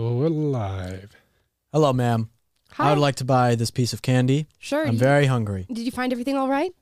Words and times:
Oh, 0.00 0.14
we're 0.14 0.28
live. 0.28 1.16
Hello, 1.72 1.92
ma'am. 1.92 2.30
Hi. 2.74 2.86
I 2.86 2.90
would 2.90 3.00
like 3.00 3.16
to 3.16 3.24
buy 3.24 3.56
this 3.56 3.72
piece 3.72 3.92
of 3.92 4.00
candy. 4.00 4.46
Sure. 4.60 4.86
I'm 4.86 4.92
you- 4.92 4.98
very 5.00 5.26
hungry. 5.26 5.66
Did 5.66 5.78
you 5.84 5.90
find 5.90 6.12
everything 6.12 6.36
all 6.36 6.46
right? 6.46 6.72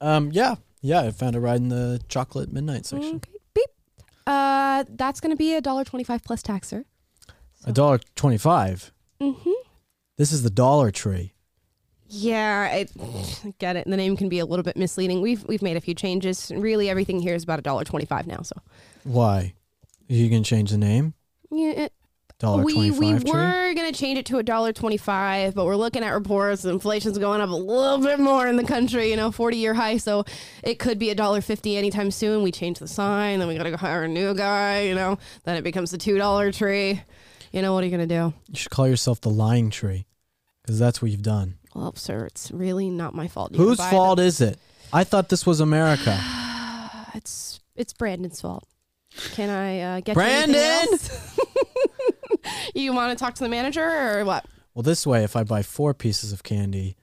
Um, 0.00 0.30
yeah, 0.32 0.54
yeah. 0.80 1.02
I 1.02 1.10
found 1.10 1.36
a 1.36 1.40
ride 1.40 1.60
in 1.60 1.68
the 1.68 2.00
chocolate 2.08 2.50
midnight 2.50 2.86
section. 2.86 3.16
Okay. 3.16 3.30
Beep. 3.52 3.68
Uh, 4.26 4.84
that's 4.88 5.20
gonna 5.20 5.36
be 5.36 5.54
a 5.54 5.60
dollar 5.60 5.84
twenty-five 5.84 6.24
plus 6.24 6.40
tax, 6.42 6.68
sir. 6.68 6.86
A 7.66 7.72
dollar 7.72 8.00
twenty-five. 8.14 8.90
Mm-hmm. 9.20 9.50
This 10.16 10.32
is 10.32 10.42
the 10.42 10.48
Dollar 10.48 10.90
Tree. 10.90 11.34
Yeah, 12.08 12.70
I 12.72 12.86
get 13.58 13.76
it. 13.76 13.86
The 13.86 13.98
name 13.98 14.16
can 14.16 14.30
be 14.30 14.38
a 14.38 14.46
little 14.46 14.62
bit 14.62 14.78
misleading. 14.78 15.20
We've 15.20 15.44
we've 15.44 15.60
made 15.60 15.76
a 15.76 15.80
few 15.82 15.92
changes. 15.94 16.50
Really, 16.56 16.88
everything 16.88 17.20
here 17.20 17.34
is 17.34 17.42
about 17.44 17.58
a 17.58 17.62
dollar 17.62 17.84
twenty-five 17.84 18.26
now. 18.26 18.40
So 18.40 18.56
Why? 19.04 19.52
You 20.08 20.30
can 20.30 20.42
change 20.42 20.70
the 20.70 20.78
name. 20.78 21.12
yeah, 21.50 21.88
Dollar 22.38 22.64
we 22.64 22.90
we 22.90 23.18
tree. 23.18 23.30
were 23.30 23.72
gonna 23.74 23.92
change 23.92 24.18
it 24.18 24.26
to 24.26 24.36
a 24.36 24.42
dollar 24.42 24.70
twenty-five, 24.70 25.54
but 25.54 25.64
we're 25.64 25.74
looking 25.76 26.04
at 26.04 26.10
reports. 26.10 26.66
Inflation's 26.66 27.16
going 27.16 27.40
up 27.40 27.48
a 27.48 27.54
little 27.54 27.96
bit 27.96 28.18
more 28.18 28.46
in 28.46 28.56
the 28.56 28.64
country. 28.64 29.08
You 29.08 29.16
know, 29.16 29.32
forty-year 29.32 29.72
high. 29.72 29.96
So 29.96 30.26
it 30.62 30.78
could 30.78 30.98
be 30.98 31.08
a 31.08 31.14
dollar 31.14 31.40
fifty 31.40 31.78
anytime 31.78 32.10
soon. 32.10 32.42
We 32.42 32.52
change 32.52 32.78
the 32.78 32.88
sign, 32.88 33.38
then 33.38 33.48
we 33.48 33.56
gotta 33.56 33.70
go 33.70 33.78
hire 33.78 34.02
a 34.02 34.08
new 34.08 34.34
guy. 34.34 34.82
You 34.82 34.94
know, 34.94 35.18
then 35.44 35.56
it 35.56 35.62
becomes 35.64 35.92
the 35.92 35.98
two-dollar 35.98 36.52
tree. 36.52 37.00
You 37.52 37.62
know, 37.62 37.72
what 37.72 37.82
are 37.82 37.86
you 37.86 37.90
gonna 37.90 38.06
do? 38.06 38.34
You 38.48 38.56
should 38.56 38.70
call 38.70 38.86
yourself 38.86 39.22
the 39.22 39.30
Lying 39.30 39.70
Tree, 39.70 40.04
because 40.62 40.78
that's 40.78 41.00
what 41.00 41.10
you've 41.10 41.22
done. 41.22 41.56
Well, 41.74 41.94
sir, 41.96 42.26
it's 42.26 42.50
really 42.50 42.90
not 42.90 43.14
my 43.14 43.28
fault. 43.28 43.52
You 43.52 43.58
Whose 43.58 43.78
fault 43.78 44.18
is 44.18 44.42
it? 44.42 44.58
I 44.92 45.04
thought 45.04 45.30
this 45.30 45.46
was 45.46 45.60
America. 45.60 46.20
It's 47.14 47.60
it's 47.74 47.94
Brandon's 47.94 48.42
fault. 48.42 48.68
Can 49.32 49.48
I 49.48 49.80
uh, 49.80 50.00
get 50.00 50.08
you 50.08 50.14
Brandon! 50.14 50.98
you 52.74 52.92
want 52.92 53.16
to 53.16 53.22
talk 53.22 53.34
to 53.34 53.42
the 53.44 53.48
manager 53.48 53.82
or 54.20 54.24
what? 54.24 54.44
well, 54.74 54.82
this 54.82 55.06
way, 55.06 55.24
if 55.24 55.36
I 55.36 55.42
buy 55.44 55.62
four 55.62 55.94
pieces 55.94 56.32
of 56.32 56.42
candy, 56.42 56.96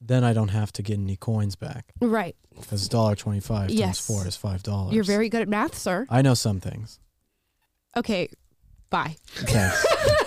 then 0.00 0.24
I 0.24 0.32
don't 0.32 0.48
have 0.48 0.72
to 0.74 0.82
get 0.82 0.98
any 0.98 1.16
coins 1.16 1.56
back 1.56 1.92
Right. 2.00 2.34
because 2.58 2.88
dollar 2.88 3.14
twenty-five 3.14 3.70
Yes. 3.70 3.86
times 3.98 4.06
four 4.06 4.26
is 4.26 4.36
five 4.36 4.62
dollars. 4.62 4.94
You're 4.94 5.04
very 5.04 5.28
good 5.28 5.42
at 5.42 5.48
math, 5.48 5.76
sir. 5.76 6.06
I 6.10 6.22
know 6.22 6.34
some 6.34 6.58
things. 6.60 6.98
Okay. 7.96 8.28
Bye. 8.88 9.16
Thanks. 9.26 9.86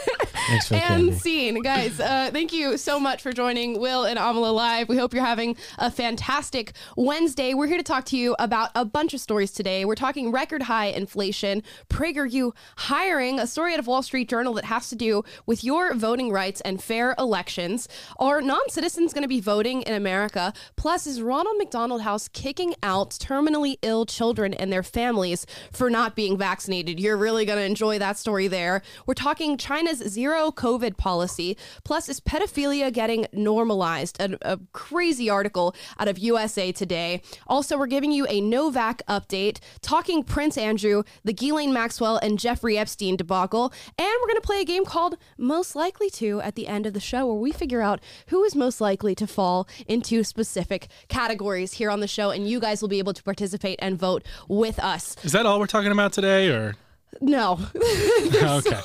Thanks 0.47 0.67
for 0.67 0.75
and 0.75 1.15
scene, 1.15 1.61
guys. 1.61 1.99
Uh, 1.99 2.29
thank 2.33 2.51
you 2.51 2.77
so 2.77 2.99
much 2.99 3.21
for 3.21 3.31
joining 3.31 3.79
Will 3.79 4.03
and 4.03 4.19
Amala 4.19 4.53
live. 4.53 4.89
We 4.89 4.97
hope 4.97 5.13
you're 5.13 5.23
having 5.23 5.55
a 5.77 5.89
fantastic 5.89 6.73
Wednesday. 6.97 7.53
We're 7.53 7.67
here 7.67 7.77
to 7.77 7.83
talk 7.83 8.03
to 8.05 8.17
you 8.17 8.35
about 8.39 8.69
a 8.75 8.83
bunch 8.83 9.13
of 9.13 9.21
stories 9.21 9.51
today. 9.51 9.85
We're 9.85 9.95
talking 9.95 10.31
record 10.31 10.63
high 10.63 10.87
inflation, 10.87 11.63
PragerU 11.89 12.51
hiring, 12.75 13.39
a 13.39 13.47
story 13.47 13.73
out 13.73 13.79
of 13.79 13.87
Wall 13.87 14.03
Street 14.03 14.27
Journal 14.27 14.53
that 14.55 14.65
has 14.65 14.89
to 14.89 14.95
do 14.95 15.23
with 15.45 15.63
your 15.63 15.93
voting 15.93 16.29
rights 16.29 16.59
and 16.61 16.83
fair 16.83 17.15
elections. 17.17 17.87
Are 18.19 18.41
non-citizens 18.41 19.13
going 19.13 19.23
to 19.23 19.29
be 19.29 19.39
voting 19.39 19.83
in 19.83 19.93
America? 19.93 20.51
Plus, 20.75 21.07
is 21.07 21.21
Ronald 21.21 21.55
McDonald 21.57 22.01
House 22.01 22.27
kicking 22.27 22.75
out 22.83 23.11
terminally 23.11 23.77
ill 23.81 24.05
children 24.05 24.53
and 24.53 24.73
their 24.73 24.83
families 24.83 25.45
for 25.71 25.89
not 25.89 26.15
being 26.15 26.37
vaccinated? 26.37 26.99
You're 26.99 27.17
really 27.17 27.45
going 27.45 27.59
to 27.59 27.65
enjoy 27.65 27.97
that 27.99 28.17
story 28.17 28.49
there. 28.49 28.81
We're 29.05 29.13
talking 29.13 29.57
China's 29.57 29.99
zero 29.99 30.32
COVID 30.33 30.97
policy. 30.97 31.55
Plus, 31.83 32.09
is 32.09 32.19
pedophilia 32.19 32.91
getting 32.91 33.27
normalized? 33.31 34.19
A, 34.19 34.37
a 34.41 34.59
crazy 34.71 35.29
article 35.29 35.75
out 35.99 36.07
of 36.07 36.17
USA 36.17 36.71
Today. 36.71 37.21
Also, 37.47 37.77
we're 37.77 37.87
giving 37.87 38.11
you 38.11 38.25
a 38.27 38.41
Novak 38.41 39.01
update, 39.07 39.59
talking 39.81 40.23
Prince 40.23 40.57
Andrew, 40.57 41.03
the 41.23 41.33
Ghislaine 41.33 41.71
Maxwell, 41.71 42.17
and 42.17 42.39
Jeffrey 42.39 42.77
Epstein 42.77 43.15
debacle. 43.15 43.71
And 43.97 44.09
we're 44.21 44.27
going 44.27 44.41
to 44.41 44.45
play 44.45 44.61
a 44.61 44.65
game 44.65 44.85
called 44.85 45.17
Most 45.37 45.75
Likely 45.75 46.09
to 46.11 46.41
at 46.41 46.55
the 46.55 46.67
end 46.67 46.85
of 46.85 46.93
the 46.93 46.99
show, 46.99 47.27
where 47.27 47.35
we 47.35 47.51
figure 47.51 47.81
out 47.81 47.99
who 48.27 48.43
is 48.43 48.55
most 48.55 48.81
likely 48.81 49.13
to 49.15 49.27
fall 49.27 49.67
into 49.87 50.23
specific 50.23 50.87
categories 51.07 51.73
here 51.73 51.91
on 51.91 51.99
the 51.99 52.07
show. 52.07 52.31
And 52.31 52.49
you 52.49 52.59
guys 52.59 52.81
will 52.81 52.89
be 52.89 52.99
able 52.99 53.13
to 53.13 53.23
participate 53.23 53.79
and 53.81 53.97
vote 53.97 54.23
with 54.47 54.79
us. 54.79 55.15
Is 55.23 55.31
that 55.33 55.45
all 55.45 55.59
we're 55.59 55.67
talking 55.67 55.91
about 55.91 56.13
today, 56.13 56.49
or 56.49 56.75
No, 57.21 57.59
okay? 57.75 58.79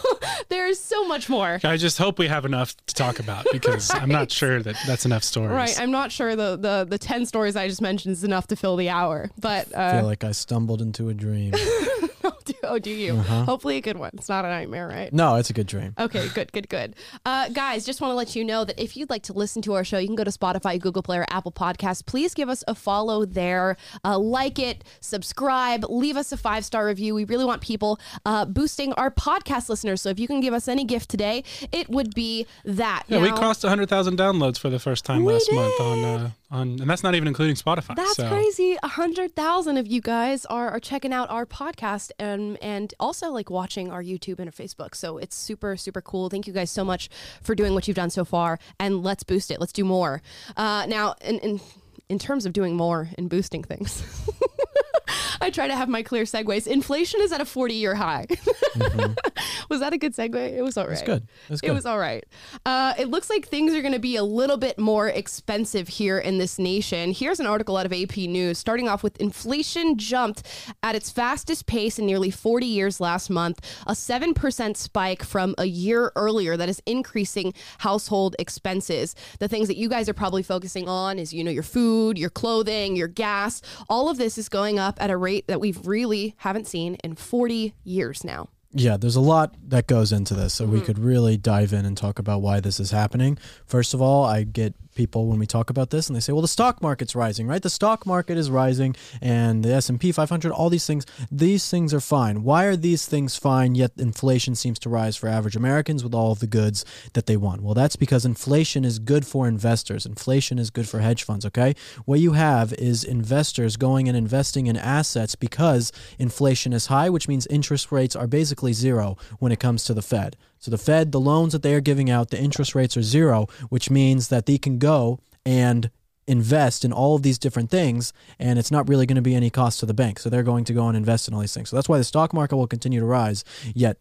there's 0.49 0.79
so 0.79 1.07
much 1.07 1.29
more. 1.29 1.61
I 1.65 1.77
just 1.77 1.99
hope 1.99 2.19
we 2.19 2.29
have 2.29 2.45
enough 2.45 2.77
to 2.87 2.95
talk 2.95 3.19
about 3.21 3.47
because 3.53 3.93
I'm 3.95 4.09
not 4.09 4.31
sure 4.31 4.63
that 4.63 4.77
that's 4.87 5.05
enough 5.05 5.25
stories. 5.25 5.51
Right, 5.51 5.81
I'm 5.81 5.91
not 5.91 6.13
sure 6.13 6.37
the, 6.37 6.57
the 6.57 6.87
the 6.89 6.99
ten 6.99 7.27
stories 7.27 7.57
I 7.57 7.69
just 7.69 7.83
mentioned 7.83 8.13
is 8.13 8.25
enough 8.25 8.47
to 8.49 8.57
fill 8.57 8.77
the 8.77 8.89
hour, 8.89 9.31
but 9.39 9.75
I 9.77 9.85
uh, 9.85 10.01
feel 10.01 10.07
like 10.07 10.25
I 10.25 10.33
stumbled 10.33 10.83
into 10.83 11.09
a 11.09 11.15
dream. 11.15 11.53
do, 11.53 12.33
oh, 12.65 12.79
do 12.79 12.91
you? 12.91 13.15
Uh-huh. 13.15 13.45
Hopefully, 13.45 13.77
a 13.77 13.81
good 13.81 13.97
one. 13.99 14.11
It's 14.15 14.29
not 14.29 14.45
a 14.45 14.49
nightmare, 14.49 14.89
right? 14.89 15.13
No, 15.13 15.37
it's 15.37 15.51
a 15.51 15.53
good 15.53 15.67
dream. 15.67 15.95
Okay, 15.99 16.29
good, 16.35 16.53
good, 16.53 16.69
good. 16.69 16.95
Uh, 17.25 17.49
guys, 17.49 17.85
just 17.85 18.01
want 18.01 18.11
to 18.13 18.15
let 18.17 18.35
you 18.37 18.45
know 18.45 18.65
that 18.65 18.81
if 18.83 18.97
you'd 18.97 19.11
like 19.11 19.23
to 19.25 19.33
listen 19.33 19.63
to 19.63 19.75
our 19.75 19.85
show, 19.85 19.99
you 19.99 20.07
can 20.07 20.17
go 20.17 20.25
to 20.25 20.31
Spotify, 20.31 20.81
Google 20.81 21.03
Play, 21.03 21.19
or 21.19 21.27
Apple 21.31 21.53
Podcasts. 21.53 22.05
Please 22.05 22.35
give 22.35 22.49
us 22.49 22.65
a 22.69 22.75
follow 22.75 23.25
there, 23.25 23.77
uh, 24.05 24.19
like 24.19 24.59
it, 24.59 24.85
subscribe, 25.01 25.85
leave 25.89 26.17
us 26.17 26.33
a 26.33 26.37
five 26.37 26.65
star 26.65 26.87
review. 26.87 27.15
We 27.15 27.25
really 27.25 27.45
want 27.45 27.63
people 27.63 27.99
uh, 28.25 28.45
boosting 28.45 28.93
our 28.95 29.11
podcast 29.11 29.69
listeners. 29.69 30.03
So 30.03 30.09
if 30.11 30.19
you 30.19 30.27
can 30.27 30.41
give 30.41 30.55
us 30.55 30.69
any 30.69 30.85
gift 30.85 31.11
today, 31.11 31.45
it 31.73 31.89
would 31.89 32.15
be 32.15 32.47
that. 32.65 33.05
Yeah, 33.09 33.21
we 33.21 33.31
Now- 33.31 33.37
crossed 33.37 33.63
100,000 33.65 34.17
downloads 34.19 34.59
for 34.59 34.71
the 34.71 34.79
first 34.79 35.05
time 35.05 35.25
We 35.25 35.33
last 35.33 35.53
month 35.53 35.81
on 35.81 36.05
uh, 36.05 36.31
on, 36.51 36.81
and 36.81 36.89
that's 36.89 37.03
not 37.03 37.15
even 37.15 37.29
including 37.29 37.57
Spotify. 37.57 37.95
That's 37.95 38.17
so. 38.17 38.29
crazy. 38.29 38.77
A 38.83 38.89
hundred 38.89 39.35
thousand 39.35 39.77
of 39.77 39.87
you 39.87 40.01
guys 40.01 40.47
are, 40.47 40.71
are 40.71 40.81
checking 40.81 41.13
out 41.13 41.29
our 41.31 41.45
podcast 41.45 42.11
and 42.19 42.57
and 42.63 42.95
also 42.99 43.31
like 43.31 43.51
watching 43.51 43.91
our 43.91 44.03
YouTube 44.03 44.39
and 44.39 44.49
our 44.49 44.53
Facebook. 44.53 44.95
So 44.95 45.19
it's 45.19 45.37
super 45.37 45.77
super 45.77 46.01
cool. 46.01 46.31
Thank 46.31 46.47
you 46.47 46.53
guys 46.53 46.71
so 46.71 46.85
much 46.85 47.11
for 47.43 47.55
doing 47.55 47.75
what 47.75 47.87
you've 47.87 47.97
done 47.97 48.11
so 48.11 48.25
far. 48.25 48.59
And 48.81 49.03
let's 49.03 49.25
boost 49.25 49.51
it. 49.51 49.61
Let's 49.61 49.73
do 49.73 49.85
more. 49.85 50.23
Uh, 50.57 50.87
now, 50.89 51.15
in, 51.21 51.39
in 51.41 51.61
in 52.09 52.19
terms 52.19 52.47
of 52.47 52.53
doing 52.53 52.77
more 52.77 53.11
and 53.19 53.29
boosting 53.29 53.63
things. 53.63 54.03
I 55.41 55.51
try 55.51 55.69
to 55.69 55.77
have 55.77 55.89
my 55.89 56.03
clear 56.03 56.25
segues. 56.25 56.67
Inflation 56.67 57.21
is 57.21 57.33
at 57.33 57.41
a 57.41 57.45
40 57.45 57.75
year 57.75 57.95
high. 57.95 58.27
was 59.69 59.81
that 59.81 59.93
a 59.93 59.99
good 59.99 60.15
segue? 60.15 60.35
It 60.37 60.63
was 60.63 60.77
all 60.77 60.85
right. 60.85 60.93
It's 60.93 61.03
good. 61.03 61.27
It's 61.49 61.61
good. 61.61 61.71
It 61.71 61.73
was 61.75 61.87
all 61.87 61.99
right. 61.99 62.25
Uh, 62.67 62.95
it 62.99 63.09
looks 63.09 63.31
like 63.31 63.47
things 63.47 63.75
are 63.75 63.83
going 63.83 63.95
to 63.95 63.99
be 63.99 64.17
a 64.17 64.25
little 64.25 64.57
bit 64.57 64.79
more 64.79 65.09
expensive 65.09 65.89
here 65.89 66.19
in 66.19 66.39
this 66.39 66.59
nation. 66.59 67.13
Here's 67.13 67.41
an 67.41 67.47
article 67.47 67.77
out 67.77 67.87
of 67.87 67.93
AP 67.93 68.17
News. 68.17 68.59
Starting 68.59 68.89
off 68.89 69.03
with 69.03 69.17
inflation 69.21 69.97
jumped 69.97 70.43
at 70.83 70.95
its 70.95 71.11
fastest 71.11 71.67
pace 71.67 71.99
in 71.99 72.07
nearly 72.07 72.31
40 72.31 72.67
years 72.67 73.01
last 73.01 73.31
month, 73.31 73.61
a 73.87 73.93
7% 73.93 74.77
spike 74.77 75.23
from 75.23 75.55
a 75.59 75.65
year 75.65 76.13
earlier 76.17 76.57
that 76.57 76.69
is 76.69 76.83
increasing 76.87 77.55
household 77.79 78.37
expenses. 78.39 79.15
The 79.39 79.49
things 79.49 79.69
that 79.69 79.77
you 79.77 79.89
guys 79.89 80.09
are 80.09 80.15
probably 80.15 80.43
focusing 80.43 80.89
on 80.89 81.19
is, 81.19 81.33
you 81.33 81.45
know, 81.45 81.51
your 81.51 81.63
food, 81.63 82.19
your 82.19 82.31
clothing, 82.31 82.97
your 82.97 83.09
gas. 83.09 83.63
All 83.89 84.09
of 84.09 84.19
this 84.19 84.39
is 84.39 84.49
going 84.49 84.79
up 84.79 84.98
at 85.01 85.11
a 85.11 85.17
rate 85.17 85.47
that 85.49 85.61
we've 85.61 85.87
really 85.87 86.35
haven't 86.39 86.67
seen 86.67 86.95
in 87.05 87.15
40 87.15 87.75
years 87.85 88.25
now. 88.25 88.49
Yeah, 88.73 88.99
there's 88.99 89.17
a 89.17 89.21
lot 89.21 89.55
that 89.71 89.87
goes 89.87 90.13
into 90.13 90.35
this, 90.35 90.53
so 90.55 90.65
Mm-hmm. 90.65 90.73
we 90.75 90.81
could 90.83 90.99
really 90.99 91.37
dive 91.39 91.73
in 91.73 91.87
and 91.87 91.97
talk 91.97 92.19
about 92.19 92.43
why 92.43 92.61
this 92.61 92.79
is 92.79 92.91
happening. 92.91 93.39
First 93.65 93.95
of 93.95 94.03
all, 94.03 94.25
I 94.27 94.43
get 94.45 94.75
people 94.99 95.29
when 95.29 95.39
we 95.39 95.47
talk 95.47 95.71
about 95.71 95.91
this 95.91 96.09
and 96.09 96.17
they 96.17 96.21
say, 96.21 96.33
"Well, 96.33 96.43
the 96.43 96.57
stock 96.59 96.83
market's 96.83 97.15
rising, 97.15 97.47
right? 97.47 97.63
The 97.63 97.77
stock 97.81 98.05
market 98.05 98.37
is 98.37 98.51
rising 98.51 98.97
and 99.23 99.65
the 99.65 99.73
S&P 99.73 100.11
500, 100.11 100.51
all 100.51 100.69
these 100.69 100.87
things, 100.87 101.07
these 101.31 101.71
things 101.71 101.95
are 101.95 102.01
fine. 102.01 102.43
Why 102.43 102.65
are 102.65 102.77
these 102.77 103.07
things 103.07 103.37
fine 103.37 103.77
yet 103.77 103.93
inflation 103.97 104.57
seems 104.57 104.79
to 104.81 104.89
rise 104.89 105.17
for 105.17 105.29
average 105.29 105.55
Americans 105.55 106.03
with 106.03 106.15
all 106.15 106.33
of 106.33 106.41
the 106.41 106.49
goods 106.49 106.85
that 107.13 107.27
they 107.27 107.37
want?" 107.37 107.63
Well, 107.63 107.75
that's 107.75 107.95
because 108.05 108.25
inflation 108.25 108.85
is 108.85 108.99
good 108.99 109.25
for 109.25 109.47
investors. 109.47 110.05
Inflation 110.05 110.59
is 110.59 110.71
good 110.71 110.89
for 110.89 110.99
hedge 110.99 111.23
funds, 111.23 111.47
okay? 111.47 111.77
What 112.05 112.19
you 112.19 112.33
have 112.33 112.73
is 112.73 113.05
investors 113.05 113.77
going 113.77 114.09
and 114.09 114.17
investing 114.17 114.67
in 114.67 114.77
assets 114.77 115.37
because 115.37 115.93
inflation 116.19 116.73
is 116.73 116.87
high, 116.87 117.09
which 117.09 117.29
means 117.29 117.47
interest 117.47 117.93
rates 117.93 118.17
are 118.17 118.27
basically 118.27 118.73
zero 118.73 119.17
when 119.39 119.53
it 119.53 119.61
comes 119.61 119.85
to 119.85 119.95
the 119.95 120.03
Fed. 120.03 120.37
So 120.59 120.71
the 120.71 120.79
Fed, 120.79 121.13
the 121.13 121.21
loans 121.21 121.53
that 121.53 121.63
they 121.63 121.75
are 121.75 121.81
giving 121.81 122.11
out, 122.11 122.31
the 122.31 122.41
interest 122.41 122.75
rates 122.75 122.97
are 122.97 123.03
zero, 123.03 123.47
which 123.69 123.91
means 123.91 124.29
that 124.29 124.47
they 124.47 124.59
can 124.59 124.79
go 124.79 125.21
and 125.45 125.91
invest 126.27 126.85
in 126.85 126.93
all 126.93 127.15
of 127.15 127.23
these 127.23 127.39
different 127.39 127.71
things 127.71 128.13
and 128.39 128.59
it's 128.59 128.71
not 128.71 128.87
really 128.87 129.07
going 129.07 129.17
to 129.17 129.23
be 129.23 129.35
any 129.35 129.49
cost 129.49 129.81
to 129.81 129.87
the 129.87 129.95
bank. 129.95 130.19
So 130.19 130.29
they're 130.29 130.43
going 130.43 130.65
to 130.65 130.75
go 130.75 130.87
and 130.89 130.97
invest 130.97 131.27
in 131.27 131.35
all 131.35 131.41
these 131.41 131.55
things. 131.55 131.71
So 131.71 131.77
that's 131.77 131.89
why 131.89 131.97
the 131.97 132.05
stock 132.05 132.35
market 132.35 132.57
will 132.57 132.67
continue 132.67 133.01
to 133.01 133.07
rise, 133.07 133.45
yet 133.75 133.97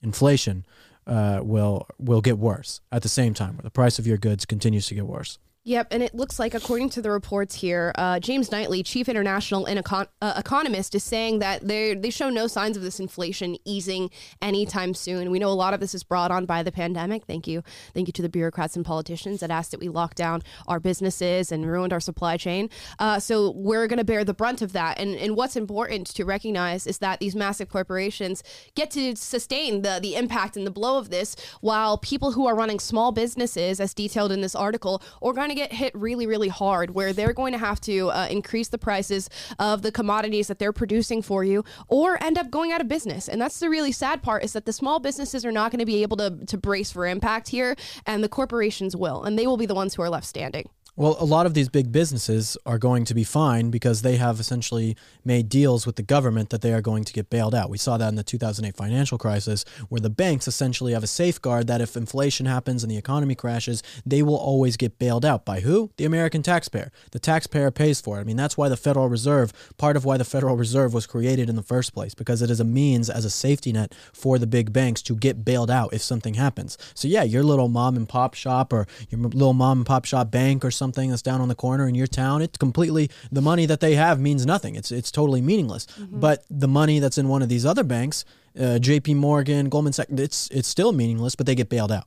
inflation 0.00 0.64
uh, 1.06 1.40
will 1.42 1.88
will 1.98 2.20
get 2.20 2.38
worse 2.38 2.80
at 2.92 3.02
the 3.02 3.08
same 3.08 3.34
time 3.34 3.56
where 3.56 3.64
the 3.64 3.70
price 3.70 3.98
of 3.98 4.06
your 4.06 4.16
goods 4.16 4.46
continues 4.46 4.86
to 4.86 4.94
get 4.94 5.06
worse. 5.06 5.38
Yep, 5.64 5.88
and 5.92 6.02
it 6.02 6.12
looks 6.12 6.40
like, 6.40 6.54
according 6.54 6.90
to 6.90 7.02
the 7.02 7.12
reports 7.12 7.54
here, 7.54 7.92
uh, 7.94 8.18
James 8.18 8.50
Knightley, 8.50 8.82
chief 8.82 9.08
international 9.08 9.64
and 9.64 9.78
econ- 9.78 10.08
uh, 10.20 10.34
economist, 10.36 10.92
is 10.96 11.04
saying 11.04 11.38
that 11.38 11.68
they 11.68 11.94
they 11.94 12.10
show 12.10 12.30
no 12.30 12.48
signs 12.48 12.76
of 12.76 12.82
this 12.82 12.98
inflation 12.98 13.56
easing 13.64 14.10
anytime 14.40 14.92
soon. 14.92 15.30
We 15.30 15.38
know 15.38 15.50
a 15.50 15.54
lot 15.54 15.72
of 15.72 15.78
this 15.78 15.94
is 15.94 16.02
brought 16.02 16.32
on 16.32 16.46
by 16.46 16.64
the 16.64 16.72
pandemic. 16.72 17.26
Thank 17.26 17.46
you, 17.46 17.62
thank 17.94 18.08
you 18.08 18.12
to 18.12 18.22
the 18.22 18.28
bureaucrats 18.28 18.74
and 18.74 18.84
politicians 18.84 19.38
that 19.38 19.52
asked 19.52 19.70
that 19.70 19.78
we 19.78 19.88
lock 19.88 20.16
down 20.16 20.42
our 20.66 20.80
businesses 20.80 21.52
and 21.52 21.64
ruined 21.64 21.92
our 21.92 22.00
supply 22.00 22.36
chain. 22.36 22.68
Uh, 22.98 23.20
so 23.20 23.52
we're 23.52 23.86
going 23.86 23.98
to 23.98 24.04
bear 24.04 24.24
the 24.24 24.34
brunt 24.34 24.62
of 24.62 24.72
that. 24.72 24.98
And 24.98 25.14
and 25.14 25.36
what's 25.36 25.54
important 25.54 26.08
to 26.08 26.24
recognize 26.24 26.88
is 26.88 26.98
that 26.98 27.20
these 27.20 27.36
massive 27.36 27.68
corporations 27.68 28.42
get 28.74 28.90
to 28.92 29.14
sustain 29.14 29.82
the 29.82 30.00
the 30.02 30.16
impact 30.16 30.56
and 30.56 30.66
the 30.66 30.72
blow 30.72 30.98
of 30.98 31.10
this, 31.10 31.36
while 31.60 31.98
people 31.98 32.32
who 32.32 32.48
are 32.48 32.56
running 32.56 32.80
small 32.80 33.12
businesses, 33.12 33.78
as 33.78 33.94
detailed 33.94 34.32
in 34.32 34.40
this 34.40 34.56
article, 34.56 35.00
are 35.22 35.32
going 35.32 35.51
to 35.54 35.60
get 35.60 35.72
hit 35.72 35.94
really, 35.94 36.26
really 36.26 36.48
hard 36.48 36.94
where 36.94 37.12
they're 37.12 37.32
going 37.32 37.52
to 37.52 37.58
have 37.58 37.80
to 37.82 38.10
uh, 38.10 38.26
increase 38.30 38.68
the 38.68 38.78
prices 38.78 39.28
of 39.58 39.82
the 39.82 39.92
commodities 39.92 40.48
that 40.48 40.58
they're 40.58 40.72
producing 40.72 41.22
for 41.22 41.44
you 41.44 41.64
or 41.88 42.22
end 42.22 42.38
up 42.38 42.50
going 42.50 42.72
out 42.72 42.80
of 42.80 42.88
business. 42.88 43.28
And 43.28 43.40
that's 43.40 43.60
the 43.60 43.68
really 43.68 43.92
sad 43.92 44.22
part 44.22 44.44
is 44.44 44.52
that 44.52 44.66
the 44.66 44.72
small 44.72 44.98
businesses 45.00 45.44
are 45.44 45.52
not 45.52 45.70
going 45.70 45.80
to 45.80 45.86
be 45.86 46.02
able 46.02 46.16
to, 46.18 46.38
to 46.46 46.58
brace 46.58 46.90
for 46.92 47.06
impact 47.06 47.48
here, 47.48 47.76
and 48.06 48.22
the 48.22 48.28
corporations 48.28 48.96
will, 48.96 49.22
and 49.24 49.38
they 49.38 49.46
will 49.46 49.56
be 49.56 49.66
the 49.66 49.74
ones 49.74 49.94
who 49.94 50.02
are 50.02 50.10
left 50.10 50.26
standing. 50.26 50.68
Well, 50.94 51.16
a 51.18 51.24
lot 51.24 51.46
of 51.46 51.54
these 51.54 51.70
big 51.70 51.90
businesses 51.90 52.58
are 52.66 52.76
going 52.76 53.06
to 53.06 53.14
be 53.14 53.24
fine 53.24 53.70
because 53.70 54.02
they 54.02 54.16
have 54.16 54.38
essentially 54.38 54.94
made 55.24 55.48
deals 55.48 55.86
with 55.86 55.96
the 55.96 56.02
government 56.02 56.50
that 56.50 56.60
they 56.60 56.74
are 56.74 56.82
going 56.82 57.04
to 57.04 57.14
get 57.14 57.30
bailed 57.30 57.54
out. 57.54 57.70
We 57.70 57.78
saw 57.78 57.96
that 57.96 58.10
in 58.10 58.16
the 58.16 58.22
2008 58.22 58.76
financial 58.76 59.16
crisis, 59.16 59.64
where 59.88 60.02
the 60.02 60.10
banks 60.10 60.46
essentially 60.46 60.92
have 60.92 61.02
a 61.02 61.06
safeguard 61.06 61.66
that 61.66 61.80
if 61.80 61.96
inflation 61.96 62.44
happens 62.44 62.84
and 62.84 62.90
the 62.90 62.98
economy 62.98 63.34
crashes, 63.34 63.82
they 64.04 64.22
will 64.22 64.36
always 64.36 64.76
get 64.76 64.98
bailed 64.98 65.24
out. 65.24 65.46
By 65.46 65.60
who? 65.60 65.90
The 65.96 66.04
American 66.04 66.42
taxpayer. 66.42 66.92
The 67.12 67.18
taxpayer 67.18 67.70
pays 67.70 68.02
for 68.02 68.18
it. 68.18 68.20
I 68.20 68.24
mean, 68.24 68.36
that's 68.36 68.58
why 68.58 68.68
the 68.68 68.76
Federal 68.76 69.08
Reserve, 69.08 69.54
part 69.78 69.96
of 69.96 70.04
why 70.04 70.18
the 70.18 70.26
Federal 70.26 70.58
Reserve 70.58 70.92
was 70.92 71.06
created 71.06 71.48
in 71.48 71.56
the 71.56 71.62
first 71.62 71.94
place, 71.94 72.12
because 72.12 72.42
it 72.42 72.50
is 72.50 72.60
a 72.60 72.64
means 72.64 73.08
as 73.08 73.24
a 73.24 73.30
safety 73.30 73.72
net 73.72 73.94
for 74.12 74.38
the 74.38 74.46
big 74.46 74.74
banks 74.74 75.00
to 75.00 75.16
get 75.16 75.42
bailed 75.42 75.70
out 75.70 75.94
if 75.94 76.02
something 76.02 76.34
happens. 76.34 76.76
So, 76.92 77.08
yeah, 77.08 77.22
your 77.22 77.44
little 77.44 77.68
mom 77.68 77.96
and 77.96 78.06
pop 78.06 78.34
shop 78.34 78.74
or 78.74 78.86
your 79.08 79.22
little 79.22 79.54
mom 79.54 79.78
and 79.78 79.86
pop 79.86 80.04
shop 80.04 80.30
bank 80.30 80.66
or 80.66 80.70
that's 80.90 81.22
down 81.22 81.40
on 81.40 81.48
the 81.48 81.54
corner 81.54 81.86
in 81.86 81.94
your 81.94 82.06
town, 82.06 82.42
it's 82.42 82.58
completely 82.58 83.10
the 83.30 83.42
money 83.42 83.66
that 83.66 83.80
they 83.80 83.94
have 83.94 84.20
means 84.20 84.44
nothing. 84.44 84.74
It's 84.74 84.90
it's 84.90 85.10
totally 85.10 85.40
meaningless. 85.40 85.86
Mm-hmm. 85.86 86.20
But 86.20 86.44
the 86.50 86.68
money 86.68 86.98
that's 86.98 87.18
in 87.18 87.28
one 87.28 87.42
of 87.42 87.48
these 87.48 87.64
other 87.64 87.84
banks, 87.84 88.24
uh, 88.58 88.78
J.P. 88.78 89.14
Morgan, 89.14 89.68
Goldman 89.68 89.92
Sachs, 89.92 90.10
it's 90.10 90.48
it's 90.50 90.68
still 90.68 90.92
meaningless. 90.92 91.36
But 91.36 91.46
they 91.46 91.54
get 91.54 91.68
bailed 91.68 91.92
out. 91.92 92.06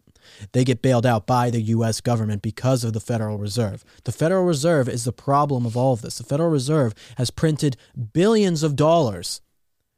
They 0.51 0.63
get 0.63 0.81
bailed 0.81 1.05
out 1.05 1.27
by 1.27 1.49
the 1.49 1.61
U.S. 1.61 2.01
government 2.01 2.41
because 2.41 2.83
of 2.83 2.93
the 2.93 2.99
Federal 2.99 3.37
Reserve. 3.37 3.85
The 4.03 4.11
Federal 4.11 4.43
Reserve 4.43 4.89
is 4.89 5.03
the 5.03 5.13
problem 5.13 5.65
of 5.65 5.77
all 5.77 5.93
of 5.93 6.01
this. 6.01 6.17
The 6.17 6.23
Federal 6.23 6.49
Reserve 6.49 6.93
has 7.17 7.29
printed 7.29 7.77
billions 8.13 8.63
of 8.63 8.75
dollars. 8.75 9.41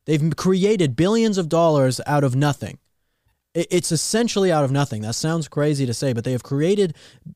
They've 0.06 0.36
created 0.36 0.96
billions 0.96 1.38
of 1.38 1.50
dollars 1.50 2.00
out 2.06 2.24
of 2.24 2.36
nothing 2.36 2.78
it's 3.57 3.92
essentially 3.92 4.51
out 4.51 4.63
of 4.63 4.71
nothing. 4.71 5.01
That 5.01 5.15
sounds 5.15 5.48
crazy 5.48 5.86
to 5.86 5.94
say, 5.94 6.13
but 6.13 6.24
they 6.24 6.31
have 6.31 6.44
created 6.44 6.95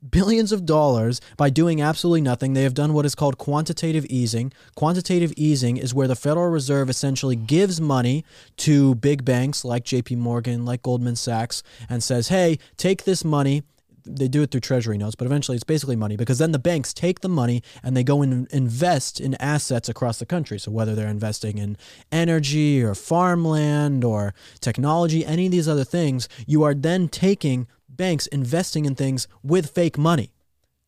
billions 0.10 0.52
of 0.52 0.66
dollars 0.66 1.20
by 1.36 1.50
doing 1.50 1.82
absolutely 1.82 2.22
nothing. 2.22 2.54
They 2.54 2.64
have 2.64 2.74
done 2.74 2.94
what 2.94 3.06
is 3.06 3.16
called 3.16 3.38
quantitative 3.38 4.06
easing. 4.06 4.54
Quantitative 4.76 5.34
easing 5.36 5.78
is 5.78 5.94
where 5.94 6.08
the 6.08 6.16
Federal 6.16 6.50
Reserve 6.50 6.90
essentially 6.90 7.36
gives 7.36 7.82
money 7.82 8.24
to 8.58 8.96
big 8.96 9.26
banks 9.26 9.66
like 9.66 9.84
JP 9.84 10.18
Morgan, 10.18 10.64
like 10.64 10.84
Goldman 10.84 11.16
Sachs, 11.16 11.64
and 11.90 12.04
says, 12.04 12.28
hey, 12.28 12.60
take 12.78 13.04
this 13.04 13.26
money 13.26 13.64
they 14.06 14.28
do 14.28 14.42
it 14.42 14.52
through 14.52 14.62
treasury 14.62 14.98
notes, 14.98 15.16
but 15.16 15.26
eventually 15.26 15.56
it's 15.56 15.64
basically 15.64 15.96
money 15.96 16.16
because 16.16 16.38
then 16.38 16.52
the 16.52 16.60
banks 16.60 16.94
take 16.94 17.22
the 17.22 17.30
money 17.30 17.64
and 17.84 17.96
they 17.96 18.04
go 18.04 18.22
and 18.22 18.48
invest 18.52 19.20
in 19.20 19.36
assets 19.36 19.90
across 19.90 20.20
the 20.20 20.26
country. 20.26 20.60
So 20.60 20.72
whether 20.72 20.96
they're 20.96 21.08
investing 21.08 21.58
in 21.58 21.78
energy 22.12 22.84
or 22.84 22.96
farmland 22.96 24.04
or 24.04 24.34
technology, 24.60 25.26
any 25.26 25.46
of 25.46 25.52
these 25.52 25.68
other 25.68 25.84
things, 25.84 26.28
you 26.46 26.64
are 26.64 26.74
then 26.74 27.08
taking 27.08 27.68
banks 27.90 28.28
investing 28.28 28.86
in 28.86 28.96
things 28.96 29.28
with 29.44 29.72
fake 29.72 29.98
money. 29.98 30.32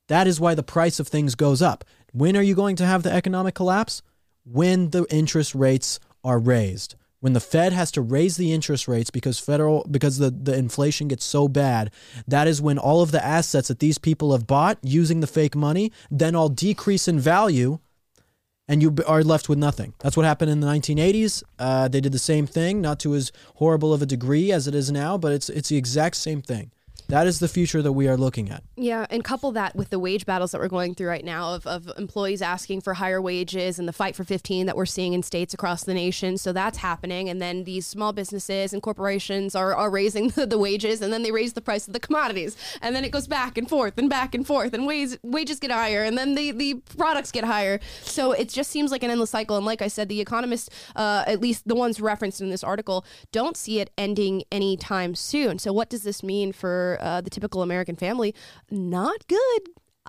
That 0.08 0.28
is 0.28 0.40
why 0.40 0.56
the 0.56 0.64
price 0.64 1.00
of 1.00 1.08
things 1.08 1.36
goes 1.36 1.62
up. 1.62 1.84
When 2.12 2.36
are 2.38 2.42
you 2.42 2.56
going 2.56 2.76
to 2.78 2.86
have 2.86 3.04
the 3.04 3.12
economic 3.12 3.56
collapse? 3.56 4.02
When 4.46 4.90
the 4.90 5.06
interest 5.10 5.56
rates 5.56 6.00
are 6.24 6.40
raised 6.40 6.96
when 7.24 7.32
the 7.32 7.40
Fed 7.40 7.72
has 7.72 7.90
to 7.92 8.02
raise 8.02 8.36
the 8.36 8.52
interest 8.52 8.86
rates 8.86 9.10
because 9.10 9.40
federal 9.40 9.88
because 9.90 10.18
the, 10.18 10.30
the 10.30 10.58
inflation 10.58 11.08
gets 11.08 11.24
so 11.24 11.48
bad, 11.48 11.90
that 12.28 12.50
is 12.50 12.62
when 12.62 12.78
all 12.78 13.02
of 13.02 13.12
the 13.12 13.26
assets 13.26 13.70
that 13.70 13.80
these 13.80 13.98
people 13.98 14.34
have 14.34 14.46
bought 14.46 14.78
using 14.82 15.22
the 15.22 15.28
fake 15.28 15.56
money 15.56 15.90
then 16.12 16.36
all 16.36 16.50
decrease 16.50 17.08
in 17.08 17.22
value 17.22 17.80
and 18.68 18.82
you 18.82 18.94
are 19.08 19.24
left 19.24 19.48
with 19.48 19.58
nothing. 19.58 19.94
That's 20.00 20.18
what 20.18 20.26
happened 20.26 20.52
in 20.52 20.60
the 20.60 20.68
1980s. 20.68 21.44
Uh, 21.58 21.88
they 21.88 22.02
did 22.02 22.12
the 22.12 22.20
same 22.20 22.46
thing, 22.46 22.82
not 22.82 23.00
to 23.00 23.16
as 23.16 23.32
horrible 23.56 23.94
of 23.94 24.02
a 24.02 24.06
degree 24.06 24.52
as 24.52 24.68
it 24.68 24.76
is 24.76 24.92
now, 24.92 25.18
but 25.18 25.32
it's 25.32 25.48
it's 25.48 25.70
the 25.70 25.78
exact 25.78 26.18
same 26.18 26.42
thing. 26.42 26.72
That 27.14 27.28
is 27.28 27.38
the 27.38 27.48
future 27.48 27.84
that 27.84 27.92
we 27.92 28.08
are 28.08 28.18
looking 28.18 28.50
at. 28.50 28.64
Yeah, 28.76 29.06
and 29.12 29.24
couple 29.24 29.52
that 29.52 29.76
with 29.76 29.92
the 29.92 30.00
wage 30.00 30.26
battles 30.26 30.52
that 30.52 30.60
we're 30.60 30.68
going 30.68 30.96
through 30.96 31.10
right 31.10 31.24
now 31.24 31.54
of, 31.54 31.68
of 31.68 31.92
employees 31.96 32.42
asking 32.42 32.82
for 32.82 32.96
higher 32.96 33.22
wages 33.22 33.78
and 33.78 33.88
the 33.88 33.94
fight 33.94 34.16
for 34.16 34.24
15 34.24 34.66
that 34.66 34.76
we're 34.76 34.88
seeing 34.88 35.14
in 35.14 35.22
states 35.22 35.54
across 35.54 35.84
the 35.84 35.94
nation. 35.94 36.40
So 36.40 36.52
that's 36.52 36.80
happening. 36.80 37.30
And 37.30 37.40
then 37.40 37.66
these 37.66 37.86
small 37.86 38.14
businesses 38.14 38.74
and 38.74 38.82
corporations 38.82 39.54
are, 39.54 39.76
are 39.76 39.92
raising 39.92 40.30
the, 40.30 40.48
the 40.48 40.58
wages 40.58 41.04
and 41.04 41.14
then 41.14 41.22
they 41.22 41.30
raise 41.32 41.54
the 41.54 41.62
price 41.62 41.86
of 41.86 41.94
the 41.94 42.00
commodities. 42.00 42.58
And 42.82 42.96
then 42.96 43.06
it 43.06 43.12
goes 43.12 43.28
back 43.28 43.60
and 43.60 43.70
forth 43.70 43.96
and 44.00 44.10
back 44.10 44.34
and 44.34 44.48
forth 44.48 44.74
and 44.74 44.88
wages, 44.88 45.20
wages 45.22 45.60
get 45.60 45.70
higher 45.70 46.04
and 46.04 46.18
then 46.18 46.34
the, 46.34 46.50
the 46.50 46.82
products 46.98 47.32
get 47.32 47.44
higher. 47.44 47.80
So 48.02 48.32
it 48.32 48.50
just 48.50 48.72
seems 48.72 48.90
like 48.90 49.04
an 49.04 49.12
endless 49.12 49.30
cycle. 49.30 49.56
And 49.56 49.68
like 49.68 49.84
I 49.84 49.88
said, 49.88 50.10
the 50.10 50.20
economists, 50.20 50.72
uh, 50.96 51.26
at 51.28 51.42
least 51.42 51.68
the 51.68 51.76
ones 51.76 52.02
referenced 52.02 52.42
in 52.42 52.50
this 52.50 52.64
article, 52.64 53.06
don't 53.32 53.56
see 53.56 53.80
it 53.80 53.92
ending 54.00 54.46
anytime 54.52 55.14
soon. 55.14 55.60
So 55.60 55.72
what 55.72 55.92
does 55.92 56.02
this 56.02 56.24
mean 56.24 56.52
for 56.52 56.98
uh, 57.04 57.22
the 57.22 57.30
typical 57.30 57.62
American 57.62 57.96
family, 57.96 58.34
not 58.72 59.28
good. 59.28 59.62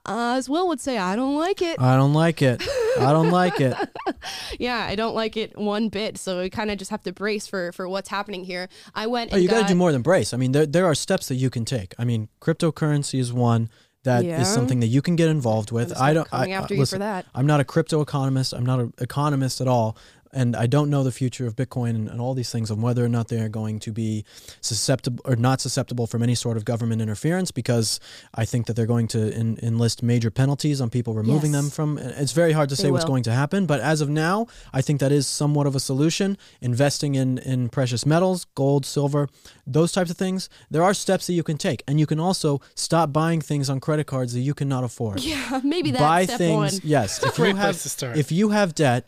Uh, 0.06 0.34
as 0.36 0.48
Will 0.48 0.68
would 0.68 0.80
say, 0.80 0.98
I 0.98 1.16
don't 1.16 1.36
like 1.36 1.62
it. 1.62 1.80
I 1.80 1.96
don't 1.96 2.12
like 2.12 2.42
it. 2.42 2.62
I 2.98 3.12
don't 3.12 3.30
like 3.30 3.60
it. 3.60 3.74
yeah, 4.58 4.86
I 4.86 4.96
don't 4.96 5.14
like 5.14 5.36
it 5.36 5.56
one 5.56 5.88
bit. 5.88 6.18
So 6.18 6.42
we 6.42 6.50
kind 6.50 6.70
of 6.70 6.78
just 6.78 6.90
have 6.90 7.02
to 7.04 7.12
brace 7.12 7.46
for 7.46 7.72
for 7.72 7.88
what's 7.88 8.08
happening 8.08 8.44
here. 8.44 8.68
I 8.94 9.06
went. 9.06 9.32
Oh, 9.32 9.36
you 9.36 9.48
got 9.48 9.62
to 9.62 9.72
do 9.72 9.74
more 9.74 9.92
than 9.92 10.02
brace. 10.02 10.34
I 10.34 10.36
mean, 10.36 10.52
there 10.52 10.66
there 10.66 10.84
are 10.84 10.94
steps 10.94 11.28
that 11.28 11.36
you 11.36 11.48
can 11.48 11.64
take. 11.64 11.94
I 11.98 12.04
mean, 12.04 12.28
cryptocurrency 12.40 13.18
is 13.18 13.32
one 13.32 13.70
that 14.02 14.24
yeah. 14.24 14.42
is 14.42 14.52
something 14.52 14.80
that 14.80 14.88
you 14.88 15.00
can 15.00 15.16
get 15.16 15.28
involved 15.28 15.72
with. 15.72 15.98
I 15.98 16.12
don't. 16.12 16.28
Coming 16.28 16.52
I, 16.52 16.56
after 16.56 16.74
listen, 16.74 16.96
you 16.96 17.04
for 17.04 17.04
that. 17.06 17.26
I'm 17.34 17.46
not 17.46 17.60
a 17.60 17.64
crypto 17.64 18.00
economist. 18.02 18.52
I'm 18.52 18.66
not 18.66 18.80
an 18.80 18.92
economist 19.00 19.60
at 19.60 19.68
all 19.68 19.96
and 20.34 20.56
I 20.56 20.66
don't 20.66 20.90
know 20.90 21.02
the 21.04 21.12
future 21.12 21.46
of 21.46 21.56
Bitcoin 21.56 21.90
and, 21.90 22.08
and, 22.08 22.20
all 22.20 22.34
these 22.34 22.50
things 22.50 22.70
and 22.70 22.82
whether 22.82 23.04
or 23.04 23.08
not 23.08 23.28
they 23.28 23.40
are 23.40 23.48
going 23.48 23.78
to 23.80 23.92
be 23.92 24.24
susceptible 24.60 25.22
or 25.24 25.36
not 25.36 25.60
susceptible 25.60 26.06
from 26.06 26.22
any 26.22 26.34
sort 26.34 26.56
of 26.56 26.64
government 26.64 27.00
interference 27.00 27.50
because 27.50 28.00
I 28.34 28.44
think 28.44 28.66
that 28.66 28.74
they're 28.74 28.86
going 28.86 29.08
to 29.08 29.32
in, 29.32 29.58
enlist 29.62 30.02
major 30.02 30.30
penalties 30.30 30.80
on 30.80 30.90
people 30.90 31.14
removing 31.14 31.52
yes. 31.52 31.62
them 31.62 31.70
from. 31.70 31.98
It's 31.98 32.32
very 32.32 32.52
hard 32.52 32.68
to 32.70 32.76
say 32.76 32.90
what's 32.90 33.04
going 33.04 33.22
to 33.24 33.32
happen, 33.32 33.66
but 33.66 33.80
as 33.80 34.00
of 34.00 34.08
now, 34.08 34.46
I 34.72 34.82
think 34.82 35.00
that 35.00 35.12
is 35.12 35.26
somewhat 35.26 35.66
of 35.66 35.76
a 35.76 35.80
solution. 35.80 36.36
Investing 36.60 37.14
in 37.14 37.38
in 37.38 37.68
precious 37.68 38.04
metals, 38.04 38.46
gold, 38.54 38.84
silver, 38.84 39.28
those 39.66 39.92
types 39.92 40.10
of 40.10 40.16
things. 40.16 40.48
There 40.70 40.82
are 40.82 40.94
steps 40.94 41.26
that 41.26 41.34
you 41.34 41.42
can 41.42 41.58
take, 41.58 41.82
and 41.86 42.00
you 42.00 42.06
can 42.06 42.20
also 42.20 42.60
stop 42.74 43.12
buying 43.12 43.40
things 43.40 43.70
on 43.70 43.80
credit 43.80 44.06
cards 44.06 44.32
that 44.32 44.40
you 44.40 44.54
cannot 44.54 44.84
afford. 44.84 45.20
Yeah, 45.20 45.60
maybe 45.64 45.90
that's 45.90 46.02
buy 46.02 46.24
step 46.24 46.38
things. 46.38 46.72
One. 46.74 46.80
Yes, 46.82 47.22
if 47.22 47.38
you 47.44 47.56
have 47.56 48.16
if 48.16 48.32
you 48.32 48.50
have 48.50 48.74
debt 48.74 49.06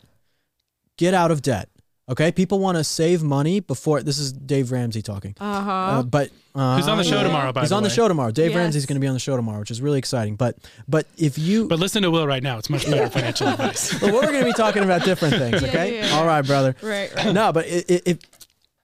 get 0.97 1.13
out 1.13 1.31
of 1.31 1.41
debt. 1.41 1.69
Okay, 2.09 2.31
people 2.31 2.59
want 2.59 2.77
to 2.77 2.85
save 2.85 3.21
money 3.21 3.59
before. 3.59 4.01
This 4.01 4.17
is 4.17 4.31
Dave 4.31 4.71
Ramsey 4.71 5.01
talking. 5.01 5.35
Uh-huh. 5.41 5.71
Uh, 5.71 6.03
but 6.03 6.29
uh, 6.55 6.77
he's 6.77 6.87
on 6.87 6.97
the 6.97 7.03
show 7.03 7.21
tomorrow. 7.21 7.51
By 7.51 7.61
he's 7.61 7.69
the 7.71 7.75
on 7.75 7.83
way. 7.83 7.89
the 7.89 7.95
show 7.95 8.07
tomorrow. 8.07 8.31
Dave 8.31 8.51
yes. 8.51 8.57
Ramsey's 8.57 8.85
going 8.85 8.95
to 8.95 9.01
be 9.01 9.07
on 9.07 9.13
the 9.13 9.19
show 9.19 9.35
tomorrow, 9.35 9.59
which 9.59 9.71
is 9.71 9.81
really 9.81 9.99
exciting. 9.99 10.37
But 10.37 10.55
but 10.87 11.05
if 11.17 11.37
you 11.37 11.67
but 11.67 11.79
listen 11.79 12.03
to 12.03 12.11
Will 12.11 12.25
right 12.25 12.41
now, 12.41 12.59
it's 12.59 12.69
much 12.69 12.85
better 12.85 13.09
financial 13.19 13.47
advice. 13.47 14.01
well, 14.01 14.13
we're 14.13 14.21
going 14.21 14.39
to 14.39 14.45
be 14.45 14.53
talking 14.53 14.83
about 14.83 15.03
different 15.03 15.35
things. 15.37 15.61
Okay, 15.61 15.95
yeah, 15.95 16.01
yeah, 16.03 16.07
yeah. 16.07 16.15
all 16.17 16.25
right, 16.25 16.45
brother. 16.45 16.77
Right. 16.81 17.13
right. 17.13 17.33
No, 17.33 17.51
but 17.51 17.65
if 17.67 18.19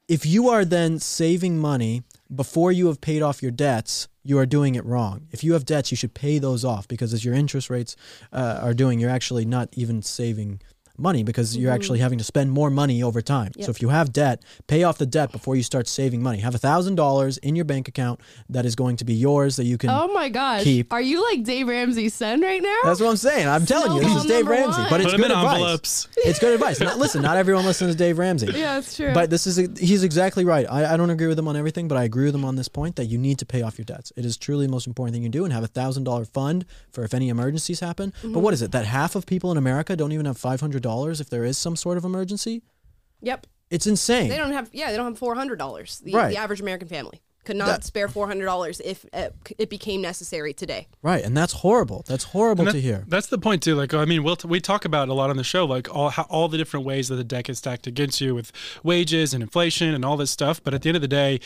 if 0.09 0.25
you 0.25 0.49
are 0.49 0.65
then 0.65 0.99
saving 0.99 1.57
money 1.57 2.03
before 2.33 2.73
you 2.73 2.87
have 2.87 2.99
paid 2.99 3.21
off 3.21 3.41
your 3.41 3.51
debts, 3.51 4.09
you 4.23 4.37
are 4.37 4.45
doing 4.45 4.75
it 4.75 4.83
wrong. 4.83 5.27
If 5.31 5.45
you 5.45 5.53
have 5.53 5.63
debts, 5.63 5.91
you 5.91 5.97
should 5.97 6.13
pay 6.13 6.39
those 6.39 6.65
off 6.65 6.89
because 6.89 7.13
as 7.13 7.23
your 7.23 7.35
interest 7.35 7.69
rates 7.69 7.95
uh, 8.33 8.59
are 8.61 8.73
doing, 8.73 8.99
you're 8.99 9.09
actually 9.09 9.45
not 9.45 9.69
even 9.73 10.01
saving 10.01 10.61
money 10.97 11.23
because 11.23 11.57
you're 11.57 11.69
mm-hmm. 11.69 11.75
actually 11.75 11.99
having 11.99 12.17
to 12.17 12.23
spend 12.23 12.51
more 12.51 12.69
money 12.69 13.01
over 13.01 13.21
time. 13.21 13.51
Yep. 13.55 13.65
So 13.65 13.71
if 13.71 13.81
you 13.81 13.89
have 13.89 14.13
debt, 14.13 14.43
pay 14.67 14.83
off 14.83 14.97
the 14.97 15.05
debt 15.05 15.31
before 15.31 15.55
you 15.55 15.63
start 15.63 15.87
saving 15.87 16.21
money. 16.21 16.39
Have 16.39 16.55
a 16.55 16.59
thousand 16.59 16.95
dollars 16.95 17.37
in 17.39 17.55
your 17.55 17.65
bank 17.65 17.87
account 17.87 18.19
that 18.49 18.65
is 18.65 18.75
going 18.75 18.97
to 18.97 19.05
be 19.05 19.13
yours 19.13 19.55
that 19.55 19.65
you 19.65 19.77
can. 19.77 19.89
Oh 19.89 20.07
my 20.13 20.29
gosh. 20.29 20.63
Keep. 20.63 20.93
Are 20.93 21.01
you 21.01 21.23
like 21.23 21.43
Dave 21.43 21.67
Ramsey's 21.67 22.13
son 22.13 22.41
right 22.41 22.61
now? 22.61 22.79
That's 22.83 22.99
what 22.99 23.09
I'm 23.09 23.17
saying. 23.17 23.47
I'm 23.47 23.65
telling 23.65 23.93
you, 23.93 24.01
this 24.01 24.23
is 24.23 24.25
Dave 24.25 24.47
Ramsey, 24.47 24.81
one. 24.81 24.89
but 24.89 25.01
it's 25.01 25.05
Put 25.05 25.11
them 25.11 25.21
good 25.21 25.31
in 25.31 25.37
advice. 25.37 25.55
envelopes. 25.55 26.07
It's 26.17 26.39
good 26.39 26.53
advice. 26.53 26.79
Not, 26.79 26.97
listen, 26.99 27.21
not 27.21 27.37
everyone 27.37 27.65
listens 27.65 27.93
to 27.93 27.97
Dave 27.97 28.17
Ramsey. 28.19 28.51
yeah, 28.55 28.77
it's 28.77 28.95
true. 28.95 29.13
But 29.13 29.29
this 29.29 29.47
is 29.47 29.57
he's 29.79 30.03
exactly 30.03 30.45
right. 30.45 30.65
I, 30.69 30.93
I 30.93 30.97
don't 30.97 31.09
agree 31.09 31.27
with 31.27 31.39
him 31.39 31.47
on 31.47 31.55
everything, 31.55 31.87
but 31.87 31.97
I 31.97 32.03
agree 32.03 32.25
with 32.25 32.35
him 32.35 32.45
on 32.45 32.55
this 32.55 32.67
point 32.67 32.95
that 32.97 33.05
you 33.05 33.17
need 33.17 33.39
to 33.39 33.45
pay 33.45 33.61
off 33.61 33.77
your 33.77 33.85
debts. 33.85 34.11
It 34.15 34.25
is 34.25 34.37
truly 34.37 34.67
the 34.67 34.71
most 34.71 34.85
important 34.85 35.15
thing 35.15 35.23
you 35.23 35.29
do, 35.29 35.43
and 35.43 35.53
have 35.53 35.63
a 35.63 35.67
thousand 35.67 36.03
dollar 36.03 36.25
fund 36.25 36.65
for 36.91 37.03
if 37.03 37.13
any 37.13 37.29
emergencies 37.29 37.79
happen. 37.79 38.13
But 38.21 38.27
mm-hmm. 38.27 38.41
what 38.41 38.53
is 38.53 38.61
it 38.61 38.71
that 38.73 38.85
half 38.85 39.15
of 39.15 39.25
people 39.25 39.51
in 39.51 39.57
America 39.57 39.95
don't 39.95 40.11
even 40.11 40.25
have 40.25 40.37
five 40.37 40.61
hundred 40.61 40.82
dollars 40.83 41.19
if 41.19 41.29
there 41.31 41.43
is 41.43 41.57
some 41.57 41.75
sort 41.75 41.97
of 41.97 42.05
emergency? 42.05 42.61
yep. 43.21 43.47
It's 43.71 43.87
insane. 43.87 44.29
They 44.29 44.37
don't 44.37 44.51
have 44.53 44.69
yeah, 44.71 44.91
they 44.91 44.97
don't 44.97 45.07
have 45.13 45.17
four 45.17 45.33
hundred 45.33 45.57
dollars. 45.57 45.99
The, 46.05 46.11
Right. 46.13 46.29
the 46.29 46.37
average 46.37 46.61
American 46.61 46.87
family 46.87 47.21
could 47.43 47.55
not 47.55 47.65
That- 47.67 47.83
spare 47.83 48.07
four 48.07 48.27
hundred 48.27 48.45
dollars 48.45 48.79
if 48.85 49.03
uh, 49.13 49.29
it 49.57 49.67
became 49.69 49.99
necessary 49.99 50.53
today. 50.53 50.87
right, 51.01 51.23
and 51.25 51.35
that's 51.35 51.53
horrible. 51.53 52.03
That's 52.07 52.25
horrible 52.25 52.65
And 52.67 52.73
to 52.75 52.79
hear. 52.79 53.03
That's 53.07 53.27
the 53.27 53.39
point 53.39 53.63
too. 53.63 53.73
Like, 53.73 53.91
I 53.95 54.05
mean, 54.05 54.23
we'll 54.23 54.35
t- 54.35 54.47
we 54.47 54.59
talk 54.59 54.85
about 54.85 55.09
a 55.09 55.13
lot 55.15 55.31
on 55.31 55.37
the 55.37 55.43
show, 55.43 55.65
like 55.65 55.89
all 55.93 56.09
how, 56.11 56.23
all 56.29 56.47
the 56.49 56.57
different 56.57 56.85
ways 56.85 57.07
that 57.07 57.15
the 57.15 57.23
deck 57.23 57.49
is 57.49 57.57
stacked 57.57 57.87
against 57.87 58.21
you 58.21 58.35
with 58.35 58.51
wages 58.83 59.33
and 59.33 59.41
inflation 59.41 59.93
and 59.95 60.05
all 60.05 60.17
this 60.17 60.29
stuff. 60.31 60.61
But 60.63 60.75
at 60.75 60.83
the 60.83 60.89
end 60.89 60.97
of 60.97 61.01
the 61.01 61.07
day, 61.07 61.39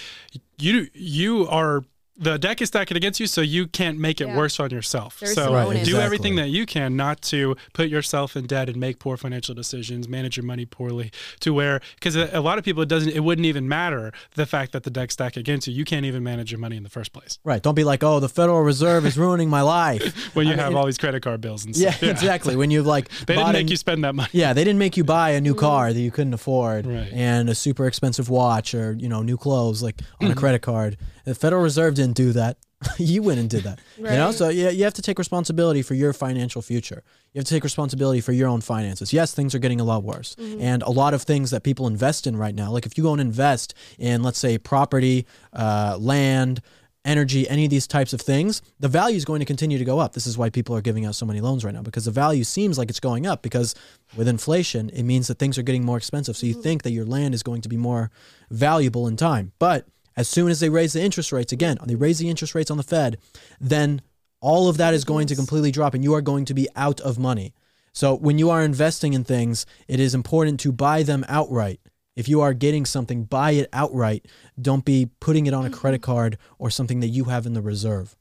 you 0.60 0.88
you 0.94 1.48
are 1.48 1.86
the 2.20 2.38
deck 2.38 2.62
is 2.62 2.70
stacked 2.70 2.92
against 2.92 3.20
you, 3.20 3.28
so 3.28 3.42
you 3.42 3.68
can't 3.68 4.00
make 4.00 4.20
it 4.22 4.28
Yeah. 4.28 4.38
worse 4.38 4.60
on 4.60 4.72
yourself. 4.72 5.20
There's 5.20 5.34
so 5.36 5.54
Right, 5.54 5.68
onus. 5.68 5.88
do 5.88 5.98
everything 5.98 6.36
that 6.38 6.50
you 6.50 6.66
can 6.66 6.96
not 6.96 7.22
to 7.24 7.56
put 7.74 7.90
yourself 7.90 8.36
in 8.36 8.46
debt 8.48 8.70
and 8.70 8.78
make 8.78 8.98
poor 9.00 9.18
financial 9.18 9.54
decisions, 9.54 10.08
manage 10.10 10.36
your 10.38 10.46
money 10.46 10.66
poorly. 10.66 11.12
To 11.42 11.54
where 11.54 11.80
because 11.96 12.16
a, 12.16 12.30
a 12.34 12.42
lot 12.42 12.58
of 12.58 12.64
people 12.66 12.82
it 12.84 12.90
doesn't 12.90 13.12
it 13.12 13.20
wouldn't 13.20 13.46
even 13.46 13.68
matter 13.70 14.12
the 14.36 14.46
fact 14.46 14.72
that 14.72 14.84
the 14.84 14.90
deck's 14.90 15.14
stacked 15.14 15.38
against 15.38 15.68
you. 15.68 15.74
You 15.74 15.86
can't 15.86 16.06
even 16.06 16.24
manage 16.24 16.52
your 16.52 16.60
money 16.60 16.76
in 16.78 16.84
the 16.84 16.90
first 16.90 17.14
place 17.14 17.38
Right. 17.44 17.62
Don't 17.62 17.76
be 17.76 17.84
like, 17.84 18.04
oh, 18.04 18.20
the 18.20 18.30
Federal 18.30 18.62
Reserve 18.62 19.06
is 19.06 19.18
ruining 19.18 19.50
my 19.50 19.62
life. 19.62 20.04
when 20.36 20.48
you 20.48 20.54
I 20.54 20.56
mean, 20.56 20.66
have 20.66 20.76
all 20.76 20.86
these 20.86 20.98
credit 20.98 21.22
card 21.22 21.40
bills 21.42 21.66
and 21.66 21.76
Yeah, 21.78 21.92
stuff. 21.92 22.10
exactly. 22.10 22.56
When 22.56 22.72
you've 22.72 22.88
like 22.88 23.10
They 23.10 23.36
didn't 23.36 23.44
bought 23.44 23.54
make 23.54 23.68
a- 23.68 23.70
you 23.70 23.78
spend 23.78 24.04
that 24.04 24.16
money. 24.16 24.30
Yeah, 24.32 24.54
they 24.54 24.64
didn't 24.64 24.80
make 24.80 24.98
you 24.98 25.04
buy 25.04 25.32
a 25.32 25.42
new 25.42 25.54
car 25.56 25.94
that 25.94 26.00
you 26.02 26.10
couldn't 26.12 26.34
afford 26.34 26.86
Right. 26.88 27.10
and 27.14 27.50
a 27.50 27.56
super 27.56 27.86
expensive 27.86 28.30
watch 28.30 28.74
or, 28.74 28.94
you 29.00 29.08
know, 29.10 29.22
new 29.22 29.38
clothes 29.38 29.84
like 29.84 30.02
on 30.20 30.28
a 30.28 30.30
Mm-hmm. 30.32 30.40
credit 30.40 30.62
card. 30.62 30.98
The 31.26 31.36
Federal 31.36 31.62
Reserve 31.62 31.96
didn't 31.96 32.07
do 32.14 32.34
that. 32.34 32.58
you 32.98 33.24
went 33.24 33.40
and 33.40 33.50
did 33.50 33.64
that. 33.64 33.80
You 33.98 34.04
know, 34.04 34.32
so 34.32 34.50
yeah, 34.50 34.70
you 34.70 34.84
have 34.84 34.94
to 34.96 35.02
take 35.02 35.18
responsibility 35.18 35.82
for 35.82 35.96
your 35.96 36.14
financial 36.14 36.62
future. 36.62 37.04
You 37.34 37.40
have 37.40 37.46
to 37.46 37.54
take 37.54 37.64
responsibility 37.64 38.22
for 38.22 38.34
your 38.34 38.48
own 38.48 38.62
finances. 38.62 39.12
Yes, 39.12 39.34
things 39.34 39.56
are 39.56 39.60
getting 39.60 39.82
a 39.82 39.84
lot 39.84 40.04
worse. 40.04 40.36
And 40.60 40.84
a 40.84 40.92
lot 40.92 41.14
of 41.14 41.24
things 41.24 41.50
that 41.52 41.64
people 41.64 41.88
invest 41.88 42.28
in 42.28 42.36
right 42.36 42.54
now, 42.54 42.72
like 42.72 42.86
if 42.86 42.98
you 42.98 43.04
go 43.04 43.14
and 43.14 43.22
invest 43.22 43.74
in, 43.98 44.22
let's 44.22 44.38
say, 44.38 44.60
property, 44.60 45.26
uh, 45.54 45.98
land, 46.00 46.62
energy, 47.08 47.48
any 47.50 47.64
of 47.64 47.72
these 47.72 47.88
types 47.88 48.14
of 48.14 48.22
things, 48.22 48.62
the 48.80 48.88
value 48.90 49.16
is 49.16 49.26
going 49.26 49.40
to 49.40 49.46
continue 49.46 49.78
to 49.78 49.86
go 49.86 49.98
up. 49.98 50.14
This 50.14 50.28
is 50.28 50.38
why 50.38 50.50
people 50.50 50.76
are 50.76 50.82
giving 50.82 51.06
out 51.06 51.16
so 51.16 51.26
many 51.26 51.40
loans 51.40 51.64
right 51.64 51.74
now 51.74 51.82
because 51.82 52.06
the 52.06 52.12
value 52.12 52.44
seems 52.44 52.78
like 52.78 52.90
it's 52.90 53.00
going 53.00 53.26
up 53.26 53.42
because 53.42 53.74
with 54.16 54.28
inflation, 54.28 54.90
it 54.90 55.04
means 55.04 55.28
that 55.28 55.40
things 55.40 55.58
are 55.58 55.64
getting 55.64 55.86
more 55.86 55.98
expensive. 55.98 56.36
So 56.36 56.46
you 56.46 56.54
think 56.54 56.84
that 56.84 56.92
your 56.92 57.06
land 57.06 57.34
is 57.34 57.44
going 57.44 57.62
to 57.62 57.70
be 57.70 57.78
more 57.78 58.12
valuable 58.52 59.08
in 59.08 59.16
time. 59.16 59.54
But 59.58 59.88
as 60.18 60.28
soon 60.28 60.50
as 60.50 60.60
they 60.60 60.70
raise 60.70 60.94
the 60.94 61.02
interest 61.02 61.32
rates 61.32 61.54
again, 61.54 61.78
they 61.86 61.96
raise 61.96 62.18
the 62.18 62.30
interest 62.30 62.56
rates 62.56 62.72
on 62.72 62.78
the 62.78 62.84
Fed, 62.84 63.18
then 63.62 64.02
all 64.42 64.68
of 64.68 64.78
that 64.78 64.94
is 64.94 65.06
going 65.06 65.28
to 65.28 65.36
completely 65.36 65.72
drop 65.72 65.94
and 65.94 66.04
you 66.04 66.14
are 66.14 66.22
going 66.22 66.44
to 66.46 66.54
be 66.54 66.68
out 66.76 67.00
of 67.02 67.18
money. 67.18 67.54
So 67.94 68.16
when 68.16 68.38
you 68.38 68.50
are 68.50 68.64
investing 68.64 69.14
in 69.14 69.24
things, 69.24 69.66
it 69.88 70.00
is 70.00 70.14
important 70.14 70.60
to 70.62 70.72
buy 70.72 71.04
them 71.04 71.24
outright. 71.30 71.80
If 72.16 72.28
you 72.28 72.42
are 72.42 72.54
getting 72.54 72.86
something, 72.86 73.26
buy 73.26 73.52
it 73.52 73.70
outright. 73.72 74.26
Don't 74.60 74.84
be 74.84 75.10
putting 75.20 75.46
it 75.46 75.54
on 75.54 75.66
a 75.66 75.70
credit 75.70 76.02
mm-hmm. 76.02 76.12
card 76.12 76.38
or 76.58 76.72
something 76.72 77.00
that 77.00 77.10
you 77.10 77.26
have 77.26 77.46
in 77.46 77.54
the 77.54 77.62
reserve. 77.62 78.16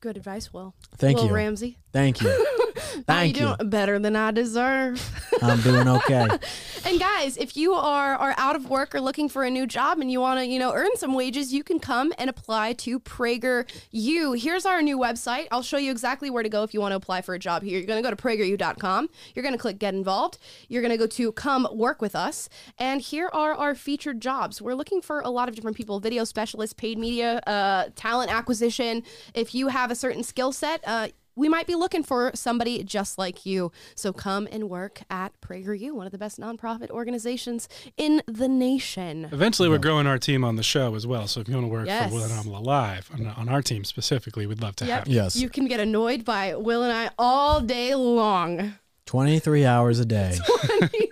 Good 0.00 0.16
advice, 0.16 0.52
Will. 0.52 0.74
Thank 0.96 1.18
Will 1.18 1.26
you. 1.26 1.34
Ramsey. 1.34 1.78
Thank 1.92 2.22
you. 2.22 2.46
You 2.98 3.02
Thank 3.02 3.36
you. 3.38 3.54
doing? 3.56 3.70
Better 3.70 3.98
than 3.98 4.16
I 4.16 4.30
deserve. 4.30 5.00
I'm 5.42 5.60
doing 5.60 5.88
okay. 5.88 6.28
And 6.84 6.98
guys, 6.98 7.36
if 7.36 7.56
you 7.56 7.74
are 7.74 8.14
are 8.14 8.34
out 8.38 8.56
of 8.56 8.70
work 8.70 8.94
or 8.94 9.00
looking 9.00 9.28
for 9.28 9.44
a 9.44 9.50
new 9.50 9.66
job 9.66 9.98
and 9.98 10.10
you 10.10 10.20
want 10.20 10.40
to, 10.40 10.46
you 10.46 10.58
know, 10.58 10.72
earn 10.72 10.88
some 10.96 11.12
wages, 11.12 11.52
you 11.52 11.62
can 11.62 11.80
come 11.80 12.12
and 12.18 12.30
apply 12.30 12.72
to 12.74 13.00
Prager 13.00 13.68
U. 13.90 14.32
Here's 14.32 14.64
our 14.64 14.80
new 14.80 14.96
website. 14.96 15.48
I'll 15.50 15.62
show 15.62 15.76
you 15.76 15.90
exactly 15.90 16.30
where 16.30 16.42
to 16.42 16.48
go 16.48 16.62
if 16.62 16.72
you 16.72 16.80
want 16.80 16.92
to 16.92 16.96
apply 16.96 17.20
for 17.22 17.34
a 17.34 17.38
job 17.38 17.62
here. 17.62 17.78
You're 17.78 17.86
going 17.86 18.02
to 18.02 18.08
go 18.08 18.14
to 18.14 18.22
prageru.com. 18.22 19.10
You're 19.34 19.42
going 19.42 19.54
to 19.54 19.58
click 19.58 19.78
get 19.78 19.92
involved. 19.92 20.38
You're 20.68 20.82
going 20.82 20.92
to 20.92 20.96
go 20.96 21.06
to 21.06 21.32
come 21.32 21.68
work 21.72 22.00
with 22.00 22.14
us. 22.14 22.48
And 22.78 23.00
here 23.00 23.28
are 23.32 23.54
our 23.54 23.74
featured 23.74 24.20
jobs. 24.20 24.62
We're 24.62 24.74
looking 24.74 25.02
for 25.02 25.20
a 25.20 25.30
lot 25.30 25.48
of 25.48 25.54
different 25.54 25.76
people, 25.76 26.00
video 26.00 26.24
specialists, 26.24 26.72
paid 26.72 26.98
media, 26.98 27.40
uh, 27.46 27.88
talent 27.96 28.32
acquisition. 28.32 29.02
If 29.34 29.54
you 29.54 29.68
have 29.68 29.90
a 29.90 29.94
certain 29.94 30.22
skill 30.22 30.52
set, 30.52 30.80
uh, 30.86 31.08
we 31.38 31.48
might 31.48 31.66
be 31.66 31.74
looking 31.76 32.02
for 32.02 32.32
somebody 32.34 32.82
just 32.82 33.16
like 33.16 33.46
you. 33.46 33.70
So 33.94 34.12
come 34.12 34.48
and 34.50 34.68
work 34.68 35.00
at 35.08 35.40
PragerU, 35.40 35.92
one 35.92 36.04
of 36.04 36.12
the 36.12 36.18
best 36.18 36.38
nonprofit 36.40 36.90
organizations 36.90 37.68
in 37.96 38.22
the 38.26 38.48
nation. 38.48 39.28
Eventually, 39.32 39.68
we're 39.68 39.78
growing 39.78 40.06
our 40.06 40.18
team 40.18 40.44
on 40.44 40.56
the 40.56 40.62
show 40.62 40.94
as 40.96 41.06
well. 41.06 41.26
So 41.28 41.40
if 41.40 41.48
you 41.48 41.54
want 41.54 41.64
to 41.66 41.68
work 41.72 41.86
Yes. 41.86 42.08
for 42.10 42.16
Will 42.16 42.24
and 42.24 42.32
Amala 42.32 42.64
Live 42.64 43.10
on, 43.14 43.26
on 43.28 43.48
our 43.48 43.62
team 43.62 43.84
specifically, 43.84 44.46
we'd 44.46 44.60
love 44.60 44.74
to 44.76 44.84
Yep. 44.86 44.98
have 44.98 45.08
you. 45.08 45.14
Yes. 45.14 45.36
You 45.36 45.48
can 45.48 45.66
get 45.66 45.80
annoyed 45.80 46.24
by 46.24 46.54
Will 46.56 46.82
and 46.82 46.92
I 46.92 47.10
all 47.18 47.60
day 47.60 47.94
long. 47.94 48.74
23 49.06 49.64
hours 49.64 50.00
a 50.00 50.04
day. 50.04 50.36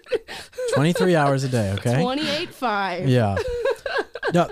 23 0.74 1.16
hours 1.16 1.44
a 1.44 1.48
day, 1.48 1.72
okay? 1.74 1.94
28.5. 1.94 3.08
Yeah. 3.08 3.36
No, 4.34 4.50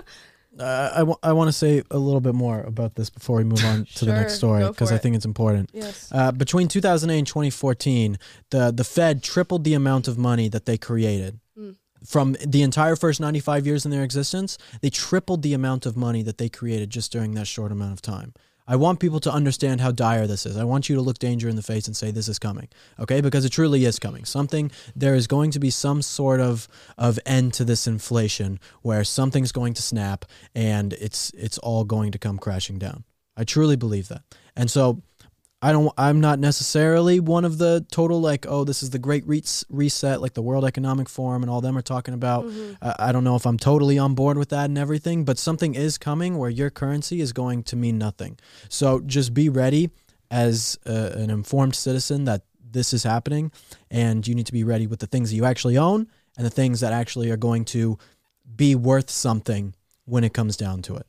uh, 0.59 0.89
I, 0.93 0.99
w- 0.99 1.17
I 1.21 1.33
want 1.33 1.47
to 1.49 1.51
say 1.51 1.83
a 1.91 1.97
little 1.97 2.21
bit 2.21 2.33
more 2.35 2.61
about 2.61 2.95
this 2.95 3.09
before 3.09 3.37
we 3.37 3.43
move 3.43 3.63
on 3.65 3.85
to 3.95 4.05
the 4.05 4.13
next 4.13 4.35
story 4.37 4.65
because 4.67 4.91
I 4.91 4.97
think 4.97 5.15
it's 5.15 5.25
important. 5.25 5.69
Yes. 5.73 6.09
Uh, 6.11 6.31
between 6.31 6.67
2008 6.67 7.17
and 7.17 7.27
2014, 7.27 8.17
the, 8.51 8.71
the 8.71 8.83
Fed 8.83 9.21
tripled 9.23 9.63
the 9.63 9.73
amount 9.73 10.07
of 10.07 10.17
money 10.17 10.47
that 10.49 10.65
they 10.65 10.77
created. 10.77 11.39
From 12.05 12.35
the 12.45 12.61
entire 12.61 12.95
first 12.95 13.19
95 13.19 13.65
years 13.65 13.83
in 13.83 13.89
their 13.89 14.03
existence, 14.03 14.59
they 14.81 14.91
tripled 14.91 15.41
the 15.41 15.53
amount 15.55 15.87
of 15.87 15.97
money 15.97 16.21
that 16.21 16.37
they 16.37 16.49
created 16.49 16.91
just 16.91 17.11
during 17.11 17.33
that 17.33 17.47
short 17.47 17.71
amount 17.71 17.93
of 17.93 18.01
time. 18.01 18.33
I 18.67 18.75
want 18.75 18.99
people 18.99 19.19
to 19.21 19.31
understand 19.31 19.81
how 19.81 19.91
dire 19.91 20.25
this 20.25 20.45
is. 20.45 20.57
I 20.57 20.63
want 20.63 20.89
you 20.89 20.95
to 20.95 21.01
look 21.01 21.19
danger 21.19 21.47
in 21.47 21.55
the 21.55 21.61
face 21.61 21.87
and 21.87 21.95
say 21.95 22.11
this 22.11 22.27
is 22.27 22.39
coming. 22.39 22.67
Okay? 22.99 23.21
Because 23.21 23.45
it 23.45 23.49
truly 23.49 23.85
is 23.85 23.99
coming. 23.99 24.25
Something 24.25 24.71
there 24.95 25.15
is 25.15 25.27
going 25.27 25.51
to 25.51 25.59
be 25.59 25.69
some 25.69 26.01
sort 26.01 26.39
of 26.39 26.67
of 26.97 27.19
end 27.25 27.53
to 27.55 27.65
this 27.65 27.87
inflation 27.87 28.59
where 28.81 29.03
something's 29.03 29.51
going 29.51 29.73
to 29.75 29.81
snap 29.81 30.25
and 30.53 30.93
it's 30.93 31.31
it's 31.31 31.57
all 31.59 31.83
going 31.83 32.11
to 32.11 32.17
come 32.17 32.37
crashing 32.37 32.79
down. 32.79 33.03
I 33.37 33.43
truly 33.43 33.75
believe 33.75 34.07
that. 34.07 34.23
And 34.55 34.71
so 34.71 35.01
I 35.65 35.71
don't 35.71 35.91
I'm 35.97 36.21
not 36.21 36.37
necessarily 36.37 37.19
one 37.19 37.43
of 37.43 37.57
the 37.57 37.83
total 37.91 38.21
like 38.21 38.45
oh 38.47 38.65
this 38.65 38.83
is 38.83 38.91
the 38.91 38.99
great 38.99 39.25
res- 39.25 39.65
reset 39.67 40.21
like 40.21 40.35
the 40.35 40.43
World 40.43 40.63
Economic 40.63 41.09
Forum 41.09 41.41
and 41.41 41.49
all 41.49 41.59
them 41.59 41.75
are 41.75 41.81
talking 41.81 42.13
about. 42.13 42.45
Mm-hmm. 42.45 42.73
I 42.83 43.09
I 43.09 43.11
don't 43.11 43.23
know 43.23 43.35
if 43.35 43.47
I'm 43.47 43.57
totally 43.57 43.97
on 43.97 44.13
board 44.13 44.37
with 44.37 44.49
that 44.49 44.65
and 44.65 44.77
everything, 44.77 45.25
but 45.25 45.39
something 45.39 45.73
is 45.73 45.97
coming 45.97 46.37
where 46.37 46.51
your 46.51 46.69
currency 46.69 47.19
is 47.19 47.33
going 47.33 47.63
to 47.63 47.75
mean 47.75 47.97
nothing. 47.97 48.37
So 48.69 48.99
just 48.99 49.33
be 49.33 49.49
ready 49.49 49.89
as 50.29 50.77
a, 50.85 51.13
an 51.17 51.31
informed 51.31 51.73
citizen 51.73 52.25
that 52.25 52.43
this 52.61 52.93
is 52.93 53.01
happening 53.01 53.51
and 53.89 54.27
you 54.27 54.35
need 54.35 54.45
to 54.45 54.53
be 54.53 54.63
ready 54.63 54.85
with 54.85 54.99
the 54.99 55.07
things 55.07 55.31
that 55.31 55.35
you 55.35 55.45
actually 55.45 55.79
own 55.79 56.07
and 56.37 56.45
the 56.45 56.51
things 56.51 56.81
that 56.81 56.93
actually 56.93 57.31
are 57.31 57.37
going 57.37 57.65
to 57.65 57.97
be 58.55 58.75
worth 58.75 59.09
something 59.09 59.73
when 60.05 60.23
it 60.23 60.33
comes 60.33 60.57
down 60.57 60.83
to 60.83 60.95
it. 60.95 61.07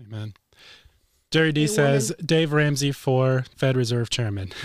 Amen. 0.00 0.34
Jerry 1.34 1.50
D 1.50 1.62
Hey, 1.62 1.66
says 1.66 2.12
Dave 2.24 2.52
Ramsey 2.52 2.92
for 2.92 3.44
Fed 3.56 3.76
Reserve 3.76 4.08
Chairman. 4.08 4.52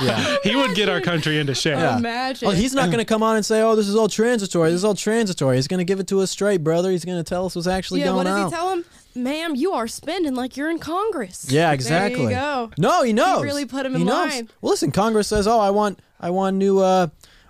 Yeah. 0.00 0.36
he 0.44 0.56
would 0.56 0.74
get 0.74 0.88
our 0.88 1.00
country 1.00 1.38
into 1.38 1.54
shape. 1.54 1.76
Yeah. 1.76 1.96
Imagine. 1.98 2.46
Well, 2.48 2.56
he's 2.56 2.72
not 2.74 2.86
going 2.86 2.98
to 2.98 3.04
come 3.04 3.22
on 3.22 3.36
and 3.36 3.44
say, 3.44 3.60
"Oh, 3.60 3.76
this 3.76 3.86
is 3.88 3.94
all 3.96 4.08
transitory. 4.08 4.70
This 4.70 4.78
is 4.78 4.84
all 4.84 4.94
transitory." 4.94 5.56
He's 5.56 5.68
going 5.68 5.78
to 5.78 5.84
give 5.84 6.00
it 6.00 6.06
to 6.08 6.20
us 6.20 6.30
straight, 6.30 6.64
brother. 6.64 6.90
He's 6.90 7.04
going 7.04 7.18
to 7.18 7.24
tell 7.24 7.46
us 7.46 7.54
what's 7.54 7.66
actually 7.66 8.00
yeah, 8.00 8.06
going 8.06 8.26
on. 8.26 8.36
Yeah. 8.36 8.44
what 8.44 8.50
does 8.50 8.60
on. 8.60 8.78
he 8.78 8.82
tell 8.82 8.84
him? 9.14 9.24
Ma'am, 9.24 9.54
you 9.56 9.72
are 9.72 9.86
spending 9.88 10.34
like 10.34 10.56
you're 10.56 10.70
in 10.70 10.78
Congress. 10.78 11.46
Yeah, 11.50 11.72
exactly. 11.72 12.22
There 12.26 12.30
you 12.32 12.36
go. 12.36 12.70
No, 12.78 13.02
he 13.02 13.12
knows. 13.12 13.42
really 13.42 13.66
put 13.66 13.84
him 13.84 13.94
He 13.94 14.00
in 14.00 14.06
knows. 14.06 14.30
line. 14.30 14.48
Well, 14.60 14.70
listen, 14.70 14.90
Congress 14.90 15.28
says, 15.28 15.46
"Oh, 15.46 15.60
I 15.60 15.70
want, 15.70 16.00
I 16.20 16.30
want 16.30 16.56
new, 16.56 16.78
uh, 16.78 17.08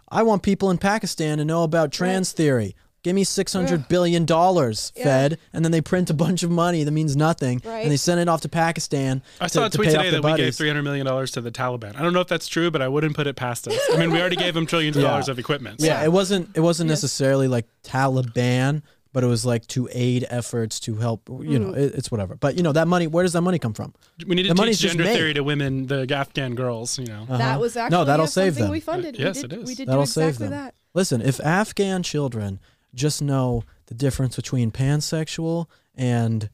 I 0.08 0.22
want 0.22 0.42
people 0.42 0.70
in 0.70 0.78
Pakistan 0.78 1.38
to 1.38 1.44
know 1.44 1.62
about 1.62 1.92
trans 1.92 2.32
theory." 2.32 2.74
Give 3.02 3.14
me 3.14 3.24
six 3.24 3.54
hundred 3.54 3.88
billion 3.88 4.26
dollars, 4.26 4.92
Yeah. 4.94 5.04
Fed, 5.04 5.38
and 5.54 5.64
then 5.64 5.72
they 5.72 5.80
print 5.80 6.10
a 6.10 6.14
bunch 6.14 6.42
of 6.42 6.50
money 6.50 6.84
that 6.84 6.90
means 6.90 7.16
nothing, 7.16 7.62
Right. 7.64 7.82
and 7.82 7.90
they 7.90 7.96
send 7.96 8.20
it 8.20 8.28
off 8.28 8.42
to 8.42 8.48
Pakistan. 8.50 9.22
I 9.40 9.46
to, 9.46 9.52
saw 9.54 9.64
a 9.66 9.70
to 9.70 9.76
tweet 9.78 9.88
pay 9.88 9.94
off 9.94 10.00
today 10.02 10.10
their 10.10 10.20
that 10.20 10.32
we 10.32 10.36
gave 10.36 10.54
three 10.54 10.68
hundred 10.68 10.82
million 10.82 11.06
dollars 11.06 11.30
to 11.30 11.40
the 11.40 11.50
Taliban. 11.50 11.96
I 11.96 12.02
don't 12.02 12.12
know 12.12 12.20
if 12.20 12.28
that's 12.28 12.46
true, 12.46 12.70
but 12.70 12.82
I 12.82 12.88
wouldn't 12.88 13.16
put 13.16 13.26
it 13.26 13.36
past 13.36 13.66
us. 13.68 13.78
I 13.92 13.96
mean, 13.96 14.10
we 14.10 14.20
already 14.20 14.36
gave 14.36 14.52
them 14.52 14.66
trillions 14.66 14.96
of 14.98 15.02
Yeah. 15.02 15.10
dollars 15.10 15.30
of 15.30 15.38
equipment. 15.38 15.80
so- 15.80 15.86
Yeah, 15.86 16.04
it 16.04 16.12
wasn't. 16.12 16.50
It 16.54 16.60
wasn't 16.60 16.88
Yes. 16.90 16.98
necessarily 17.02 17.48
like 17.48 17.64
Taliban, 17.82 18.82
but 19.12 19.24
it 19.24 19.28
was 19.28 19.44
like 19.44 19.66
to 19.68 19.88
aid 19.92 20.26
efforts 20.30 20.78
to 20.80 20.96
help. 20.96 21.28
You 21.28 21.58
know, 21.58 21.68
Mm-hmm. 21.68 21.78
it, 21.80 21.94
it's 21.94 22.10
whatever. 22.10 22.36
But 22.36 22.56
you 22.56 22.62
know 22.62 22.72
that 22.72 22.86
money. 22.88 23.06
Where 23.06 23.24
does 23.24 23.32
that 23.32 23.40
money 23.42 23.58
come 23.58 23.72
from? 23.72 23.94
We 24.26 24.34
need 24.34 24.42
to 24.44 24.48
The 24.50 24.54
money's 24.56 24.78
teach 24.80 24.90
gender 24.90 25.04
theory 25.04 25.34
to 25.34 25.42
women, 25.42 25.86
the 25.86 26.06
Afghan 26.14 26.54
girls. 26.54 26.98
You 26.98 27.06
know, 27.06 27.22
Uh-huh. 27.22 27.38
That 27.38 27.60
was 27.60 27.76
actually 27.76 27.98
no, 27.98 28.04
that'll 28.04 28.24
yeah, 28.26 28.28
save 28.30 28.52
something 28.52 28.64
them. 28.64 28.72
we 28.72 28.80
funded. 28.80 29.18
Yes, 29.18 29.36
we 29.36 29.42
did, 29.42 29.52
it 29.52 29.58
is. 29.62 29.66
We 29.68 29.74
did 29.74 29.88
That'll 29.88 30.02
do 30.02 30.10
exactly 30.10 30.32
save 30.32 30.38
them. 30.38 30.50
that. 30.50 30.74
Listen, 30.92 31.22
if 31.22 31.40
Afghan 31.40 32.02
children 32.02 32.58
just 32.94 33.20
know 33.22 33.64
the 33.86 33.94
difference 33.94 34.36
between 34.36 34.70
pansexual 34.70 35.66
and 35.94 36.48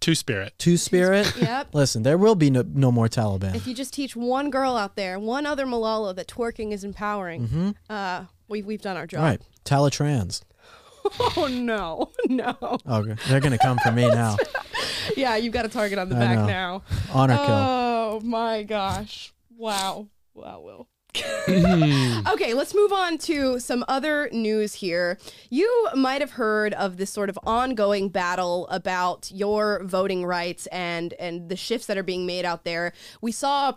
two 0.00 0.14
spirit. 0.14 0.54
two 0.58 0.76
spirit, 0.76 1.32
Yep. 1.40 1.74
listen, 1.74 2.02
there 2.02 2.18
will 2.18 2.34
be 2.34 2.50
no, 2.50 2.62
no 2.66 2.90
more 2.92 3.08
Taliban. 3.08 3.54
If 3.54 3.66
you 3.66 3.74
just 3.74 3.92
teach 3.92 4.14
one 4.16 4.50
girl 4.50 4.76
out 4.76 4.96
there, 4.96 5.18
one 5.18 5.44
other 5.46 5.66
Malala 5.66 6.14
that 6.16 6.28
twerking 6.28 6.72
is 6.72 6.84
empowering, 6.84 7.74
uh, 7.90 8.24
we've 8.48 8.64
we've 8.66 8.82
done 8.82 8.96
our 8.96 9.06
job. 9.06 9.20
Mm-hmm. 9.20 9.26
Right, 9.28 9.42
Talatrans. 9.64 10.42
Oh 11.38 11.46
no, 11.50 12.10
no. 12.28 12.56
Okay, 12.86 13.14
they're 13.28 13.40
gonna 13.40 13.56
come 13.56 13.78
for 13.78 13.92
me 13.92 14.08
now. 14.08 14.36
Yeah, 15.16 15.36
you've 15.36 15.54
got 15.54 15.64
a 15.64 15.68
target 15.68 15.98
on 15.98 16.10
the 16.10 16.16
I 16.16 16.18
back 16.18 16.36
know. 16.38 16.46
now. 16.46 16.82
Honor 17.12 17.36
kill. 17.36 17.46
Oh 17.48 18.20
my 18.22 18.62
gosh! 18.64 19.32
Wow, 19.56 20.08
wow, 20.34 20.60
Will. 20.60 20.88
Hmm. 21.48 22.26
okay, 22.28 22.52
let's 22.52 22.74
move 22.74 22.92
on 22.92 23.16
to 23.18 23.58
some 23.58 23.84
other 23.88 24.28
news 24.32 24.74
here. 24.74 25.18
You 25.48 25.88
might 25.94 26.20
have 26.20 26.32
heard 26.32 26.74
of 26.74 26.98
this 26.98 27.10
sort 27.10 27.30
of 27.30 27.38
ongoing 27.42 28.10
battle 28.10 28.68
about 28.68 29.30
your 29.32 29.82
voting 29.84 30.26
rights 30.26 30.66
and 30.66 31.14
and 31.14 31.48
the 31.48 31.56
shifts 31.56 31.86
that 31.86 31.96
are 31.96 32.02
being 32.02 32.26
made 32.26 32.44
out 32.44 32.64
there. 32.64 32.92
We 33.22 33.32
saw 33.32 33.74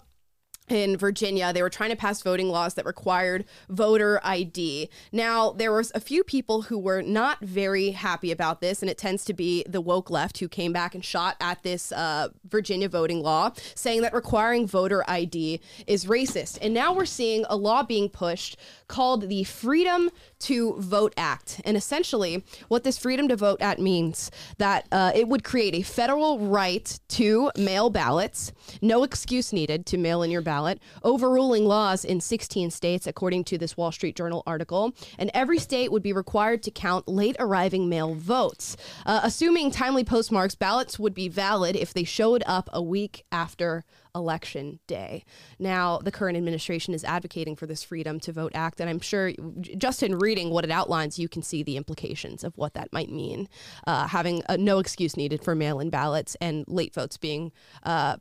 in 0.72 0.98
Virginia, 0.98 1.52
they 1.54 1.62
were 1.62 1.70
trying 1.70 1.90
to 1.90 1.96
pass 1.96 2.22
voting 2.22 2.50
laws 2.50 2.76
that 2.76 2.86
required 2.86 3.46
voter 3.70 4.20
ID. 4.24 4.90
Now, 5.12 5.52
there 5.52 5.72
was 5.72 5.92
a 5.94 6.00
few 6.00 6.24
people 6.24 6.64
who 6.64 6.80
were 6.80 7.02
not 7.02 7.40
very 7.42 7.92
happy 7.92 8.32
about 8.32 8.62
this, 8.62 8.82
and 8.82 8.90
it 8.90 8.98
tends 8.98 9.26
to 9.26 9.34
be 9.34 9.64
the 9.68 9.82
woke 9.82 10.10
left 10.10 10.40
who 10.40 10.48
came 10.48 10.74
back 10.74 10.96
and 10.96 11.04
shot 11.04 11.36
at 11.40 11.64
this 11.64 11.92
uh, 11.92 12.30
Virginia 12.50 12.90
voting 12.90 13.22
law, 13.22 13.52
saying 13.76 14.02
that 14.02 14.14
requiring 14.14 14.66
voter 14.66 15.04
ID 15.10 15.62
is 15.88 16.06
racist. 16.06 16.58
And 16.62 16.74
now 16.74 16.94
we're 16.94 17.06
seeing 17.06 17.46
a 17.50 17.56
law 17.56 17.84
being 17.84 18.10
pushed 18.10 18.58
called 18.92 19.30
the 19.30 19.46
Freedom 19.46 20.12
to 20.40 20.76
Vote 20.78 21.14
Act. 21.16 21.62
And 21.64 21.78
essentially, 21.78 22.44
what 22.68 22.84
this 22.84 22.98
Freedom 22.98 23.30
to 23.30 23.38
Vote 23.38 23.62
Act 23.62 23.80
means 23.80 24.30
that 24.58 24.86
uh, 24.92 25.14
it 25.16 25.30
would 25.30 25.46
create 25.46 25.74
a 25.74 25.82
federal 25.82 26.40
right 26.40 27.00
to 27.08 27.52
mail 27.58 27.90
ballots, 27.90 28.52
no 28.82 29.04
excuse 29.04 29.54
needed 29.54 29.86
to 29.86 29.98
mail 29.98 30.22
in 30.24 30.30
your 30.30 30.42
ballot, 30.42 30.80
overruling 31.04 31.66
laws 31.66 32.04
in 32.04 32.20
16 32.20 32.70
states, 32.70 33.08
according 33.08 33.46
to 33.46 33.58
this 33.58 33.78
Wall 33.78 33.94
Street 33.94 34.16
Journal 34.16 34.44
article. 34.46 34.94
And 35.18 35.32
every 35.34 35.58
state 35.58 35.90
would 35.92 36.04
be 36.04 36.14
required 36.14 36.62
to 36.64 36.72
count 36.72 37.08
late 37.08 37.38
arriving 37.40 37.88
mail 37.88 38.14
votes. 38.14 38.76
Uh, 39.06 39.22
assuming 39.24 39.72
timely 39.72 40.04
postmarks, 40.04 40.56
ballots 40.56 41.00
would 41.00 41.14
be 41.14 41.30
valid 41.30 41.78
if 41.78 41.94
they 41.94 42.04
showed 42.04 42.44
up 42.46 42.70
a 42.74 42.82
week 42.82 43.24
after 43.32 43.86
election 44.16 44.80
day. 44.88 45.24
Now, 45.60 46.00
the 46.00 46.12
current 46.12 46.38
administration 46.38 46.94
is 46.94 47.04
advocating 47.04 47.56
for 47.56 47.66
this 47.66 47.84
Freedom 47.84 48.20
to 48.22 48.32
Vote 48.32 48.52
Act, 48.56 48.80
and 48.80 48.90
I'm 48.90 49.00
sure 49.00 49.34
just 49.78 50.04
in 50.04 50.18
reading 50.18 50.50
what 50.50 50.64
it 50.64 50.72
outlines, 50.72 51.20
you 51.20 51.30
can 51.30 51.42
see 51.42 51.64
the 51.64 51.78
implications 51.78 52.44
of 52.44 52.58
what 52.58 52.74
that 52.74 52.92
might 52.92 53.10
mean. 53.10 53.48
Uh, 53.88 54.08
having 54.08 54.44
uh, 54.50 54.58
no 54.58 54.80
excuse 54.80 55.18
needed 55.18 55.44
for 55.44 55.56
mail 55.56 55.80
in 55.80 55.90
ballots 55.90 56.36
and 56.42 56.66
late 56.68 56.94
votes 56.94 57.18
being 57.18 57.52
uh, 57.84 58.18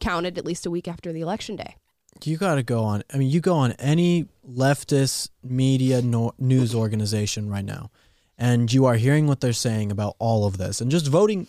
counted 0.00 0.38
at 0.38 0.44
least 0.44 0.66
a 0.66 0.70
week 0.70 0.88
after 0.88 1.12
the 1.12 1.20
election 1.20 1.56
day. 1.56 1.76
you 2.24 2.36
got 2.36 2.56
to 2.56 2.62
go 2.62 2.84
on. 2.84 3.02
I 3.12 3.18
mean, 3.18 3.30
you 3.30 3.40
go 3.40 3.54
on 3.54 3.72
any 3.72 4.26
leftist 4.48 5.30
media 5.42 6.02
no, 6.02 6.32
news 6.38 6.74
organization 6.74 7.48
right 7.48 7.64
now, 7.64 7.90
and 8.38 8.72
you 8.72 8.86
are 8.86 8.96
hearing 8.96 9.26
what 9.26 9.40
they're 9.40 9.52
saying 9.52 9.90
about 9.92 10.16
all 10.18 10.46
of 10.46 10.58
this 10.58 10.80
and 10.80 10.90
just 10.90 11.06
voting 11.06 11.46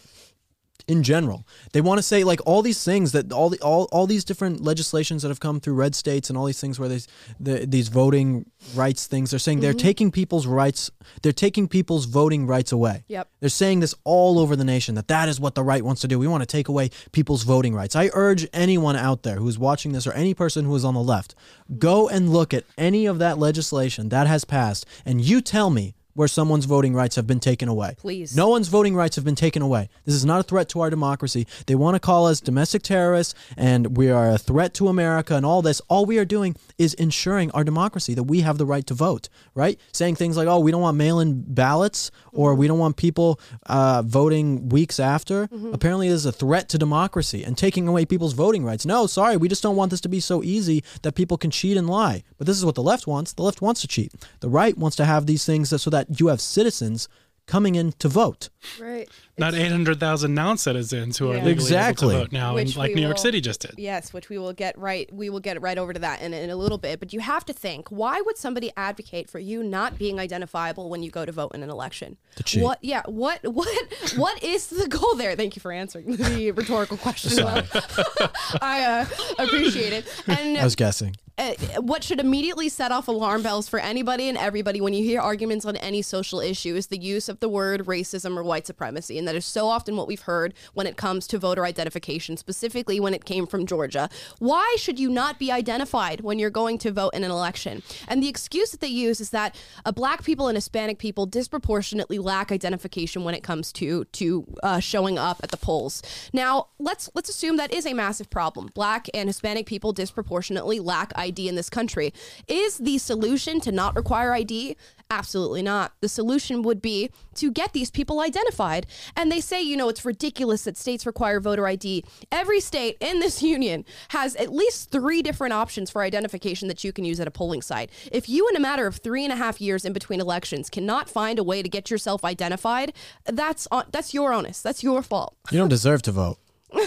in 0.88 1.04
general. 1.04 1.48
They 1.72 1.82
want 1.82 2.00
to 2.00 2.04
say 2.04 2.24
like 2.24 2.40
all 2.46 2.62
these 2.62 2.84
things 2.84 3.12
that 3.13 3.32
all 3.32 3.50
the 3.50 3.60
all, 3.62 3.88
all 3.92 4.08
these 4.08 4.24
different 4.24 4.62
legislations 4.62 5.22
that 5.22 5.30
have 5.30 5.40
come 5.40 5.60
through 5.60 5.75
red 5.75 5.96
states 5.96 6.30
and 6.30 6.38
all 6.38 6.46
these 6.46 6.60
things 6.60 6.80
where 6.80 6.90
these 6.90 7.08
the, 7.40 7.66
these 7.66 7.88
voting 7.88 8.46
rights 8.75 9.08
things 9.08 9.32
they're 9.32 9.40
saying 9.40 9.60
they're 9.60 9.72
mm-hmm. 9.72 9.80
taking 9.80 10.12
people's 10.12 10.48
rights 10.48 10.92
they're 11.22 11.32
taking 11.32 11.68
people's 11.68 12.06
voting 12.06 12.46
rights 12.46 12.72
away. 12.72 13.04
Yep. 13.08 13.30
They're 13.40 13.50
saying 13.50 13.80
this 13.80 13.96
all 14.04 14.40
over 14.40 14.56
the 14.56 14.63
nation 14.63 14.96
that 14.96 15.08
that 15.08 15.30
is 15.30 15.40
what 15.40 15.56
the 15.56 15.63
right 15.63 15.84
wants 15.84 16.02
to 16.02 16.08
do. 16.08 16.20
We 16.20 16.28
want 16.28 16.42
to 16.42 16.48
take 16.48 16.68
away 16.68 16.90
people's 17.12 17.44
voting 17.44 17.74
rights. 17.74 17.96
I 17.96 18.10
urge 18.13 18.48
anyone 18.54 18.96
out 18.96 19.24
there 19.24 19.38
who's 19.38 19.58
watching 19.58 19.92
this 19.94 20.06
or 20.08 20.13
any 20.13 20.34
person 20.34 20.66
who 20.66 20.75
is 20.75 20.86
on 20.86 20.94
the 20.94 21.02
left, 21.02 21.36
go 21.78 22.10
and 22.10 22.32
look 22.32 22.54
at 22.54 22.66
any 22.78 23.06
of 23.06 23.20
that 23.20 23.38
legislation 23.38 24.10
that 24.10 24.28
has 24.28 24.46
passed 24.46 24.86
and 25.06 25.22
you 25.22 25.42
tell 25.42 25.70
me 25.70 25.96
where 26.13 26.27
someone's 26.27 26.65
voting 26.65 26.93
rights 26.93 27.15
have 27.15 27.27
been 27.27 27.39
taken 27.39 27.67
away. 27.67 27.96
Please. 27.98 28.36
No 28.36 28.50
one's 28.50 28.67
voting 28.67 28.96
rights 28.96 29.15
have 29.15 29.25
been 29.25 29.36
taken 29.36 29.62
away. 29.62 29.89
This 30.05 30.15
is 30.15 30.25
not 30.25 30.39
a 30.39 30.43
threat 30.43 30.70
to 30.70 30.82
our 30.82 30.89
democracy. 30.89 31.48
They 31.65 31.75
want 31.75 31.96
to 31.96 32.00
call 32.00 32.27
us 32.27 32.39
domestic 32.39 32.84
terrorists 32.84 33.34
and 33.58 33.98
we 33.98 34.10
are 34.10 34.29
a 34.29 34.38
threat 34.38 34.74
to 34.75 34.88
America 34.88 35.36
and 35.36 35.46
all 35.46 35.62
this. 35.62 35.82
All 35.89 36.05
we 36.05 36.17
are 36.20 36.25
doing 36.25 36.55
is 36.77 36.93
ensuring 36.96 37.51
our 37.51 37.63
democracy 37.63 38.13
that 38.13 38.24
we 38.24 38.41
have 38.41 38.58
the 38.58 38.65
right 38.65 38.86
to 38.88 38.93
vote, 38.93 39.29
right? 39.55 39.79
Saying 39.91 40.15
things 40.15 40.38
like, 40.38 40.48
oh, 40.48 40.60
we 40.60 40.72
don't 40.72 40.82
want 40.82 40.98
mail 40.98 41.20
in 41.20 41.41
ballots 41.41 42.12
or 42.32 42.55
we 42.55 42.67
don't 42.67 42.79
want 42.79 42.98
people 42.98 43.39
uh, 43.65 44.03
voting 44.05 44.70
weeks 44.70 45.00
after. 45.00 45.50
Apparently, 45.72 46.10
this 46.10 46.17
is 46.17 46.25
a 46.25 46.32
threat 46.32 46.70
to 46.70 46.77
democracy 46.77 47.43
and 47.43 47.58
taking 47.58 47.88
away 47.88 48.05
people's 48.05 48.34
voting 48.34 48.63
rights. 48.63 48.86
No, 48.86 49.08
sorry, 49.08 49.38
we 49.38 49.48
just 49.48 49.63
don't 49.63 49.75
want 49.75 49.91
this 49.91 50.01
to 50.01 50.10
be 50.10 50.20
so 50.20 50.43
easy 50.43 50.84
that 51.01 51.15
people 51.15 51.38
can 51.38 51.51
cheat 51.51 51.77
and 51.77 51.89
lie. 51.89 52.24
But 52.38 52.48
this 52.48 52.58
is 52.58 52.65
what 52.65 52.75
the 52.75 52.84
left 52.84 53.08
wants. 53.08 53.34
The 53.34 53.43
left 53.43 53.62
wants 53.62 53.82
to 53.82 53.88
cheat. 53.88 54.13
The 54.39 54.50
right 54.50 54.77
wants 54.77 54.98
to 54.98 55.05
have 55.05 55.25
these 55.25 55.46
things 55.46 55.70
so 55.82 55.89
that 55.89 56.03
you 56.10 56.28
have 56.28 56.42
citizens 56.42 57.08
coming 57.46 57.76
in 57.76 57.92
to 57.94 58.08
vote. 58.08 58.50
Right. 58.80 59.10
Not 59.36 59.56
800,000 59.56 60.34
non-citizens 60.36 61.18
who 61.18 61.32
are 61.32 61.38
Yeah. 61.38 61.44
legally 61.46 61.63
Exactly. 61.66 62.10
able 62.16 62.25
to 62.25 62.25
vote 62.25 62.32
now, 62.32 62.54
Which 62.54 62.67
and 62.69 62.78
like 62.78 62.89
we 62.89 62.96
New 62.96 63.02
York 63.02 63.17
City 63.17 63.41
just 63.41 63.62
did. 63.62 63.72
Yes, 63.78 64.13
which 64.13 64.30
we 64.30 64.38
will 64.38 64.54
get 64.54 64.78
right. 64.78 65.12
We 65.12 65.32
will 65.32 65.39
get 65.39 65.60
right 65.60 65.78
over 65.78 65.91
to 65.91 66.00
that 66.02 66.22
in, 66.22 66.36
in 66.36 66.52
a 66.52 66.56
little 66.56 66.78
bit. 66.78 67.00
But 67.00 67.13
you 67.13 67.19
have 67.19 67.43
to 67.46 67.54
think: 67.54 67.89
Why 67.89 68.22
would 68.22 68.38
somebody 68.38 68.72
advocate 68.78 69.30
for 69.32 69.39
you 69.39 69.63
not 69.63 69.98
being 69.98 70.19
identifiable 70.19 70.88
when 70.89 71.02
you 71.02 71.10
go 71.10 71.26
to 71.26 71.32
vote 71.32 71.56
in 71.56 71.63
an 71.63 71.72
election? 71.72 72.17
To 72.36 72.43
cheat. 72.43 72.62
What? 72.63 72.78
Yeah. 72.84 73.02
What? 73.06 73.39
What? 73.54 74.13
what 74.17 74.43
is 74.43 74.67
the 74.67 74.88
goal 74.88 75.15
there? 75.15 75.36
Thank 75.36 75.56
you 75.56 75.62
for 75.62 75.72
answering 75.72 76.15
the 76.15 76.52
rhetorical 76.56 76.98
question. 76.98 77.43
I 78.62 79.08
uh, 79.39 79.43
appreciate 79.43 79.93
it. 79.93 80.06
And 80.28 80.58
I 80.58 80.63
was 80.63 80.76
guessing. 80.76 81.15
uh, 81.38 81.54
what 81.80 82.04
should 82.04 82.19
immediately 82.19 82.69
set 82.69 82.91
off 82.91 83.08
alarm 83.08 83.41
bells 83.41 83.67
for 83.67 83.80
anybody 83.80 84.30
and 84.30 84.38
everybody 84.38 84.80
when 84.82 84.93
you 84.93 85.04
hear 85.04 85.19
arguments 85.19 85.65
on 85.65 85.76
any 85.78 86.02
social 86.02 86.39
issue 86.39 86.76
is 86.76 86.88
the 86.88 87.00
use 87.02 87.28
of 87.30 87.39
the 87.39 87.50
word 87.50 87.86
racism 87.86 88.38
or 88.38 88.43
white 88.43 88.67
supremacy. 88.67 89.17
That 89.26 89.36
is 89.36 89.46
so 89.46 89.68
often 89.68 89.96
what 89.96 90.08
we've 90.08 90.22
heard 90.22 90.54
when 90.74 90.88
it 90.88 90.98
comes 90.98 91.28
to 91.28 91.38
voter 91.38 91.66
identification, 91.66 92.38
specifically 92.38 93.00
when 93.00 93.14
it 93.14 93.26
came 93.26 93.48
from 93.48 93.66
Georgia. 93.66 94.10
Why 94.40 94.76
should 94.80 95.00
you 95.00 95.10
not 95.10 95.40
be 95.40 95.52
identified 95.52 96.22
when 96.22 96.40
you're 96.40 96.50
going 96.50 96.78
to 96.80 96.92
vote 96.92 97.14
in 97.14 97.24
an 97.24 97.32
election? 97.32 97.84
And 98.08 98.22
the 98.22 98.28
excuse 98.28 98.72
that 98.72 98.80
they 98.80 98.88
use 98.88 99.22
is 99.22 99.30
that 99.32 99.56
uh, 99.86 99.92
black 99.92 100.24
people 100.24 100.48
and 100.48 100.58
Hispanic 100.58 101.00
people 101.00 101.26
disproportionately 101.26 102.20
lack 102.20 102.52
identification 102.52 103.24
when 103.24 103.36
it 103.36 103.44
comes 103.44 103.72
to 103.74 104.06
to 104.06 104.46
uh, 104.64 104.80
showing 104.80 105.18
up 105.18 105.40
at 105.44 105.52
the 105.52 105.58
polls. 105.58 106.02
Now, 106.34 106.68
let's 106.80 107.10
let's 107.14 107.30
assume 107.30 107.58
that 107.58 107.74
is 107.74 107.86
a 107.86 107.94
massive 107.94 108.30
problem. 108.30 108.70
Black 108.74 109.08
and 109.14 109.30
Hispanic 109.30 109.66
people 109.66 109.94
disproportionately 109.94 110.80
lack 110.80 111.12
ID 111.16 111.48
in 111.48 111.56
this 111.56 111.70
country. 111.70 112.14
Is 112.48 112.78
the 112.78 112.98
solution 112.98 113.60
to 113.62 113.72
not 113.72 113.96
require 113.96 114.34
ID? 114.34 114.76
Absolutely 115.13 115.62
not. 115.62 115.93
The 116.02 116.10
solution 116.10 116.63
would 116.63 116.82
be 116.82 117.12
to 117.36 117.52
get 117.52 117.73
these 117.73 117.91
people 117.91 118.19
identified. 118.19 118.88
And 119.15 119.32
they 119.32 119.41
say, 119.41 119.62
you 119.62 119.78
know, 119.78 119.88
it's 119.88 120.04
ridiculous 120.04 120.63
that 120.63 120.76
states 120.76 121.06
require 121.06 121.39
voter 121.39 121.67
ID. 121.67 122.04
Every 122.32 122.60
state 122.60 122.97
in 122.99 123.19
this 123.19 123.43
union 123.56 123.86
has 124.10 124.36
at 124.38 124.52
least 124.52 124.89
three 124.89 125.21
different 125.21 125.54
options 125.54 125.91
for 125.91 126.02
identification 126.02 126.67
that 126.67 126.84
you 126.84 126.91
can 126.91 127.06
use 127.06 127.19
at 127.19 127.28
a 127.28 127.32
polling 127.32 127.62
site. 127.62 127.91
If 128.12 128.28
you, 128.28 128.47
in 128.49 128.56
a 128.56 128.60
matter 128.60 128.88
of 128.88 128.95
three 128.95 129.23
and 129.23 129.32
a 129.32 129.36
half 129.36 129.62
years 129.62 129.86
in 129.86 129.93
between 129.93 130.19
elections, 130.19 130.67
cannot 130.67 131.12
find 131.12 131.38
a 131.38 131.43
way 131.43 131.62
to 131.62 131.69
get 131.69 131.91
yourself 131.91 132.26
identified, 132.26 132.93
that's 133.26 133.67
on, 133.69 133.86
that's 133.91 134.15
your 134.15 134.34
onus. 134.34 134.63
That's 134.63 134.82
your 134.82 135.04
fault. 135.04 135.36
You 135.52 135.60
don't 135.60 135.69
deserve 135.69 136.02
to 136.04 136.12
vote. 136.12 136.39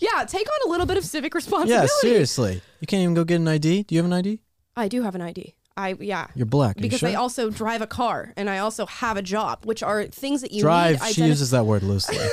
Yeah, 0.00 0.24
take 0.24 0.48
on 0.48 0.68
a 0.68 0.70
little 0.70 0.86
bit 0.86 0.96
of 0.96 1.04
civic 1.04 1.34
responsibility. 1.34 1.88
Yeah, 2.02 2.10
seriously. 2.10 2.62
You 2.80 2.86
can't 2.88 3.02
even 3.02 3.14
go 3.14 3.22
get 3.24 3.36
an 3.36 3.46
ID. 3.46 3.84
Do 3.84 3.94
you 3.94 4.00
have 4.00 4.06
an 4.06 4.12
ID? 4.12 4.40
I 4.76 4.88
do 4.88 5.02
have 5.02 5.14
an 5.14 5.20
ID. 5.20 5.54
I 5.76 5.94
yeah. 5.98 6.26
You're 6.34 6.46
black. 6.46 6.76
Are 6.76 6.80
you 6.80 6.82
because 6.82 7.00
sure? 7.00 7.08
I 7.08 7.14
also 7.14 7.50
drive 7.50 7.82
a 7.82 7.86
car 7.86 8.32
and 8.36 8.50
I 8.50 8.58
also 8.58 8.86
have 8.86 9.16
a 9.16 9.22
job, 9.22 9.64
which 9.64 9.82
are 9.82 10.04
things 10.04 10.40
that 10.42 10.52
you 10.52 10.62
Drive. 10.62 11.00
need. 11.02 11.14
She 11.14 11.24
uses 11.24 11.50
that 11.50 11.64
word 11.64 11.82
loosely. 11.82 12.18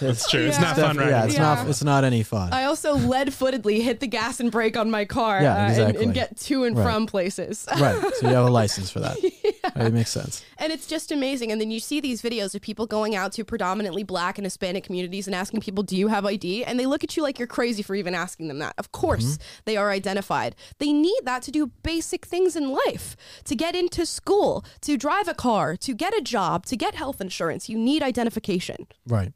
It's 0.00 0.28
true. 0.30 0.46
It's 0.46 0.56
Yeah. 0.58 0.64
not 0.64 0.76
fun, 0.76 0.96
right? 0.96 1.10
yeah, 1.10 1.24
it's 1.24 1.34
Yeah. 1.34 1.42
not. 1.42 1.68
It's 1.68 1.82
not 1.84 2.04
any 2.04 2.22
fun. 2.22 2.52
I 2.52 2.64
also 2.64 2.94
lead-footedly 3.12 3.80
hit 3.80 4.00
the 4.00 4.06
gas 4.06 4.40
and 4.40 4.50
brake 4.50 4.76
on 4.76 4.90
my 4.90 5.04
car 5.04 5.42
Yeah, 5.42 5.54
uh, 5.54 5.58
and- 5.58 5.70
exactly. 5.70 6.04
and, 6.04 6.14
get 6.14 6.36
to 6.40 6.64
and 6.64 6.76
Right. 6.76 6.84
from 6.84 7.06
places. 7.06 7.66
right. 7.80 8.00
So 8.16 8.28
you 8.28 8.34
have 8.34 8.46
a 8.46 8.50
license 8.62 8.90
for 8.90 9.00
that. 9.00 9.16
It 9.22 9.92
makes 9.92 10.10
sense. 10.10 10.42
And 10.58 10.72
it's 10.72 10.86
just 10.86 11.12
amazing. 11.12 11.52
And 11.52 11.60
then 11.60 11.70
you 11.70 11.80
see 11.80 12.00
these 12.00 12.20
videos 12.22 12.54
of 12.54 12.60
people 12.62 12.86
going 12.86 13.14
out 13.14 13.32
to 13.32 13.44
predominantly 13.44 14.02
black 14.02 14.38
and 14.38 14.44
Hispanic 14.46 14.84
communities 14.84 15.26
and 15.26 15.34
asking 15.34 15.60
people, 15.60 15.82
Do 15.84 15.96
you 15.96 16.08
have 16.08 16.24
ID? 16.26 16.64
And 16.64 16.78
they 16.80 16.86
look 16.86 17.04
at 17.04 17.16
you 17.16 17.22
like 17.22 17.38
you're 17.38 17.46
crazy 17.48 17.82
for 17.82 17.94
even 17.94 18.14
asking 18.14 18.48
them 18.48 18.58
that. 18.58 18.74
Of 18.78 18.90
course, 18.92 19.38
they 19.66 19.76
are 19.76 19.90
identified. 19.90 20.56
They 20.78 20.92
need 20.92 21.20
that 21.24 21.42
to 21.42 21.50
do 21.50 21.68
basic 21.82 22.26
things 22.26 22.56
in 22.56 22.70
life 22.86 23.16
to 23.44 23.54
get 23.54 23.74
into 23.76 24.04
school, 24.06 24.64
to 24.82 24.96
drive 24.96 25.28
a 25.28 25.34
car, 25.34 25.76
to 25.76 25.94
get 25.94 26.12
a 26.16 26.20
job, 26.20 26.66
to 26.66 26.76
get 26.76 26.94
health 26.94 27.20
insurance. 27.20 27.68
You 27.68 27.78
need 27.78 28.02
identification. 28.02 28.86
Right. 29.06 29.32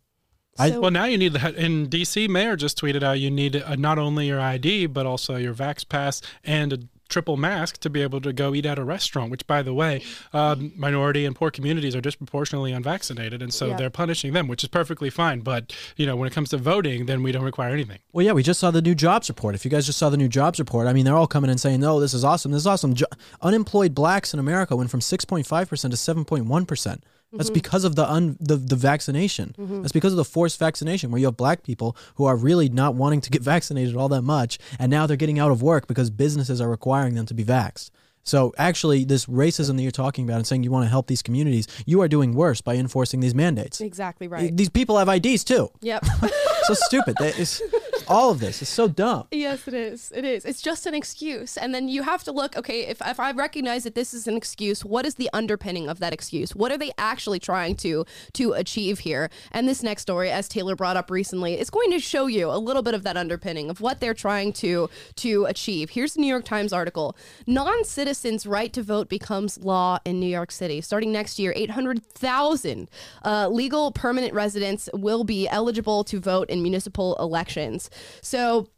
I- 0.59 0.71
So- 0.71 0.81
Well, 0.81 0.91
now 0.91 1.05
you 1.05 1.17
need 1.19 1.33
the 1.33 1.55
in 1.65 1.89
DC. 1.89 2.29
Mayor 2.29 2.57
just 2.57 2.79
tweeted 2.81 3.03
out 3.03 3.19
you 3.21 3.31
need 3.31 3.57
uh, 3.57 3.75
not 3.77 3.99
only 3.99 4.27
your 4.27 4.41
ID 4.41 4.87
but 4.87 5.07
also 5.07 5.37
your 5.37 5.55
Vax 5.55 5.89
Pass 5.89 6.21
and 6.45 6.73
a 6.73 6.79
triple 7.09 7.37
mask 7.37 7.77
to 7.79 7.91
be 7.91 8.01
able 8.01 8.23
to 8.23 8.33
go 8.33 8.55
eat 8.55 8.65
at 8.65 8.79
a 8.79 8.85
restaurant. 8.85 9.31
Which, 9.31 9.47
by 9.47 9.61
the 9.63 9.75
way, 9.75 10.03
um, 10.33 10.73
minority 10.77 11.27
and 11.27 11.37
poor 11.37 11.51
communities 11.51 11.95
are 11.95 12.01
disproportionately 12.01 12.73
unvaccinated, 12.73 13.43
and 13.43 13.53
so 13.53 13.69
Yeah. 13.69 13.77
they're 13.77 13.91
punishing 13.91 14.33
them, 14.33 14.49
which 14.49 14.63
is 14.65 14.69
perfectly 14.69 15.11
fine. 15.11 15.41
But 15.41 15.75
you 15.97 16.07
know, 16.07 16.17
when 16.17 16.27
it 16.27 16.33
comes 16.33 16.49
to 16.51 16.57
voting, 16.59 17.05
then 17.07 17.23
we 17.23 17.31
don't 17.33 17.45
require 17.45 17.71
anything. 17.73 17.99
Well, 18.13 18.25
yeah, 18.25 18.33
we 18.33 18.43
just 18.43 18.61
saw 18.61 18.71
the 18.71 18.81
new 18.83 18.95
jobs 18.95 19.29
report. 19.29 19.55
If 19.55 19.65
you 19.65 19.71
guys 19.71 19.85
just 19.87 19.99
saw 19.99 20.09
the 20.11 20.17
new 20.17 20.29
jobs 20.29 20.59
report, 20.59 20.87
I 20.87 20.93
mean, 20.95 21.05
they're 21.05 21.17
all 21.17 21.27
coming 21.27 21.51
and 21.51 21.61
saying, 21.61 21.81
"No, 21.81 22.01
this 22.01 22.15
is 22.15 22.25
awesome. 22.25 22.53
This 22.53 22.63
is 22.63 22.67
awesome." 22.67 22.95
Jo- 22.95 23.07
unemployed 23.43 23.95
blacks 23.95 24.33
in 24.33 24.41
America 24.41 24.75
went 24.77 24.91
from 24.91 25.01
6.5 25.01 25.69
percent 25.69 25.93
to 25.93 25.99
7.1 25.99 26.65
percent. 26.67 27.05
That's 27.33 27.49
mm-hmm. 27.49 27.55
because 27.55 27.85
of 27.85 27.97
the 27.97 28.09
un 28.09 28.37
the, 28.41 28.57
the 28.57 28.77
vaccination. 28.77 29.55
Mm-hmm. 29.59 29.83
That's 29.83 29.93
because 29.93 30.13
of 30.13 30.19
the 30.19 30.25
forced 30.25 30.59
vaccination, 30.59 31.11
where 31.11 31.19
you 31.19 31.27
have 31.27 31.37
black 31.37 31.63
people 31.63 31.97
who 32.17 32.27
are 32.27 32.37
really 32.37 32.69
not 32.69 32.95
wanting 32.95 33.21
to 33.23 33.31
get 33.31 33.43
vaccinated 33.53 33.97
all 33.97 34.09
that 34.11 34.23
much, 34.23 34.59
and 34.79 34.91
now 34.91 35.07
they're 35.07 35.17
getting 35.17 35.39
out 35.39 35.51
of 35.51 35.63
work 35.63 35.87
because 35.87 36.11
businesses 36.11 36.61
are 36.61 36.69
requiring 36.69 37.15
them 37.15 37.27
to 37.27 37.35
be 37.35 37.45
vaxxed. 37.45 37.91
So 38.25 38.53
actually, 38.57 39.05
this 39.05 39.27
racism 39.27 39.77
that 39.77 39.83
you're 39.83 39.91
talking 39.91 40.25
about 40.25 40.37
and 40.37 40.47
saying 40.47 40.63
you 40.63 40.71
want 40.71 40.85
to 40.85 40.91
help 40.91 41.07
these 41.09 41.23
communities, 41.23 41.67
you 41.87 42.01
are 42.03 42.09
doing 42.09 42.35
worse 42.35 42.61
by 42.61 42.77
enforcing 42.77 43.21
these 43.21 43.35
mandates. 43.35 43.81
Exactly 43.81 44.29
right. 44.29 44.57
These 44.57 44.69
people 44.69 44.99
have 44.99 45.09
IDs 45.09 45.45
too. 45.45 45.71
Yep. 45.81 46.05
So 46.65 46.75
stupid. 46.75 47.17
That 47.19 47.37
is, 47.41 47.61
all 48.07 48.31
of 48.31 48.39
this 48.39 48.63
is 48.63 48.69
so 48.69 48.87
dumb. 48.87 49.27
Yes, 49.33 49.67
it 49.67 49.75
is. 49.75 50.13
It 50.15 50.25
is. 50.25 50.45
It's 50.45 50.63
just 50.63 50.87
an 50.87 50.95
excuse. 50.95 51.57
And 51.57 51.75
then 51.75 51.89
you 51.89 52.05
have 52.05 52.23
to 52.23 52.31
look, 52.31 52.57
okay, 52.57 52.87
if, 52.87 53.03
if 53.05 53.19
I 53.19 53.33
recognize 53.33 53.83
that 53.83 53.97
this 53.97 54.15
is 54.15 54.29
an 54.29 54.37
excuse, 54.37 54.85
what 54.85 55.05
is 55.05 55.17
the 55.17 55.29
underpinning 55.33 55.89
of 55.89 55.99
that 55.99 56.13
excuse? 56.13 56.55
What 56.55 56.71
are 56.71 56.79
they 56.79 56.93
actually 56.99 57.41
trying 57.41 57.75
to 57.77 58.05
to 58.35 58.53
achieve 58.53 59.01
here? 59.01 59.29
And 59.51 59.67
this 59.67 59.83
next 59.83 60.03
story, 60.03 60.31
as 60.31 60.49
Taylor 60.49 60.77
brought 60.77 60.97
up 60.97 61.11
recently, 61.11 61.59
is 61.59 61.69
going 61.69 61.91
to 61.91 61.99
show 61.99 62.27
you 62.27 62.49
a 62.49 62.59
little 62.59 62.83
bit 62.83 62.95
of 62.95 63.03
that 63.03 63.17
underpinning 63.17 63.69
of 63.69 63.81
what 63.81 63.99
they're 63.99 64.15
trying 64.15 64.53
to 64.55 64.89
to 65.17 65.45
achieve. 65.47 65.91
Here's 65.91 66.15
the 66.15 66.21
New 66.21 66.29
York 66.29 66.45
Times 66.45 66.73
article. 66.73 67.17
Non-citizens' 67.49 68.12
right 68.47 68.73
to 68.73 68.83
vote 68.83 69.09
becomes 69.09 69.59
law 69.59 69.99
in 70.05 70.21
New 70.21 70.27
York 70.27 70.51
City. 70.51 70.81
Starting 70.81 71.13
next 71.13 71.39
year, 71.39 71.53
800,000 71.57 72.91
uh, 73.25 73.49
legal 73.49 73.93
permanent 73.93 74.35
residents 74.35 74.89
will 74.93 75.25
be 75.25 75.49
eligible 75.49 76.05
to 76.05 76.21
vote 76.21 76.49
in 76.51 76.63
municipal 76.63 77.17
elections. 77.17 77.91
So 78.21 78.69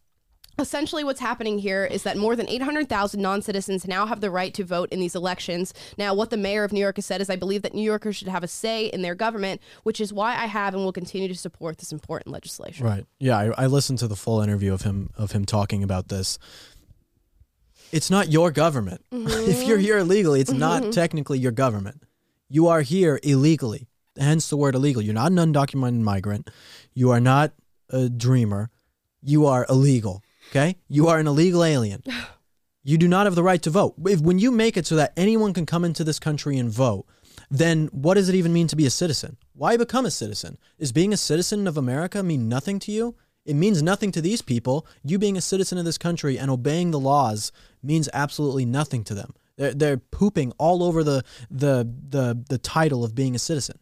Essentially, 0.59 1.03
what's 1.03 1.21
happening 1.21 1.59
here 1.59 1.85
is 1.85 2.05
that 2.05 2.17
more 2.17 2.37
than 2.37 2.49
800,000 2.49 3.21
non 3.21 3.43
citizens 3.43 3.89
now 3.89 4.07
have 4.07 4.21
the 4.21 4.31
right 4.31 4.55
to 4.55 4.65
vote 4.65 4.89
in 4.93 5.01
these 5.01 5.17
elections. 5.17 5.75
Now, 5.99 6.15
what 6.15 6.31
the 6.31 6.37
mayor 6.37 6.63
of 6.63 6.73
New 6.73 6.81
York 6.81 6.97
has 6.97 7.07
said 7.07 7.21
is 7.21 7.29
I 7.29 7.37
believe 7.37 7.63
that 7.63 7.75
New 7.75 7.83
Yorkers 7.83 8.15
should 8.17 8.29
have 8.29 8.45
a 8.45 8.49
say 8.49 8.87
in 8.87 9.03
their 9.03 9.17
government, 9.17 9.61
which 9.83 10.01
is 10.01 10.13
why 10.13 10.37
I 10.37 10.47
have 10.47 10.75
and 10.75 10.85
will 10.85 10.93
continue 10.93 11.27
to 11.27 11.35
support 11.35 11.79
this 11.79 11.91
important 11.91 12.33
legislation. 12.33 12.87
Right. 12.87 13.05
Yeah, 13.19 13.37
I, 13.37 13.65
I 13.65 13.67
listened 13.67 13.99
to 14.01 14.09
the 14.09 14.15
full 14.15 14.41
interview 14.41 14.73
of 14.73 14.83
him 14.83 15.11
of 15.17 15.33
him 15.33 15.45
talking 15.45 15.83
about 15.83 16.09
this. 16.09 16.39
It's 17.95 18.11
not 18.11 18.29
your 18.29 18.51
government. 18.51 19.05
if 19.13 19.63
you're 19.63 19.77
mm-hmm. 19.77 19.85
here 19.85 19.99
illegally, 19.99 20.41
it's 20.41 20.51
not 20.51 20.83
mm-hmm. 20.83 20.91
technically 20.91 21.39
your 21.39 21.53
government. 21.53 22.03
You 22.49 22.67
are 22.67 22.81
here 22.81 23.21
illegally. 23.23 23.87
Hence 24.19 24.49
the 24.49 24.57
word 24.57 24.75
illegal. 24.75 25.01
You're 25.01 25.15
not 25.15 25.31
an 25.31 25.39
undocumented 25.39 26.01
migrant. 26.01 26.51
You 26.93 27.13
are 27.13 27.21
not 27.21 27.53
a 27.91 28.09
dreamer. 28.09 28.71
You 29.23 29.47
are 29.47 29.65
illegal. 29.69 30.25
Okay? 30.51 30.75
You 30.89 31.07
are 31.07 31.21
an 31.21 31.29
illegal 31.29 31.65
alien. 31.65 32.03
You 32.87 32.99
do 32.99 33.09
not 33.09 33.25
have 33.25 33.35
the 33.35 33.43
right 33.43 33.63
to 33.63 33.71
vote. 33.71 33.95
If 34.05 34.21
when 34.21 34.39
you 34.39 34.51
make 34.51 34.77
it 34.77 34.87
so 34.87 34.97
that 34.97 35.15
anyone 35.17 35.55
can 35.55 35.65
come 35.65 35.87
into 35.87 36.05
this 36.05 36.19
country 36.19 36.59
and 36.59 36.71
vote, 36.71 37.07
then 37.51 37.87
what 37.93 38.13
does 38.13 38.29
it 38.29 38.35
even 38.35 38.53
mean 38.53 38.67
to 38.67 38.77
be 38.77 38.85
a 38.85 38.91
citizen? 38.91 39.39
Why 39.55 39.79
become 39.79 40.05
a 40.05 40.11
citizen? 40.11 40.59
Is 40.77 40.93
being 40.93 41.11
a 41.11 41.17
citizen 41.17 41.67
of 41.67 41.79
America 41.79 42.23
mean 42.23 42.47
nothing 42.47 42.79
to 42.81 42.93
you? 42.93 43.15
It 43.45 43.57
means 43.57 43.83
nothing 43.83 44.11
to 44.13 44.21
these 44.21 44.43
people. 44.43 44.87
You 45.03 45.19
being 45.19 45.39
a 45.39 45.43
citizen 45.43 45.79
of 45.79 45.87
this 45.87 45.97
country 45.97 46.39
and 46.39 46.51
obeying 46.51 46.91
the 46.91 47.01
laws 47.01 47.53
means 47.85 48.09
absolutely 48.13 48.65
nothing 48.65 49.05
to 49.05 49.15
them. 49.15 49.35
They're, 49.57 49.75
they're 49.75 49.97
pooping 49.97 50.53
all 50.59 50.83
over 50.83 51.05
the, 51.05 51.23
the 51.51 51.89
the 52.09 52.45
the 52.49 52.59
title 52.59 53.05
of 53.05 53.15
being 53.15 53.35
a 53.35 53.39
citizen. 53.39 53.79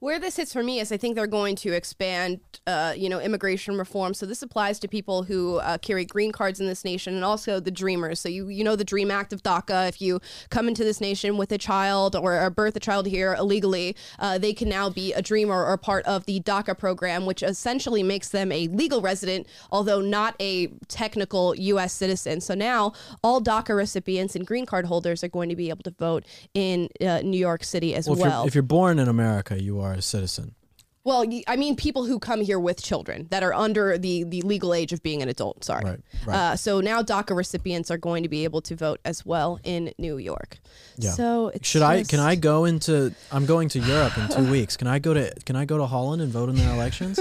Where 0.00 0.18
this 0.18 0.36
hits 0.36 0.54
for 0.54 0.62
me 0.62 0.80
is 0.80 0.90
I 0.92 0.96
think 0.96 1.14
they're 1.14 1.26
going 1.26 1.56
to 1.56 1.74
expand, 1.74 2.40
uh, 2.66 2.94
you 2.96 3.10
know, 3.10 3.20
immigration 3.20 3.76
reform. 3.76 4.14
So 4.14 4.24
this 4.24 4.40
applies 4.40 4.78
to 4.78 4.88
people 4.88 5.24
who 5.24 5.56
uh, 5.56 5.76
carry 5.76 6.06
green 6.06 6.32
cards 6.32 6.58
in 6.58 6.66
this 6.66 6.86
nation, 6.86 7.14
and 7.14 7.22
also 7.22 7.60
the 7.60 7.70
Dreamers. 7.70 8.18
So 8.18 8.30
you 8.30 8.48
you 8.48 8.64
know 8.64 8.76
the 8.76 8.84
Dream 8.84 9.10
Act 9.10 9.34
of 9.34 9.42
DACA. 9.42 9.90
If 9.90 10.00
you 10.00 10.18
come 10.48 10.68
into 10.68 10.84
this 10.84 11.02
nation 11.02 11.36
with 11.36 11.52
a 11.52 11.58
child 11.58 12.16
or, 12.16 12.40
or 12.40 12.48
birth 12.48 12.74
a 12.76 12.80
child 12.80 13.08
here 13.08 13.34
illegally, 13.34 13.94
uh, 14.18 14.38
they 14.38 14.54
can 14.54 14.70
now 14.70 14.88
be 14.88 15.12
a 15.12 15.20
Dreamer 15.20 15.66
or 15.66 15.76
part 15.76 16.06
of 16.06 16.24
the 16.24 16.40
DACA 16.40 16.78
program, 16.78 17.26
which 17.26 17.42
essentially 17.42 18.02
makes 18.02 18.30
them 18.30 18.50
a 18.52 18.68
legal 18.68 19.02
resident, 19.02 19.46
although 19.70 20.00
not 20.00 20.34
a 20.40 20.68
technical 20.88 21.54
U.S. 21.56 21.92
citizen. 21.92 22.40
So 22.40 22.54
now 22.54 22.94
all 23.22 23.42
DACA 23.42 23.76
recipients 23.76 24.34
and 24.34 24.46
green 24.46 24.64
card 24.64 24.86
holders 24.86 25.22
are 25.22 25.28
going 25.28 25.50
to 25.50 25.56
be 25.56 25.68
able 25.68 25.82
to 25.82 25.90
vote 25.90 26.24
in 26.54 26.88
uh, 27.02 27.20
New 27.20 27.36
York 27.36 27.64
City 27.64 27.94
as 27.94 28.08
Well, 28.08 28.16
well. 28.16 28.28
if, 28.28 28.32
you're, 28.32 28.48
if 28.48 28.54
you're 28.54 28.62
born 28.62 28.98
in 28.98 29.06
America, 29.06 29.62
you 29.62 29.78
are 29.80 29.89
a 29.98 30.02
citizen. 30.02 30.54
Well, 31.02 31.24
I 31.48 31.56
mean, 31.56 31.76
people 31.76 32.04
who 32.04 32.18
come 32.18 32.42
here 32.42 32.60
with 32.60 32.82
children 32.82 33.26
that 33.30 33.42
are 33.42 33.54
under 33.54 33.96
the, 33.96 34.24
the 34.24 34.42
legal 34.42 34.74
age 34.74 34.92
of 34.92 35.02
being 35.02 35.22
an 35.22 35.30
adult. 35.30 35.64
Sorry. 35.64 35.82
Right, 35.82 36.00
right. 36.26 36.36
Uh, 36.36 36.56
so 36.56 36.82
now 36.82 37.02
DACA 37.02 37.34
recipients 37.34 37.90
are 37.90 37.96
going 37.96 38.22
to 38.22 38.28
be 38.28 38.44
able 38.44 38.60
to 38.62 38.76
vote 38.76 39.00
as 39.06 39.24
well 39.24 39.58
in 39.64 39.94
New 39.96 40.18
York. 40.18 40.58
Yeah. 40.98 41.12
So 41.12 41.48
it's 41.48 41.66
Should 41.66 41.80
I? 41.80 42.04
Can 42.04 42.20
I 42.20 42.34
go 42.34 42.66
into? 42.66 43.14
I'm 43.32 43.46
going 43.46 43.70
to 43.70 43.78
Europe 43.78 44.18
in 44.18 44.28
two 44.28 44.50
weeks. 44.50 44.76
Can 44.76 44.88
I 44.88 44.98
go 44.98 45.14
to? 45.14 45.32
Can 45.46 45.56
I 45.56 45.64
go 45.64 45.78
to 45.78 45.86
Holland 45.86 46.20
and 46.20 46.30
vote 46.30 46.50
in 46.50 46.56
their 46.56 46.72
elections? 46.74 47.18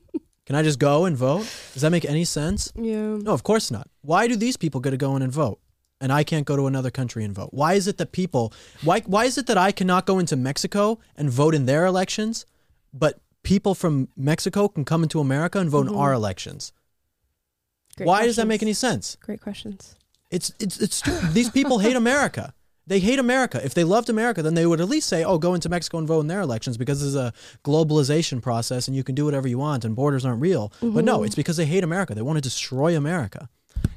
can 0.46 0.54
I 0.54 0.62
just 0.62 0.78
go 0.78 1.06
and 1.06 1.16
vote? 1.16 1.46
Does 1.72 1.80
that 1.80 1.90
make 1.90 2.04
any 2.04 2.26
sense? 2.26 2.70
Yeah. 2.76 3.16
No, 3.16 3.32
of 3.32 3.44
course 3.44 3.70
not. 3.70 3.88
Why 4.02 4.28
do 4.28 4.36
these 4.36 4.58
people 4.58 4.82
get 4.82 4.90
to 4.90 4.98
go 4.98 5.16
in 5.16 5.22
and 5.22 5.32
vote? 5.32 5.58
And 6.02 6.12
I 6.12 6.24
can't 6.24 6.44
go 6.44 6.56
to 6.56 6.66
another 6.66 6.90
country 6.90 7.24
and 7.24 7.32
vote. 7.32 7.50
Why 7.52 7.74
is 7.74 7.86
it 7.86 7.96
that 7.98 8.10
people 8.10 8.52
why 8.82 9.00
why 9.06 9.24
is 9.24 9.38
it 9.38 9.46
that 9.46 9.56
I 9.56 9.70
cannot 9.70 10.04
go 10.04 10.18
into 10.18 10.34
Mexico 10.36 10.98
and 11.16 11.30
vote 11.30 11.54
in 11.54 11.66
their 11.66 11.86
elections, 11.86 12.44
but 12.92 13.20
people 13.44 13.74
from 13.76 14.08
Mexico 14.16 14.66
can 14.66 14.84
come 14.84 15.04
into 15.04 15.20
America 15.20 15.60
and 15.60 15.70
vote 15.70 15.86
in 15.86 15.92
mm-hmm. 15.92 16.00
our 16.02 16.12
elections? 16.12 16.72
Great 17.96 18.06
why 18.06 18.26
does 18.26 18.36
that 18.36 18.48
make 18.48 18.62
any 18.62 18.72
sense? 18.72 19.16
Great 19.20 19.40
questions. 19.40 19.94
It's 20.30 20.52
it's 20.58 20.80
it's 20.80 20.96
stupid. 20.96 21.34
these 21.34 21.50
people 21.50 21.78
hate 21.78 21.96
America. 21.96 22.52
They 22.84 22.98
hate 22.98 23.20
America. 23.20 23.64
If 23.64 23.74
they 23.74 23.84
loved 23.84 24.10
America, 24.10 24.42
then 24.42 24.54
they 24.54 24.66
would 24.66 24.80
at 24.80 24.88
least 24.88 25.08
say, 25.08 25.22
"Oh, 25.22 25.38
go 25.38 25.54
into 25.54 25.68
Mexico 25.68 25.98
and 25.98 26.08
vote 26.08 26.20
in 26.20 26.26
their 26.26 26.40
elections 26.40 26.76
because 26.76 26.98
this 26.98 27.08
is 27.08 27.14
a 27.14 27.32
globalization 27.64 28.42
process 28.42 28.88
and 28.88 28.96
you 28.96 29.04
can 29.04 29.14
do 29.14 29.24
whatever 29.24 29.46
you 29.46 29.58
want 29.58 29.84
and 29.84 29.94
borders 29.94 30.24
aren't 30.24 30.40
real." 30.40 30.72
But 30.80 31.04
no, 31.04 31.18
mm-hmm. 31.18 31.26
it's 31.26 31.36
because 31.36 31.58
they 31.58 31.66
hate 31.66 31.84
America. 31.84 32.14
They 32.14 32.22
want 32.22 32.38
to 32.38 32.42
destroy 32.42 32.96
America. 32.96 33.48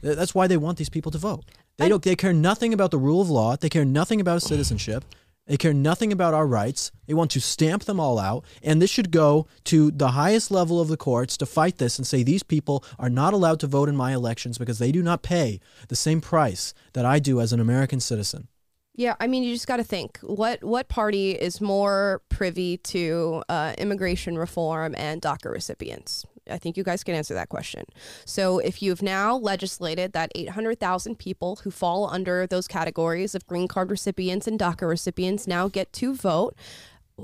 That's 0.01 0.35
why 0.35 0.47
they 0.47 0.57
want 0.57 0.77
these 0.77 0.89
people 0.89 1.11
to 1.11 1.17
vote. 1.17 1.45
They 1.77 1.89
don't. 1.89 2.03
They 2.03 2.15
care 2.15 2.33
nothing 2.33 2.73
about 2.73 2.91
the 2.91 2.97
rule 2.97 3.21
of 3.21 3.29
law. 3.29 3.55
They 3.55 3.69
care 3.69 3.85
nothing 3.85 4.21
about 4.21 4.41
citizenship. 4.41 5.03
They 5.47 5.57
care 5.57 5.73
nothing 5.73 6.11
about 6.11 6.33
our 6.33 6.47
rights. 6.47 6.91
They 7.05 7.13
want 7.13 7.29
to 7.31 7.41
stamp 7.41 7.83
them 7.83 7.99
all 7.99 8.17
out. 8.17 8.45
And 8.63 8.81
this 8.81 8.89
should 8.89 9.11
go 9.11 9.45
to 9.65 9.91
the 9.91 10.09
highest 10.09 10.49
level 10.49 10.81
of 10.81 10.87
the 10.87 10.97
courts 10.97 11.37
to 11.37 11.45
fight 11.45 11.77
this 11.77 11.99
and 11.99 12.07
say 12.07 12.23
these 12.23 12.41
people 12.41 12.83
are 12.97 13.11
not 13.11 13.33
allowed 13.33 13.59
to 13.59 13.67
vote 13.67 13.89
in 13.89 13.95
my 13.95 14.13
elections 14.13 14.57
because 14.57 14.79
they 14.79 14.91
do 14.91 15.03
not 15.03 15.21
pay 15.21 15.59
the 15.87 15.95
same 15.95 16.19
price 16.19 16.73
that 16.93 17.05
I 17.05 17.19
do 17.19 17.39
as 17.39 17.53
an 17.53 17.59
American 17.59 17.99
citizen. 17.99 18.47
Yeah, 18.95 19.15
I 19.19 19.27
mean, 19.27 19.43
you 19.43 19.53
just 19.53 19.67
got 19.67 19.77
to 19.77 19.83
think 19.83 20.19
what 20.21 20.63
what 20.63 20.87
party 20.87 21.31
is 21.31 21.59
more 21.59 22.21
privy 22.29 22.77
to 22.77 23.43
uh, 23.49 23.73
immigration 23.77 24.37
reform 24.37 24.95
and 24.97 25.21
DACA 25.21 25.51
recipients. 25.51 26.25
I 26.49 26.57
think 26.57 26.77
you 26.77 26.83
guys 26.83 27.03
can 27.03 27.15
answer 27.15 27.33
that 27.33 27.49
question. 27.49 27.85
So, 28.25 28.59
if 28.59 28.81
you've 28.81 29.01
now 29.01 29.35
legislated 29.35 30.13
that 30.13 30.31
800,000 30.35 31.17
people 31.17 31.57
who 31.63 31.71
fall 31.71 32.07
under 32.09 32.45
those 32.45 32.67
categories 32.67 33.35
of 33.35 33.47
green 33.47 33.67
card 33.67 33.89
recipients 33.89 34.47
and 34.47 34.59
DACA 34.59 34.87
recipients 34.87 35.47
now 35.47 35.67
get 35.67 35.91
to 35.93 36.13
vote, 36.13 36.55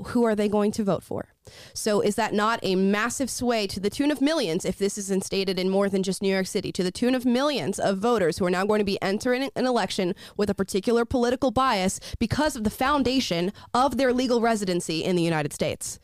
who 0.06 0.24
are 0.24 0.34
they 0.34 0.48
going 0.48 0.72
to 0.72 0.84
vote 0.84 1.02
for? 1.02 1.28
So 1.74 2.00
is 2.00 2.14
that 2.16 2.32
not 2.32 2.60
a 2.62 2.76
massive 2.76 3.28
sway 3.28 3.66
to 3.66 3.80
the 3.80 3.90
tune 3.90 4.10
of 4.10 4.20
millions 4.20 4.64
if 4.64 4.78
this 4.78 4.96
is 4.96 5.10
instated 5.10 5.58
in 5.58 5.68
more 5.68 5.88
than 5.88 6.02
just 6.02 6.22
New 6.22 6.32
York 6.32 6.46
City, 6.46 6.72
to 6.72 6.82
the 6.82 6.90
tune 6.90 7.14
of 7.14 7.26
millions 7.26 7.78
of 7.78 7.98
voters 7.98 8.38
who 8.38 8.46
are 8.46 8.50
now 8.50 8.64
going 8.64 8.78
to 8.78 8.84
be 8.84 9.00
entering 9.02 9.50
an 9.54 9.66
election 9.66 10.14
with 10.36 10.48
a 10.48 10.54
particular 10.54 11.04
political 11.04 11.50
bias 11.50 12.00
because 12.18 12.56
of 12.56 12.64
the 12.64 12.70
foundation 12.70 13.52
of 13.74 13.98
their 13.98 14.12
legal 14.12 14.40
residency 14.40 15.04
in 15.04 15.16
the 15.16 15.22
United 15.22 15.52
States? 15.52 15.98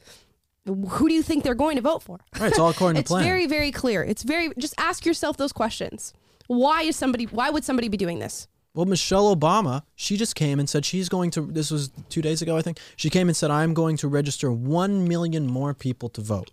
Who 0.67 1.09
do 1.09 1.15
you 1.15 1.23
think 1.23 1.45
they're 1.45 1.55
going 1.55 1.77
to 1.77 1.83
vote 1.83 2.03
for? 2.03 2.21
Right, 2.39 2.51
it's 2.51 2.59
all 2.59 2.69
according 2.71 3.03
to 3.03 3.07
plan. 3.09 3.21
it's 3.23 3.27
very, 3.27 3.47
very 3.47 3.71
clear. 3.73 4.05
It's 4.05 4.23
very 4.23 4.51
just 4.59 4.75
ask 4.79 5.07
yourself 5.07 5.37
those 5.37 5.53
questions. 5.53 6.13
Why 6.47 6.83
is 6.83 6.97
somebody 6.97 7.25
why 7.25 7.51
would 7.51 7.65
somebody 7.65 7.89
be 7.89 7.97
doing 7.97 8.19
this? 8.19 8.49
Well, 8.75 8.85
Michelle 8.87 9.35
Obama, 9.35 9.83
she 9.97 10.17
just 10.17 10.35
came 10.37 10.61
and 10.61 10.69
said 10.69 10.85
she's 10.85 11.09
going 11.09 11.31
to. 11.33 11.41
This 11.41 11.71
was 11.71 11.91
two 12.11 12.23
days 12.23 12.43
ago, 12.43 12.57
I 12.57 12.63
think. 12.63 12.79
She 12.97 13.11
came 13.11 13.29
and 13.29 13.37
said, 13.37 13.51
"I'm 13.51 13.75
going 13.75 13.97
to 13.99 14.09
register 14.09 14.53
one 14.53 15.09
million 15.09 15.47
more 15.47 15.75
people 15.75 16.09
to 16.11 16.21
vote." 16.21 16.51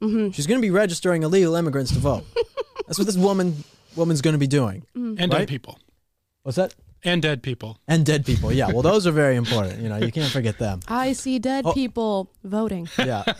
Mm-hmm. 0.00 0.30
She's 0.30 0.46
going 0.46 0.58
to 0.60 0.62
be 0.62 0.70
registering 0.70 1.24
illegal 1.24 1.56
immigrants 1.56 1.92
to 1.92 1.98
vote. 1.98 2.24
That's 2.86 2.98
what 2.98 3.06
this 3.06 3.16
woman 3.16 3.64
woman's 3.96 4.22
going 4.22 4.32
to 4.34 4.38
be 4.38 4.46
doing. 4.46 4.86
and 4.94 5.18
Right? 5.18 5.30
dead 5.30 5.48
people. 5.48 5.78
What's 6.44 6.56
that? 6.56 6.74
And 7.04 7.22
dead 7.22 7.42
people. 7.42 7.78
And 7.86 8.04
dead 8.04 8.26
people. 8.26 8.52
Yeah. 8.52 8.70
Well, 8.72 8.82
those 8.82 9.06
are 9.06 9.12
very 9.12 9.36
important. 9.36 9.80
You 9.80 9.88
know, 9.88 9.96
you 9.98 10.10
can't 10.12 10.30
forget 10.32 10.58
them. 10.58 10.80
I 10.88 11.12
see 11.12 11.38
dead 11.38 11.64
Oh. 11.66 11.72
people 11.72 12.30
voting. 12.44 12.88
Yeah. 12.98 13.22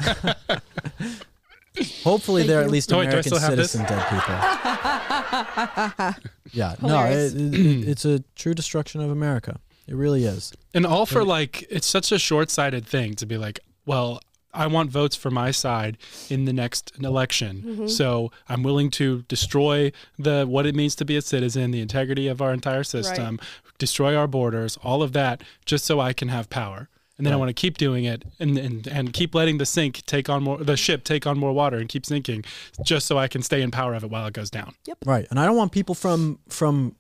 Hopefully, 2.03 2.42
Thank 2.42 2.49
they're 2.49 2.61
you. 2.61 2.64
at 2.66 2.71
least 2.73 2.92
Oh, 2.92 2.99
wait, 2.99 3.05
do 3.05 3.09
I 3.16 3.21
American 3.21 3.37
still 3.37 3.51
citizen 3.51 3.83
dead 3.85 4.05
people. 4.09 4.35
yeah. 6.53 6.75
No, 6.83 7.05
it, 7.05 7.35
it, 7.35 7.88
it's 7.88 8.05
a 8.05 8.21
true 8.35 8.53
destruction 8.55 9.01
of 9.01 9.11
America. 9.11 9.61
It 9.87 9.94
really 9.94 10.25
is. 10.25 10.53
And 10.75 10.85
all 10.85 11.07
for 11.07 11.25
like, 11.25 11.62
it's 11.71 11.87
such 11.87 12.11
a 12.11 12.18
short 12.18 12.51
sighted 12.51 12.85
thing 12.87 13.14
to 13.14 13.27
be 13.27 13.38
like, 13.38 13.61
well, 13.87 14.21
I 14.59 14.66
want 14.66 14.90
votes 14.90 15.14
for 15.14 15.31
my 15.31 15.53
side 15.53 15.97
in 16.29 16.44
the 16.44 16.53
next 16.53 16.92
election. 16.99 17.62
Mm-hmm. 17.64 17.87
So 17.87 18.33
I'm 18.49 18.64
willing 18.64 18.90
to 18.92 19.23
destroy 19.23 19.92
the 20.18 20.47
what 20.47 20.66
it 20.66 20.75
means 20.75 20.97
to 20.97 21.05
be 21.05 21.16
a 21.16 21.23
citizen, 21.23 21.71
the 21.71 21.81
integrity 21.81 22.27
of 22.27 22.42
our 22.42 22.53
entire 22.53 22.83
system, 22.83 23.38
destroy 23.79 24.16
our 24.16 24.27
borders, 24.27 24.77
all 24.83 25.03
of 25.03 25.12
that, 25.12 25.42
just 25.64 25.85
so 25.85 26.01
I 26.01 26.12
can 26.12 26.29
have 26.29 26.51
power. 26.51 26.88
And 27.16 27.27
then 27.27 27.33
I 27.33 27.37
want 27.37 27.49
to 27.49 27.55
keep 27.55 27.79
doing 27.79 28.05
it 28.05 28.25
and, 28.38 28.57
and 28.57 28.87
and 28.87 29.12
keep 29.12 29.35
letting 29.35 29.59
the 29.59 29.66
sink 29.66 30.07
take 30.07 30.29
on 30.29 30.44
more 30.44 30.59
the 30.59 30.77
ship 30.77 31.03
take 31.03 31.27
on 31.27 31.37
more 31.37 31.53
water 31.53 31.77
and 31.77 31.88
keep 31.88 32.07
sinking 32.07 32.44
just 32.85 33.07
so 33.07 33.18
I 33.18 33.27
can 33.27 33.42
stay 33.42 33.61
in 33.61 33.73
power 33.73 33.94
of 33.94 34.05
it 34.05 34.11
while 34.11 34.25
it 34.27 34.35
goes 34.35 34.51
down. 34.51 34.75
Right. 35.05 35.27
And 35.29 35.40
I 35.40 35.44
don't 35.44 35.57
want 35.57 35.73
people 35.73 35.97
from 35.97 36.38
from 36.49 36.94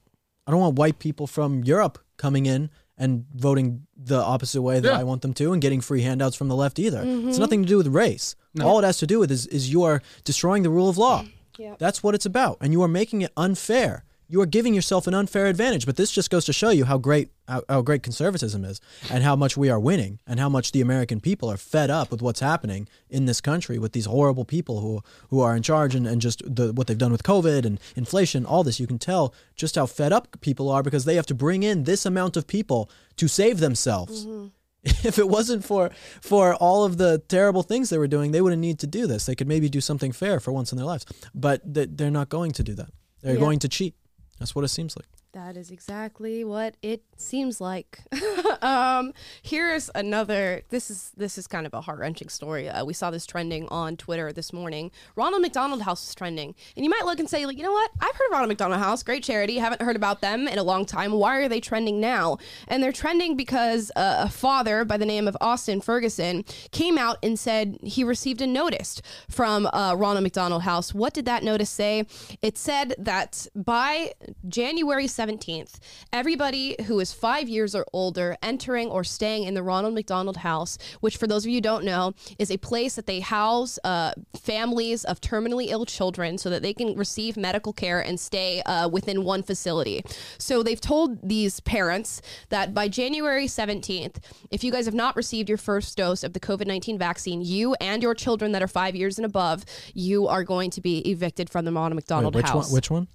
I 0.46 0.50
don't 0.50 0.60
want 0.60 0.76
white 0.76 0.98
people 0.98 1.28
from 1.28 1.62
Europe 1.62 2.00
coming 2.16 2.46
in 2.46 2.70
and 2.98 3.24
voting 3.34 3.86
the 3.96 4.18
opposite 4.18 4.62
way 4.62 4.80
that 4.80 4.88
Yeah. 4.88 4.98
I 4.98 5.04
want 5.04 5.22
them 5.22 5.34
to 5.34 5.52
and 5.52 5.62
getting 5.62 5.80
free 5.80 6.02
handouts 6.02 6.36
from 6.36 6.48
the 6.48 6.56
left 6.56 6.78
either. 6.78 6.98
It's 6.98 7.08
mm-hmm. 7.08 7.40
nothing 7.40 7.62
to 7.62 7.68
do 7.68 7.76
with 7.76 7.86
race. 7.88 8.34
All 8.60 8.78
it 8.78 8.84
has 8.84 8.98
to 8.98 9.06
do 9.06 9.20
with 9.20 9.30
is 9.30 9.46
is 9.46 9.70
you 9.70 9.84
are 9.84 10.02
destroying 10.24 10.64
the 10.64 10.70
rule 10.70 10.88
of 10.88 10.98
law. 10.98 11.24
Yep. 11.58 11.78
That's 11.78 12.02
what 12.02 12.14
it's 12.14 12.26
about. 12.26 12.58
And 12.60 12.72
you 12.72 12.82
are 12.82 12.88
making 12.88 13.22
it 13.22 13.32
unfair. 13.36 14.04
You 14.30 14.40
are 14.42 14.46
giving 14.46 14.74
yourself 14.74 15.06
an 15.06 15.14
unfair 15.14 15.46
advantage. 15.46 15.86
But 15.86 15.96
this 15.96 16.10
just 16.10 16.28
goes 16.30 16.44
to 16.44 16.52
show 16.52 16.68
you 16.70 16.84
how 16.84 16.98
great 16.98 17.30
how, 17.48 17.62
how 17.68 17.80
great 17.80 18.02
conservatism 18.02 18.62
is 18.64 18.78
and 19.10 19.24
how 19.24 19.34
much 19.34 19.56
we 19.56 19.70
are 19.70 19.80
winning 19.80 20.18
and 20.26 20.38
how 20.38 20.50
much 20.50 20.72
the 20.72 20.82
American 20.82 21.18
people 21.18 21.50
are 21.50 21.56
fed 21.56 21.88
up 21.88 22.10
with 22.10 22.20
what's 22.20 22.40
happening 22.40 22.86
in 23.08 23.24
this 23.24 23.40
country 23.40 23.78
with 23.78 23.92
these 23.92 24.04
horrible 24.04 24.44
people 24.44 24.80
who 24.80 25.00
who 25.30 25.40
are 25.40 25.56
in 25.56 25.62
charge 25.62 25.94
and, 25.94 26.06
and 26.06 26.20
just 26.20 26.42
the 26.44 26.72
what 26.74 26.86
they've 26.86 26.98
done 26.98 27.12
with 27.12 27.22
COVID 27.22 27.64
and 27.64 27.80
inflation, 27.96 28.44
all 28.44 28.62
this. 28.62 28.78
You 28.78 28.86
can 28.86 28.98
tell 28.98 29.32
just 29.56 29.76
how 29.76 29.86
fed 29.86 30.12
up 30.12 30.38
people 30.42 30.68
are 30.70 30.82
because 30.82 31.04
they 31.06 31.14
have 31.16 31.26
to 31.26 31.34
bring 31.34 31.62
in 31.62 31.84
this 31.84 32.04
amount 32.04 32.36
of 32.36 32.46
people 32.46 32.90
to 33.16 33.28
save 33.28 33.60
themselves. 33.60 34.26
Mm-hmm. 34.26 34.46
If 35.04 35.18
it 35.18 35.28
wasn't 35.28 35.64
for 35.64 35.90
for 36.20 36.54
all 36.54 36.84
of 36.84 36.98
the 36.98 37.18
terrible 37.28 37.62
things 37.62 37.88
they 37.90 37.98
were 37.98 38.06
doing, 38.16 38.32
they 38.32 38.40
wouldn't 38.40 38.60
need 38.62 38.78
to 38.80 38.86
do 38.86 39.06
this. 39.06 39.24
They 39.26 39.34
could 39.34 39.48
maybe 39.48 39.68
do 39.68 39.80
something 39.80 40.12
fair 40.12 40.38
for 40.38 40.52
once 40.52 40.70
in 40.72 40.76
their 40.78 40.86
lives, 40.86 41.04
but 41.34 41.62
they're 41.64 42.10
not 42.20 42.28
going 42.28 42.52
to 42.52 42.62
do 42.62 42.74
that. 42.74 42.90
They're 43.22 43.34
Yeah. 43.34 43.40
going 43.40 43.58
to 43.60 43.68
cheat. 43.68 43.94
That's 44.38 44.54
what 44.54 44.64
it 44.64 44.68
seems 44.68 44.96
like. 44.96 45.06
That 45.32 45.56
is 45.56 45.70
exactly 45.70 46.44
what 46.44 46.76
it 46.82 47.02
seems 47.16 47.60
like. 47.60 48.00
um, 48.62 49.12
here's 49.42 49.90
another. 49.94 50.62
This 50.68 50.90
is 50.90 51.12
this 51.16 51.38
is 51.38 51.46
kind 51.46 51.66
of 51.66 51.74
a 51.74 51.80
heart 51.80 51.98
wrenching 51.98 52.28
story. 52.28 52.68
Uh, 52.68 52.84
we 52.84 52.92
saw 52.92 53.10
this 53.10 53.26
trending 53.26 53.68
on 53.68 53.96
Twitter 53.96 54.32
this 54.32 54.52
morning. 54.52 54.90
Ronald 55.16 55.42
McDonald 55.42 55.82
House 55.82 56.08
is 56.08 56.14
trending, 56.14 56.54
and 56.76 56.84
you 56.84 56.90
might 56.90 57.04
look 57.04 57.18
and 57.18 57.28
say, 57.28 57.46
like, 57.46 57.56
you 57.56 57.62
know 57.62 57.72
what? 57.72 57.90
I've 58.00 58.14
heard 58.14 58.26
of 58.26 58.32
Ronald 58.32 58.48
McDonald 58.48 58.80
House, 58.80 59.02
great 59.02 59.22
charity. 59.22 59.58
Haven't 59.58 59.82
heard 59.82 59.96
about 59.96 60.20
them 60.20 60.48
in 60.48 60.58
a 60.58 60.62
long 60.62 60.84
time. 60.84 61.12
Why 61.12 61.38
are 61.38 61.48
they 61.48 61.60
trending 61.60 62.00
now? 62.00 62.38
And 62.66 62.82
they're 62.82 62.92
trending 62.92 63.36
because 63.36 63.90
uh, 63.96 64.24
a 64.26 64.28
father 64.28 64.84
by 64.84 64.96
the 64.96 65.06
name 65.06 65.28
of 65.28 65.36
Austin 65.40 65.80
Ferguson 65.80 66.44
came 66.70 66.98
out 66.98 67.18
and 67.22 67.38
said 67.38 67.78
he 67.82 68.04
received 68.04 68.40
a 68.40 68.46
notice 68.46 69.00
from 69.28 69.66
uh, 69.66 69.94
Ronald 69.94 70.22
McDonald 70.22 70.62
House. 70.62 70.94
What 70.94 71.14
did 71.14 71.24
that 71.26 71.42
notice 71.42 71.70
say? 71.70 72.06
It 72.42 72.58
said 72.58 72.94
that 72.98 73.46
by 73.54 74.12
January 74.48 75.06
17th, 75.06 75.78
everybody 76.12 76.76
who 76.86 77.00
is 77.00 77.12
five 77.12 77.48
years 77.48 77.74
or 77.74 77.86
older 77.92 78.36
entering 78.48 78.88
or 78.88 79.04
staying 79.04 79.44
in 79.44 79.54
the 79.54 79.62
Ronald 79.62 79.94
McDonald 79.94 80.38
House, 80.38 80.78
which 81.00 81.16
for 81.16 81.26
those 81.26 81.44
of 81.44 81.50
you 81.50 81.58
who 81.58 81.60
don't 81.60 81.84
know, 81.84 82.14
is 82.38 82.50
a 82.50 82.56
place 82.56 82.96
that 82.96 83.06
they 83.06 83.20
house 83.20 83.78
uh, 83.84 84.12
families 84.40 85.04
of 85.04 85.20
terminally 85.20 85.66
ill 85.68 85.84
children 85.84 86.38
so 86.38 86.48
that 86.50 86.62
they 86.62 86.72
can 86.72 86.96
receive 86.96 87.36
medical 87.36 87.72
care 87.72 88.00
and 88.00 88.18
stay 88.18 88.62
uh, 88.62 88.88
within 88.88 89.22
one 89.22 89.42
facility. 89.42 90.02
So 90.38 90.62
they've 90.62 90.80
told 90.80 91.28
these 91.28 91.60
parents 91.60 92.22
that 92.48 92.72
by 92.72 92.88
January 92.88 93.46
17th, 93.46 94.16
if 94.50 94.64
you 94.64 94.72
guys 94.72 94.86
have 94.86 94.94
not 94.94 95.14
received 95.14 95.48
your 95.48 95.58
first 95.58 95.96
dose 95.96 96.24
of 96.24 96.32
the 96.32 96.40
COVID 96.40 96.66
19 96.66 96.98
vaccine, 96.98 97.42
you 97.42 97.74
and 97.80 98.02
your 98.02 98.14
children 98.14 98.52
that 98.52 98.62
are 98.62 98.68
five 98.68 98.96
years 98.96 99.18
and 99.18 99.26
above, 99.26 99.64
you 99.94 100.26
are 100.26 100.44
going 100.44 100.70
to 100.70 100.80
be 100.80 100.98
evicted 101.00 101.50
from 101.50 101.64
the 101.64 101.72
Ronald 101.72 101.94
McDonald 101.94 102.34
Wait, 102.34 102.44
which 102.44 102.50
House. 102.50 102.66
one? 102.68 102.74
Which 102.74 102.90
one? 102.90 103.08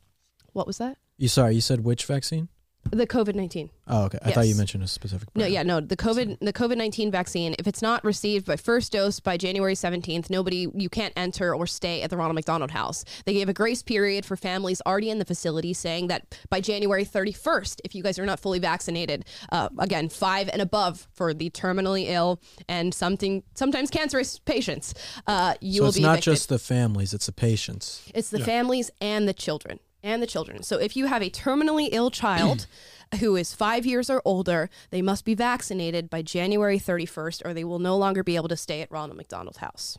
what 0.54 0.68
was 0.68 0.78
that? 0.78 0.98
You 1.18 1.28
sorry, 1.28 1.56
you 1.56 1.62
said 1.62 1.84
which 1.84 2.06
vaccine? 2.06 2.48
The 2.92 3.08
COVID 3.08 3.34
19. 3.34 3.70
Oh, 3.88 4.04
okay. 4.06 4.20
I 4.22 4.32
thought 4.32 4.48
you 4.48 4.56
mentioned 4.56 4.84
a 4.84 4.88
specific. 4.88 5.28
No, 5.36 5.42
brand. 5.42 5.54
yeah, 5.54 5.64
no. 5.64 5.80
The 5.82 5.98
COVID 5.98 6.38
the 6.42 6.54
COVID 6.54 6.78
nineteen 6.78 7.10
vaccine, 7.12 7.56
if 7.58 7.66
it's 7.66 7.82
not 7.82 8.04
received 8.04 8.46
by 8.46 8.56
first 8.56 8.92
dose 8.92 9.20
by 9.20 9.36
January 9.36 9.74
seventeenth, 9.74 10.30
nobody 10.30 10.68
you 10.76 10.90
can't 10.90 11.14
enter 11.16 11.56
or 11.56 11.66
stay 11.66 12.02
at 12.02 12.10
the 12.12 12.18
Ronald 12.18 12.36
McDonald 12.36 12.72
House. 12.72 13.04
They 13.26 13.34
gave 13.34 13.50
a 13.50 13.54
grace 13.54 13.82
period 13.82 14.26
for 14.26 14.36
families 14.38 14.82
already 14.86 15.10
in 15.10 15.18
the 15.18 15.26
facility, 15.26 15.74
saying 15.74 16.08
that 16.08 16.38
by 16.50 16.62
January 16.62 17.04
thirty 17.04 17.32
first, 17.32 17.82
if 17.84 17.96
you 17.96 18.04
guys 18.04 18.20
are 18.20 18.26
not 18.26 18.40
fully 18.40 18.60
vaccinated, 18.60 19.26
uh, 19.52 19.70
again 19.80 20.08
five 20.08 20.48
and 20.50 20.62
above 20.62 21.08
for 21.14 21.34
the 21.34 21.50
terminally 21.50 22.06
ill 22.10 22.40
and 22.70 22.94
something 22.94 23.44
sometimes 23.56 23.90
cancerous 23.90 24.40
patients, 24.40 24.94
uh, 25.26 25.56
you 25.62 25.78
So 25.78 25.82
will 25.84 25.88
it's 25.90 25.98
be 25.98 26.04
not 26.04 26.12
evicted. 26.14 26.34
just 26.34 26.50
the 26.50 26.60
families; 26.60 27.14
it's 27.14 27.26
the 27.26 27.32
patients. 27.32 28.10
It's 28.14 28.30
the 28.30 28.40
families 28.40 28.92
and 29.02 29.28
the 29.28 29.34
children. 29.34 29.80
And 30.04 30.22
the 30.22 30.28
children. 30.28 30.64
So 30.64 30.78
if 30.78 30.98
you 30.98 31.06
have 31.06 31.22
a 31.22 31.30
terminally 31.30 31.88
ill 31.94 32.12
child 32.12 32.68
who 33.22 33.36
is 33.38 33.54
five 33.54 33.86
years 33.86 34.10
or 34.10 34.22
older, 34.26 34.70
they 34.90 35.02
must 35.02 35.24
be 35.24 35.34
vaccinated 35.34 36.10
by 36.10 36.22
January 36.22 36.78
31st, 36.78 37.42
or 37.46 37.54
they 37.54 37.64
will 37.64 37.80
no 37.80 37.96
longer 37.98 38.22
be 38.24 38.36
able 38.36 38.50
to 38.50 38.58
stay 38.58 38.82
at 38.82 38.92
Ronald 38.92 39.16
McDonald 39.18 39.58
House. 39.58 39.98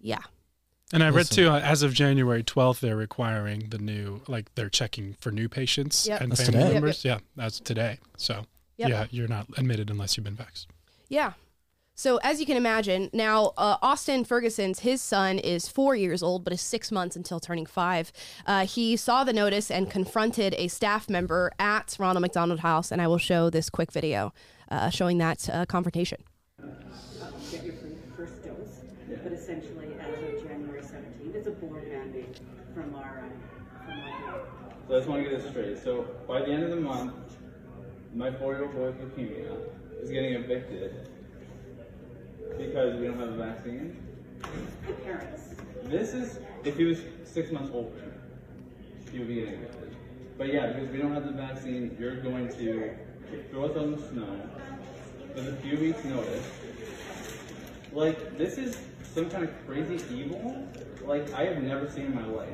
Yeah. 0.00 0.18
And 0.92 1.02
I 1.02 1.08
read 1.08 1.26
too, 1.26 1.48
uh, 1.48 1.58
as 1.58 1.82
of 1.82 1.94
January 1.94 2.42
12th, 2.44 2.80
they're 2.80 2.94
requiring 2.96 3.70
the 3.70 3.78
new, 3.78 4.20
like 4.28 4.54
they're 4.54 4.68
checking 4.68 5.14
for 5.20 5.32
new 5.32 5.48
patients 5.48 6.06
Yep. 6.06 6.20
and 6.20 6.32
That's 6.32 6.42
family 6.42 6.52
today? 6.60 6.64
Yep, 6.66 6.72
members. 6.74 7.04
Yeah, 7.04 7.18
that's 7.34 7.60
today. 7.60 7.98
So 8.18 8.44
Yep. 8.76 8.88
yeah, 8.90 9.06
you're 9.10 9.28
not 9.28 9.46
admitted 9.56 9.90
unless 9.90 10.16
you've 10.16 10.24
been 10.24 10.36
vaxxed. 10.36 10.66
Yeah. 11.08 11.32
So 12.02 12.16
as 12.24 12.40
you 12.40 12.46
can 12.46 12.56
imagine, 12.56 13.10
now 13.12 13.52
uh, 13.56 13.76
Austin 13.80 14.24
Ferguson's 14.24 14.80
his 14.80 15.00
son 15.00 15.38
is 15.38 15.68
four 15.68 15.94
years 15.94 16.20
old, 16.20 16.42
but 16.42 16.52
is 16.52 16.60
six 16.60 16.90
months 16.90 17.14
until 17.14 17.38
turning 17.38 17.64
five. 17.64 18.12
Uh, 18.44 18.66
he 18.66 18.96
saw 18.96 19.22
the 19.22 19.32
notice 19.32 19.70
and 19.70 19.88
confronted 19.88 20.52
a 20.58 20.66
staff 20.66 21.08
member 21.08 21.52
at 21.60 21.94
Ronald 22.00 22.22
McDonald 22.22 22.58
House, 22.58 22.90
and 22.90 23.00
I 23.00 23.06
will 23.06 23.18
show 23.18 23.50
this 23.50 23.70
quick 23.70 23.92
video 23.92 24.34
uh, 24.68 24.90
showing 24.90 25.18
that 25.18 25.48
uh, 25.48 25.64
confrontation. 25.66 26.18
get 27.52 27.64
your 27.64 27.74
first 28.16 28.42
dose, 28.42 28.80
but 29.22 29.32
essentially 29.32 29.94
as 30.00 30.18
of 30.24 30.48
January 30.48 30.80
17th, 30.80 31.34
it's 31.36 31.46
a 31.46 31.52
board 31.52 31.86
mandate 31.86 32.40
from 32.74 32.96
our, 32.96 33.26
uh, 33.28 33.86
from 33.86 34.00
our. 34.00 34.40
So 34.88 34.96
I 34.96 34.98
just 34.98 35.08
want 35.08 35.22
to 35.22 35.30
get 35.30 35.40
this 35.40 35.48
straight. 35.52 35.78
So 35.78 36.04
by 36.26 36.40
the 36.40 36.48
end 36.48 36.64
of 36.64 36.70
the 36.70 36.80
month, 36.80 37.14
my 38.12 38.32
four-year-old 38.32 38.74
boy 38.74 38.86
with 38.86 39.16
leukemia 39.16 39.56
is 40.02 40.10
getting 40.10 40.34
evicted 40.34 41.11
because 42.58 42.98
we 42.98 43.06
don't 43.06 43.18
have 43.18 43.28
a 43.28 43.36
vaccine. 43.36 43.96
Parents, 45.04 45.42
This 45.84 46.14
is 46.14 46.38
if 46.64 46.76
he 46.76 46.84
was 46.84 47.00
six 47.24 47.50
months 47.50 47.70
older, 47.72 48.12
he 49.10 49.18
would 49.18 49.28
be 49.28 49.36
getting 49.36 49.54
evicted. 49.54 49.96
But 50.38 50.52
yeah, 50.52 50.72
because 50.72 50.90
we 50.90 50.98
don't 50.98 51.12
have 51.12 51.26
the 51.26 51.32
vaccine, 51.32 51.96
you're 51.98 52.16
going 52.16 52.48
to 52.48 52.94
throw 53.50 53.66
us 53.66 53.76
on 53.76 53.92
the 53.92 54.08
snow 54.08 54.40
with 55.34 55.48
a 55.48 55.56
few 55.56 55.78
weeks' 55.78 56.04
notice. 56.04 56.44
Like 57.92 58.38
this 58.38 58.58
is 58.58 58.76
some 59.14 59.28
kind 59.28 59.44
of 59.44 59.66
crazy 59.66 60.02
evil 60.12 60.66
like 61.04 61.32
I 61.34 61.44
have 61.44 61.62
never 61.62 61.90
seen 61.90 62.06
in 62.06 62.14
my 62.14 62.26
life. 62.26 62.48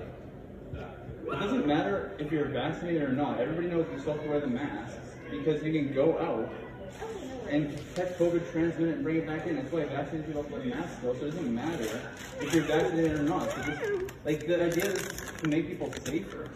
It 0.74 1.40
doesn't 1.40 1.66
matter 1.66 2.12
if 2.18 2.32
you're 2.32 2.46
vaccinated 2.46 3.02
or 3.02 3.12
not. 3.12 3.38
Everybody 3.38 3.68
knows 3.68 3.86
you 3.92 3.98
still 4.00 4.14
have 4.14 4.22
to 4.22 4.28
wear 4.28 4.40
the 4.40 4.46
masks 4.46 4.96
because 5.30 5.62
you 5.62 5.72
can 5.72 5.92
go 5.92 6.18
out 6.18 6.50
and 7.50 7.76
catch 7.94 8.08
COVID, 8.18 8.50
transmit 8.52 8.88
it, 8.88 8.94
and 8.96 9.04
bring 9.04 9.16
it 9.16 9.26
back 9.26 9.46
in. 9.46 9.56
That's 9.56 9.72
why 9.72 9.84
vaccinated 9.84 10.26
people 10.26 10.44
to 10.44 10.52
wear 10.52 10.64
masks 10.64 10.98
still. 10.98 11.14
So 11.14 11.26
it 11.26 11.30
doesn't 11.30 11.54
matter 11.54 12.00
if 12.40 12.54
you're 12.54 12.64
vaccinated 12.64 13.20
or 13.20 13.22
not. 13.22 13.50
So 13.50 13.62
this, 13.62 14.10
like 14.24 14.46
the 14.46 14.64
idea 14.64 14.84
is 14.86 15.22
to 15.42 15.48
make 15.48 15.68
people 15.68 15.92
safer. 16.04 16.48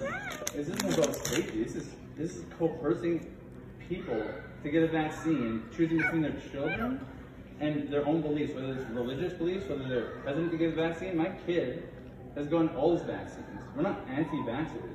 This 0.54 0.68
isn't 0.68 0.94
about 0.94 1.14
safety. 1.14 1.62
This 1.64 1.76
is 1.76 1.88
this 2.16 2.36
is 2.36 2.44
coercing 2.58 3.34
people 3.88 4.22
to 4.62 4.70
get 4.70 4.82
a 4.82 4.88
vaccine, 4.88 5.64
choosing 5.76 5.98
between 5.98 6.22
their 6.22 6.36
children 6.52 7.00
and 7.60 7.88
their 7.88 8.06
own 8.06 8.22
beliefs, 8.22 8.54
whether 8.54 8.74
it's 8.74 8.90
religious 8.90 9.32
beliefs, 9.32 9.68
whether 9.68 9.88
they're 9.88 10.12
hesitant 10.24 10.50
to 10.52 10.58
get 10.58 10.72
a 10.72 10.76
vaccine. 10.76 11.16
My 11.16 11.30
kid 11.46 11.88
has 12.34 12.46
gotten 12.46 12.68
all 12.70 12.96
his 12.96 13.02
vaccines. 13.02 13.46
We're 13.76 13.82
not 13.82 14.00
anti-vaxxers. 14.08 14.94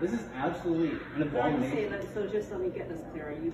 This 0.00 0.12
is 0.12 0.20
absolutely 0.34 0.98
an 1.16 1.30
Can 1.30 1.36
I 1.36 1.56
just 1.56 1.72
say 1.72 1.88
that, 1.88 2.14
so 2.14 2.26
just 2.26 2.50
let 2.50 2.60
me 2.60 2.68
get 2.68 2.88
this 2.88 3.00
clear, 3.12 3.28
are 3.28 3.32
you 3.32 3.52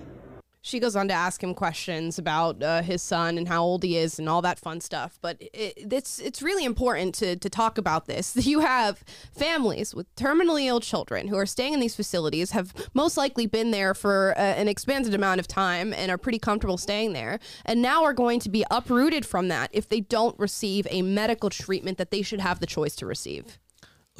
She 0.63 0.79
goes 0.79 0.95
on 0.95 1.07
to 1.07 1.13
ask 1.13 1.41
him 1.41 1.55
questions 1.55 2.19
about 2.19 2.61
uh, 2.61 2.83
his 2.83 3.01
son 3.01 3.39
and 3.39 3.47
how 3.47 3.63
old 3.63 3.81
he 3.81 3.97
is 3.97 4.19
and 4.19 4.29
all 4.29 4.43
that 4.43 4.59
fun 4.59 4.79
stuff. 4.79 5.17
But 5.19 5.37
it, 5.41 5.73
it's 5.91 6.19
it's 6.19 6.43
really 6.43 6.65
important 6.65 7.15
to 7.15 7.35
to 7.35 7.49
talk 7.49 7.77
about 7.77 8.05
this. 8.05 8.37
You 8.51 8.59
have 8.59 9.05
families 9.31 9.95
with 9.95 10.13
terminally 10.15 10.65
ill 10.65 10.81
children 10.81 11.29
who 11.29 11.37
are 11.37 11.45
staying 11.45 11.73
in 11.73 11.79
these 11.79 11.95
facilities, 11.95 12.51
have 12.51 12.73
most 12.93 13.15
likely 13.15 13.45
been 13.45 13.71
there 13.71 13.93
for 13.93 14.33
uh, 14.35 14.41
an 14.41 14.67
expanded 14.67 15.13
amount 15.13 15.39
of 15.39 15.47
time 15.47 15.93
and 15.93 16.11
are 16.11 16.17
pretty 16.17 16.39
comfortable 16.39 16.77
staying 16.77 17.13
there, 17.13 17.39
and 17.65 17.81
now 17.81 18.03
are 18.03 18.13
going 18.13 18.41
to 18.41 18.49
be 18.49 18.65
uprooted 18.69 19.25
from 19.25 19.47
that 19.47 19.69
if 19.71 19.87
they 19.87 20.01
don't 20.01 20.37
receive 20.37 20.85
a 20.89 21.01
medical 21.01 21.49
treatment 21.49 21.97
that 21.97 22.11
they 22.11 22.21
should 22.21 22.41
have 22.41 22.59
the 22.59 22.65
choice 22.65 22.95
to 22.97 23.05
receive. 23.05 23.57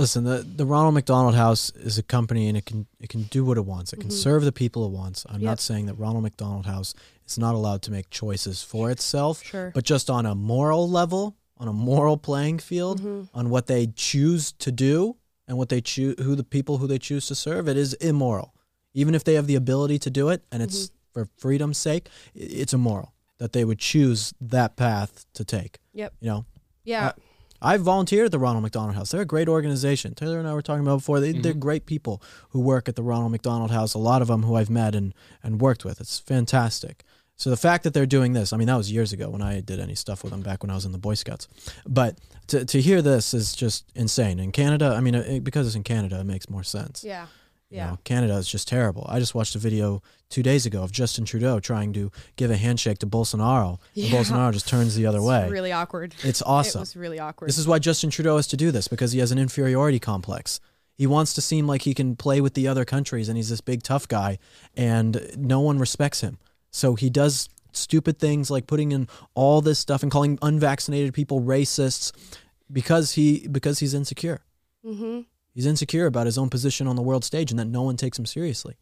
Listen, 0.01 0.23
the, 0.23 0.39
the 0.39 0.65
Ronald 0.65 0.95
McDonald 0.95 1.35
House 1.35 1.69
is 1.75 1.97
a 1.99 2.03
company 2.03 2.47
and 2.47 2.57
it 2.57 2.65
can 2.65 2.87
it 2.99 3.09
can 3.09 3.23
do 3.23 3.45
what 3.45 3.57
it 3.57 3.65
wants. 3.65 3.93
It 3.93 3.99
can 3.99 4.09
serve 4.09 4.43
the 4.43 4.51
people 4.51 4.83
it 4.85 4.91
wants. 4.91 5.25
I'm 5.29 5.35
Mm-hmm. 5.35 5.43
Yep. 5.43 5.49
not 5.51 5.59
saying 5.59 5.85
that 5.85 5.93
Ronald 5.95 6.23
McDonald 6.23 6.65
House 6.65 6.95
is 7.27 7.37
not 7.37 7.53
allowed 7.55 7.81
to 7.83 7.91
make 7.91 8.09
choices 8.09 8.63
for 8.63 8.89
itself, 8.89 9.43
Sure. 9.43 9.71
but 9.75 9.83
just 9.83 10.09
on 10.09 10.25
a 10.25 10.33
moral 10.33 10.89
level, 10.89 11.35
on 11.57 11.67
a 11.67 11.73
moral 11.73 12.17
playing 12.17 12.59
field, 12.59 12.99
Mm-hmm. 12.99 13.37
on 13.37 13.49
what 13.51 13.67
they 13.67 13.87
choose 13.95 14.51
to 14.53 14.71
do 14.71 15.17
and 15.47 15.57
what 15.57 15.69
they 15.69 15.81
choose 15.81 16.15
who 16.19 16.35
the 16.35 16.43
people 16.43 16.79
who 16.79 16.87
they 16.87 16.97
choose 16.99 17.27
to 17.27 17.35
serve, 17.35 17.67
it 17.67 17.77
is 17.77 17.93
immoral. 17.95 18.55
Even 18.95 19.13
if 19.13 19.23
they 19.23 19.35
have 19.35 19.45
the 19.47 19.55
ability 19.55 19.99
to 19.99 20.09
do 20.09 20.29
it 20.29 20.43
and 20.51 20.63
it's 20.63 20.87
Mm-hmm. 20.87 20.95
for 21.13 21.27
freedom's 21.37 21.77
sake, 21.77 22.09
it's 22.33 22.73
immoral 22.73 23.13
that 23.37 23.51
they 23.53 23.63
would 23.65 23.77
choose 23.79 24.33
that 24.41 24.75
path 24.75 25.25
to 25.33 25.43
take. 25.45 25.77
Yep. 25.93 26.13
You 26.21 26.27
know, 26.29 26.45
Yeah. 26.83 27.09
I 27.09 27.13
volunteered 27.77 28.25
at 28.25 28.31
the 28.31 28.39
Ronald 28.39 28.63
McDonald 28.63 28.95
House. 28.95 29.11
They're 29.11 29.21
a 29.21 29.25
great 29.25 29.47
organization. 29.47 30.15
Taylor 30.15 30.39
and 30.39 30.47
I 30.47 30.53
were 30.53 30.61
talking 30.61 30.81
about 30.81 30.97
before. 30.97 31.19
They, 31.19 31.31
They're 31.31 31.51
mm-hmm. 31.51 31.59
great 31.59 31.85
people 31.85 32.21
who 32.49 32.59
work 32.59 32.89
at 32.89 32.95
the 32.95 33.03
Ronald 33.03 33.31
McDonald 33.31 33.71
House. 33.71 33.93
A 33.93 33.99
lot 33.99 34.21
of 34.21 34.27
them 34.27 34.43
who 34.43 34.55
I've 34.55 34.69
met 34.69 34.95
and, 34.95 35.13
and 35.43 35.61
worked 35.61 35.85
with. 35.85 36.01
It's 36.01 36.19
fantastic. 36.19 37.03
So 37.35 37.49
the 37.49 37.57
fact 37.57 37.83
that 37.83 37.93
they're 37.93 38.05
doing 38.05 38.33
this, 38.33 38.53
I 38.53 38.57
mean, 38.57 38.67
that 38.67 38.77
was 38.77 38.91
years 38.91 39.13
ago 39.13 39.29
when 39.29 39.41
I 39.41 39.61
did 39.61 39.79
any 39.79 39.95
stuff 39.95 40.23
with 40.23 40.31
them 40.31 40.41
back 40.41 40.61
when 40.63 40.69
I 40.69 40.75
was 40.75 40.85
in 40.85 40.91
the 40.91 40.99
Boy 40.99 41.15
Scouts. 41.15 41.47
But 41.87 42.19
to, 42.47 42.65
to 42.65 42.81
hear 42.81 43.01
this 43.01 43.33
is 43.33 43.53
just 43.53 43.85
insane. 43.95 44.39
In 44.39 44.51
Canada, 44.51 44.93
I 44.95 45.01
mean, 45.01 45.15
it, 45.15 45.43
because 45.43 45.65
it's 45.65 45.75
in 45.75 45.83
Canada, 45.83 46.19
it 46.19 46.25
makes 46.25 46.49
more 46.49 46.63
sense. 46.63 47.03
yeah. 47.03 47.27
You 47.71 47.77
Yeah. 47.77 47.89
know, 47.91 47.97
Canada 48.03 48.35
is 48.35 48.47
just 48.47 48.67
terrible. 48.67 49.05
I 49.09 49.19
just 49.19 49.33
watched 49.33 49.55
a 49.55 49.59
video 49.59 50.03
two 50.29 50.43
days 50.43 50.65
ago 50.65 50.83
of 50.83 50.91
Justin 50.91 51.23
Trudeau 51.25 51.59
trying 51.59 51.93
to 51.93 52.11
give 52.35 52.51
a 52.51 52.57
handshake 52.57 52.99
to 52.99 53.07
Bolsonaro. 53.07 53.79
And 53.95 54.05
Bolsonaro 54.05 54.51
just 54.53 54.67
turns 54.67 54.95
the 54.95 55.05
other 55.05 55.19
It's 55.19 55.25
way. 55.27 55.49
really 55.49 55.71
awkward. 55.71 56.13
it's 56.23 56.41
awesome. 56.41 56.79
It 56.79 56.81
was 56.81 56.95
really 56.97 57.17
awkward. 57.19 57.47
This 57.47 57.57
is 57.57 57.67
why 57.67 57.79
Justin 57.79 58.09
Trudeau 58.09 58.35
has 58.35 58.47
to 58.47 58.57
do 58.57 58.71
this 58.71 58.87
because 58.89 59.13
he 59.13 59.19
has 59.19 59.31
an 59.31 59.37
inferiority 59.39 59.99
complex. 59.99 60.59
He 60.97 61.07
wants 61.07 61.33
to 61.33 61.41
seem 61.41 61.65
like 61.65 61.83
he 61.83 61.93
can 61.93 62.15
play 62.17 62.41
with 62.41 62.53
the 62.53 62.67
other 62.67 62.83
countries 62.85 63.29
and 63.29 63.37
he's 63.37 63.49
this 63.49 63.61
big 63.61 63.81
tough 63.83 64.07
guy 64.07 64.37
and 64.75 65.31
no 65.37 65.61
one 65.61 65.79
respects 65.79 66.21
him. 66.21 66.37
So 66.71 66.95
he 66.95 67.09
does 67.09 67.47
stupid 67.71 68.19
things 68.19 68.51
like 68.51 68.67
putting 68.67 68.91
in 68.91 69.07
all 69.33 69.61
this 69.61 69.79
stuff 69.79 70.03
and 70.03 70.11
calling 70.11 70.37
unvaccinated 70.41 71.13
people 71.13 71.39
racists 71.41 72.11
because 72.71 73.13
he 73.13 73.47
because 73.47 73.79
he's 73.79 73.93
insecure. 73.93 74.41
mm-hmm. 74.85 75.21
He's 75.53 75.65
insecure 75.65 76.05
about 76.05 76.25
his 76.25 76.37
own 76.37 76.49
position 76.49 76.87
on 76.87 76.95
the 76.95 77.01
world 77.01 77.23
stage 77.23 77.51
and 77.51 77.59
that 77.59 77.65
no 77.65 77.81
one 77.81 77.97
takes 77.97 78.17
him 78.17 78.25
seriously. 78.25 78.75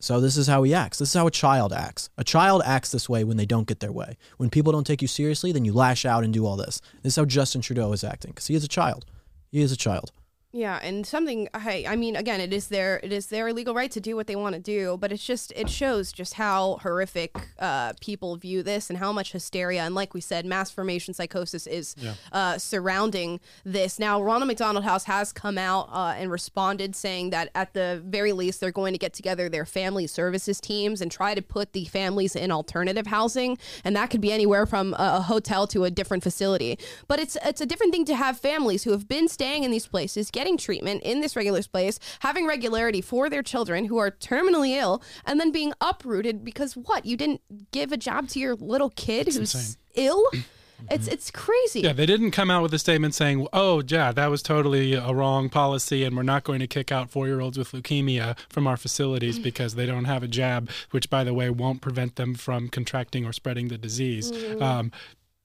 So 0.00 0.20
this 0.20 0.36
is 0.36 0.46
how 0.46 0.62
he 0.62 0.74
acts. 0.74 0.98
This 0.98 1.10
is 1.10 1.14
how 1.14 1.26
a 1.26 1.30
child 1.30 1.72
acts. 1.72 2.10
A 2.18 2.24
child 2.24 2.62
acts 2.64 2.90
this 2.90 3.08
way 3.08 3.24
when 3.24 3.36
they 3.36 3.46
don't 3.46 3.68
get 3.68 3.80
their 3.80 3.92
way. 3.92 4.16
When 4.36 4.50
people 4.50 4.72
don't 4.72 4.86
take 4.86 5.02
you 5.02 5.08
seriously, 5.08 5.52
then 5.52 5.64
you 5.64 5.72
lash 5.72 6.04
out 6.04 6.24
and 6.24 6.32
do 6.32 6.44
all 6.46 6.56
this. 6.56 6.80
This 7.02 7.12
is 7.12 7.16
how 7.16 7.24
Justin 7.24 7.60
Trudeau 7.60 7.92
is 7.92 8.04
acting 8.04 8.32
because 8.32 8.46
he 8.46 8.54
is 8.54 8.64
a 8.64 8.68
child. 8.68 9.06
He 9.50 9.62
is 9.62 9.72
a 9.72 9.76
child. 9.76 10.12
Yeah, 10.56 10.78
and 10.82 11.06
something 11.06 11.48
I 11.52 11.84
I 11.88 11.96
mean 11.96 12.16
again 12.16 12.40
it 12.40 12.52
is 12.52 12.68
their 12.68 13.00
it 13.02 13.12
is 13.12 13.26
their 13.26 13.52
legal 13.52 13.74
right 13.74 13.90
to 13.90 14.00
do 14.00 14.16
what 14.16 14.26
they 14.26 14.36
want 14.36 14.54
to 14.54 14.60
do, 14.60 14.96
but 14.98 15.12
it's 15.12 15.24
just 15.24 15.52
it 15.56 15.68
shows 15.68 16.12
just 16.12 16.34
how 16.34 16.78
horrific 16.82 17.36
uh, 17.58 17.92
people 18.00 18.36
view 18.36 18.62
this 18.62 18.88
and 18.90 18.98
how 18.98 19.12
much 19.12 19.32
hysteria 19.32 19.82
and 19.82 19.94
like 19.94 20.14
we 20.14 20.20
said 20.20 20.46
mass 20.46 20.70
formation 20.70 21.14
psychosis 21.14 21.66
is 21.66 21.94
uh, 22.32 22.58
surrounding 22.58 23.40
this. 23.64 23.98
Now 23.98 24.22
Ronald 24.22 24.48
McDonald 24.48 24.84
House 24.84 25.04
has 25.04 25.32
come 25.32 25.58
out 25.58 25.88
uh, 25.92 26.14
and 26.16 26.30
responded 26.30 26.94
saying 26.94 27.30
that 27.30 27.50
at 27.54 27.74
the 27.74 28.02
very 28.04 28.32
least 28.32 28.60
they're 28.60 28.70
going 28.70 28.94
to 28.94 28.98
get 28.98 29.12
together 29.12 29.48
their 29.48 29.66
family 29.66 30.06
services 30.06 30.60
teams 30.60 31.00
and 31.00 31.10
try 31.10 31.34
to 31.34 31.42
put 31.42 31.72
the 31.72 31.84
families 31.86 32.36
in 32.36 32.50
alternative 32.50 33.08
housing 33.08 33.58
and 33.84 33.96
that 33.96 34.10
could 34.10 34.20
be 34.20 34.32
anywhere 34.32 34.66
from 34.66 34.94
a 34.94 35.16
a 35.16 35.22
hotel 35.22 35.66
to 35.68 35.84
a 35.84 35.90
different 35.90 36.22
facility. 36.22 36.78
But 37.08 37.18
it's 37.18 37.36
it's 37.44 37.60
a 37.60 37.66
different 37.66 37.92
thing 37.92 38.04
to 38.06 38.14
have 38.14 38.38
families 38.38 38.84
who 38.84 38.90
have 38.90 39.08
been 39.08 39.28
staying 39.28 39.64
in 39.64 39.70
these 39.70 39.86
places, 39.86 40.30
getting 40.46 40.56
treatment 40.56 41.02
in 41.02 41.20
this 41.20 41.34
regular 41.34 41.62
place, 41.62 41.98
having 42.20 42.46
regularity 42.46 43.00
for 43.00 43.28
their 43.28 43.42
children 43.42 43.86
who 43.86 43.98
are 43.98 44.12
terminally 44.12 44.76
ill, 44.76 45.02
and 45.24 45.40
then 45.40 45.50
being 45.50 45.72
uprooted 45.80 46.44
because 46.44 46.76
what? 46.76 47.04
You 47.04 47.16
didn't 47.16 47.40
give 47.72 47.90
a 47.92 47.96
job 47.96 48.28
to 48.28 48.38
your 48.38 48.54
little 48.54 48.90
kid 48.90 49.26
who's 49.26 49.36
insane. 49.36 49.76
ill? 49.94 50.24
Mm-hmm. 50.76 50.92
It's 50.92 51.08
it's 51.08 51.30
crazy. 51.30 51.80
Yeah, 51.80 51.94
they 51.94 52.04
didn't 52.04 52.32
come 52.32 52.50
out 52.50 52.62
with 52.62 52.74
a 52.74 52.78
statement 52.78 53.14
saying, 53.14 53.48
"Oh, 53.50 53.82
yeah, 53.88 54.12
that 54.12 54.26
was 54.26 54.42
totally 54.42 54.92
a 54.92 55.10
wrong 55.10 55.48
policy, 55.48 56.04
and 56.04 56.14
we're 56.14 56.22
not 56.22 56.44
going 56.44 56.60
to 56.60 56.66
kick 56.66 56.92
out 56.92 57.08
four-year-olds 57.08 57.56
with 57.56 57.72
leukemia 57.72 58.38
from 58.50 58.66
our 58.66 58.76
facilities 58.76 59.38
mm. 59.38 59.42
because 59.42 59.76
they 59.76 59.86
don't 59.86 60.04
have 60.04 60.22
a 60.22 60.28
jab, 60.28 60.68
which, 60.90 61.08
by 61.08 61.24
the 61.24 61.32
way, 61.32 61.48
won't 61.48 61.80
prevent 61.80 62.16
them 62.16 62.34
from 62.34 62.68
contracting 62.68 63.24
or 63.24 63.32
spreading 63.32 63.68
the 63.68 63.78
disease." 63.78 64.30
Mm. 64.30 64.60
Um, 64.60 64.92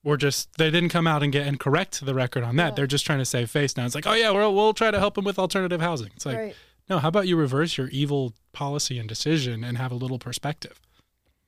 we're 0.04 0.16
just 0.16 0.56
they 0.58 0.70
didn't 0.70 0.88
come 0.90 1.06
out 1.06 1.22
and 1.22 1.32
get 1.32 1.46
and 1.46 1.60
correct 1.60 2.04
the 2.04 2.14
record 2.14 2.42
on 2.44 2.56
that. 2.56 2.76
They're 2.76 2.86
just 2.86 3.06
trying 3.06 3.18
to 3.20 3.24
save 3.24 3.50
face 3.50 3.76
now. 3.76 3.86
It's 3.86 3.94
like, 3.94 4.06
oh 4.06 4.14
yeah, 4.14 4.30
we'll 4.30 4.54
we'll 4.54 4.74
try 4.74 4.90
to 4.90 4.98
help 4.98 5.14
them 5.14 5.24
with 5.24 5.38
alternative 5.38 5.80
housing. 5.80 6.10
It's 6.16 6.26
like, 6.26 6.36
Right. 6.38 6.54
no, 6.88 6.98
how 6.98 7.08
about 7.08 7.28
you 7.28 7.36
reverse 7.36 7.76
your 7.78 7.88
evil 7.88 8.32
policy 8.52 8.98
and 8.98 9.08
decision 9.08 9.62
and 9.64 9.78
have 9.78 9.92
a 9.92 9.96
little 9.96 10.18
perspective? 10.18 10.80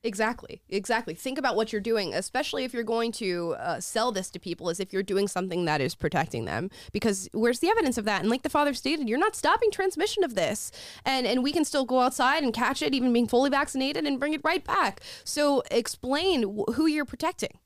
Exactly. 0.03 0.61
Exactly. 0.69 1.15
Think 1.15 1.39
about 1.39 1.55
what 1.55 1.71
you're 1.73 1.81
doing, 1.81 2.13
especially 2.13 2.63
if 2.63 2.75
you're 2.75 2.83
going 2.83 3.11
to 3.13 3.55
uh, 3.57 3.79
sell 3.79 4.11
this 4.11 4.29
to 4.29 4.39
people 4.39 4.69
as 4.69 4.79
if 4.79 4.93
you're 4.93 5.01
doing 5.01 5.27
something 5.27 5.65
that 5.65 5.81
is 5.81 5.95
protecting 5.95 6.45
them. 6.45 6.69
Because 6.91 7.27
where's 7.33 7.57
the 7.59 7.69
evidence 7.69 7.97
of 7.97 8.05
that? 8.05 8.21
And 8.21 8.29
like 8.29 8.43
the 8.43 8.49
father 8.49 8.75
stated, 8.75 9.09
you're 9.09 9.17
not 9.17 9.35
stopping 9.35 9.71
transmission 9.71 10.23
of 10.23 10.35
this. 10.35 10.71
And 11.05 11.25
and 11.25 11.41
we 11.43 11.51
can 11.51 11.65
still 11.65 11.85
go 11.85 12.01
outside 12.01 12.43
and 12.43 12.53
catch 12.53 12.83
it, 12.83 12.93
even 12.93 13.11
being 13.13 13.27
fully 13.27 13.49
vaccinated, 13.49 14.05
and 14.05 14.19
bring 14.19 14.33
it 14.33 14.41
right 14.43 14.63
back. 14.63 15.01
So 15.23 15.63
explain 15.71 16.43
wh- 16.43 16.73
who 16.73 16.85
you're 16.85 17.03
protecting. 17.05 17.57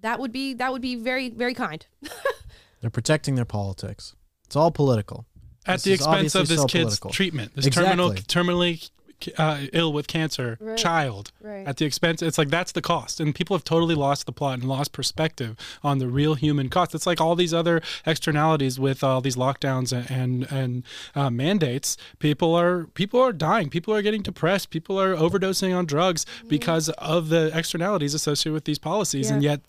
That 0.00 0.20
would 0.20 0.32
be 0.32 0.54
that 0.54 0.72
would 0.72 0.82
be 0.82 0.94
very 0.96 1.28
very 1.30 1.54
kind. 1.54 1.84
They're 2.80 2.90
protecting 2.90 3.34
their 3.34 3.44
politics. 3.44 4.14
It's 4.46 4.56
all 4.56 4.70
political. 4.70 5.26
At 5.66 5.74
This 5.74 5.82
the 5.82 5.92
expense 5.94 6.34
of 6.34 6.48
this 6.48 6.60
so 6.60 6.66
kid's 6.66 6.84
political. 6.84 7.10
treatment, 7.10 7.54
this 7.54 7.66
Exactly. 7.66 7.90
terminal, 7.90 8.12
terminally 8.12 8.90
uh, 9.36 9.62
ill 9.72 9.92
with 9.92 10.06
cancer 10.06 10.56
Right. 10.60 10.76
child. 10.78 11.32
Right. 11.40 11.66
At 11.66 11.76
the 11.78 11.84
expense, 11.84 12.22
it's 12.22 12.38
like 12.38 12.48
that's 12.50 12.72
the 12.72 12.80
cost, 12.82 13.20
and 13.20 13.34
people 13.34 13.56
have 13.56 13.64
totally 13.64 13.94
lost 13.94 14.26
the 14.26 14.32
plot 14.32 14.58
and 14.58 14.68
lost 14.68 14.92
perspective 14.92 15.56
on 15.82 15.98
the 15.98 16.08
real 16.08 16.34
human 16.34 16.68
cost. 16.68 16.94
It's 16.94 17.06
like 17.06 17.20
all 17.20 17.34
these 17.34 17.54
other 17.54 17.80
externalities 18.06 18.78
with 18.78 19.02
all 19.02 19.20
these 19.20 19.36
lockdowns 19.36 19.92
and 19.92 20.10
and, 20.10 20.52
and 20.52 20.82
uh, 21.14 21.30
mandates. 21.30 21.96
People 22.18 22.54
are 22.54 22.84
people 22.94 23.20
are 23.20 23.32
dying. 23.32 23.70
People 23.70 23.94
are 23.94 24.02
getting 24.02 24.22
depressed. 24.22 24.70
People 24.70 25.00
are 25.00 25.14
overdosing 25.14 25.76
on 25.76 25.86
drugs 25.86 26.24
because 26.48 26.88
of 26.90 27.28
the 27.28 27.50
externalities 27.56 28.14
associated 28.14 28.54
with 28.54 28.64
these 28.64 28.78
policies, 28.78 29.30
and 29.30 29.42
yet 29.42 29.60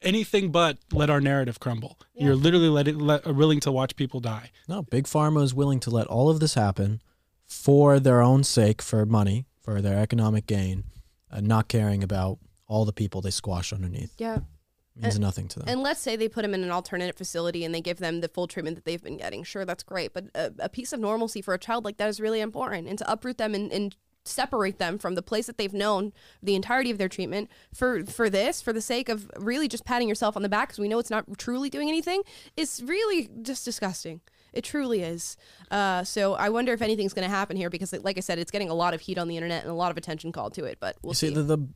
anything 0.00 0.50
but 0.50 0.78
let 0.92 1.10
our 1.10 1.20
narrative 1.20 1.60
crumble. 1.60 1.98
You're 2.14 2.36
literally 2.36 2.68
letting, 2.68 2.98
let, 2.98 3.26
willing 3.26 3.60
to 3.60 3.72
watch 3.72 3.96
people 3.96 4.20
die. 4.20 4.50
No, 4.68 4.82
Big 4.82 5.04
Pharma 5.04 5.42
is 5.42 5.54
willing 5.54 5.80
to 5.80 5.90
let 5.90 6.06
all 6.06 6.28
of 6.30 6.40
this 6.40 6.54
happen 6.54 7.00
for 7.52 8.00
their 8.00 8.22
own 8.22 8.42
sake, 8.42 8.80
for 8.80 9.04
money, 9.04 9.44
for 9.60 9.80
their 9.82 9.98
economic 9.98 10.46
gain, 10.46 10.84
and 11.30 11.46
not 11.46 11.68
caring 11.68 12.02
about 12.02 12.38
all 12.66 12.84
the 12.84 12.92
people 12.92 13.20
they 13.20 13.30
squash 13.30 13.72
underneath. 13.72 14.14
Yeah. 14.18 14.40
means 14.96 15.18
nothing 15.18 15.48
to 15.48 15.58
them. 15.58 15.68
And 15.68 15.82
let's 15.82 16.00
say 16.00 16.16
they 16.16 16.28
put 16.28 16.42
them 16.42 16.54
in 16.54 16.64
an 16.64 16.70
alternate 16.70 17.16
facility 17.16 17.64
and 17.64 17.74
they 17.74 17.82
give 17.82 17.98
them 17.98 18.20
the 18.20 18.28
full 18.28 18.48
treatment 18.48 18.76
that 18.76 18.84
they've 18.84 19.02
been 19.02 19.18
getting. 19.18 19.44
Sure, 19.44 19.64
that's 19.64 19.82
great. 19.82 20.12
But 20.14 20.24
a, 20.34 20.52
a 20.60 20.68
piece 20.68 20.92
of 20.92 21.00
normalcy 21.00 21.42
for 21.42 21.52
a 21.54 21.58
child 21.58 21.84
like 21.84 21.98
that 21.98 22.08
is 22.08 22.20
really 22.20 22.40
important. 22.40 22.88
And 22.88 22.98
to 22.98 23.12
uproot 23.12 23.38
them 23.38 23.54
and, 23.54 23.70
and 23.70 23.94
separate 24.24 24.78
them 24.78 24.98
from 24.98 25.14
the 25.14 25.22
place 25.22 25.46
that 25.46 25.58
they've 25.58 25.72
known 25.74 26.12
the 26.42 26.54
entirety 26.54 26.90
of 26.90 26.98
their 26.98 27.08
treatment 27.08 27.50
for 27.74 28.04
for 28.04 28.30
this, 28.30 28.62
for 28.62 28.72
the 28.72 28.80
sake 28.80 29.08
of 29.08 29.30
really 29.36 29.68
just 29.68 29.84
patting 29.84 30.08
yourself 30.08 30.36
on 30.36 30.42
the 30.42 30.48
back 30.48 30.68
because 30.68 30.78
we 30.78 30.88
know 30.88 30.98
it's 30.98 31.10
not 31.10 31.24
truly 31.38 31.68
doing 31.68 31.88
anything, 31.88 32.22
is 32.56 32.82
really 32.84 33.28
just 33.42 33.64
disgusting. 33.64 34.20
It 34.52 34.64
truly 34.64 35.02
is. 35.02 35.36
Uh, 35.70 36.04
so 36.04 36.34
I 36.34 36.50
wonder 36.50 36.72
if 36.72 36.82
anything's 36.82 37.14
going 37.14 37.28
to 37.28 37.34
happen 37.34 37.56
here 37.56 37.70
because, 37.70 37.92
like 37.92 38.18
I 38.18 38.20
said, 38.20 38.38
it's 38.38 38.50
getting 38.50 38.70
a 38.70 38.74
lot 38.74 38.94
of 38.94 39.00
heat 39.00 39.18
on 39.18 39.28
the 39.28 39.36
internet 39.36 39.62
and 39.62 39.70
a 39.70 39.74
lot 39.74 39.90
of 39.90 39.96
attention 39.96 40.32
called 40.32 40.54
to 40.54 40.64
it. 40.64 40.78
But 40.80 40.96
we'll 41.02 41.12
you 41.12 41.14
see, 41.14 41.28
see. 41.28 41.34
the, 41.34 41.42
the 41.42 41.68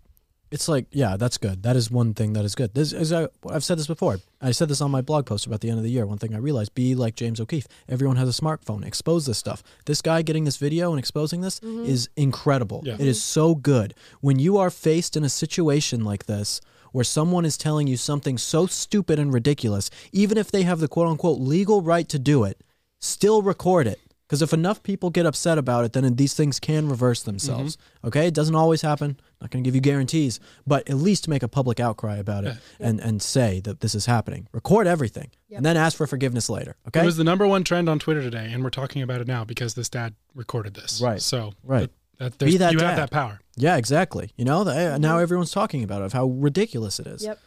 it's 0.51 0.69
like 0.69 0.87
yeah, 0.93 1.17
that's 1.17 1.39
good. 1.39 1.65
That 1.65 1.77
is 1.77 1.91
one 1.91 2.15
thing 2.15 2.33
that 2.35 2.45
is 2.45 2.55
good. 2.55 2.75
This 2.75 2.93
is 2.93 3.13
I, 3.13 3.29
I've 3.51 3.65
said 3.65 3.79
this 3.79 3.87
before. 3.87 4.19
I 4.41 4.53
said 4.53 4.69
this 4.69 4.81
on 4.81 4.91
my 4.91 5.01
blog 5.01 5.27
post 5.27 5.47
about 5.47 5.61
the 5.61 5.71
end 5.71 5.79
of 5.79 5.85
the 5.85 5.91
year. 5.91 6.07
One 6.07 6.19
thing 6.19 6.35
I 6.35 6.39
realized: 6.39 6.75
be 6.75 6.95
like 6.95 7.17
James 7.17 7.41
O'Keefe. 7.41 7.67
Everyone 7.89 8.17
has 8.17 8.29
a 8.29 8.41
smartphone. 8.41 8.85
Expose 8.85 9.27
this 9.27 9.39
stuff. 9.39 9.63
This 9.87 10.01
guy 10.01 10.23
getting 10.23 10.45
this 10.45 10.57
video 10.57 10.91
and 10.91 10.99
exposing 10.99 11.41
this 11.41 11.61
is 11.63 12.09
incredible. 12.17 12.83
Yeah. 12.85 12.95
It 12.95 13.09
is 13.09 13.23
so 13.23 13.55
good. 13.55 13.95
When 14.21 14.39
you 14.39 14.57
are 14.59 14.71
faced 14.71 15.17
in 15.17 15.25
a 15.25 15.29
situation 15.29 16.05
like 16.05 16.27
this. 16.27 16.61
Where 16.93 17.05
someone 17.05 17.45
is 17.45 17.59
telling 17.59 17.89
you 17.89 17.99
something 17.99 18.39
so 18.39 18.65
stupid 18.65 19.19
and 19.19 19.31
ridiculous, 19.31 19.91
even 20.13 20.39
if 20.39 20.51
they 20.51 20.63
have 20.63 20.79
the 20.79 20.89
quote 20.89 21.09
unquote 21.09 21.39
legal 21.39 21.83
right 21.83 22.09
to 22.09 22.19
do 22.19 22.45
it, 22.45 22.63
still 23.07 23.43
record 23.43 23.87
it 23.87 24.01
Because 24.27 24.43
if 24.43 24.53
enough 24.53 24.83
people 24.83 25.11
get 25.11 25.25
upset 25.25 25.57
about 25.57 25.85
it, 25.85 25.93
then 25.93 26.17
these 26.17 26.35
things 26.35 26.59
can 26.59 26.89
reverse 26.89 27.23
themselves. 27.23 27.79
Okay, 28.03 28.27
it 28.27 28.35
doesn't 28.35 28.57
always 28.57 28.83
happen. 28.83 29.21
Not 29.41 29.51
going 29.53 29.63
to 29.63 29.69
give 29.69 29.77
you 29.77 29.81
guarantees, 29.81 30.41
but 30.67 30.89
at 30.91 30.97
least 30.97 31.29
make 31.29 31.45
a 31.45 31.49
public 31.49 31.79
outcry 31.79 32.17
about 32.17 32.45
it 32.45 32.57
and 32.81 32.99
and 33.01 33.23
say 33.23 33.61
that 33.61 33.81
this 33.81 33.95
is 33.95 34.07
happening. 34.07 34.49
Record 34.53 34.87
everything, 34.89 35.31
and 35.55 35.65
then 35.65 35.77
ask 35.77 35.97
for 35.97 36.07
forgiveness 36.09 36.51
later. 36.51 36.75
Okay. 36.89 37.03
It 37.03 37.07
was 37.07 37.17
the 37.17 37.23
number 37.33 37.47
one 37.47 37.63
trend 37.63 37.89
on 37.89 37.99
Twitter 38.01 38.23
today, 38.23 38.51
and 38.53 38.65
we're 38.65 38.71
talking 38.83 39.03
about 39.03 39.21
it 39.21 39.29
now 39.29 39.45
because 39.45 39.75
this 39.75 39.89
dad 39.89 40.15
recorded 40.35 40.75
this. 40.75 41.01
Right. 41.01 41.23
So 41.23 41.53
Right. 41.63 41.91
that, 42.19 42.33
that, 42.33 42.39
there's- 42.41 42.55
Be 42.55 42.59
that 42.59 42.73
you 42.73 42.79
dad. 42.81 42.87
have 42.87 42.97
that 42.97 43.11
power. 43.13 43.39
yeah, 43.57 43.77
exactly. 43.77 44.31
You 44.37 44.45
know, 44.45 44.65
the, 44.65 44.99
now 44.99 45.19
everyone's 45.19 45.53
talking 45.53 45.85
about 45.85 46.03
it 46.03 46.07
of 46.07 46.13
how 46.15 46.27
ridiculous 46.27 46.99
it 46.99 47.07
is. 47.07 47.23
Yep. 47.23 47.39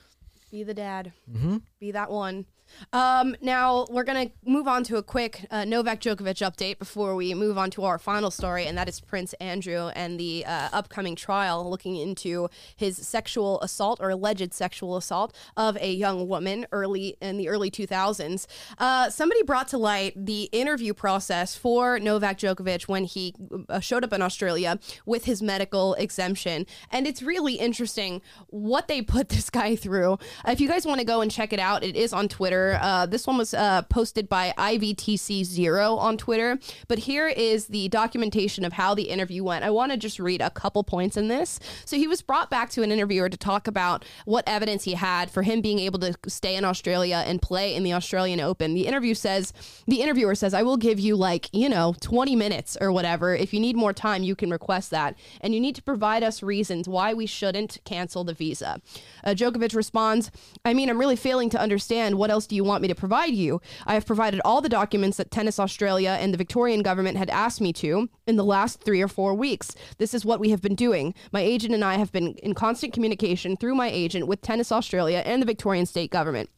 Be 0.52 0.64
the 0.64 0.74
dad. 0.74 1.12
Mm-hmm. 1.30 1.58
Be 1.82 1.92
that 1.92 2.10
one. 2.10 2.46
Um, 2.94 3.36
now 3.42 3.86
we're 3.90 4.04
gonna 4.04 4.32
move 4.46 4.68
on 4.68 4.84
to 4.86 4.98
a 4.98 5.04
quick 5.04 5.46
uh, 5.52 5.66
Novak 5.66 6.02
Djokovic 6.02 6.42
update 6.42 6.80
before 6.80 7.16
we 7.16 7.34
move 7.34 7.58
on 7.58 7.70
to 7.72 7.84
our 7.84 7.98
final 8.00 8.32
story, 8.32 8.66
and 8.66 8.78
that 8.78 8.88
is 8.90 9.00
Prince 9.00 9.34
Andrew 9.34 9.90
and 9.96 10.20
the 10.20 10.46
uh, 10.46 10.70
upcoming 10.74 11.16
trial 11.16 11.70
looking 11.70 11.96
into 11.96 12.50
his 12.76 12.98
sexual 12.98 13.60
assault 13.62 14.00
or 14.02 14.10
alleged 14.10 14.54
sexual 14.54 14.98
assault 14.98 15.36
of 15.58 15.78
a 15.78 15.92
young 15.92 16.28
woman 16.28 16.66
early 16.72 17.16
in 17.22 17.38
the 17.38 17.50
early 17.50 17.72
2000s. 17.72 18.48
Uh, 18.78 19.10
somebody 19.10 19.44
brought 19.44 19.68
to 19.70 19.78
light 19.78 20.14
the 20.16 20.44
interview 20.52 20.94
process 20.94 21.56
for 21.56 22.00
Novak 22.00 22.38
Djokovic 22.38 22.88
when 22.88 23.04
he 23.04 23.34
uh, 23.70 23.80
showed 23.80 24.04
up 24.04 24.14
in 24.14 24.22
Australia 24.22 24.80
with 25.06 25.26
his 25.26 25.42
medical 25.42 25.94
exemption, 25.96 26.66
and 26.92 27.08
it's 27.08 27.22
really 27.22 27.56
interesting 27.56 28.22
what 28.48 28.88
they 28.88 29.02
put 29.02 29.30
this 29.40 29.50
guy 29.50 29.76
through. 29.76 30.18
If 30.48 30.60
you 30.60 30.68
guys 30.68 30.86
want 30.86 31.00
to 31.00 31.06
go 31.06 31.22
and 31.22 31.32
check 31.32 31.54
it 31.54 31.60
out, 31.60 31.84
it 31.84 31.96
is 31.96 32.14
on 32.14 32.28
Twitter. 32.28 32.59
Uh, 32.82 33.06
this 33.06 33.26
one 33.28 33.38
was 33.38 33.54
uh, 33.54 33.82
posted 33.84 34.28
by 34.30 34.54
IVTC0 34.58 35.98
on 35.98 36.18
Twitter. 36.18 36.60
But 36.88 37.00
here 37.00 37.28
is 37.28 37.68
the 37.68 37.88
documentation 37.90 38.66
of 38.66 38.74
how 38.74 38.94
the 38.94 39.04
interview 39.04 39.44
went. 39.44 39.64
I 39.64 39.70
want 39.70 39.92
to 39.92 39.98
just 39.98 40.20
read 40.20 40.42
a 40.42 40.50
couple 40.50 40.84
points 40.84 41.18
in 41.18 41.28
this. 41.28 41.60
So 41.86 41.98
he 41.98 42.08
was 42.08 42.22
brought 42.22 42.50
back 42.50 42.70
to 42.72 42.84
an 42.84 42.92
interviewer 42.92 43.30
to 43.30 43.38
talk 43.38 43.68
about 43.68 44.06
what 44.26 44.44
evidence 44.48 44.84
he 44.84 44.94
had 44.94 45.32
for 45.32 45.44
him 45.44 45.62
being 45.62 45.80
able 45.80 46.00
to 46.00 46.14
stay 46.28 46.56
in 46.56 46.66
Australia 46.66 47.24
and 47.26 47.42
play 47.42 47.76
in 47.76 47.84
the 47.84 47.94
Australian 47.94 48.40
Open. 48.40 48.74
The 48.74 48.88
interview 48.88 49.14
says, 49.14 49.54
the 49.88 50.02
interviewer 50.02 50.36
says, 50.36 50.54
I 50.54 50.64
will 50.64 50.78
give 50.78 51.00
you 51.00 51.16
like, 51.16 51.50
you 51.54 51.70
know, 51.70 51.96
20 52.02 52.36
minutes 52.36 52.78
or 52.80 52.92
whatever. 52.92 53.36
If 53.36 53.54
you 53.54 53.60
need 53.60 53.76
more 53.76 53.94
time, 53.94 54.24
you 54.24 54.36
can 54.36 54.50
request 54.50 54.92
that. 54.92 55.16
And 55.42 55.54
you 55.54 55.60
need 55.60 55.76
to 55.76 55.84
provide 55.84 56.24
us 56.24 56.44
reasons 56.44 56.88
why 56.88 57.14
we 57.14 57.26
shouldn't 57.26 57.80
cancel 57.86 58.24
the 58.24 58.34
visa. 58.34 58.82
Uh, 59.24 59.32
Djokovic 59.32 59.76
responds, 59.76 60.32
I 60.66 60.74
mean, 60.74 60.90
I'm 60.90 60.98
really 60.98 61.16
failing 61.16 61.50
to 61.52 61.60
understand. 61.60 62.18
What 62.18 62.32
else 62.32 62.48
do 62.50 62.56
you 62.56 62.64
want 62.66 62.82
me 62.82 62.88
to 62.90 62.96
provide 62.96 63.34
you? 63.34 63.62
I 63.86 63.94
have 63.94 64.06
provided 64.06 64.42
all 64.44 64.60
the 64.60 64.68
documents 64.68 65.18
that 65.18 65.32
Tennis 65.32 65.60
Australia 65.60 66.18
and 66.20 66.34
the 66.34 66.38
Victorian 66.38 66.82
government 66.82 67.18
had 67.18 67.30
asked 67.30 67.62
me 67.62 67.72
to 67.74 68.10
in 68.28 68.36
the 68.36 68.44
last 68.44 68.84
three 68.84 69.02
or 69.02 69.08
four 69.08 69.34
weeks. 69.34 69.76
This 70.00 70.14
is 70.14 70.26
what 70.26 70.40
we 70.40 70.50
have 70.50 70.62
been 70.62 70.76
doing. 70.76 71.14
My 71.32 71.42
agent 71.42 71.74
and 71.74 71.86
I 71.86 71.96
have 71.96 72.12
been 72.12 72.34
in 72.44 72.56
constant 72.56 72.92
communication 72.92 73.56
through 73.56 73.76
my 73.76 73.90
agent 73.90 74.28
with 74.28 74.42
Tennis 74.42 74.72
Australia 74.72 75.22
and 75.26 75.42
the 75.42 75.46
Victorian 75.46 75.86
state 75.86 76.12
government 76.12 76.50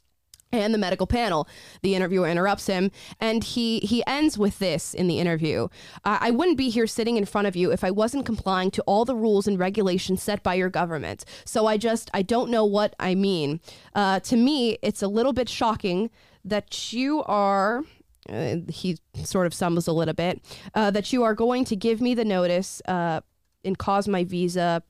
and 0.52 0.74
the 0.74 0.78
medical 0.78 1.08
panel. 1.08 1.48
The 1.82 1.96
interviewer 1.96 2.28
interrupts 2.28 2.68
him, 2.68 2.92
and 3.20 3.44
he 3.44 3.80
he 3.80 4.04
ends 4.06 4.38
with 4.38 4.60
this 4.60 4.94
in 4.94 5.08
the 5.08 5.20
interview: 5.20 5.68
"I 6.04 6.32
wouldn't 6.32 6.58
be 6.58 6.70
here 6.70 6.88
sitting 6.88 7.18
in 7.18 7.26
front 7.26 7.48
of 7.48 7.56
you 7.56 7.72
if 7.72 7.84
I 7.84 7.92
wasn't 7.92 8.26
complying 8.26 8.72
to 8.72 8.82
all 8.84 9.06
the 9.06 9.16
rules 9.16 9.48
and 9.48 9.60
regulations 9.60 10.22
set 10.24 10.44
by 10.44 10.56
your 10.56 10.70
government. 10.70 11.26
So 11.46 11.68
I 11.68 11.78
just 11.78 12.10
I 12.14 12.22
don't 12.22 12.50
know 12.50 12.66
what 12.66 12.96
I 13.00 13.16
mean. 13.16 13.60
Uh, 13.96 14.20
to 14.22 14.36
me, 14.36 14.78
it's 14.82 15.02
a 15.02 15.08
little 15.08 15.34
bit 15.34 15.50
shocking 15.50 16.10
that 16.46 16.94
you 16.94 17.24
are." 17.24 17.84
Uh, 18.30 18.58
he 18.70 18.98
sort 19.24 19.48
of 19.48 19.54
stumbles 19.54 19.88
a 19.88 19.92
little 19.92 20.14
bit. 20.14 20.42
Uh, 20.76 20.92
that 20.92 21.12
you 21.12 21.24
are 21.24 21.34
going 21.34 21.66
to 21.66 21.76
give 21.76 22.02
me 22.02 22.14
the 22.14 22.24
notice 22.24 22.80
uh, 22.88 23.20
and 23.66 23.78
cause 23.78 24.08
my 24.08 24.24
visa 24.24 24.84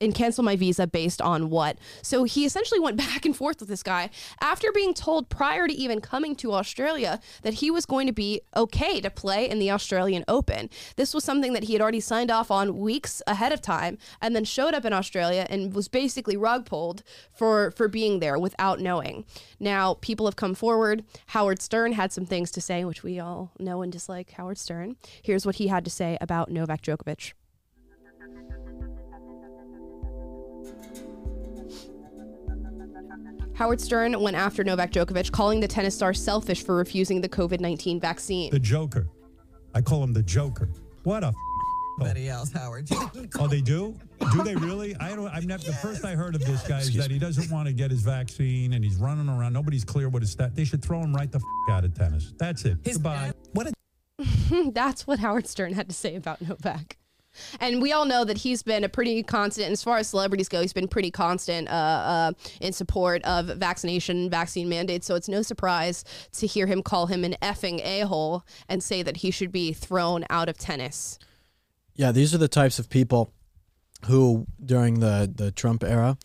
and 0.00 0.14
cancel 0.14 0.44
my 0.44 0.56
visa 0.56 0.86
based 0.86 1.22
on 1.22 1.48
what. 1.48 1.78
So 2.02 2.24
he 2.24 2.44
essentially 2.44 2.80
went 2.80 2.96
back 3.06 3.24
and 3.24 3.34
forth 3.34 3.60
with 3.60 3.68
this 3.68 3.82
guy 3.82 4.10
after 4.40 4.70
being 4.72 4.92
told 4.92 5.28
prior 5.28 5.66
to 5.66 5.72
even 5.72 6.00
coming 6.00 6.36
to 6.36 6.52
Australia 6.52 7.20
that 7.42 7.54
he 7.54 7.70
was 7.70 7.86
going 7.86 8.06
to 8.06 8.12
be 8.12 8.42
okay 8.54 9.00
to 9.00 9.10
play 9.10 9.48
in 9.48 9.58
the 9.58 9.70
Australian 9.70 10.24
Open. 10.28 10.68
This 10.96 11.14
was 11.14 11.24
something 11.24 11.54
that 11.54 11.64
he 11.64 11.72
had 11.72 11.82
already 11.82 12.00
signed 12.00 12.30
off 12.30 12.50
on 12.50 12.78
weeks 12.78 13.22
ahead 13.26 13.52
of 13.52 13.62
time 13.62 13.96
and 14.20 14.36
then 14.36 14.44
showed 14.44 14.74
up 14.74 14.84
in 14.84 14.92
Australia 14.92 15.46
and 15.48 15.74
was 15.74 15.88
basically 15.88 16.36
rug 16.36 16.66
pulled 16.66 17.02
for 17.32 17.70
for 17.70 17.88
being 17.88 18.20
there 18.20 18.38
without 18.38 18.80
knowing. 18.80 19.24
Now, 19.58 19.94
people 19.94 20.26
have 20.26 20.36
come 20.36 20.54
forward. 20.54 21.04
Howard 21.28 21.62
Stern 21.62 21.92
had 21.92 22.12
some 22.12 22.26
things 22.26 22.50
to 22.52 22.60
say 22.60 22.84
which 22.84 23.02
we 23.02 23.18
all 23.18 23.52
know 23.58 23.82
and 23.82 23.92
dislike 23.92 24.32
Howard 24.32 24.58
Stern. 24.58 24.96
Here's 25.22 25.46
what 25.46 25.56
he 25.56 25.68
had 25.68 25.84
to 25.84 25.90
say 25.90 26.18
about 26.20 26.50
Novak 26.50 26.82
Djokovic. 26.82 27.32
Howard 33.56 33.80
Stern 33.80 34.20
went 34.20 34.36
after 34.36 34.62
Novak 34.62 34.92
Djokovic, 34.92 35.32
calling 35.32 35.60
the 35.60 35.68
tennis 35.68 35.94
star 35.94 36.12
selfish 36.12 36.62
for 36.62 36.76
refusing 36.76 37.20
the 37.20 37.28
COVID 37.28 37.60
19 37.60 37.98
vaccine. 38.00 38.50
the 38.50 38.58
Joker. 38.58 39.06
I 39.74 39.80
call 39.80 40.02
him 40.02 40.12
the 40.12 40.22
Joker. 40.22 40.68
What 41.04 41.24
a 41.24 41.28
f- 41.28 41.34
Anybody 41.98 42.28
else, 42.28 42.52
Howard? 42.52 42.86
oh 43.38 43.46
they 43.48 43.62
do? 43.62 43.94
Do 44.32 44.42
they 44.42 44.54
really? 44.54 44.94
I 44.96 45.14
don't. 45.16 45.28
I've 45.28 45.46
never. 45.46 45.64
The 45.64 45.72
first 45.72 46.04
I 46.04 46.14
heard 46.14 46.34
of 46.34 46.44
this 46.44 46.66
guy 46.68 46.80
is 46.80 46.92
that 46.94 47.10
he 47.10 47.18
doesn't 47.18 47.50
want 47.50 47.68
to 47.68 47.72
get 47.72 47.90
his 47.90 48.02
vaccine 48.02 48.74
and 48.74 48.84
he's 48.84 48.96
running 48.96 49.30
around. 49.30 49.54
Nobody's 49.54 49.84
clear 49.84 50.10
what 50.10 50.20
his 50.20 50.30
stat. 50.30 50.54
They 50.54 50.64
should 50.64 50.82
throw 50.82 51.00
him 51.00 51.14
right 51.16 51.32
the 51.32 51.38
f- 51.38 51.72
out 51.74 51.84
of 51.86 51.94
tennis. 51.94 52.34
That's 52.36 52.66
it. 52.66 52.82
Goodbye. 52.84 53.32
what 53.52 53.68
a 53.68 53.72
That's 54.72 55.06
what 55.06 55.20
Howard 55.20 55.46
Stern 55.46 55.72
had 55.72 55.88
to 55.88 55.94
say 55.94 56.16
about 56.16 56.42
Novak. 56.42 56.98
And 57.60 57.82
we 57.82 57.92
all 57.92 58.04
know 58.04 58.24
that 58.24 58.38
he's 58.38 58.62
been 58.62 58.84
a 58.84 58.88
pretty 58.88 59.22
constant, 59.22 59.70
as 59.70 59.82
far 59.82 59.98
as 59.98 60.08
celebrities 60.08 60.48
go, 60.48 60.60
he's 60.60 60.72
been 60.72 60.88
pretty 60.88 61.10
constant 61.10 61.68
uh, 61.68 61.70
uh, 61.70 62.32
in 62.60 62.72
support 62.72 63.22
of 63.24 63.46
vaccination, 63.46 64.30
vaccine 64.30 64.68
mandates. 64.68 65.06
So 65.06 65.14
it's 65.14 65.28
no 65.28 65.42
surprise 65.42 66.04
to 66.32 66.46
hear 66.46 66.66
him 66.66 66.82
call 66.82 67.06
him 67.06 67.24
an 67.24 67.36
effing 67.42 67.80
a 67.84 68.00
hole 68.00 68.44
and 68.68 68.82
say 68.82 69.02
that 69.02 69.18
he 69.18 69.30
should 69.30 69.52
be 69.52 69.72
thrown 69.72 70.24
out 70.30 70.48
of 70.48 70.58
tennis. 70.58 71.18
Yeah, 71.94 72.12
these 72.12 72.34
are 72.34 72.38
the 72.38 72.48
types 72.48 72.78
of 72.78 72.90
people 72.90 73.32
who, 74.04 74.46
during 74.64 75.00
the, 75.00 75.32
the 75.34 75.50
Trump 75.50 75.82
era, 75.82 76.18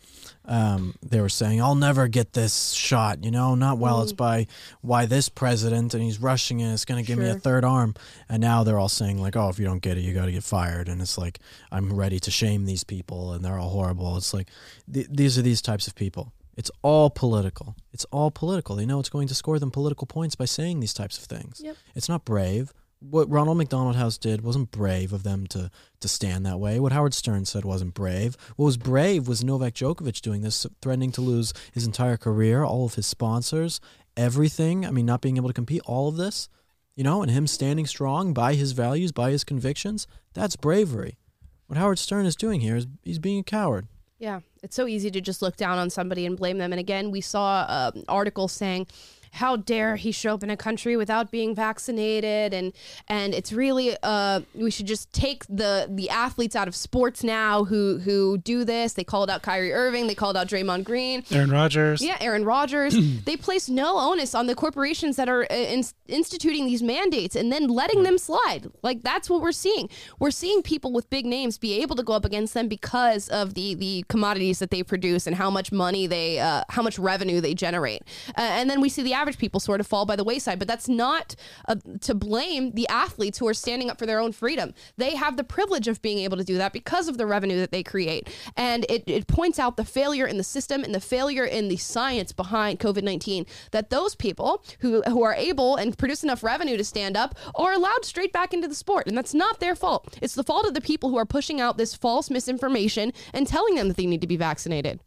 um, 0.46 0.96
they 1.02 1.22
were 1.22 1.30
saying, 1.30 1.62
I'll 1.62 1.76
never 1.76 2.08
get 2.08 2.34
this 2.34 2.72
shot, 2.72 3.24
you 3.24 3.32
know, 3.32 3.56
not 3.56 3.78
well. 3.78 4.02
It's 4.02 4.12
by 4.12 4.48
why 4.82 5.06
this 5.06 5.30
president, 5.30 5.94
and 5.94 6.04
he's 6.04 6.20
rushing 6.20 6.60
it. 6.60 6.74
It's 6.74 6.86
going 6.86 7.04
to 7.04 7.08
give 7.08 7.18
me 7.18 7.30
a 7.30 7.36
third 7.36 7.64
arm. 7.64 7.96
And 8.28 8.42
now 8.42 8.64
they're 8.64 8.78
all 8.78 8.90
saying, 8.90 9.22
like, 9.22 9.36
oh, 9.36 9.50
if 9.50 9.58
you 9.58 9.66
don't 9.66 9.82
get 9.82 9.98
it, 9.98 10.02
you 10.02 10.14
got 10.14 10.26
to 10.26 10.32
get 10.32 10.44
fired. 10.44 10.90
And 10.90 11.02
it's 11.02 11.18
like, 11.18 11.40
I'm 11.72 11.94
ready 11.94 12.20
to 12.20 12.32
shame 12.32 12.66
these 12.66 12.84
people, 12.84 13.34
and 13.34 13.44
they're 13.44 13.58
all 13.58 13.70
horrible. 13.70 14.18
It's 14.18 14.34
like, 14.34 14.50
th- 14.92 15.08
these 15.10 15.38
are 15.38 15.42
these 15.42 15.62
types 15.62 15.88
of 15.88 15.96
people. 15.96 16.34
It's 16.58 16.72
all 16.82 17.10
political. 17.10 17.76
It's 17.94 18.06
all 18.12 18.30
political. 18.30 18.76
They 18.76 18.86
know 18.86 19.00
it's 19.00 19.10
going 19.10 19.30
to 19.30 19.36
score 19.36 19.58
them 19.58 19.72
political 19.72 20.06
points 20.06 20.36
by 20.36 20.46
saying 20.46 20.82
these 20.82 20.94
types 20.94 21.18
of 21.18 21.24
things. 21.24 21.62
Yep. 21.64 21.78
It's 21.96 22.10
not 22.10 22.26
brave. 22.26 22.74
What 23.02 23.30
Ronald 23.32 23.58
McDonald 23.58 23.96
House 23.96 24.20
did 24.20 24.42
wasn't 24.42 24.70
brave 24.70 25.12
of 25.12 25.24
them 25.24 25.48
to 25.48 25.72
to 26.02 26.08
stand 26.08 26.46
that 26.46 26.60
way. 26.60 26.80
What 26.80 26.92
Howard 26.92 27.16
Stern 27.16 27.46
said 27.46 27.66
wasn't 27.66 27.96
brave. 27.96 28.38
What 28.56 28.66
was 28.66 28.78
brave 28.78 29.28
was 29.28 29.44
Novak 29.44 29.74
Djokovic 29.74 30.22
doing 30.22 30.42
this, 30.42 30.68
threatening 30.82 31.12
to 31.14 31.22
lose 31.22 31.52
his 31.74 31.86
entire 31.86 32.16
career, 32.16 32.64
all 32.64 32.86
of 32.86 32.94
his 32.96 33.08
sponsors, 33.08 33.82
everything. 34.16 34.86
I 34.86 34.92
mean, 34.92 35.08
not 35.08 35.22
being 35.22 35.38
able 35.38 35.50
to 35.50 35.54
compete, 35.54 35.82
all 35.86 36.10
of 36.10 36.18
this, 36.18 36.48
you 36.96 37.04
know, 37.04 37.24
and 37.24 37.32
him 37.32 37.48
standing 37.48 37.88
strong 37.88 38.34
by 38.34 38.54
his 38.54 38.74
values, 38.74 39.12
by 39.12 39.32
his 39.32 39.44
convictions. 39.44 40.06
That's 40.36 40.56
bravery. 40.56 41.18
What 41.66 41.78
Howard 41.78 42.00
Stern 42.00 42.28
is 42.28 42.36
doing 42.36 42.62
here 42.62 42.76
is 42.76 42.86
he's 43.04 43.20
being 43.20 43.40
a 43.40 43.44
coward. 43.44 43.88
Yeah, 44.20 44.42
it's 44.62 44.76
so 44.76 44.88
easy 44.88 45.10
to 45.10 45.22
just 45.22 45.42
look 45.42 45.56
down 45.56 45.80
on 45.80 45.90
somebody 45.90 46.28
and 46.28 46.38
blame 46.38 46.60
them. 46.60 46.72
And 46.72 46.80
again, 46.80 47.10
we 47.10 47.22
saw 47.22 47.66
um, 47.68 48.02
an 48.02 48.06
article 48.08 48.48
saying, 48.48 48.86
"How 49.32 49.56
dare 49.56 49.96
he 49.96 50.12
show 50.12 50.34
up 50.34 50.44
in 50.44 50.50
a 50.50 50.58
country 50.58 50.96
without 50.98 51.32
being 51.32 51.56
vaccinated?" 51.56 52.54
And 52.54 52.74
and 53.08 53.34
it's 53.34 53.52
really 53.52 53.96
uh, 54.04 54.42
we 54.56 54.72
should 54.72 54.88
just 54.88 55.12
take 55.14 55.46
the 55.48 55.88
the 55.90 56.10
athletes 56.10 56.56
out 56.56 56.68
of 56.68 56.76
sports 56.76 57.24
now 57.24 57.64
who 57.66 58.00
who 58.00 58.38
do 58.38 58.64
this. 58.64 58.94
They 58.94 59.04
called 59.04 59.30
out 59.30 59.42
Kyrie 59.42 59.74
Irving. 59.74 60.08
They 60.08 60.16
called 60.16 60.38
out 60.38 60.48
Draymond 60.48 60.84
Green. 60.84 61.24
Aaron 61.32 61.52
Rodgers. 61.52 62.02
Yeah, 62.02 62.18
Aaron 62.20 62.46
Rodgers. 62.46 62.96
they 63.26 63.38
place 63.38 63.70
no 63.70 64.00
onus 64.00 64.36
on 64.36 64.48
the 64.48 64.56
corporations 64.56 65.16
that 65.16 65.30
are 65.30 65.44
uh, 65.44 65.56
in- 65.56 65.84
instituting 66.08 66.66
these 66.66 66.84
mandates 66.84 67.36
and 67.36 67.52
then 67.52 67.68
letting 67.68 68.04
them 68.04 68.18
slide. 68.18 68.68
Like 68.84 69.02
that's 69.02 69.30
what 69.30 69.42
we're 69.42 69.52
seeing. 69.52 69.90
We're 70.20 70.32
seeing 70.32 70.62
people 70.62 70.92
with 70.92 71.10
big 71.10 71.26
names 71.26 71.58
be 71.58 71.82
able 71.82 71.96
to 71.96 72.04
go 72.04 72.14
up 72.14 72.26
against 72.26 72.54
them 72.54 72.68
because 72.68 73.28
of 73.30 73.54
the 73.54 73.76
the 73.76 74.06
commodities 74.10 74.60
that 74.60 74.72
they 74.72 74.84
produce 74.84 75.28
and 75.28 75.36
how 75.36 75.50
much 75.50 75.72
money 75.72 76.08
they, 76.08 76.40
uh, 76.40 76.64
how 76.70 76.82
much 76.82 77.00
revenue 77.00 77.42
they 77.42 77.54
generate. 77.54 78.02
Uh, 78.30 78.42
and 78.42 78.70
then 78.70 78.82
we 78.82 78.90
see 78.90 79.02
the 79.02 79.14
average 79.22 79.38
people 79.38 79.60
sort 79.60 79.80
of 79.80 79.88
fall 79.88 80.06
by 80.06 80.16
the 80.16 80.24
wayside. 80.24 80.60
But 80.60 80.68
that's 80.68 80.90
not 80.90 81.36
uh, 81.68 81.76
to 82.02 82.14
blame 82.16 82.72
the 82.72 82.88
athletes 82.88 83.38
who 83.38 83.48
are 83.48 83.54
standing 83.54 83.90
up 83.90 84.00
for 84.00 84.06
their 84.06 84.20
own 84.20 84.32
freedom. 84.32 84.74
They 84.98 85.16
have 85.16 85.38
the 85.38 85.44
privilege 85.44 85.88
of 85.88 86.02
being 86.02 86.20
able 86.20 86.38
to 86.38 86.44
do 86.44 86.58
that 86.58 86.74
because 86.74 87.08
of 87.08 87.18
the 87.18 87.26
revenue 87.26 87.60
that 87.60 87.72
they 87.72 87.84
create. 87.84 88.30
And 88.58 88.86
it, 88.90 89.04
it 89.08 89.28
points 89.28 89.60
out 89.60 89.78
the 89.78 89.86
failure 89.86 90.26
in 90.26 90.38
the 90.38 90.44
system 90.44 90.84
and 90.84 90.94
the 90.94 91.00
failure 91.00 91.46
in 91.46 91.68
the 91.68 91.78
science 91.78 92.32
behind 92.32 92.80
COVID 92.80 93.04
19 93.04 93.46
that 93.72 93.90
those 93.90 94.16
people 94.16 94.64
who, 94.80 95.02
who 95.04 95.24
are 95.24 95.36
able 95.36 95.76
and 95.76 95.98
produce 95.98 96.24
enough 96.24 96.44
revenue 96.44 96.78
to 96.78 96.84
stand 96.84 97.16
up 97.16 97.36
are 97.56 97.74
allowed 97.74 98.04
straight 98.04 98.34
back 98.34 98.54
into 98.54 98.68
the 98.68 98.76
sport. 98.76 99.08
And 99.08 99.16
that's 99.18 99.34
not 99.34 99.60
their 99.60 99.76
fault. 99.76 100.18
It's 100.22 100.36
the 100.36 100.44
fault 100.44 100.66
of 100.66 100.74
the 100.74 100.82
people 100.82 101.10
who 101.10 101.18
are 101.18 101.26
pushing 101.26 101.62
out 101.62 101.78
this 101.78 101.96
false 101.96 102.30
misinformation 102.30 103.14
and 103.34 103.48
telling 103.48 103.76
them 103.76 103.88
that 103.88 103.98
they 103.98 104.06
need 104.08 104.22
to 104.22 104.28
be 104.28 104.38
vaccinated. 104.38 105.00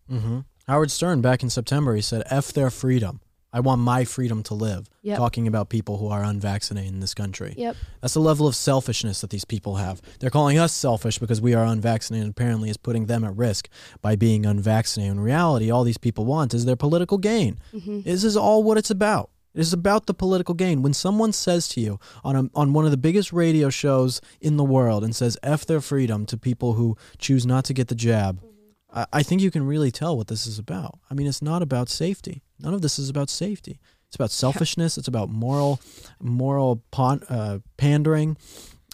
Howard 0.68 0.90
Stern 0.90 1.20
back 1.20 1.42
in 1.42 1.50
September, 1.50 1.94
he 1.94 2.00
said, 2.00 2.22
"F 2.30 2.52
their 2.52 2.70
freedom. 2.70 3.20
I 3.54 3.60
want 3.60 3.80
my 3.80 4.04
freedom 4.04 4.42
to 4.44 4.54
live." 4.54 4.90
Yep. 5.02 5.16
Talking 5.16 5.46
about 5.46 5.68
people 5.68 5.96
who 5.98 6.08
are 6.08 6.22
unvaccinated 6.22 6.92
in 6.92 7.00
this 7.00 7.14
country. 7.14 7.54
Yep. 7.56 7.76
That's 8.00 8.14
the 8.14 8.20
level 8.20 8.46
of 8.46 8.56
selfishness 8.56 9.20
that 9.20 9.30
these 9.30 9.44
people 9.44 9.76
have. 9.76 10.02
They're 10.18 10.30
calling 10.38 10.58
us 10.58 10.72
selfish 10.72 11.18
because 11.18 11.40
we 11.40 11.54
are 11.54 11.64
unvaccinated. 11.64 12.28
Apparently, 12.28 12.68
is 12.68 12.76
putting 12.76 13.06
them 13.06 13.24
at 13.24 13.36
risk 13.36 13.68
by 14.02 14.16
being 14.16 14.44
unvaccinated. 14.44 15.12
In 15.12 15.20
reality, 15.20 15.70
all 15.70 15.84
these 15.84 15.98
people 15.98 16.24
want 16.24 16.52
is 16.52 16.64
their 16.64 16.76
political 16.76 17.18
gain. 17.18 17.58
Mm-hmm. 17.72 18.00
This 18.02 18.24
is 18.24 18.36
all 18.36 18.62
what 18.62 18.78
it's 18.78 18.90
about. 18.90 19.30
It 19.54 19.60
is 19.60 19.72
about 19.72 20.06
the 20.06 20.14
political 20.14 20.54
gain. 20.54 20.82
When 20.82 20.94
someone 20.94 21.32
says 21.32 21.68
to 21.68 21.80
you 21.80 22.00
on 22.24 22.34
a, 22.34 22.50
on 22.54 22.72
one 22.72 22.86
of 22.86 22.90
the 22.90 22.96
biggest 22.96 23.32
radio 23.32 23.70
shows 23.70 24.20
in 24.40 24.56
the 24.56 24.64
world 24.64 25.04
and 25.04 25.14
says 25.14 25.38
"f 25.42 25.64
their 25.64 25.80
freedom" 25.80 26.26
to 26.26 26.36
people 26.36 26.72
who 26.72 26.96
choose 27.18 27.46
not 27.46 27.64
to 27.66 27.74
get 27.74 27.88
the 27.88 27.94
jab, 27.94 28.40
mm-hmm. 28.40 28.98
I, 28.98 29.06
I 29.12 29.22
think 29.22 29.42
you 29.42 29.50
can 29.50 29.64
really 29.64 29.92
tell 29.92 30.16
what 30.16 30.26
this 30.26 30.46
is 30.46 30.58
about. 30.58 30.98
I 31.10 31.14
mean, 31.14 31.26
it's 31.26 31.42
not 31.42 31.62
about 31.62 31.88
safety. 31.88 32.42
None 32.60 32.74
of 32.74 32.82
this 32.82 32.98
is 32.98 33.08
about 33.08 33.30
safety. 33.30 33.78
It's 34.06 34.16
about 34.16 34.30
selfishness. 34.30 34.96
It's 34.96 35.08
about 35.08 35.28
moral, 35.28 35.80
moral 36.20 36.82
pon, 36.90 37.22
uh, 37.28 37.58
pandering, 37.76 38.36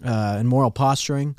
uh, 0.04 0.36
and 0.38 0.48
moral 0.48 0.70
posturing. 0.70 1.36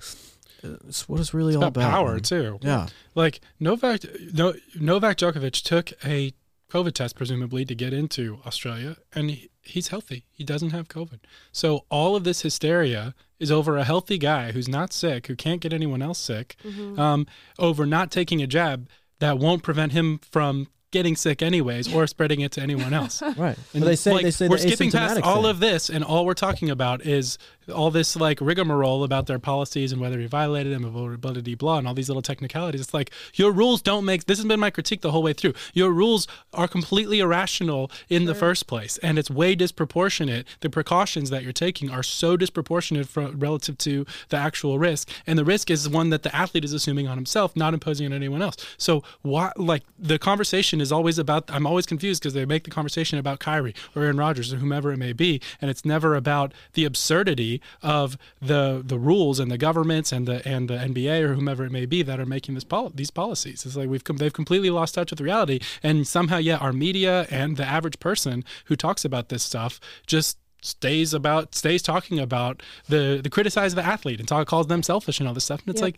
Uh, 0.63 0.75
It's 0.87 1.09
what 1.09 1.19
it's 1.19 1.33
really 1.33 1.55
all 1.55 1.63
about 1.63 1.81
about. 1.83 1.91
power 1.91 2.13
man. 2.13 2.21
too. 2.21 2.59
Yeah. 2.61 2.87
Like 3.15 3.41
Novak, 3.59 4.01
no, 4.33 4.53
Novak 4.79 5.17
Djokovic 5.17 5.63
took 5.63 5.93
a 6.05 6.33
COVID 6.69 6.93
test 6.93 7.15
presumably 7.15 7.65
to 7.65 7.73
get 7.75 7.91
into 7.91 8.39
Australia, 8.45 8.97
and 9.13 9.31
he, 9.31 9.49
he's 9.61 9.87
healthy. 9.89 10.25
He 10.31 10.43
doesn't 10.43 10.69
have 10.69 10.87
COVID. 10.87 11.19
So 11.51 11.85
all 11.89 12.15
of 12.15 12.23
this 12.23 12.41
hysteria 12.43 13.13
is 13.39 13.51
over 13.51 13.75
a 13.77 13.83
healthy 13.83 14.17
guy 14.19 14.51
who's 14.51 14.69
not 14.69 14.93
sick, 14.93 15.25
who 15.27 15.35
can't 15.35 15.59
get 15.59 15.73
anyone 15.73 16.01
else 16.03 16.19
sick, 16.19 16.55
um, 16.97 17.25
over 17.57 17.85
not 17.87 18.11
taking 18.11 18.41
a 18.43 18.47
jab 18.47 18.87
that 19.19 19.39
won't 19.39 19.63
prevent 19.63 19.91
him 19.91 20.19
from 20.19 20.67
getting 20.91 21.15
sick 21.15 21.41
anyways 21.41 21.93
or 21.93 22.05
spreading 22.05 22.41
it 22.41 22.51
to 22.53 22.61
anyone 22.61 22.93
else. 22.93 23.21
Right. 23.37 23.57
And 23.73 23.81
But 23.81 23.85
they 23.85 23.95
say 23.95 24.11
like, 24.11 24.23
they 24.23 24.31
say 24.31 24.47
we're 24.49 24.57
the 24.57 24.67
skipping 24.67 24.91
past 24.91 25.21
all 25.21 25.45
of 25.45 25.59
this, 25.59 25.89
and 25.89 26.03
all 26.03 26.25
we're 26.25 26.33
talking 26.33 26.69
about 26.69 27.01
is 27.05 27.37
all 27.73 27.91
this 27.91 28.15
like 28.15 28.39
rigmarole 28.41 29.03
about 29.03 29.27
their 29.27 29.39
policies 29.39 29.91
and 29.91 30.01
whether 30.01 30.19
he 30.19 30.25
violated 30.25 30.73
them, 30.73 30.81
blah, 30.81 31.15
blah, 31.15 31.33
blah, 31.33 31.55
blah, 31.55 31.77
and 31.77 31.87
all 31.87 31.93
these 31.93 32.09
little 32.09 32.21
technicalities. 32.21 32.81
It's 32.81 32.93
like 32.93 33.11
your 33.33 33.51
rules 33.51 33.81
don't 33.81 34.05
make. 34.05 34.25
This 34.25 34.37
has 34.37 34.45
been 34.45 34.59
my 34.59 34.69
critique 34.69 35.01
the 35.01 35.11
whole 35.11 35.23
way 35.23 35.33
through. 35.33 35.53
Your 35.73 35.91
rules 35.91 36.27
are 36.53 36.67
completely 36.67 37.19
irrational 37.19 37.91
in 38.09 38.25
the 38.25 38.35
first 38.35 38.67
place, 38.67 38.97
and 38.99 39.19
it's 39.19 39.29
way 39.29 39.55
disproportionate. 39.55 40.47
The 40.61 40.69
precautions 40.69 41.29
that 41.29 41.43
you're 41.43 41.53
taking 41.53 41.89
are 41.89 42.03
so 42.03 42.37
disproportionate 42.37 43.07
relative 43.15 43.77
to 43.79 44.05
the 44.29 44.37
actual 44.37 44.79
risk, 44.79 45.09
and 45.27 45.37
the 45.37 45.45
risk 45.45 45.69
is 45.69 45.87
one 45.89 46.09
that 46.09 46.23
the 46.23 46.35
athlete 46.35 46.63
is 46.63 46.73
assuming 46.73 47.07
on 47.07 47.17
himself, 47.17 47.55
not 47.55 47.73
imposing 47.73 48.05
on 48.05 48.13
anyone 48.13 48.41
else. 48.41 48.55
So 48.77 49.03
why, 49.21 49.51
like, 49.57 49.83
the 49.99 50.17
conversation 50.17 50.81
is 50.81 50.91
always 50.91 51.17
about. 51.17 51.49
I'm 51.49 51.67
always 51.67 51.85
confused 51.85 52.21
because 52.21 52.33
they 52.33 52.45
make 52.45 52.63
the 52.63 52.71
conversation 52.71 53.19
about 53.19 53.39
Kyrie 53.39 53.75
or 53.95 54.03
Aaron 54.03 54.17
Rodgers 54.17 54.53
or 54.53 54.57
whomever 54.57 54.91
it 54.91 54.97
may 54.97 55.13
be, 55.13 55.41
and 55.61 55.69
it's 55.69 55.83
never 55.83 56.15
about 56.15 56.53
the 56.73 56.85
absurdity 56.85 57.50
of 57.81 58.17
the 58.41 58.81
the 58.85 58.99
rules 58.99 59.39
and 59.39 59.49
the 59.51 59.57
governments 59.57 60.11
and 60.11 60.27
the 60.27 60.37
and 60.47 60.69
the 60.69 60.75
NBA 60.75 61.21
or 61.21 61.33
whomever 61.33 61.65
it 61.65 61.71
may 61.71 61.85
be 61.85 62.03
that 62.03 62.19
are 62.19 62.25
making 62.25 62.55
this 62.55 62.63
pol- 62.63 62.91
these 62.93 63.11
policies. 63.11 63.65
It's 63.65 63.75
like 63.75 63.89
we've 63.89 64.03
com- 64.03 64.17
they've 64.17 64.31
completely 64.41 64.69
lost 64.69 64.95
touch 64.95 65.11
with 65.11 65.21
reality, 65.21 65.59
and 65.81 66.07
somehow, 66.07 66.37
yeah, 66.37 66.57
our 66.57 66.73
media 66.73 67.27
and 67.29 67.57
the 67.57 67.65
average 67.65 67.99
person 67.99 68.43
who 68.65 68.75
talks 68.75 69.03
about 69.03 69.29
this 69.29 69.43
stuff 69.43 69.79
just 70.05 70.37
stays 70.63 71.11
about 71.13 71.55
stays 71.55 71.81
talking 71.81 72.19
about 72.19 72.61
the 72.87 73.19
the 73.23 73.29
criticize 73.31 73.71
of 73.73 73.77
the 73.77 73.85
athlete 73.85 74.19
and 74.19 74.27
talk 74.27 74.47
calls 74.47 74.67
them 74.67 74.83
selfish 74.83 75.19
and 75.19 75.27
all 75.27 75.33
this 75.33 75.45
stuff 75.45 75.59
and 75.65 75.69
it's 75.69 75.81
Yeah. 75.81 75.85
like 75.85 75.97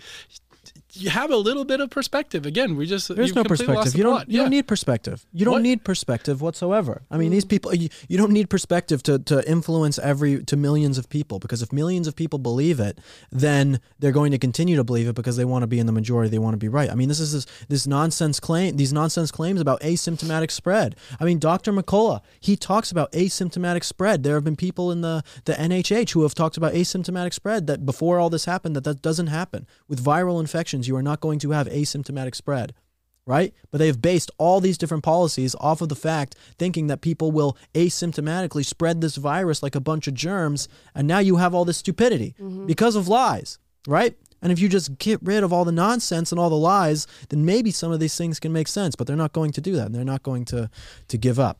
you 0.95 1.09
have 1.09 1.31
a 1.31 1.37
little 1.37 1.65
bit 1.65 1.81
of 1.81 1.89
perspective 1.89 2.45
again 2.45 2.75
we 2.75 2.85
just 2.85 3.13
There's 3.13 3.35
no 3.35 3.43
perspective. 3.43 3.95
You 3.95 4.03
don't. 4.03 4.13
plot. 4.13 4.29
You 4.29 4.39
don't 4.39 4.49
need 4.49 4.67
perspective. 4.67 5.25
You 5.33 5.45
don't 5.45 5.55
What? 5.55 5.61
need 5.61 5.83
perspective 5.83 6.41
whatsoever. 6.41 7.03
I 7.09 7.17
mean, 7.17 7.29
mm. 7.29 7.31
these 7.31 7.45
people. 7.45 7.73
You, 7.73 7.89
you 8.07 8.17
don't 8.17 8.31
need 8.31 8.49
perspective 8.49 9.03
to 9.03 9.19
to 9.19 9.49
influence 9.49 9.99
every 9.99 10.43
to 10.45 10.55
millions 10.55 10.97
of 10.97 11.09
people 11.09 11.39
because 11.39 11.61
if 11.61 11.71
millions 11.71 12.07
of 12.07 12.15
people 12.15 12.39
believe 12.39 12.79
it, 12.79 12.99
then 13.31 13.79
they're 13.99 14.11
going 14.11 14.31
to 14.31 14.37
continue 14.37 14.75
to 14.75 14.83
believe 14.83 15.07
it 15.07 15.15
because 15.15 15.37
they 15.37 15.45
want 15.45 15.63
to 15.63 15.67
be 15.67 15.79
in 15.79 15.85
the 15.85 15.91
majority. 15.91 16.29
They 16.29 16.39
want 16.39 16.53
to 16.53 16.57
be 16.57 16.69
right. 16.69 16.89
I 16.89 16.95
mean, 16.95 17.09
this 17.09 17.19
is 17.19 17.33
this, 17.33 17.65
this 17.67 17.87
nonsense 17.87 18.39
claim. 18.39 18.77
These 18.77 18.93
nonsense 18.93 19.31
claims 19.31 19.61
about 19.61 19.81
asymptomatic 19.81 20.51
spread. 20.51 20.95
I 21.19 21.25
mean, 21.25 21.39
Dr. 21.39 21.71
McCullough 21.73 22.21
he 22.39 22.55
talks 22.55 22.91
about 22.91 23.11
asymptomatic 23.13 23.83
spread. 23.83 24.23
There 24.23 24.35
have 24.35 24.43
been 24.43 24.55
people 24.55 24.91
in 24.91 25.01
the 25.01 25.23
the 25.45 25.53
NHH 25.53 26.11
who 26.11 26.23
have 26.23 26.33
talked 26.33 26.57
about 26.57 26.73
asymptomatic 26.73 27.33
spread 27.33 27.67
that 27.67 27.85
before 27.85 28.19
all 28.19 28.29
this 28.29 28.45
happened 28.45 28.75
that 28.75 28.83
that 28.83 29.01
doesn't 29.01 29.27
happen 29.27 29.67
with 29.87 30.03
viral 30.03 30.39
infections. 30.39 30.82
You 30.87 30.95
are 30.95 31.03
not 31.03 31.19
going 31.19 31.39
to 31.39 31.51
have 31.51 31.67
asymptomatic 31.67 32.35
spread 32.35 32.73
right? 33.25 33.53
But 33.71 33.77
they've 33.77 33.99
based 33.99 34.31
all 34.37 34.59
these 34.59 34.77
different 34.77 35.03
policies 35.03 35.55
off 35.59 35.81
of 35.81 35.89
the 35.89 35.95
fact 35.95 36.35
thinking 36.57 36.87
that 36.87 37.01
people 37.01 37.31
will 37.31 37.57
asymptomatically 37.73 38.65
spread 38.65 39.01
this 39.01 39.15
virus 39.15 39.63
like 39.63 39.75
a 39.75 39.81
bunch 39.81 40.07
of 40.07 40.13
germs, 40.13 40.67
and 40.93 41.07
now 41.07 41.19
you 41.19 41.37
have 41.37 41.53
all 41.53 41.65
this 41.65 41.77
stupidity 41.77 42.35
mm-hmm. 42.39 42.65
because 42.65 42.95
of 42.95 43.07
lies, 43.07 43.59
right? 43.87 44.17
And 44.41 44.51
if 44.51 44.59
you 44.59 44.67
just 44.67 44.97
get 44.97 45.21
rid 45.23 45.43
of 45.43 45.53
all 45.53 45.63
the 45.63 45.71
nonsense 45.71 46.31
and 46.31 46.39
all 46.39 46.49
the 46.49 46.55
lies, 46.55 47.07
then 47.29 47.45
maybe 47.45 47.71
some 47.71 47.91
of 47.91 48.01
these 48.01 48.17
things 48.17 48.39
can 48.41 48.51
make 48.51 48.67
sense, 48.67 48.95
but 48.95 49.07
they're 49.07 49.15
not 49.15 49.31
going 49.31 49.51
to 49.51 49.61
do 49.61 49.75
that, 49.77 49.85
and 49.85 49.95
they're 49.95 50.03
not 50.03 50.23
going 50.23 50.45
to 50.45 50.69
to 51.07 51.17
give 51.17 51.39
up. 51.39 51.59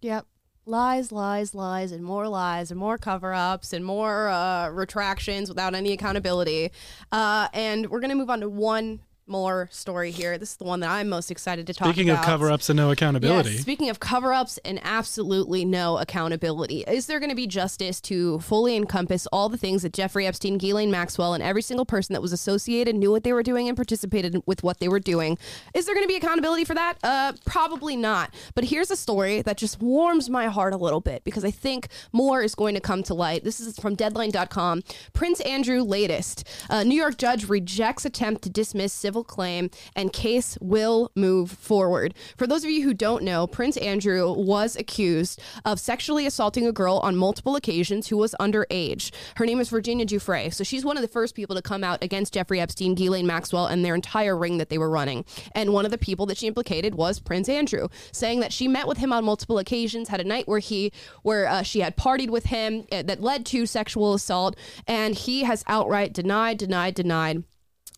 Yep. 0.00 0.26
Lies, 0.66 1.12
lies, 1.12 1.54
lies, 1.54 1.92
and 1.92 2.02
more 2.02 2.26
lies, 2.26 2.70
and 2.70 2.80
more 2.80 2.96
cover 2.96 3.34
ups, 3.34 3.74
and 3.74 3.84
more 3.84 4.28
uh, 4.28 4.70
retractions 4.70 5.50
without 5.50 5.74
any 5.74 5.92
accountability. 5.92 6.70
Uh, 7.12 7.48
and 7.52 7.90
we're 7.90 8.00
going 8.00 8.10
to 8.10 8.16
move 8.16 8.30
on 8.30 8.40
to 8.40 8.48
one 8.48 9.00
more 9.26 9.68
story 9.72 10.10
here. 10.10 10.38
This 10.38 10.50
is 10.50 10.56
the 10.56 10.64
one 10.64 10.80
that 10.80 10.90
I'm 10.90 11.08
most 11.08 11.30
excited 11.30 11.66
to 11.66 11.74
talk 11.74 11.88
speaking 11.88 12.10
about. 12.10 12.22
Speaking 12.22 12.32
of 12.32 12.38
cover-ups 12.40 12.70
and 12.70 12.76
no 12.76 12.90
accountability 12.90 13.50
Yes, 13.52 13.60
speaking 13.60 13.88
of 13.90 14.00
cover 14.00 14.32
ups 14.32 14.58
and 14.64 14.80
absolutely 14.82 15.64
no 15.64 15.98
accountability, 15.98 16.84
is 16.86 17.06
there 17.06 17.18
going 17.20 17.30
to 17.30 17.36
be 17.36 17.46
justice 17.46 18.00
to 18.02 18.38
fully 18.40 18.76
encompass 18.76 19.26
all 19.28 19.48
the 19.48 19.56
things 19.56 19.82
that 19.82 19.92
Jeffrey 19.92 20.26
Epstein, 20.26 20.58
Ghislaine 20.58 20.90
Maxwell, 20.90 21.34
and 21.34 21.42
every 21.42 21.62
single 21.62 21.86
person 21.86 22.12
that 22.12 22.20
was 22.20 22.32
associated 22.32 22.94
knew 22.96 23.10
what 23.10 23.24
they 23.24 23.32
were 23.32 23.42
doing 23.42 23.68
and 23.68 23.76
participated 23.76 24.42
with 24.46 24.62
what 24.62 24.78
they 24.80 24.88
were 24.88 25.00
doing? 25.00 25.38
Is 25.74 25.86
there 25.86 25.94
going 25.94 26.04
to 26.04 26.08
be 26.08 26.16
accountability 26.16 26.64
for 26.64 26.74
that? 26.74 26.98
Uh, 27.02 27.32
probably 27.44 27.96
not. 27.96 28.34
But 28.54 28.64
here's 28.64 28.90
a 28.90 28.96
story 28.96 29.42
that 29.42 29.56
just 29.56 29.80
warms 29.80 30.28
my 30.28 30.46
heart 30.46 30.74
a 30.74 30.76
little 30.76 31.00
bit 31.00 31.24
because 31.24 31.44
I 31.44 31.50
think 31.50 31.88
more 32.12 32.42
is 32.42 32.54
going 32.54 32.74
to 32.74 32.80
come 32.80 33.02
to 33.04 33.14
light. 33.14 33.44
This 33.44 33.60
is 33.60 33.78
from 33.78 33.94
Deadline.com. 33.94 34.82
Prince 35.12 35.40
Andrew 35.40 35.82
latest. 35.82 36.46
A 36.68 36.84
New 36.84 36.94
York 36.94 37.16
judge 37.16 37.48
rejects 37.48 38.04
attempt 38.04 38.42
to 38.42 38.50
dismiss 38.50 38.92
civil 38.92 39.13
claim 39.22 39.70
and 39.94 40.12
case 40.12 40.58
will 40.60 41.12
move 41.14 41.50
forward. 41.50 42.14
For 42.36 42.46
those 42.46 42.64
of 42.64 42.70
you 42.70 42.82
who 42.82 42.94
don't 42.94 43.22
know, 43.22 43.46
Prince 43.46 43.76
Andrew 43.76 44.32
was 44.32 44.74
accused 44.76 45.40
of 45.64 45.78
sexually 45.78 46.26
assaulting 46.26 46.66
a 46.66 46.72
girl 46.72 46.98
on 47.04 47.16
multiple 47.16 47.54
occasions 47.54 48.08
who 48.08 48.16
was 48.16 48.34
underage. 48.40 49.12
Her 49.36 49.46
name 49.46 49.60
is 49.60 49.68
Virginia 49.68 50.06
Giuffre. 50.06 50.52
So 50.52 50.64
she's 50.64 50.84
one 50.84 50.96
of 50.96 51.02
the 51.02 51.08
first 51.08 51.34
people 51.34 51.54
to 51.54 51.62
come 51.62 51.84
out 51.84 52.02
against 52.02 52.34
Jeffrey 52.34 52.60
Epstein, 52.60 52.94
Ghislaine 52.94 53.26
Maxwell, 53.26 53.66
and 53.66 53.84
their 53.84 53.94
entire 53.94 54.36
ring 54.36 54.58
that 54.58 54.70
they 54.70 54.78
were 54.78 54.90
running. 54.90 55.24
And 55.52 55.72
one 55.72 55.84
of 55.84 55.90
the 55.90 55.98
people 55.98 56.26
that 56.26 56.38
she 56.38 56.46
implicated 56.46 56.94
was 56.94 57.20
Prince 57.20 57.48
Andrew, 57.48 57.88
saying 58.12 58.40
that 58.40 58.52
she 58.52 58.66
met 58.66 58.88
with 58.88 58.98
him 58.98 59.12
on 59.12 59.24
multiple 59.24 59.58
occasions, 59.58 60.08
had 60.08 60.20
a 60.20 60.24
night 60.24 60.48
where 60.48 60.58
he, 60.58 60.92
where 61.22 61.46
uh, 61.46 61.62
she 61.62 61.80
had 61.80 61.96
partied 61.96 62.30
with 62.30 62.46
him 62.46 62.86
uh, 62.90 63.02
that 63.02 63.20
led 63.20 63.44
to 63.46 63.66
sexual 63.66 64.14
assault, 64.14 64.56
and 64.86 65.14
he 65.14 65.42
has 65.42 65.64
outright 65.66 66.12
denied, 66.12 66.58
denied, 66.58 66.94
denied. 66.94 67.44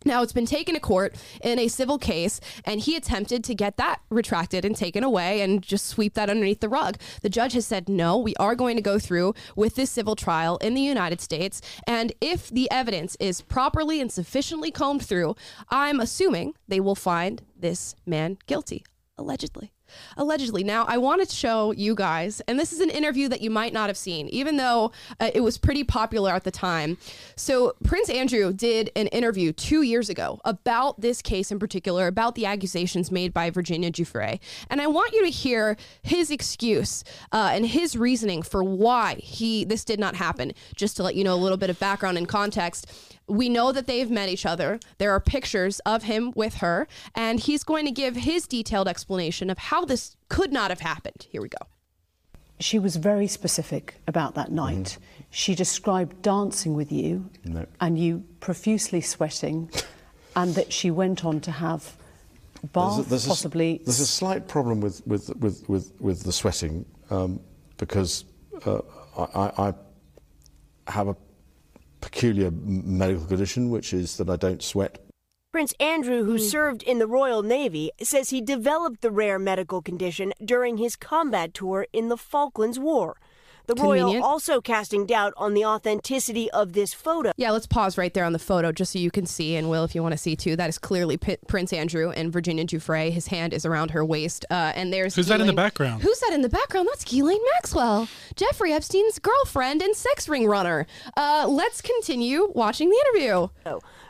Now, 0.06 0.22
it's 0.22 0.32
been 0.32 0.46
taken 0.46 0.74
to 0.74 0.80
court 0.80 1.16
in 1.42 1.58
a 1.58 1.66
civil 1.66 1.98
case, 1.98 2.40
and 2.64 2.80
he 2.80 2.94
attempted 2.94 3.42
to 3.42 3.56
get 3.56 3.76
that 3.76 4.00
retracted 4.08 4.64
and 4.64 4.76
taken 4.76 5.02
away 5.02 5.40
and 5.40 5.60
just 5.60 5.86
sweep 5.86 6.14
that 6.14 6.30
underneath 6.30 6.60
the 6.60 6.68
rug. 6.68 6.96
The 7.22 7.28
judge 7.28 7.54
has 7.54 7.66
said, 7.66 7.88
no, 7.88 8.16
we 8.16 8.36
are 8.36 8.54
going 8.54 8.76
to 8.76 8.82
go 8.82 9.00
through 9.00 9.34
with 9.56 9.74
this 9.74 9.90
civil 9.90 10.14
trial 10.14 10.58
in 10.58 10.74
the 10.74 10.80
United 10.80 11.20
States. 11.20 11.60
And 11.88 12.12
if 12.20 12.48
the 12.50 12.70
evidence 12.70 13.16
is 13.18 13.40
properly 13.40 14.00
and 14.00 14.12
sufficiently 14.12 14.70
combed 14.70 15.04
through, 15.04 15.34
I'm 15.70 15.98
assuming 15.98 16.54
they 16.68 16.78
will 16.78 16.94
find 16.94 17.42
this 17.58 17.96
man 18.06 18.38
guilty, 18.46 18.84
allegedly. 19.18 19.72
Allegedly. 20.16 20.64
Now, 20.64 20.84
I 20.84 20.98
want 20.98 21.26
to 21.26 21.34
show 21.34 21.72
you 21.72 21.94
guys, 21.94 22.40
and 22.48 22.58
this 22.58 22.72
is 22.72 22.80
an 22.80 22.90
interview 22.90 23.28
that 23.28 23.40
you 23.40 23.50
might 23.50 23.72
not 23.72 23.88
have 23.88 23.96
seen, 23.96 24.28
even 24.28 24.56
though 24.56 24.92
uh, 25.20 25.30
it 25.34 25.40
was 25.40 25.58
pretty 25.58 25.84
popular 25.84 26.32
at 26.32 26.44
the 26.44 26.50
time. 26.50 26.98
So, 27.36 27.74
Prince 27.84 28.08
Andrew 28.10 28.52
did 28.52 28.90
an 28.96 29.06
interview 29.08 29.52
two 29.52 29.82
years 29.82 30.08
ago 30.08 30.40
about 30.44 31.00
this 31.00 31.22
case 31.22 31.50
in 31.50 31.58
particular, 31.58 32.06
about 32.06 32.34
the 32.34 32.46
accusations 32.46 33.10
made 33.10 33.32
by 33.32 33.50
Virginia 33.50 33.90
Giuffre. 33.90 34.38
And 34.70 34.80
I 34.80 34.86
want 34.86 35.12
you 35.12 35.24
to 35.24 35.30
hear 35.30 35.76
his 36.02 36.30
excuse 36.30 37.04
uh, 37.32 37.50
and 37.52 37.66
his 37.66 37.96
reasoning 37.96 38.42
for 38.42 38.62
why 38.62 39.14
he 39.16 39.64
this 39.64 39.84
did 39.84 40.00
not 40.00 40.16
happen. 40.16 40.52
Just 40.74 40.96
to 40.96 41.02
let 41.02 41.14
you 41.14 41.24
know 41.24 41.34
a 41.34 41.36
little 41.36 41.58
bit 41.58 41.70
of 41.70 41.78
background 41.78 42.18
and 42.18 42.28
context 42.28 43.15
we 43.28 43.48
know 43.48 43.72
that 43.72 43.86
they've 43.86 44.10
met 44.10 44.28
each 44.28 44.46
other. 44.46 44.78
There 44.98 45.10
are 45.10 45.20
pictures 45.20 45.80
of 45.80 46.04
him 46.04 46.32
with 46.36 46.54
her, 46.56 46.86
and 47.14 47.40
he's 47.40 47.64
going 47.64 47.84
to 47.86 47.90
give 47.90 48.14
his 48.16 48.46
detailed 48.46 48.88
explanation 48.88 49.50
of 49.50 49.58
how 49.58 49.84
this 49.84 50.16
could 50.28 50.52
not 50.52 50.70
have 50.70 50.80
happened. 50.80 51.26
Here 51.30 51.42
we 51.42 51.48
go. 51.48 51.58
She 52.58 52.78
was 52.78 52.96
very 52.96 53.26
specific 53.26 53.96
about 54.06 54.34
that 54.36 54.50
night. 54.50 54.96
She 55.30 55.54
described 55.54 56.22
dancing 56.22 56.74
with 56.74 56.90
you 56.90 57.28
No. 57.44 57.66
and 57.80 57.98
you 57.98 58.24
profusely 58.40 59.00
sweating, 59.02 59.70
and 60.34 60.54
that 60.54 60.72
she 60.72 60.90
went 60.90 61.24
on 61.24 61.40
to 61.42 61.50
have 61.50 61.96
a 62.62 62.66
bath, 62.68 62.94
There's 62.96 63.06
a- 63.06 63.10
there's 63.10 63.24
a- 63.26 63.28
possibly. 63.28 63.80
there's 63.84 64.00
a 64.00 64.06
slight 64.06 64.48
problem 64.48 64.80
with 64.80 65.06
with 65.06 65.34
with 65.36 65.68
with, 65.68 65.92
with 66.00 66.22
the 66.22 66.32
sweating 66.32 66.86
um, 67.10 67.40
because 67.76 68.24
uh, 68.64 68.80
I, 69.18 69.66
I 69.66 69.74
I 70.86 70.90
have 70.92 71.08
a 71.08 71.16
peculiar 72.00 72.50
medical 72.50 73.26
condition, 73.26 73.70
which 73.70 73.92
is 73.92 74.16
that 74.16 74.30
I 74.30 74.36
don't 74.36 74.62
sweat. 74.62 74.98
Prince 75.52 75.72
Andrew, 75.80 76.24
who 76.24 76.32
hmm. 76.32 76.44
served 76.44 76.82
in 76.82 76.98
the 76.98 77.06
Royal 77.06 77.42
Navy, 77.42 77.90
says 78.02 78.30
he 78.30 78.42
developed 78.42 79.00
the 79.00 79.10
rare 79.10 79.38
medical 79.38 79.80
condition 79.80 80.34
during 80.44 80.76
his 80.76 80.96
combat 80.96 81.54
tour 81.54 81.86
in 81.92 82.08
the 82.08 82.18
Falklands 82.18 82.78
War. 82.78 83.16
The 83.66 83.74
Royal 83.74 83.98
Convenient. 84.06 84.24
also 84.24 84.60
casting 84.60 85.06
doubt 85.06 85.32
on 85.36 85.54
the 85.54 85.64
authenticity 85.64 86.50
of 86.52 86.72
this 86.72 86.94
photo. 86.94 87.32
Yeah, 87.36 87.50
let's 87.50 87.66
pause 87.66 87.98
right 87.98 88.12
there 88.12 88.24
on 88.24 88.32
the 88.32 88.38
photo 88.38 88.72
just 88.72 88.92
so 88.92 88.98
you 88.98 89.10
can 89.10 89.26
see, 89.26 89.56
and 89.56 89.68
Will, 89.68 89.84
if 89.84 89.94
you 89.94 90.02
want 90.02 90.12
to 90.12 90.18
see 90.18 90.36
too, 90.36 90.56
that 90.56 90.68
is 90.68 90.78
clearly 90.78 91.16
P- 91.16 91.36
Prince 91.48 91.72
Andrew 91.72 92.10
and 92.10 92.32
Virginia 92.32 92.64
Giuffre. 92.64 93.10
His 93.10 93.26
hand 93.28 93.52
is 93.52 93.64
around 93.66 93.90
her 93.90 94.04
waist, 94.04 94.44
uh, 94.50 94.72
and 94.74 94.92
there's 94.92 95.14
Who's 95.14 95.26
that 95.28 95.40
in 95.40 95.46
the 95.46 95.52
background? 95.52 96.02
Who's 96.02 96.20
that 96.20 96.32
in 96.32 96.42
the 96.42 96.48
background? 96.48 96.88
That's 96.88 97.04
Ghislaine 97.04 97.40
Maxwell, 97.54 98.08
Jeffrey 98.36 98.72
Epstein's 98.72 99.18
girlfriend 99.18 99.82
and 99.82 99.94
sex 99.96 100.28
ring 100.28 100.46
runner. 100.46 100.86
Uh, 101.16 101.46
let's 101.48 101.80
continue 101.80 102.50
watching 102.54 102.90
the 102.90 103.04
interview. 103.14 103.48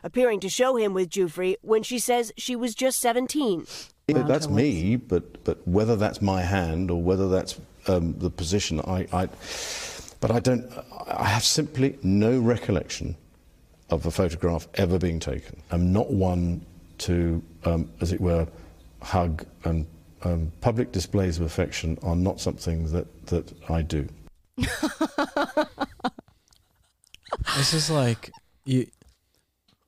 appearing 0.03 0.41
to 0.41 0.49
show 0.49 0.77
him 0.77 0.95
with 0.95 1.11
Giuffre 1.11 1.57
when 1.63 1.83
she 1.83 1.99
says 1.99 2.33
she 2.37 2.55
was 2.55 2.75
just 2.75 3.01
17. 3.01 3.67
that's 4.07 4.49
me, 4.49 4.97
but 4.97 5.43
but 5.45 5.67
whether 5.67 5.97
that's 5.97 6.23
my 6.23 6.43
hand 6.43 6.91
or 6.91 7.03
whether 7.03 7.29
that's 7.29 7.59
um, 7.89 8.15
the 8.19 8.31
position, 8.31 8.81
I, 8.81 9.07
I 9.13 9.29
but 10.21 10.31
I 10.31 10.41
don't. 10.41 10.65
I 11.09 11.25
have 11.25 11.45
simply 11.45 11.99
no 12.03 12.39
recollection 12.41 13.17
of 13.91 14.05
a 14.07 14.11
photograph 14.11 14.67
ever 14.75 14.99
being 14.99 15.21
taken. 15.21 15.61
I'm 15.71 15.93
not 15.93 16.11
one 16.11 16.65
to, 16.99 17.43
um, 17.65 17.89
as 18.01 18.13
it 18.13 18.21
were, 18.21 18.47
hug 19.03 19.45
and 19.65 19.87
um, 20.23 20.51
public 20.61 20.91
displays 20.93 21.39
of 21.39 21.47
affection 21.47 21.97
are 22.03 22.17
not 22.17 22.41
something 22.41 22.91
that 22.93 23.27
that 23.27 23.53
I 23.71 23.83
do. 23.83 24.09
This 27.57 27.75
is 27.75 27.91
like 27.91 28.31
you. 28.65 28.87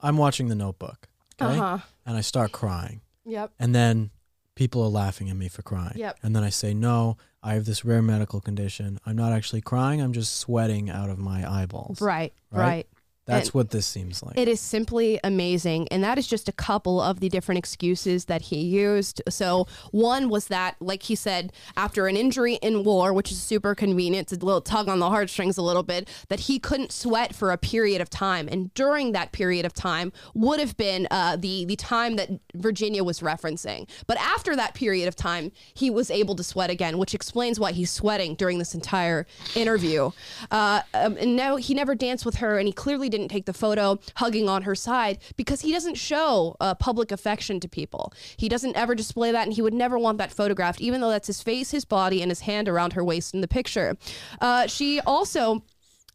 I'm 0.01 0.17
watching 0.17 0.49
The 0.49 0.55
Notebook, 0.55 1.09
okay, 1.41 1.59
Uh-huh. 1.59 1.79
and 2.07 2.17
I 2.17 2.21
start 2.21 2.53
crying, 2.53 3.01
Yep. 3.25 3.53
and 3.59 3.75
then 3.75 4.11
people 4.59 4.83
are 4.83 4.89
laughing 4.89 5.31
at 5.31 5.37
me 5.37 5.47
for 5.47 5.63
crying. 5.63 5.93
Yep. 5.95 6.19
And 6.21 6.35
then 6.35 6.43
I 6.43 6.49
say, 6.51 6.75
"No, 6.75 7.17
I 7.45 7.55
have 7.55 7.65
this 7.65 7.85
rare 7.85 8.03
medical 8.03 8.41
condition. 8.41 8.99
I'm 9.07 9.15
not 9.15 9.33
actually 9.33 9.61
crying. 9.61 10.01
I'm 10.03 10.13
just 10.13 10.35
sweating 10.35 10.91
out 10.91 11.11
of 11.11 11.19
my 11.19 11.49
eyeballs." 11.49 12.01
Right. 12.01 12.33
Right? 12.51 12.61
Right. 12.61 12.87
That's 13.29 13.49
And- 13.49 13.55
what 13.55 13.71
this 13.71 13.87
seems 13.87 14.23
like. 14.23 14.39
It 14.39 14.49
is 14.49 14.59
simply 14.59 15.21
amazing. 15.23 15.87
And 15.89 16.03
that 16.03 16.17
is 16.17 16.27
just 16.27 16.49
a 16.49 16.53
couple 16.53 16.99
of 17.01 17.21
the 17.21 17.29
different 17.29 17.59
excuses 17.59 18.25
that 18.25 18.43
he 18.43 18.57
used. 18.57 19.21
So, 19.29 19.67
one 19.91 20.31
was 20.31 20.47
that, 20.47 20.77
like 20.81 21.03
he 21.05 21.15
said, 21.15 21.53
after 21.77 22.07
an 22.07 22.17
injury 22.17 22.55
in 22.63 22.85
war, 22.85 23.13
which 23.13 23.31
is 23.31 23.39
super 23.39 23.75
convenient, 23.75 24.33
it's 24.33 24.43
a 24.43 24.47
little 24.47 24.63
tug 24.63 24.89
on 24.89 24.99
the 24.99 25.11
heartstrings 25.11 25.59
a 25.59 25.63
little 25.63 25.83
bit, 25.83 26.09
that 26.29 26.41
he 26.41 26.59
couldn't 26.59 26.91
sweat 26.91 27.35
for 27.35 27.51
a 27.53 27.59
period 27.59 28.01
of 28.01 28.09
time. 28.09 28.49
And 28.51 28.73
during 28.73 29.13
that 29.13 29.33
period 29.33 29.67
of 29.67 29.75
time 29.75 30.11
would 30.33 30.59
have 30.59 30.77
been 30.79 31.07
uh, 31.11 31.37
the, 31.37 31.67
the 31.67 31.77
time 31.77 32.17
that 32.17 32.31
Virginia 32.55 33.05
was 33.05 33.21
referencing. 33.21 33.87
But 34.07 34.17
after 34.19 34.57
that 34.57 34.73
period 34.73 35.07
of 35.07 35.15
time, 35.15 35.53
he 35.75 35.91
was 35.91 36.11
able 36.11 36.35
to 36.37 36.43
sweat 36.43 36.71
again, 36.71 36.97
which 36.97 37.15
explains 37.15 37.61
why 37.61 37.73
he's 37.73 37.91
sweating 37.91 38.37
during 38.37 38.59
this 38.59 38.75
entire 38.75 39.27
interview. 39.55 40.13
Uh, 40.51 40.81
um, 40.95 41.19
and 41.19 41.37
no, 41.37 41.57
he 41.57 41.75
never 41.75 41.95
danced 41.95 42.25
with 42.25 42.37
her, 42.37 42.59
and 42.59 42.67
he 42.67 42.73
clearly 42.73 43.11
didn't 43.11 43.18
take 43.27 43.47
the 43.47 43.53
photo 43.53 43.99
hugging 44.15 44.49
on 44.49 44.63
her 44.63 44.77
side 44.77 45.19
because 45.37 45.63
he 45.63 45.73
doesn't 45.73 45.97
show 45.97 46.55
uh, 46.61 46.77
public 46.77 47.11
affection 47.11 47.59
to 47.59 47.69
people. 47.69 48.13
He 48.37 48.49
doesn't 48.49 48.77
ever 48.77 48.95
display 48.95 49.33
that, 49.33 49.47
and 49.47 49.53
he 49.53 49.63
would 49.63 49.75
never 49.75 49.99
want 49.99 50.19
that 50.19 50.31
photographed, 50.31 50.81
even 50.81 51.01
though 51.01 51.11
that's 51.11 51.27
his 51.27 51.43
face, 51.43 51.73
his 51.73 51.85
body, 51.85 52.23
and 52.23 52.31
his 52.31 52.43
hand 52.43 52.69
around 52.69 52.93
her 52.93 53.03
waist 53.03 53.35
in 53.35 53.41
the 53.41 53.49
picture. 53.49 53.97
Uh, 54.41 54.69
she 54.69 55.01
also. 55.01 55.65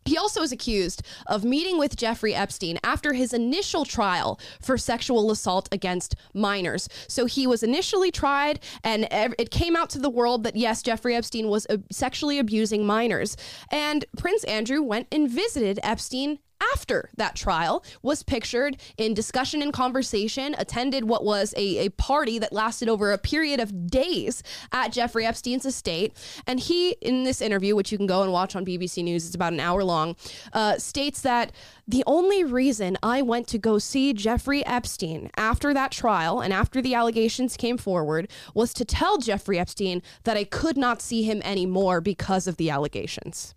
He 0.06 0.18
also 0.18 0.42
is 0.42 0.52
accused 0.52 1.02
of 1.28 1.46
meeting 1.46 1.78
with 1.78 1.96
Jeffrey 1.96 2.36
Epstein 2.36 2.78
after 2.84 3.14
his 3.14 3.32
initial 3.32 3.86
trial 3.86 4.38
for 4.62 4.78
sexual 4.78 5.32
assault 5.32 5.70
against 5.72 6.16
minors. 6.34 6.90
So 7.08 7.26
he 7.26 7.48
was 7.48 7.64
initially 7.64 8.12
tried, 8.12 8.60
and 8.84 9.08
it 9.12 9.50
came 9.50 9.78
out 9.78 9.90
to 9.92 10.00
the 10.00 10.10
world 10.10 10.44
that 10.44 10.58
yes, 10.58 10.82
Jeffrey 10.82 11.16
Epstein 11.16 11.48
was 11.48 11.66
uh, 11.70 11.78
sexually 11.90 12.38
abusing 12.38 12.86
minors. 12.86 13.38
And 13.72 14.04
Prince 14.18 14.44
Andrew 14.44 14.82
went 14.82 15.08
and 15.10 15.30
visited 15.30 15.80
Epstein 15.84 16.40
after 16.74 17.10
that 17.18 17.36
trial 17.36 17.84
was 18.02 18.24
pictured 18.24 18.78
in 18.98 19.14
discussion 19.14 19.62
and 19.62 19.74
conversation 19.74 20.56
attended 20.58 21.06
what 21.06 21.24
was 21.24 21.54
a, 21.58 21.86
a 21.86 21.90
party 21.90 22.40
that 22.40 22.54
lasted 22.54 22.90
over 22.90 23.12
a 23.12 23.18
period 23.18 23.60
of 23.60 23.88
days 23.88 24.44
at 24.72 24.92
jeffrey 24.92 25.26
epstein's 25.26 25.66
estate. 25.66 26.14
And 26.48 26.60
he 26.60 26.92
in 27.02 27.24
this 27.24 27.42
interview 27.42 27.76
which 27.76 27.92
you 27.92 27.98
can 27.98 28.08
go 28.08 28.22
and 28.24 28.32
watch 28.32 28.56
on 28.56 28.66
bbc 28.66 29.04
news 29.04 29.26
it's 29.26 29.36
about 29.36 29.54
an 29.54 29.60
hour 29.60 29.84
long 29.84 30.16
uh, 30.54 30.78
states 30.78 31.22
that 31.22 31.52
the 31.88 32.04
only 32.08 32.44
reason 32.44 32.98
i 33.04 33.22
went 33.22 33.48
to 33.48 33.58
go 33.58 33.78
see 33.78 34.14
jeffrey 34.14 34.66
epstein 34.66 35.30
after 35.38 35.74
that 35.74 35.92
trial 35.92 36.40
and 36.40 36.54
after 36.54 36.82
the 36.82 36.94
allegations 36.94 37.58
came 37.58 37.78
forward 37.78 38.30
was 38.54 38.74
to 38.74 38.86
tell 38.86 39.18
jeffrey 39.18 39.60
epstein 39.60 40.02
that 40.24 40.38
i 40.38 40.44
could 40.44 40.78
not 40.78 41.02
see 41.02 41.24
him 41.24 41.42
anymore 41.44 42.02
because 42.02 42.48
of 42.48 42.58
the 42.58 42.70
allegations 42.70 43.54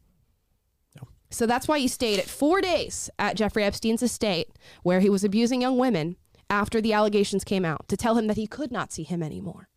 so 1.37 1.47
that's 1.47 1.69
why 1.69 1.79
he 1.79 1.87
stayed 1.89 2.19
at 2.19 2.27
four 2.27 2.61
days 2.61 3.11
at 3.19 3.37
Jeffrey 3.37 3.63
Epstein's 3.63 4.03
estate, 4.03 4.49
where 4.83 5.01
he 5.01 5.11
was 5.11 5.23
abusing 5.25 5.61
young 5.63 5.77
women 5.79 6.17
after 6.49 6.81
the 6.81 6.93
allegations 6.93 7.45
came 7.45 7.65
out, 7.65 7.87
to 7.89 7.97
tell 7.97 8.17
him 8.17 8.27
that 8.29 8.37
he 8.37 8.47
could 8.47 8.71
not 8.73 8.93
see 8.93 9.03
him 9.03 9.23
anymore. 9.23 9.69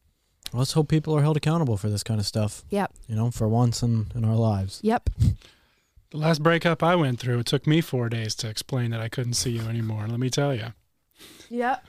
Let's 0.53 0.71
hope 0.73 0.87
people 0.87 1.15
are 1.15 1.21
held 1.21 1.35
accountable 1.37 1.77
for 1.77 1.89
this 1.89 2.03
kind 2.03 2.19
of 2.19 2.25
stuff. 2.25 2.63
Yep. 2.69 2.93
You 3.07 3.15
know, 3.15 3.29
for 3.31 3.47
once 3.47 3.83
in, 3.83 4.07
in 4.15 4.23
our 4.23 4.35
lives. 4.35 4.79
Yep. 4.83 5.09
The 6.11 6.17
last 6.17 6.41
breakup 6.41 6.81
I 6.81 6.95
went 6.95 7.19
through, 7.19 7.39
it 7.39 7.45
took 7.45 7.67
me 7.67 7.81
four 7.81 8.09
days 8.09 8.33
to 8.35 8.49
explain 8.49 8.89
that 8.91 9.01
I 9.01 9.09
couldn't 9.09 9.33
see 9.33 9.51
you 9.51 9.61
anymore. 9.61 10.05
Let 10.07 10.19
me 10.19 10.29
tell 10.29 10.53
you. 10.55 10.67
Yep. 11.49 11.85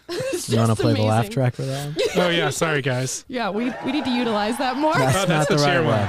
You 0.49 0.57
want 0.57 0.71
to 0.71 0.77
play 0.83 0.95
the 0.95 1.03
laugh 1.03 1.29
track 1.31 1.55
for 1.55 1.63
that 1.63 1.87
one? 1.89 1.97
Oh 2.17 2.29
yeah, 2.31 2.51
sorry 2.51 2.83
guys. 2.83 3.25
Yeah, 3.29 3.51
we, 3.51 3.71
we 3.85 3.93
need 3.93 4.05
to 4.05 4.11
utilize 4.11 4.57
that 4.59 4.77
more. 4.77 4.95
That's 4.95 5.25
Oh, 5.25 5.27
not 5.29 5.49
the 5.49 5.57
the 5.57 5.65
cheer 5.65 5.83
right 5.83 6.09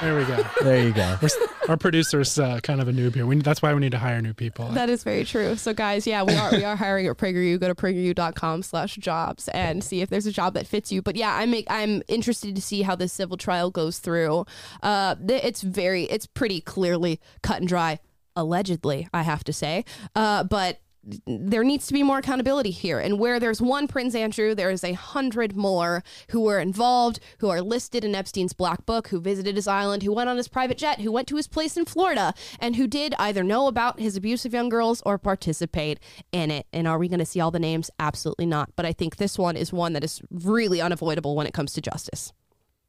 One. 0.00 0.04
There 0.04 0.16
we 0.16 0.24
go. 0.24 0.44
There 0.62 0.84
you 0.84 0.92
go. 0.92 1.16
We're, 1.20 1.28
our 1.68 1.76
producer's 1.76 2.38
uh, 2.38 2.60
kind 2.60 2.80
of 2.80 2.88
a 2.88 2.92
noob 2.92 3.14
here. 3.14 3.26
We, 3.26 3.36
that's 3.36 3.62
why 3.62 3.74
we 3.74 3.80
need 3.80 3.92
to 3.92 3.98
hire 3.98 4.20
new 4.22 4.34
people. 4.34 4.68
That 4.68 4.88
is 4.88 5.02
very 5.02 5.24
true. 5.24 5.56
So 5.56 5.74
guys, 5.74 6.06
yeah, 6.06 6.22
we 6.22 6.34
are 6.34 6.52
we 6.52 6.64
are 6.64 6.76
hiring 6.76 7.06
at 7.06 7.16
PragerU. 7.16 7.58
Go 7.58 7.68
to 7.68 7.74
prageru.com 7.74 8.62
slash 8.62 8.96
jobs 8.96 9.48
and 9.48 9.82
see 9.82 10.00
if 10.02 10.10
there's 10.10 10.26
a 10.26 10.32
job 10.32 10.54
that 10.54 10.66
fits 10.66 10.92
you. 10.92 11.02
But 11.02 11.16
yeah, 11.16 11.34
I 11.34 11.46
make 11.46 11.66
I'm 11.68 12.02
interested 12.08 12.54
to 12.54 12.62
see 12.62 12.82
how 12.82 12.94
this 12.94 13.12
civil 13.12 13.36
trial 13.36 13.70
goes 13.70 13.98
through. 13.98 14.46
Uh 14.82 15.16
it's 15.28 15.62
very 15.62 16.04
it's 16.04 16.26
pretty 16.26 16.60
clearly 16.60 17.20
cut 17.42 17.58
and 17.58 17.68
dry, 17.68 17.98
allegedly, 18.36 19.08
I 19.12 19.22
have 19.22 19.44
to 19.44 19.52
say. 19.52 19.84
Uh 20.14 20.44
but 20.44 20.80
there 21.26 21.62
needs 21.62 21.86
to 21.86 21.92
be 21.92 22.02
more 22.02 22.18
accountability 22.18 22.70
here. 22.70 22.98
And 22.98 23.18
where 23.18 23.38
there's 23.38 23.62
one 23.62 23.86
Prince 23.86 24.14
Andrew, 24.14 24.54
there 24.54 24.70
is 24.70 24.82
a 24.82 24.92
hundred 24.92 25.56
more 25.56 26.02
who 26.30 26.40
were 26.40 26.58
involved, 26.58 27.20
who 27.38 27.48
are 27.48 27.60
listed 27.60 28.04
in 28.04 28.14
Epstein's 28.14 28.52
black 28.52 28.84
book, 28.86 29.08
who 29.08 29.20
visited 29.20 29.56
his 29.56 29.68
island, 29.68 30.02
who 30.02 30.12
went 30.12 30.28
on 30.28 30.36
his 30.36 30.48
private 30.48 30.78
jet, 30.78 31.00
who 31.00 31.12
went 31.12 31.28
to 31.28 31.36
his 31.36 31.46
place 31.46 31.76
in 31.76 31.84
Florida, 31.84 32.34
and 32.58 32.76
who 32.76 32.86
did 32.86 33.14
either 33.18 33.44
know 33.44 33.68
about 33.68 34.00
his 34.00 34.16
abuse 34.16 34.44
of 34.44 34.52
young 34.52 34.68
girls 34.68 35.02
or 35.06 35.18
participate 35.18 36.00
in 36.32 36.50
it. 36.50 36.66
And 36.72 36.88
are 36.88 36.98
we 36.98 37.08
going 37.08 37.20
to 37.20 37.26
see 37.26 37.40
all 37.40 37.50
the 37.50 37.58
names? 37.58 37.90
Absolutely 38.00 38.46
not. 38.46 38.70
But 38.74 38.86
I 38.86 38.92
think 38.92 39.16
this 39.16 39.38
one 39.38 39.56
is 39.56 39.72
one 39.72 39.92
that 39.92 40.04
is 40.04 40.20
really 40.30 40.80
unavoidable 40.80 41.36
when 41.36 41.46
it 41.46 41.54
comes 41.54 41.72
to 41.74 41.80
justice. 41.80 42.32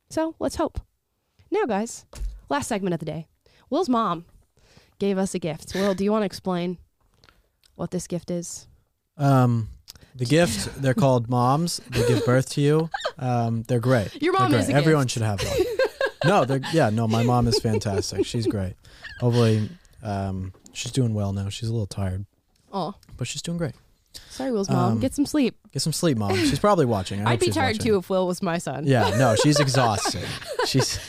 So 0.10 0.36
let's 0.40 0.56
hope. 0.56 0.80
Now, 1.52 1.66
guys, 1.66 2.06
last 2.50 2.68
segment 2.68 2.94
of 2.94 3.00
the 3.00 3.06
day. 3.06 3.28
Will's 3.70 3.90
mom 3.90 4.26
gave 5.00 5.18
us 5.18 5.36
a 5.36 5.40
gift. 5.40 5.76
Will, 5.76 5.94
do 5.94 6.04
you 6.04 6.12
want 6.12 6.24
to 6.24 6.26
explain 6.26 6.78
what 7.78 7.92
this 7.92 8.06
gift 8.08 8.30
is? 8.30 8.68
Um, 9.18 9.70
the 10.16 10.26
gift 10.26 10.82
they're 10.82 10.94
called 10.94 11.30
moms. 11.30 11.80
They 11.90 12.06
give 12.08 12.26
birth 12.26 12.50
to 12.52 12.62
you. 12.62 12.90
Um, 13.18 13.64
they're 13.64 13.80
great. 13.80 14.22
Your 14.22 14.34
mom 14.34 14.54
is 14.54 14.70
Everyone 14.70 15.04
gift. 15.04 15.14
should 15.14 15.22
have 15.24 15.42
one. 15.42 15.58
no, 16.26 16.44
they're 16.46 16.62
yeah. 16.74 16.90
No, 16.90 17.08
my 17.08 17.24
mom 17.24 17.48
is 17.48 17.58
fantastic. 17.60 18.26
She's 18.26 18.46
great. 18.48 18.74
Hopefully, 19.22 19.70
um, 20.04 20.54
she's 20.74 20.92
doing 20.92 21.14
well 21.14 21.32
now. 21.34 21.50
She's 21.50 21.70
a 21.70 21.72
little 21.72 21.88
tired, 21.88 22.26
Oh, 22.74 22.94
but 23.16 23.28
she's 23.28 23.42
doing 23.42 23.58
great. 23.58 23.74
sorry, 24.30 24.52
Will's 24.52 24.70
mom. 24.70 24.94
Um, 24.94 25.00
Get 25.00 25.14
some 25.16 25.26
sleep. 25.26 25.56
Get 25.72 25.82
some 25.82 25.94
sleep, 25.94 26.18
mom. 26.18 26.36
She's 26.36 26.60
probably 26.60 26.86
watching. 26.86 27.26
I 27.26 27.32
I'd 27.32 27.40
be 27.40 27.50
tired 27.50 27.78
watching. 27.78 27.92
too 27.94 27.98
if 27.98 28.10
Will 28.10 28.28
was 28.28 28.42
my 28.44 28.58
son. 28.60 28.86
Yeah, 28.86 29.16
no, 29.18 29.36
she's 29.44 29.60
exhausted. 29.60 30.24
she's 30.66 31.00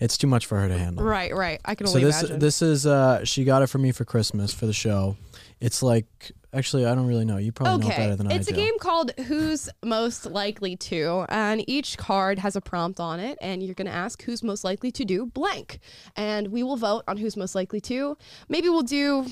it's 0.00 0.16
too 0.18 0.26
much 0.26 0.46
for 0.46 0.58
her 0.60 0.68
to 0.68 0.76
handle. 0.78 1.04
Right, 1.04 1.34
right. 1.34 1.60
I 1.64 1.74
can 1.74 1.86
So 1.86 1.98
this 1.98 2.20
imagine. 2.20 2.38
this 2.40 2.62
is 2.62 2.86
uh 2.86 3.24
she 3.24 3.44
got 3.44 3.62
it 3.62 3.66
for 3.68 3.78
me 3.78 3.92
for 3.92 4.04
Christmas 4.04 4.52
for 4.52 4.66
the 4.66 4.72
show. 4.72 5.16
It's 5.64 5.82
like 5.82 6.32
actually 6.52 6.84
I 6.84 6.94
don't 6.94 7.06
really 7.06 7.24
know. 7.24 7.38
You 7.38 7.50
probably 7.50 7.88
know 7.88 7.96
better 7.96 8.16
than 8.16 8.26
it's 8.26 8.34
I 8.34 8.36
do. 8.36 8.40
It's 8.40 8.48
a 8.50 8.52
game 8.52 8.78
called 8.78 9.12
Who's 9.26 9.70
Most 9.82 10.26
Likely 10.26 10.76
to, 10.76 11.24
and 11.30 11.64
each 11.68 11.96
card 11.96 12.38
has 12.38 12.54
a 12.54 12.60
prompt 12.60 13.00
on 13.00 13.18
it, 13.18 13.38
and 13.40 13.62
you're 13.62 13.74
going 13.74 13.86
to 13.86 13.92
ask 13.92 14.22
who's 14.24 14.42
most 14.42 14.62
likely 14.62 14.92
to 14.92 15.04
do 15.06 15.24
blank, 15.24 15.78
and 16.16 16.48
we 16.48 16.62
will 16.62 16.76
vote 16.76 17.02
on 17.08 17.16
who's 17.16 17.34
most 17.36 17.54
likely 17.54 17.80
to. 17.80 18.18
Maybe 18.48 18.68
we'll 18.68 18.82
do, 18.82 19.24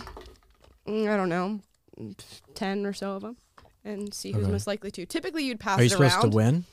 mm, 0.89 1.13
I 1.13 1.17
don't 1.19 1.29
know, 1.29 1.61
ten 2.55 2.87
or 2.87 2.95
so 2.95 3.13
of 3.13 3.23
them, 3.23 3.37
and 3.85 4.15
see 4.15 4.33
who's 4.33 4.45
Okay. 4.45 4.53
most 4.53 4.67
likely 4.67 4.91
to. 4.93 5.05
Typically, 5.05 5.45
you'd 5.45 5.61
pass 5.61 5.79
Are 5.79 5.83
you 5.83 5.87
it 5.89 5.91
supposed 5.91 6.15
around. 6.17 6.31
to 6.31 6.37
win? 6.37 6.65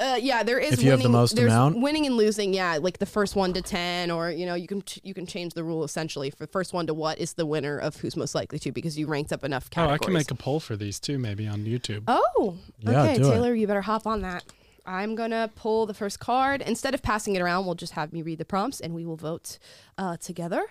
Uh, 0.00 0.16
yeah, 0.20 0.42
there 0.42 0.58
is. 0.58 0.72
If 0.72 0.82
you 0.82 0.90
have 0.92 1.00
the 1.00 1.04
winning- 1.04 1.12
most 1.12 1.36
there's 1.36 1.52
amount? 1.52 1.78
winning 1.80 2.06
and 2.06 2.16
losing. 2.16 2.54
Yeah, 2.54 2.78
like 2.80 2.98
the 2.98 3.06
first 3.06 3.36
one 3.36 3.52
to 3.52 3.60
ten, 3.60 4.10
or 4.10 4.30
you 4.30 4.46
know, 4.46 4.54
you 4.54 4.66
can 4.66 4.80
ch- 4.82 5.00
you 5.04 5.12
can 5.12 5.26
change 5.26 5.52
the 5.52 5.62
rule 5.62 5.84
essentially 5.84 6.30
for 6.30 6.46
first 6.46 6.72
one 6.72 6.86
to 6.86 6.94
what 6.94 7.18
is 7.18 7.34
the 7.34 7.44
winner 7.44 7.76
of 7.78 7.96
who's 7.96 8.16
most 8.16 8.34
likely 8.34 8.58
to 8.60 8.72
because 8.72 8.98
you 8.98 9.06
ranked 9.06 9.30
up 9.32 9.44
enough 9.44 9.68
Oh. 9.76 9.88
I 9.88 9.98
can 9.98 10.14
make 10.14 10.30
a 10.30 10.34
poll 10.34 10.58
for 10.58 10.74
these 10.74 10.98
too, 10.98 11.18
maybe 11.18 11.46
on 11.46 11.64
YouTube. 11.64 12.04
Oh, 12.08 12.56
Yeah, 12.78 13.02
okay, 13.02 13.16
do 13.18 13.28
it. 13.28 13.30
Taylor, 13.30 13.54
you 13.54 13.66
better 13.66 13.82
hop 13.82 14.06
on 14.06 14.22
that. 14.22 14.42
I'm 14.86 15.14
gonna 15.14 15.50
pull 15.54 15.84
the 15.84 15.92
first 15.94 16.18
card. 16.18 16.62
Instead 16.62 16.94
of 16.94 17.02
passing 17.02 17.36
it 17.36 17.42
around, 17.42 17.66
we'll 17.66 17.74
just 17.74 17.92
have 17.92 18.12
me 18.12 18.22
read 18.22 18.38
the 18.38 18.44
prompts 18.46 18.80
and 18.80 18.94
we 18.94 19.04
will 19.04 19.16
vote 19.16 19.58
uh, 19.98 20.16
together. 20.16 20.62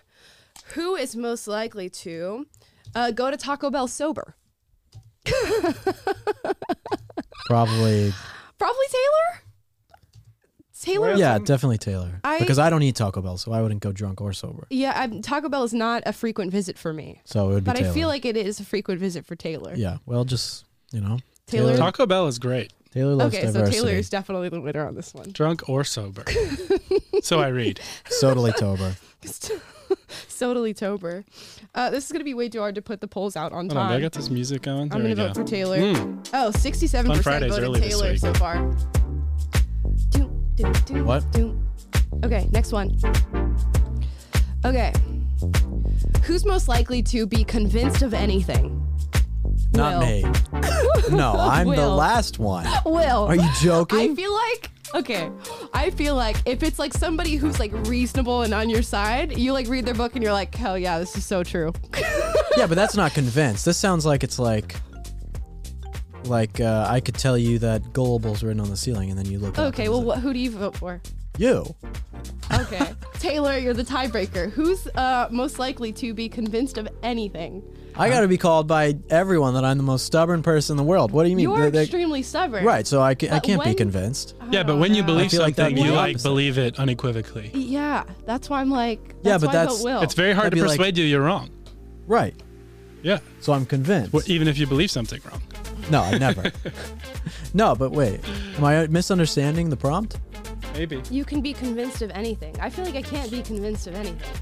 Who 0.73 0.95
is 0.95 1.15
most 1.15 1.47
likely 1.47 1.89
to 1.91 2.47
uh, 2.95 3.11
go 3.11 3.29
to 3.29 3.37
Taco 3.37 3.69
Bell 3.69 3.87
sober? 3.87 4.35
Probably 7.45 8.13
Probably 8.59 8.85
Taylor. 8.91 9.43
Taylor. 10.81 11.13
Yeah, 11.15 11.39
definitely 11.39 11.77
Taylor. 11.77 12.21
I- 12.23 12.39
because 12.39 12.57
I 12.59 12.69
don't 12.69 12.83
eat 12.83 12.95
Taco 12.95 13.21
Bell, 13.21 13.37
so 13.37 13.51
I 13.51 13.61
wouldn't 13.61 13.81
go 13.81 13.91
drunk 13.91 14.21
or 14.21 14.31
sober. 14.31 14.65
Yeah, 14.69 14.93
I'm, 14.95 15.21
Taco 15.21 15.49
Bell 15.49 15.63
is 15.63 15.73
not 15.73 16.03
a 16.05 16.13
frequent 16.13 16.51
visit 16.51 16.77
for 16.77 16.93
me, 16.93 17.21
So 17.25 17.49
it 17.49 17.53
would 17.55 17.63
be 17.65 17.71
but 17.71 17.79
I 17.81 17.91
feel 17.91 18.07
like 18.07 18.23
it 18.25 18.37
is 18.37 18.59
a 18.61 18.65
frequent 18.65 18.99
visit 18.99 19.25
for 19.25 19.35
Taylor. 19.35 19.73
Yeah. 19.75 19.97
Well 20.05 20.23
just 20.23 20.65
you 20.91 21.01
know. 21.01 21.19
Taylor- 21.47 21.75
Taco 21.75 22.05
Bell 22.05 22.27
is 22.27 22.39
great, 22.39 22.71
Taylor 22.93 23.13
loves 23.15 23.35
Okay, 23.35 23.45
so 23.47 23.51
diversity. 23.53 23.77
Taylor 23.77 23.91
is 23.93 24.09
definitely 24.09 24.49
the 24.49 24.61
winner 24.61 24.87
on 24.87 24.95
this 24.95 25.13
one. 25.13 25.29
drunk 25.31 25.67
or 25.67 25.83
sober. 25.83 26.23
so 27.23 27.39
I 27.39 27.47
read. 27.49 27.79
Totally 28.21 28.51
Tober. 28.53 28.95
Totally 30.39 30.73
Tober. 30.73 31.25
Uh, 31.75 31.89
this 31.89 32.05
is 32.05 32.11
going 32.11 32.21
to 32.21 32.25
be 32.25 32.33
way 32.33 32.49
too 32.49 32.59
hard 32.59 32.75
to 32.75 32.81
put 32.81 33.01
the 33.01 33.07
polls 33.07 33.35
out 33.35 33.51
on 33.51 33.67
Hold 33.67 33.77
on, 33.77 33.91
I 33.91 33.99
got 33.99 34.13
this 34.13 34.29
music 34.29 34.61
going? 34.61 34.89
There 34.89 34.97
I'm 34.97 35.03
going 35.03 35.15
to 35.15 35.21
go. 35.21 35.27
vote 35.27 35.35
for 35.35 35.43
Taylor. 35.43 35.77
Mm. 35.77 36.29
Oh, 36.33 36.51
67% 36.53 37.23
Fun 37.23 37.49
voted 37.49 37.83
Taylor 37.83 38.15
so 38.17 38.33
far. 38.33 38.55
Doom, 40.09 40.45
doom, 40.55 40.73
doom, 40.85 41.05
What? 41.05 41.23
Okay, 42.23 42.47
next 42.51 42.71
one. 42.71 42.97
Okay. 44.65 44.93
Who's 46.23 46.45
most 46.45 46.67
likely 46.67 47.01
to 47.03 47.25
be 47.25 47.43
convinced 47.43 48.01
of 48.01 48.13
anything? 48.13 48.88
Not 49.73 49.99
Will. 49.99 50.07
me. 50.07 50.25
No, 51.11 51.33
I'm 51.37 51.65
the 51.65 51.73
Will. 51.73 51.95
last 51.95 52.37
one. 52.37 52.67
Will. 52.85 53.25
Are 53.25 53.35
you 53.35 53.49
joking? 53.61 54.11
I 54.11 54.15
feel 54.15 54.31
like 54.33 54.69
okay. 54.93 55.31
I 55.73 55.89
feel 55.89 56.15
like 56.15 56.37
if 56.45 56.61
it's 56.61 56.77
like 56.77 56.93
somebody 56.93 57.35
who's 57.35 57.59
like 57.59 57.71
reasonable 57.87 58.43
and 58.43 58.53
on 58.53 58.69
your 58.69 58.83
side, 58.83 59.35
you 59.37 59.53
like 59.53 59.67
read 59.67 59.85
their 59.85 59.95
book 59.95 60.13
and 60.13 60.23
you're 60.23 60.33
like, 60.33 60.53
hell 60.53 60.77
yeah, 60.77 60.99
this 60.99 61.15
is 61.17 61.25
so 61.25 61.43
true. 61.43 61.73
yeah, 62.57 62.67
but 62.67 62.75
that's 62.75 62.95
not 62.95 63.13
convinced. 63.13 63.65
This 63.65 63.77
sounds 63.77 64.05
like 64.05 64.23
it's 64.23 64.37
like 64.37 64.75
like 66.25 66.59
uh, 66.59 66.85
I 66.87 66.99
could 66.99 67.15
tell 67.15 67.37
you 67.37 67.57
that 67.59 67.81
gullible's 67.93 68.43
written 68.43 68.59
on 68.59 68.69
the 68.69 68.77
ceiling, 68.77 69.09
and 69.09 69.17
then 69.17 69.25
you 69.25 69.39
look. 69.39 69.57
up 69.57 69.73
Okay, 69.73 69.85
and 69.85 69.91
well, 69.93 70.01
it's 70.01 70.07
what, 70.07 70.19
who 70.19 70.33
do 70.33 70.39
you 70.39 70.51
vote 70.51 70.75
for? 70.75 71.01
like, 71.03 71.39
you. 71.39 71.75
Okay, 72.53 72.93
Taylor, 73.19 73.57
you're 73.57 73.73
the 73.73 73.83
tiebreaker. 73.83 74.51
Who's 74.51 74.87
uh, 74.95 75.27
most 75.31 75.57
likely 75.59 75.91
to 75.93 76.13
be 76.13 76.27
convinced 76.29 76.77
of 76.77 76.87
anything? 77.01 77.63
I 77.95 78.09
got 78.09 78.21
to 78.21 78.27
be 78.27 78.37
called 78.37 78.67
by 78.67 78.95
everyone 79.09 79.55
that 79.55 79.65
I'm 79.65 79.77
the 79.77 79.83
most 79.83 80.05
stubborn 80.05 80.41
person 80.41 80.73
in 80.73 80.77
the 80.77 80.83
world. 80.83 81.11
What 81.11 81.23
do 81.23 81.29
you 81.29 81.35
mean? 81.35 81.43
You're 81.49 81.63
They- 81.65 81.69
they- 81.69 81.81
extremely 81.83 82.23
stubborn. 82.23 82.63
right, 82.63 82.87
so 82.87 83.01
I, 83.01 83.13
ca- 83.15 83.27
I 83.27 83.31
But 83.31 83.43
can't 83.43 83.61
be 83.63 83.69
when- 83.69 83.75
convinced. 83.75 84.35
Yeah, 84.51 84.63
but 84.63 84.77
when 84.77 84.93
you 84.95 85.01
ah. 85.01 85.05
I 85.05 85.07
believe 85.07 85.31
feel 85.31 85.41
like 85.41 85.55
that'd 85.55 85.71
something, 85.71 85.83
be 85.83 85.87
you 85.89 85.91
the 85.95 85.97
like 86.01 86.09
opposite. 86.15 86.27
believe 86.29 86.57
it 86.57 86.79
unequivocally. 86.79 87.51
Yeah, 87.53 88.03
that's 88.25 88.49
why 88.49 88.61
I'm 88.61 88.69
like. 88.71 89.15
Yeah, 89.23 89.37
but 89.37 89.47
why 89.47 89.53
that's- 89.53 89.77
vote 89.79 89.83
Will. 89.85 90.01
It's 90.01 90.13
very 90.13 90.31
hard 90.33 90.45
That'd 90.47 90.59
to 90.59 90.63
be 90.63 90.67
like- 90.69 90.77
persuade 90.79 90.97
you 90.97 91.05
you're 91.05 91.21
wrong. 91.23 91.49
Right. 92.07 92.35
Yeah. 93.03 93.19
So 93.41 93.53
I'm 93.53 93.65
convinced. 93.65 94.13
Well, 94.13 94.23
even 94.27 94.47
if 94.47 94.57
you 94.57 94.65
believe 94.67 94.91
something 94.91 95.19
wrong. 95.29 95.41
No, 95.89 96.01
I 96.01 96.17
never. 96.17 96.51
no, 97.53 97.75
but 97.75 97.91
wait. 97.91 98.19
Am 98.57 98.63
I 98.63 98.87
misunderstanding 98.87 99.69
the 99.69 99.77
prompt? 99.77 100.19
Maybe. 100.73 101.01
You 101.09 101.25
can 101.25 101.41
be 101.41 101.53
convinced 101.53 102.01
of 102.01 102.11
anything. 102.11 102.55
I 102.59 102.69
feel 102.69 102.85
like 102.85 102.95
I 102.95 103.01
can't 103.01 103.31
be 103.31 103.41
convinced 103.41 103.87
of 103.87 103.95
anything. 103.95 104.39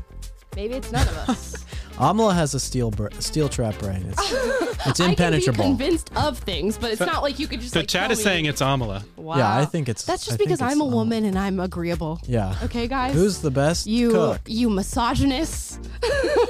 Maybe 0.55 0.73
it's 0.75 0.91
none 0.91 1.07
of 1.07 1.29
us. 1.29 1.63
Amala 1.97 2.33
has 2.35 2.53
a 2.53 2.59
steel 2.59 2.91
br- 2.91 3.07
steel 3.19 3.49
trap 3.49 3.77
brain. 3.79 4.05
It's 4.09 4.31
it's 4.87 4.99
I 4.99 5.15
can 5.15 5.31
be 5.33 5.41
convinced 5.41 6.11
of 6.15 6.37
things, 6.39 6.77
but 6.77 6.91
it's 6.91 7.01
not 7.01 7.23
like 7.23 7.39
you 7.39 7.47
could 7.47 7.59
just 7.61 7.73
The 7.73 7.79
like 7.79 7.87
chat 7.89 8.03
tell 8.03 8.11
is 8.11 8.17
me- 8.19 8.23
saying 8.23 8.45
it's 8.45 8.61
Amala. 8.61 9.03
Wow. 9.15 9.37
Yeah, 9.37 9.57
I 9.57 9.65
think 9.65 9.89
it's- 9.89 10.05
That's 10.05 10.23
just 10.25 10.35
I 10.35 10.43
because 10.43 10.61
I'm 10.61 10.79
a 10.79 10.83
Amala. 10.85 10.91
woman 10.91 11.25
and 11.25 11.37
I'm 11.37 11.59
agreeable. 11.59 12.19
Yeah. 12.27 12.55
Okay, 12.63 12.87
guys. 12.87 13.13
Who's 13.13 13.41
the 13.41 13.49
best 13.51 13.87
you? 13.87 14.11
cook? 14.11 14.41
You 14.45 14.69
misogynist. 14.69 15.89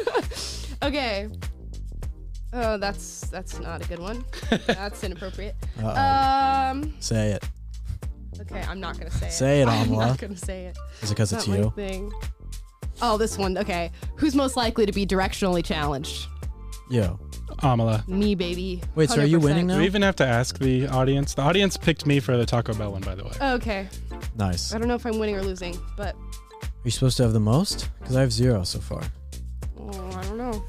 okay. 0.83 1.29
Oh, 2.53 2.77
that's 2.77 3.21
that's 3.29 3.59
not 3.59 3.83
a 3.85 3.87
good 3.87 3.99
one. 3.99 4.23
that's 4.67 5.03
inappropriate. 5.03 5.55
Uh-oh. 5.81 6.71
Um. 6.71 6.93
Say 6.99 7.31
it. 7.31 7.43
Okay, 8.41 8.61
I'm 8.69 8.79
not 8.79 8.97
gonna 8.97 9.11
say 9.11 9.27
it. 9.27 9.31
Say 9.33 9.61
it, 9.61 9.67
I'm 9.67 9.87
Amala. 9.89 10.07
not 10.09 10.17
gonna 10.17 10.37
say 10.37 10.65
it. 10.67 10.77
Is 11.01 11.09
it 11.11 11.13
because 11.15 11.33
it's 11.33 11.47
my 11.47 11.57
you? 11.57 11.73
Thing. 11.75 12.11
Oh, 13.01 13.17
this 13.17 13.37
one. 13.37 13.57
Okay. 13.57 13.91
Who's 14.15 14.35
most 14.35 14.55
likely 14.57 14.85
to 14.85 14.91
be 14.91 15.05
directionally 15.05 15.63
challenged? 15.63 16.27
Yo. 16.89 17.19
Amala. 17.59 18.07
Me, 18.07 18.35
baby. 18.35 18.81
Wait, 18.95 19.09
so 19.09 19.21
are 19.21 19.25
you 19.25 19.39
100%. 19.39 19.43
winning 19.43 19.67
Do 19.67 19.73
now? 19.73 19.79
we 19.79 19.85
even 19.85 20.01
have 20.03 20.15
to 20.17 20.25
ask 20.25 20.59
the 20.59 20.87
audience? 20.87 21.33
The 21.33 21.41
audience 21.41 21.75
picked 21.75 22.05
me 22.05 22.19
for 22.19 22.37
the 22.37 22.45
Taco 22.45 22.73
Bell 22.73 22.91
one, 22.91 23.01
by 23.01 23.15
the 23.15 23.23
way. 23.23 23.31
Okay. 23.41 23.87
Nice. 24.35 24.71
I 24.71 24.75
Are 24.75 24.79
don't 24.79 24.87
know 24.87 24.95
if 24.95 25.05
I'm 25.05 25.17
winning 25.17 25.35
or 25.35 25.41
losing, 25.41 25.75
but 25.95 26.15
Are 26.15 26.67
you 26.83 26.91
supposed 26.91 27.17
to 27.17 27.23
have 27.23 27.33
the 27.33 27.39
most? 27.39 27.89
Because 27.99 28.15
I 28.15 28.21
have 28.21 28.31
zero 28.31 28.63
so 28.63 28.79
far. 28.79 29.01
oh, 29.79 30.11
I 30.15 30.23
don't 30.23 30.37
know. 30.37 30.63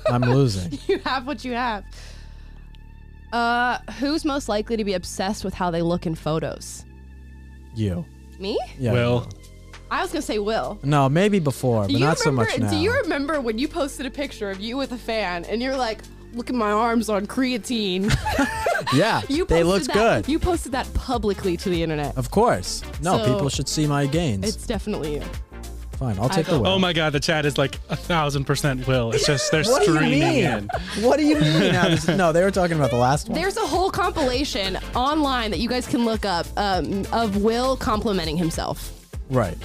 I'm 0.10 0.22
losing. 0.22 0.78
you 0.86 0.98
have 1.00 1.26
what 1.26 1.44
you 1.44 1.52
have. 1.54 1.84
Uh, 3.32 3.78
who's 3.98 4.24
most 4.24 4.48
likely 4.48 4.76
to 4.76 4.84
be 4.84 4.94
obsessed 4.94 5.44
with 5.44 5.54
how 5.54 5.70
they 5.70 5.82
look 5.82 6.06
in 6.06 6.14
photos? 6.14 6.84
You. 7.74 8.04
Me? 8.38 8.58
Yeah. 8.78 8.92
Will. 8.92 9.28
I 9.90 10.02
was 10.02 10.10
gonna 10.12 10.22
say 10.22 10.38
Will. 10.38 10.78
No, 10.82 11.08
maybe 11.08 11.38
before, 11.38 11.82
but 11.82 11.88
Do 11.88 11.94
you 11.94 12.00
not 12.04 12.18
so 12.18 12.30
remember? 12.30 12.50
much 12.50 12.60
now. 12.60 12.70
Do 12.70 12.76
you 12.76 12.92
remember 13.02 13.40
when 13.40 13.58
you 13.58 13.68
posted 13.68 14.06
a 14.06 14.10
picture 14.10 14.50
of 14.50 14.60
you 14.60 14.76
with 14.76 14.92
a 14.92 14.98
fan 14.98 15.44
and 15.46 15.62
you're 15.62 15.76
like, 15.76 16.00
"Look 16.34 16.48
at 16.50 16.54
my 16.56 16.70
arms 16.70 17.08
on 17.08 17.26
creatine." 17.26 18.14
yeah, 18.94 19.22
you 19.28 19.44
they 19.46 19.62
posted 19.62 19.66
look 19.88 19.94
that, 19.96 20.24
good. 20.24 20.30
You 20.32 20.38
posted 20.38 20.72
that 20.72 20.92
publicly 20.94 21.56
to 21.58 21.68
the 21.68 21.82
internet. 21.82 22.16
Of 22.16 22.30
course. 22.30 22.82
No, 23.02 23.18
So- 23.18 23.32
people 23.32 23.48
should 23.48 23.68
see 23.68 23.86
my 23.86 24.06
gains. 24.06 24.46
It's 24.46 24.66
definitely 24.66 25.14
you. 25.16 25.22
Fine, 25.98 26.16
I'll 26.20 26.28
take 26.28 26.46
the 26.46 26.52
vote- 26.52 26.62
win. 26.62 26.70
Oh 26.70 26.78
my 26.78 26.92
god, 26.92 27.12
the 27.12 27.18
chat 27.18 27.44
is 27.44 27.58
like 27.58 27.76
a 27.88 27.96
thousand 27.96 28.44
percent 28.44 28.86
Will. 28.86 29.10
It's 29.10 29.26
just 29.26 29.50
they're 29.50 29.64
What 29.64 29.82
do 29.84 29.90
you 29.90 29.96
streaming 29.96 30.20
mean? 30.20 30.44
in. 30.44 30.68
What 31.02 31.16
do 31.18 31.24
you 31.26 31.40
mean? 31.40 31.72
Now 31.72 31.88
this- 31.88 32.06
no, 32.06 32.30
they 32.30 32.44
were 32.44 32.52
talking 32.52 32.76
about 32.76 32.90
the 32.90 32.96
last 32.98 33.28
one. 33.28 33.36
There's 33.40 33.56
a 33.56 33.66
whole 33.66 33.90
compilation 33.90 34.76
online 34.94 35.50
that 35.50 35.58
you 35.58 35.68
guys 35.68 35.88
can 35.88 36.04
look 36.04 36.24
up 36.24 36.46
um, 36.56 37.04
of 37.12 37.38
Will 37.38 37.76
complimenting 37.76 38.36
himself. 38.36 38.92
Right. 39.30 39.56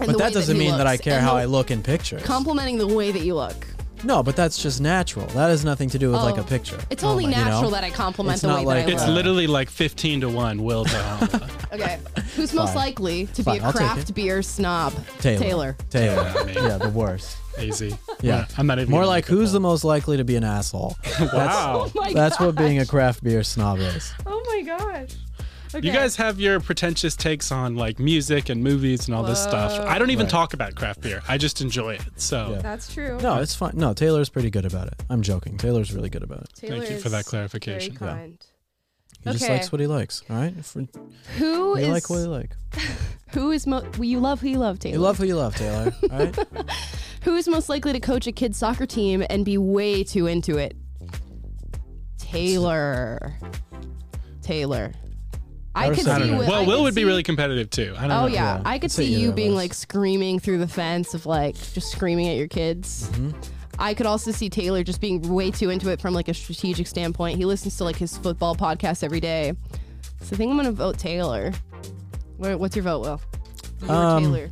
And 0.00 0.08
But 0.08 0.18
that 0.18 0.32
doesn't 0.32 0.56
he 0.56 0.60
mean 0.66 0.76
that 0.76 0.86
I 0.88 0.96
care 0.96 1.14
and 1.18 1.24
how 1.24 1.36
I 1.36 1.44
look 1.44 1.70
in 1.70 1.82
pictures. 1.82 2.22
Complimenting 2.22 2.78
the 2.78 2.86
way 2.86 3.12
that 3.12 3.22
you 3.22 3.34
look. 3.34 3.54
no, 4.02 4.22
but 4.22 4.34
that's 4.36 4.60
just 4.62 4.80
natural. 4.82 5.24
That 5.28 5.48
has 5.48 5.64
nothing 5.64 5.88
to 5.90 5.98
do 5.98 6.10
with 6.10 6.20
like 6.20 6.36
Oh. 6.36 6.40
a 6.42 6.44
picture. 6.44 6.78
It's 6.90 7.02
Oh 7.04 7.08
only 7.10 7.24
my- 7.24 7.30
you 7.30 7.36
know? 7.38 7.44
natural 7.44 7.70
that 7.70 7.84
I 7.84 7.90
compliment 7.90 8.34
It's 8.34 8.42
the 8.42 8.48
not 8.48 8.58
way 8.60 8.64
like- 8.66 8.76
that 8.76 8.82
I 8.82 8.84
look. 8.86 8.94
It's 8.94 9.06
look. 9.06 9.14
literally 9.14 9.46
like 9.46 9.70
15 9.70 10.20
to 10.22 10.28
1 10.28 10.62
Will 10.62 10.84
to 10.84 10.90
Amala. 10.90 11.50
Okay. 11.72 11.98
Who's 12.36 12.52
most 12.52 12.68
Fine. 12.74 12.76
likely 12.76 13.26
to 13.28 13.42
Fine, 13.42 13.54
be 13.58 13.60
a 13.62 13.66
I'll 13.66 13.72
take 13.72 13.80
craft 13.80 14.10
it. 14.10 14.14
beer 14.14 14.42
snob? 14.42 14.92
Taylor. 15.20 15.38
Taylor. 15.42 15.76
Taylor. 15.90 16.22
Yeah, 16.22 16.34
I 16.36 16.44
mean- 16.44 16.54
yeah, 16.56 16.76
the 16.78 16.88
worst. 16.90 17.36
Easy. 17.58 17.96
Yeah. 18.20 18.46
I'm 18.58 18.66
not 18.66 18.78
even 18.80 18.90
More 18.90 19.02
gonna 19.02 19.06
like 19.08 19.24
make 19.26 19.30
a 19.30 19.34
who's 19.36 19.52
the 19.52 19.60
most 19.60 19.84
likely 19.84 20.16
to 20.16 20.24
be 20.24 20.34
an 20.36 20.44
asshole. 20.44 20.96
Wow. 21.20 21.86
Oh 21.96 22.00
my 22.00 22.12
That's 22.12 22.38
what 22.40 22.56
being 22.56 22.80
a 22.80 22.86
craft 22.86 23.22
beer 23.22 23.42
snob 23.44 23.78
is. 23.78 24.12
Oh 24.26 24.42
my 24.48 24.62
gosh. 24.62 25.10
Okay. 25.74 25.86
You 25.86 25.92
guys 25.92 26.16
have 26.16 26.38
your 26.38 26.60
pretentious 26.60 27.16
takes 27.16 27.50
on 27.50 27.74
like 27.76 27.98
music 27.98 28.48
and 28.48 28.62
movies 28.62 29.06
and 29.08 29.14
all 29.14 29.22
this 29.24 29.42
stuff. 29.42 29.72
I 29.86 29.98
don't 29.98 30.10
even 30.10 30.26
Right. 30.26 30.30
talk 30.30 30.54
about 30.54 30.74
craft 30.76 31.00
beer. 31.00 31.22
I 31.28 31.36
just 31.36 31.60
enjoy 31.60 31.94
it. 31.94 32.02
So 32.16 32.52
Yeah. 32.52 32.62
That's 32.62 32.92
true. 32.92 33.18
No, 33.20 33.38
it's 33.40 33.54
fine. 33.54 33.72
No, 33.74 33.92
Taylor's 33.92 34.28
pretty 34.28 34.50
good 34.50 34.64
about 34.64 34.86
it. 34.88 34.94
I'm 35.10 35.22
joking. 35.22 35.56
Taylor's 35.58 35.92
really 35.92 36.10
good 36.10 36.22
about 36.22 36.42
it. 36.42 36.50
Taylor 36.54 36.78
Thank 36.78 36.90
you 36.90 36.98
for 37.00 37.08
that 37.08 37.24
clarification. 37.24 37.94
Very 37.96 38.10
Yeah. 38.10 38.16
kind. 38.16 38.38
He 39.24 39.30
just 39.32 39.48
likes 39.48 39.72
what 39.72 39.80
he 39.80 39.86
likes. 39.86 40.22
All 40.28 40.36
right. 40.36 40.54
If 40.58 40.74
Who 41.38 41.78
you 41.78 41.84
is 41.84 41.88
like 41.88 42.10
what 42.10 42.18
you 42.18 42.26
like. 42.26 42.54
who 43.32 43.50
is 43.52 43.66
mo- 43.66 43.80
well, 43.94 44.04
you 44.04 44.20
love 44.20 44.40
who 44.42 44.48
you 44.48 44.58
love, 44.58 44.78
Taylor. 44.78 44.94
You 44.96 45.00
love 45.00 45.16
who 45.18 45.24
you 45.24 45.36
love, 45.36 45.56
Taylor. 45.56 45.92
All 46.10 46.18
right. 46.18 46.38
Who 47.22 47.36
is 47.36 47.48
most 47.48 47.70
likely 47.70 47.94
to 47.94 48.00
coach 48.00 48.26
a 48.26 48.32
kid's 48.32 48.58
soccer 48.58 48.84
team 48.84 49.24
and 49.30 49.46
be 49.46 49.56
way 49.56 50.04
too 50.04 50.26
into 50.26 50.58
it? 50.58 50.76
Taylor. 52.18 53.34
Taylor. 54.42 54.92
I 55.74 55.88
could 55.88 55.98
see. 55.98 56.04
Taylor. 56.04 56.38
Will- 56.38 56.46
well, 56.46 56.52
I 56.62 56.66
Will 56.66 56.76
could 56.78 56.82
would 56.84 56.94
be 56.94 57.04
really 57.04 57.22
competitive 57.22 57.68
too. 57.70 57.94
I 57.98 58.02
don't 58.02 58.10
Oh 58.12 58.20
know. 58.22 58.26
yeah, 58.28 58.56
Yeah, 58.58 58.62
I 58.64 58.78
could 58.78 58.86
I'd 58.86 58.92
see 58.92 59.12
you 59.14 59.32
being 59.32 59.54
like 59.54 59.74
screaming 59.74 60.38
through 60.38 60.58
the 60.58 60.68
fence 60.68 61.14
of 61.14 61.26
like 61.26 61.54
just 61.72 61.90
screaming 61.90 62.28
at 62.28 62.36
your 62.36 62.48
kids. 62.48 63.08
Mm-hmm. 63.10 63.30
I 63.78 63.92
could 63.94 64.06
also 64.06 64.30
see 64.30 64.48
Taylor 64.48 64.84
just 64.84 65.00
being 65.00 65.20
way 65.34 65.50
too 65.50 65.70
into 65.70 65.90
it 65.90 66.00
from 66.00 66.14
like 66.14 66.28
a 66.28 66.34
strategic 66.34 66.86
standpoint. 66.86 67.38
He 67.38 67.44
listens 67.44 67.76
to 67.78 67.84
like 67.84 67.96
his 67.96 68.16
football 68.16 68.54
podcast 68.54 69.02
every 69.02 69.18
day. 69.20 69.52
So 70.20 70.34
I 70.34 70.36
think 70.36 70.50
I'm 70.50 70.56
gonna 70.56 70.70
vote 70.70 70.96
Taylor. 70.98 71.52
What's 72.36 72.76
your 72.76 72.84
vote, 72.84 73.00
Will? 73.00 73.20
You 73.82 73.88
or 73.88 73.92
Um, 73.94 74.22
Taylor? 74.22 74.50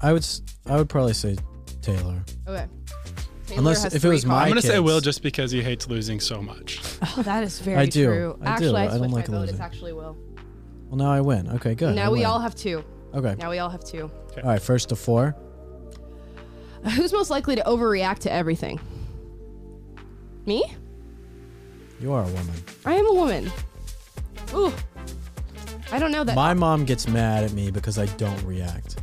I 0.00 0.12
would. 0.12 0.22
s- 0.22 0.42
I 0.66 0.76
would 0.76 0.88
probably 0.88 1.12
say 1.14 1.36
Taylor. 1.82 2.24
Okay. 2.46 2.66
Taylor 3.48 3.58
Unless 3.60 3.82
has 3.84 3.94
if 3.94 4.04
it 4.04 4.08
was 4.08 4.22
three 4.22 4.30
my 4.30 4.42
I'm 4.42 4.48
gonna 4.48 4.60
say 4.62 4.68
kids. 4.74 4.80
Will 4.82 5.00
just 5.00 5.22
because 5.22 5.50
he 5.50 5.62
hates 5.62 5.88
losing 5.88 6.20
so 6.20 6.42
much. 6.42 6.80
Oh, 7.16 7.22
that 7.22 7.42
is 7.42 7.58
very 7.60 7.76
I 7.78 7.86
do. 7.86 8.04
true. 8.06 8.38
I 8.42 8.44
do. 8.44 8.50
actually, 8.50 8.76
I, 8.76 8.84
I 8.84 8.88
don't 8.88 8.98
switched 8.98 9.12
like 9.14 9.28
my 9.28 9.34
vote. 9.34 9.42
It's 9.44 9.52
losing. 9.52 9.64
actually 9.64 9.92
Will. 9.94 10.16
Well, 10.88 10.96
now 10.98 11.10
I 11.10 11.20
win. 11.20 11.48
Okay, 11.50 11.74
good. 11.74 11.96
now 11.96 12.06
I 12.06 12.10
we 12.10 12.18
win. 12.18 12.26
all 12.26 12.38
have 12.40 12.54
two. 12.54 12.84
Okay. 13.14 13.34
Now 13.38 13.50
we 13.50 13.58
all 13.58 13.70
have 13.70 13.82
two. 13.84 14.10
All 14.36 14.42
right. 14.44 14.60
First 14.62 14.90
to 14.90 14.96
four. 14.96 15.34
Who's 16.94 17.12
most 17.12 17.30
likely 17.30 17.56
to 17.56 17.62
overreact 17.62 18.18
to 18.20 18.32
everything? 18.32 18.78
Me? 20.46 20.64
You 22.00 22.12
are 22.12 22.22
a 22.22 22.26
woman. 22.26 22.54
I 22.84 22.94
am 22.94 23.06
a 23.06 23.14
woman. 23.14 23.50
Ooh. 24.54 24.72
I 25.90 25.98
don't 25.98 26.12
know 26.12 26.22
that. 26.24 26.36
My 26.36 26.54
mom 26.54 26.84
gets 26.84 27.08
mad 27.08 27.44
at 27.44 27.52
me 27.52 27.70
because 27.70 27.98
I 27.98 28.06
don't 28.16 28.42
react. 28.44 28.96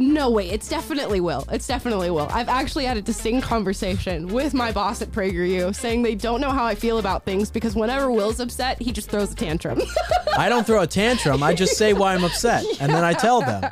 No 0.00 0.30
way. 0.30 0.48
It's 0.50 0.68
definitely 0.68 1.20
Will. 1.20 1.46
It's 1.52 1.66
definitely 1.66 2.10
Will. 2.10 2.26
I've 2.30 2.48
actually 2.48 2.86
had 2.86 2.96
a 2.96 3.02
distinct 3.02 3.46
conversation 3.46 4.26
with 4.28 4.54
my 4.54 4.72
boss 4.72 5.02
at 5.02 5.10
PragerU 5.12 5.74
saying 5.74 6.02
they 6.02 6.14
don't 6.14 6.40
know 6.40 6.50
how 6.50 6.64
I 6.64 6.74
feel 6.74 6.98
about 6.98 7.24
things 7.24 7.50
because 7.50 7.76
whenever 7.76 8.10
Will's 8.10 8.40
upset, 8.40 8.80
he 8.80 8.92
just 8.92 9.10
throws 9.10 9.32
a 9.32 9.36
tantrum. 9.36 9.80
I 10.38 10.48
don't 10.48 10.66
throw 10.66 10.80
a 10.82 10.86
tantrum. 10.86 11.42
I 11.42 11.54
just 11.54 11.76
say 11.76 11.92
why 11.92 12.14
I'm 12.14 12.24
upset, 12.24 12.64
and 12.80 12.90
then 12.92 13.04
I 13.04 13.12
tell 13.12 13.40
them. 13.42 13.62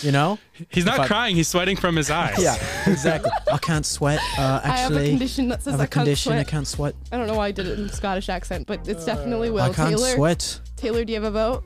You 0.00 0.10
know? 0.12 0.38
He's 0.70 0.84
not 0.86 1.00
I- 1.00 1.06
crying. 1.06 1.36
He's 1.36 1.48
sweating 1.48 1.76
from 1.76 1.96
his 1.96 2.10
eyes. 2.10 2.42
Yeah, 2.42 2.56
exactly. 2.86 3.30
I 3.52 3.58
can't 3.58 3.84
sweat. 3.84 4.20
Uh, 4.38 4.60
I 4.64 4.68
have 4.78 4.92
a 4.96 5.08
condition 5.08 5.48
that 5.48 5.58
I 5.60 5.62
says 5.62 5.72
have 5.72 5.80
I 5.80 5.84
a 5.84 5.86
can't 5.86 6.04
condition. 6.04 6.32
I 6.32 6.44
can't 6.44 6.66
sweat. 6.66 6.94
I 7.12 7.18
don't 7.18 7.26
know 7.26 7.34
why 7.36 7.48
I 7.48 7.50
did 7.50 7.66
it 7.66 7.78
in 7.78 7.88
Scottish 7.90 8.28
accent, 8.28 8.66
but 8.66 8.86
it's 8.88 9.04
definitely 9.04 9.50
Will. 9.50 9.62
I 9.62 9.72
can't 9.72 9.90
Taylor, 9.96 10.14
sweat. 10.14 10.60
Taylor, 10.76 11.04
do 11.04 11.12
you 11.12 11.20
have 11.20 11.24
a 11.24 11.30
vote? 11.30 11.64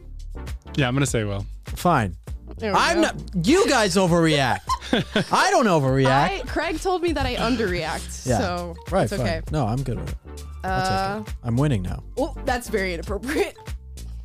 Yeah, 0.77 0.89
I'm 0.89 0.95
gonna 0.95 1.07
say 1.07 1.25
Will. 1.25 1.47
Fine. 1.67 2.17
There 2.57 2.73
we 2.73 2.79
I'm 2.79 2.97
go. 2.97 3.01
not. 3.03 3.15
You 3.47 3.69
guys 3.69 3.97
overreact. 3.97 4.61
I 5.33 5.51
don't 5.51 5.67
overreact. 5.67 6.07
I, 6.07 6.43
Craig 6.47 6.81
told 6.81 7.03
me 7.03 7.13
that 7.13 7.27
I 7.27 7.37
underreact, 7.37 8.27
yeah. 8.27 8.39
so 8.39 8.75
right. 8.91 9.05
it's 9.05 9.13
fine. 9.13 9.21
okay. 9.21 9.41
No, 9.53 9.67
I'm 9.67 9.83
good 9.83 9.99
with 10.01 10.09
it. 10.11 10.17
I'll 10.65 10.71
Uh, 10.81 11.19
take 11.19 11.29
it. 11.29 11.35
I'm 11.45 11.57
winning 11.57 11.83
now. 11.83 12.03
oh, 12.17 12.35
that's 12.45 12.69
very 12.69 12.95
inappropriate. 12.95 13.57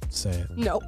Say 0.10 0.32
it. 0.32 0.50
No. 0.58 0.80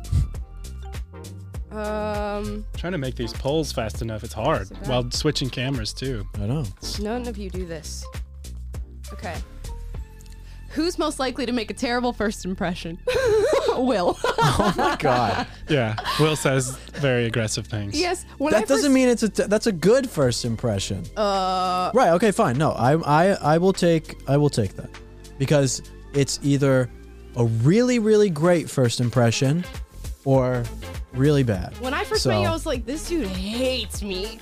Um, 1.71 2.65
trying 2.77 2.93
to 2.93 2.97
make 2.97 3.15
these 3.15 3.33
polls 3.33 3.71
fast 3.73 4.01
enough. 4.01 4.23
It's 4.23 4.33
hard 4.33 4.67
So 4.67 4.75
bad. 4.75 4.87
while 4.87 5.11
switching 5.11 5.49
cameras 5.49 5.91
too. 5.93 6.25
I 6.35 6.45
know. 6.45 6.63
none 7.01 7.27
of 7.27 7.37
you 7.37 7.49
do 7.49 7.65
this. 7.65 8.05
Okay. 9.11 9.35
Who's 10.69 10.97
most 10.97 11.19
likely 11.19 11.45
to 11.45 11.51
make 11.51 11.69
a 11.69 11.73
terrible 11.73 12.13
first 12.13 12.45
impression? 12.45 12.97
Will. 13.83 14.17
Oh 14.57 14.73
my 14.77 14.95
god. 14.99 15.47
Yeah, 15.69 15.95
Will 16.19 16.35
says 16.35 16.77
very 16.93 17.25
aggressive 17.25 17.65
things. 17.67 17.99
yes. 17.99 18.25
When 18.37 18.53
I 18.53 18.59
that 18.59 18.67
doesn't 18.67 18.85
first, 18.85 18.93
mean 18.93 19.07
it's 19.09 19.23
a. 19.23 19.29
T- 19.29 19.43
that's 19.47 19.67
a 19.67 19.71
good 19.71 20.09
first 20.09 20.45
impression. 20.45 21.03
Uh, 21.17 21.91
Right. 21.93 22.09
Okay. 22.11 22.31
Fine. 22.31 22.57
No. 22.57 22.71
I. 22.71 22.93
I. 22.95 23.25
I 23.55 23.57
will 23.57 23.73
take. 23.73 24.17
I 24.27 24.37
will 24.37 24.49
take 24.51 24.75
that 24.75 24.89
because 25.39 25.81
it's 26.13 26.39
either 26.43 26.89
a 27.35 27.45
really, 27.45 27.99
really 27.99 28.29
great 28.29 28.69
first 28.69 28.99
impression, 29.01 29.65
or 30.25 30.63
really 31.13 31.43
bad. 31.43 31.73
when 31.81 31.93
I 31.93 32.03
first 32.05 32.23
So- 32.23 32.29
met 32.29 32.41
you, 32.41 32.47
I 32.47 32.51
was 32.51 32.65
like, 32.65 32.85
this 32.85 33.07
dude 33.09 33.27
hates 33.27 34.01
me. 34.01 34.39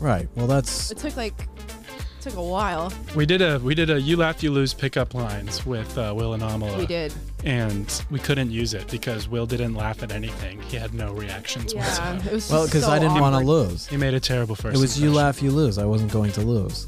Right. 0.00 0.28
Well, 0.36 0.46
that's 0.46 0.90
It 0.90 0.96
took 0.98 1.16
like, 1.16 1.34
it 1.42 1.79
took 2.20 2.36
a 2.36 2.42
while. 2.42 2.92
We 3.14 3.26
did 3.26 3.42
a 3.42 3.58
we 3.60 3.74
did 3.74 3.90
a 3.90 4.00
you 4.00 4.16
laugh 4.16 4.42
you 4.42 4.50
lose 4.50 4.74
pickup 4.74 5.14
lines 5.14 5.64
with 5.66 5.96
uh, 5.96 6.12
Will 6.16 6.34
and 6.34 6.42
Amala. 6.42 6.76
We 6.78 6.86
did. 6.86 7.12
and 7.44 8.02
we 8.10 8.18
couldn't 8.18 8.50
use 8.50 8.74
it 8.74 8.88
because 8.90 9.28
Will 9.28 9.46
didn't 9.46 9.74
laugh 9.74 10.02
at 10.02 10.12
anything. 10.12 10.60
He 10.62 10.76
had 10.76 10.92
no 10.94 11.12
reactions 11.12 11.72
Yeah. 11.72 11.80
whatsoever. 11.80 12.28
It 12.30 12.34
was 12.34 12.50
well 12.50 12.66
because 12.66 12.84
so 12.84 12.90
I 12.90 12.98
didn't 12.98 13.18
want 13.20 13.34
to 13.42 13.48
lose. 13.50 13.86
He 13.86 13.96
made 13.96 14.14
a 14.14 14.20
terrible 14.20 14.54
first. 14.54 14.76
It 14.76 14.80
was 14.80 15.00
you 15.00 15.12
laugh, 15.12 15.42
you 15.42 15.50
lose. 15.50 15.78
I 15.78 15.84
wasn't 15.86 16.12
going 16.12 16.32
to 16.32 16.40
lose. 16.42 16.86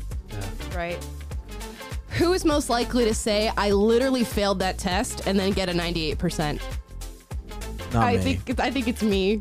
Right. 0.75 0.99
Who 2.19 2.33
is 2.35 2.45
most 2.45 2.69
likely 2.69 3.05
to 3.07 3.15
say, 3.15 3.51
I 3.57 3.71
literally 3.71 4.23
failed 4.25 4.59
that 4.59 4.77
test 4.77 5.27
and 5.27 5.39
then 5.39 5.53
get 5.53 5.71
a 5.71 5.73
98%? 5.73 6.61
Not 7.95 8.05
I 8.05 8.17
me. 8.17 8.23
think 8.23 8.61
I 8.61 8.71
think 8.71 8.89
it's 8.89 9.03
me. 9.03 9.41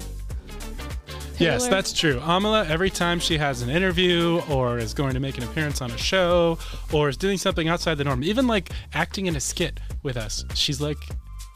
Yes, 1.42 1.68
that's 1.68 1.94
true. 1.94 2.20
Amala, 2.20 2.70
every 2.70 2.90
time 2.90 3.20
she 3.20 3.38
has 3.38 3.62
an 3.62 3.70
interview 3.70 4.42
or 4.50 4.78
is 4.78 4.94
going 4.94 5.14
to 5.14 5.20
make 5.20 5.38
an 5.38 5.44
appearance 5.44 5.82
on 5.82 5.92
a 5.92 5.98
show 5.98 6.58
or 6.94 7.10
is 7.10 7.18
doing 7.18 7.38
something 7.38 7.68
outside 7.68 7.96
the 7.96 8.04
norm, 8.04 8.24
even 8.24 8.48
like 8.48 8.70
acting 8.94 9.26
in 9.26 9.36
a 9.36 9.40
skit 9.40 9.80
with 10.04 10.18
us, 10.18 10.46
she's 10.54 10.80
like, 10.82 10.98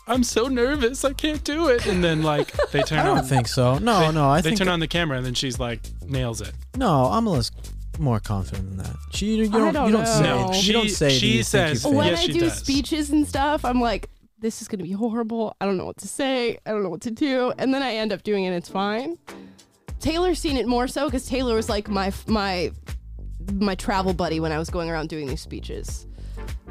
I'm 0.07 0.23
so 0.23 0.47
nervous, 0.47 1.03
I 1.03 1.13
can't 1.13 1.43
do 1.43 1.67
it. 1.69 1.85
And 1.87 2.03
then 2.03 2.21
like 2.23 2.51
they 2.71 2.81
turn 2.83 2.99
I 2.99 3.03
don't 3.03 3.19
on 3.19 3.23
think 3.25 3.47
so. 3.47 3.77
No, 3.79 3.99
they, 4.07 4.11
no. 4.11 4.27
I 4.29 4.41
they 4.41 4.49
think 4.49 4.59
turn 4.59 4.67
on 4.67 4.79
the 4.79 4.87
camera 4.87 5.17
and 5.17 5.25
then 5.25 5.33
she's 5.33 5.59
like 5.59 5.81
nails 6.07 6.41
it. 6.41 6.53
no. 6.75 7.09
Amala's 7.11 7.51
more 7.97 8.19
confident 8.19 8.67
than 8.69 8.77
that. 8.79 8.95
She. 9.11 9.35
You 9.35 9.45
I 9.45 9.47
don't. 9.47 9.73
don't 9.73 9.85
you 9.87 9.93
don't 9.93 10.03
know. 10.03 10.05
say. 10.05 10.23
No, 10.23 10.47
you 10.51 10.61
she- 10.61 10.73
don't 10.73 10.89
say. 10.89 11.07
that 11.07 11.13
she 11.13 11.27
you 11.27 11.37
you 11.37 11.43
says- 11.43 11.85
when 11.87 12.05
Yes, 12.07 12.23
I 12.23 12.27
do 12.27 12.39
does. 12.41 12.57
speeches 12.57 13.09
and 13.09 13.25
stuff, 13.27 13.63
I'm 13.63 13.79
like, 13.79 14.09
this 14.37 14.61
is 14.61 14.67
gonna 14.67 14.83
be 14.83 14.91
horrible. 14.91 15.55
I 15.61 15.65
don't 15.65 15.77
know 15.77 15.85
what 15.85 15.97
to 15.99 16.07
say. 16.07 16.59
I 16.65 16.71
don't 16.71 16.83
know 16.83 16.89
what 16.89 17.01
to 17.01 17.11
do. 17.11 17.53
And 17.57 17.73
then 17.73 17.81
I 17.81 17.95
end 17.95 18.11
up 18.11 18.21
doing 18.23 18.43
it. 18.43 18.47
and 18.47 18.57
It's 18.57 18.67
fine. 18.69 19.17
Taylor's 20.05 20.37
seen 20.37 20.55
it 20.55 20.67
more 20.67 20.87
so 20.87 21.05
because 21.05 21.25
Taylor 21.25 21.55
was 21.55 21.67
like 21.67 21.87
my 21.89 22.13
my 22.27 22.71
my 23.53 23.73
travel 23.73 24.13
buddy 24.13 24.39
when 24.39 24.51
I 24.51 24.59
was 24.59 24.69
going 24.69 24.89
around 24.91 25.09
doing 25.09 25.25
these 25.25 25.41
speeches. 25.41 26.05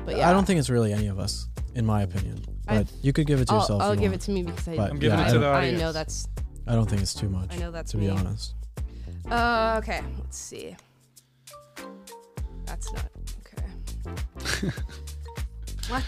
But 0.07 0.17
yeah, 0.17 0.31
I 0.31 0.33
don't 0.33 0.45
think 0.45 0.61
it's 0.61 0.71
really 0.71 0.93
any 0.93 1.09
of 1.09 1.19
us, 1.19 1.49
in 1.75 1.85
my 1.85 2.03
opinion. 2.03 2.45
But 2.67 2.75
I've- 2.77 2.91
you 3.03 3.13
could 3.13 3.27
give 3.27 3.41
it 3.41 3.47
to 3.49 3.55
I'll, 3.55 3.61
yourself. 3.61 3.83
I'll 3.83 3.95
you 3.97 4.01
give 4.03 4.13
want. 4.13 4.23
it 4.23 4.25
to 4.27 4.31
me 4.31 4.43
because 4.45 4.69
I, 4.69 4.77
But, 4.77 4.91
I'm 4.91 4.99
giving 5.01 5.19
yeah, 5.19 5.25
it 5.25 5.29
to 5.33 5.41
don't- 5.41 5.43
the 5.43 5.49
I 5.49 5.71
know 5.73 5.91
that's. 5.93 6.29
I 6.69 6.75
don't 6.77 6.89
think 6.89 7.03
it's 7.03 7.13
too 7.15 7.29
much. 7.29 7.53
I 7.53 7.57
know 7.57 7.73
that's 7.73 7.91
to 7.91 7.97
be 7.97 8.05
me. 8.05 8.11
honest. 8.11 8.55
Uh, 9.29 9.81
okay, 9.83 10.01
let's 10.21 10.39
see. 10.39 10.77
That's 12.67 12.93
not 12.93 13.07
okay. 13.41 13.67
what? 15.89 16.05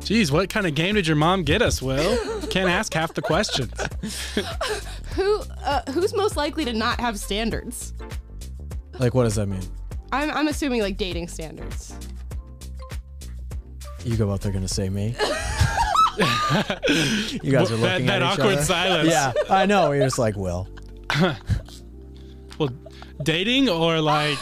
Jeez, 0.00 0.30
what 0.30 0.48
kind 0.48 0.66
of 0.66 0.74
game 0.74 0.94
did 0.94 1.06
your 1.06 1.16
mom 1.16 1.42
get 1.42 1.60
us, 1.60 1.82
Will? 1.82 2.16
Can't 2.46 2.70
ask 2.70 2.94
half 2.94 3.12
the 3.12 3.20
questions. 3.22 3.70
Who 5.18 5.40
uh, 5.64 5.82
who's 5.90 6.14
most 6.14 6.36
likely 6.36 6.64
to 6.64 6.72
not 6.72 7.00
have 7.00 7.18
standards? 7.18 7.92
Like, 9.00 9.14
what 9.14 9.24
does 9.24 9.34
that 9.34 9.46
mean? 9.48 9.62
I'm 10.12 10.30
I'm 10.30 10.46
assuming 10.46 10.80
like 10.80 10.96
dating 10.96 11.26
standards. 11.26 11.92
You 14.04 14.16
go 14.16 14.30
out 14.30 14.42
there 14.42 14.52
gonna 14.52 14.68
say 14.68 14.88
me. 14.88 15.16
you 16.18 17.50
guys 17.50 17.70
are 17.72 17.76
looking 17.76 18.06
that 18.06 18.22
at 18.22 18.32
each 18.34 18.38
awkward 18.38 18.54
other. 18.54 18.62
silence. 18.62 19.08
Yeah, 19.10 19.32
I 19.50 19.66
know. 19.66 19.90
You're 19.90 20.04
just 20.06 20.18
like, 20.18 20.36
Will. 20.36 20.68
Well, 22.58 22.70
dating 23.22 23.68
or 23.68 24.00
like 24.00 24.38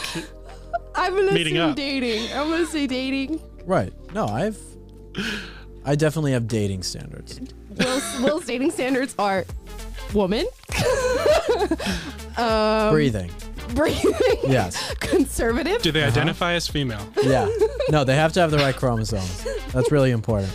I'm 0.94 1.14
gonna 1.14 1.32
Meeting 1.32 1.56
assume 1.58 1.70
up. 1.70 1.76
dating. 1.76 2.32
I'm 2.32 2.48
gonna 2.50 2.66
say 2.66 2.86
dating. 2.86 3.40
Right. 3.64 3.92
No, 4.14 4.26
I've. 4.26 4.58
I 5.84 5.96
definitely 5.96 6.32
have 6.32 6.48
dating 6.48 6.82
standards. 6.82 7.40
Will's, 7.76 8.20
Will's 8.20 8.46
dating 8.46 8.70
standards 8.70 9.14
are 9.18 9.44
woman, 10.14 10.46
um, 12.36 12.90
Breathing. 12.92 13.30
breathing, 13.74 14.12
Yes. 14.46 14.94
conservative, 15.00 15.82
do 15.82 15.92
they 15.92 16.00
uh-huh. 16.02 16.10
identify 16.10 16.52
as 16.54 16.68
female? 16.68 17.06
Yeah. 17.22 17.48
No, 17.88 18.02
they 18.02 18.16
have 18.16 18.32
to 18.32 18.40
have 18.40 18.50
the 18.50 18.58
right 18.58 18.74
chromosomes. 18.74 19.46
That's 19.72 19.92
really 19.92 20.10
important. 20.10 20.52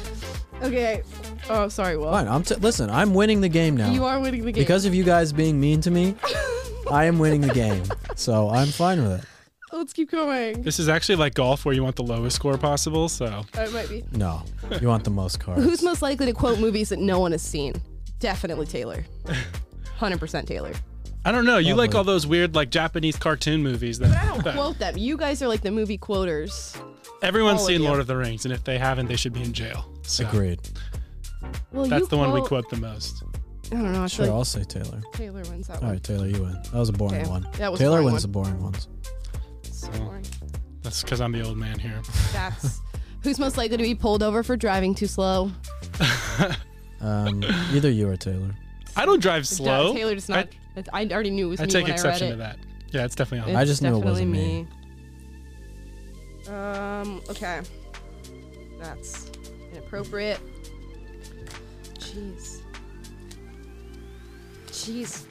Okay. 0.61 1.01
Oh, 1.49 1.69
sorry, 1.69 1.95
Will. 1.95 2.11
Fine. 2.11 2.27
I'm 2.27 2.43
t- 2.43 2.55
listen. 2.55 2.89
I'm 2.89 3.13
winning 3.13 3.39
the 3.39 3.47
game 3.47 3.77
now. 3.77 3.89
You 3.89 4.03
are 4.03 4.19
winning 4.19 4.43
the 4.43 4.51
game. 4.51 4.61
because 4.61 4.83
of 4.83 4.93
you 4.93 5.05
guys 5.05 5.31
being 5.31 5.57
mean 5.57 5.79
to 5.79 5.91
me. 5.91 6.15
I 6.91 7.05
am 7.05 7.19
winning 7.19 7.39
the 7.39 7.53
game, 7.53 7.83
so 8.17 8.49
I'm 8.49 8.67
fine 8.67 9.01
with 9.01 9.21
it. 9.23 9.25
let's 9.71 9.93
keep 9.93 10.11
going. 10.11 10.61
This 10.61 10.77
is 10.77 10.89
actually 10.89 11.15
like 11.15 11.35
golf 11.35 11.63
where 11.63 11.73
you 11.73 11.83
want 11.85 11.95
the 11.95 12.03
lowest 12.03 12.35
score 12.35 12.57
possible. 12.57 13.07
So 13.07 13.45
Oh, 13.55 13.63
it 13.63 13.71
might 13.71 13.87
be. 13.87 14.03
No, 14.11 14.43
you 14.81 14.89
want 14.89 15.05
the 15.05 15.09
most 15.09 15.39
cards. 15.39 15.63
Who's 15.63 15.81
most 15.81 16.01
likely 16.01 16.25
to 16.25 16.33
quote 16.33 16.59
movies 16.59 16.89
that 16.89 16.99
no 16.99 17.17
one 17.21 17.31
has 17.31 17.41
seen? 17.41 17.75
Definitely 18.21 18.67
Taylor. 18.67 19.03
100% 19.99 20.45
Taylor. 20.45 20.71
I 21.25 21.31
don't 21.31 21.45
know. 21.45 21.57
You 21.57 21.75
like 21.75 21.93
all 21.93 22.03
those 22.03 22.25
weird 22.25 22.55
like 22.55 22.69
Japanese 22.71 23.15
cartoon 23.17 23.61
movies 23.61 23.99
that, 23.99 24.15
I 24.17 24.25
don't 24.27 24.43
that- 24.45 24.55
quote 24.55 24.79
them. 24.79 24.97
You 24.97 25.17
guys 25.17 25.41
are 25.41 25.47
like 25.47 25.61
the 25.61 25.69
movie 25.71 25.97
quoters. 25.97 26.75
everyone's 27.21 27.59
all 27.59 27.65
of 27.65 27.71
seen 27.71 27.81
you. 27.81 27.87
Lord 27.87 27.99
of 27.99 28.07
the 28.07 28.15
Rings, 28.17 28.45
and 28.45 28.53
if 28.53 28.63
they 28.63 28.77
haven't, 28.79 29.07
they 29.07 29.15
should 29.17 29.33
be 29.33 29.43
in 29.43 29.53
jail. 29.53 29.85
So 30.03 30.25
Agreed. 30.27 30.59
Well, 31.71 31.85
that's 31.85 32.01
you 32.01 32.07
the 32.07 32.17
one 32.17 32.31
we 32.31 32.39
quote- 32.39 32.47
quote 32.47 32.69
the 32.69 32.77
most. 32.77 33.23
I 33.71 33.75
don't 33.75 33.91
know. 33.93 34.03
I 34.03 34.07
Sure, 34.07 34.25
feel 34.25 34.35
I'll 34.35 34.45
say 34.45 34.63
Taylor. 34.63 35.01
Taylor 35.13 35.43
wins 35.49 35.67
that 35.67 35.77
All 35.77 35.83
one. 35.83 35.91
right, 35.91 36.03
Taylor, 36.03 36.27
you 36.27 36.41
win. 36.43 36.53
That 36.53 36.73
was 36.73 36.89
a 36.89 36.93
boring 36.93 37.21
Okay, 37.21 37.29
one. 37.29 37.47
that 37.57 37.71
was 37.71 37.79
a 37.79 37.83
Taylor 37.83 37.97
boring 38.01 38.05
wins 38.13 38.13
one. 38.15 38.21
the 38.21 38.27
boring 38.57 38.63
ones. 38.63 38.87
So 39.71 39.89
boring. 39.91 40.25
That's 40.83 41.01
because 41.03 41.21
I'm 41.21 41.31
the 41.31 41.41
old 41.45 41.57
man 41.57 41.79
here. 41.79 42.01
That's 42.33 42.79
who's 43.23 43.39
most 43.39 43.57
likely 43.57 43.77
to 43.77 43.83
be 43.83 43.95
pulled 43.95 44.23
over 44.23 44.43
for 44.43 44.57
driving 44.57 44.93
too 44.95 45.07
slow. 45.07 45.51
Um, 47.01 47.43
either 47.73 47.89
you 47.89 48.09
or 48.09 48.17
Taylor. 48.17 48.51
I 48.95 49.05
don't 49.05 49.21
drive 49.21 49.47
slow. 49.47 49.93
Taylor 49.93 50.13
does 50.15 50.29
not. 50.29 50.47
I, 50.93 51.05
already 51.05 51.29
knew 51.31 51.47
it 51.47 51.49
was 51.49 51.59
me. 51.59 51.63
I 51.63 51.65
me 51.67 51.71
take 51.71 51.83
when 51.85 51.93
exception 51.93 52.27
I 52.27 52.31
to 52.31 52.35
read 52.37 52.45
it. 52.51 52.57
that. 52.59 52.59
Yeah, 52.93 53.05
it's 53.05 53.15
definitely 53.15 53.51
on. 53.51 53.55
I 53.57 53.61
It's 53.61 53.69
just 53.71 53.81
knew 53.81 53.89
it 53.97 54.01
definitely 54.03 54.11
wasn't 54.11 54.31
me. 54.31 54.67
Um. 56.47 57.21
Okay. 57.29 57.61
That's 58.79 59.29
inappropriate. 59.71 60.39
Jeez. 61.99 62.61
Jeez. 64.67 65.25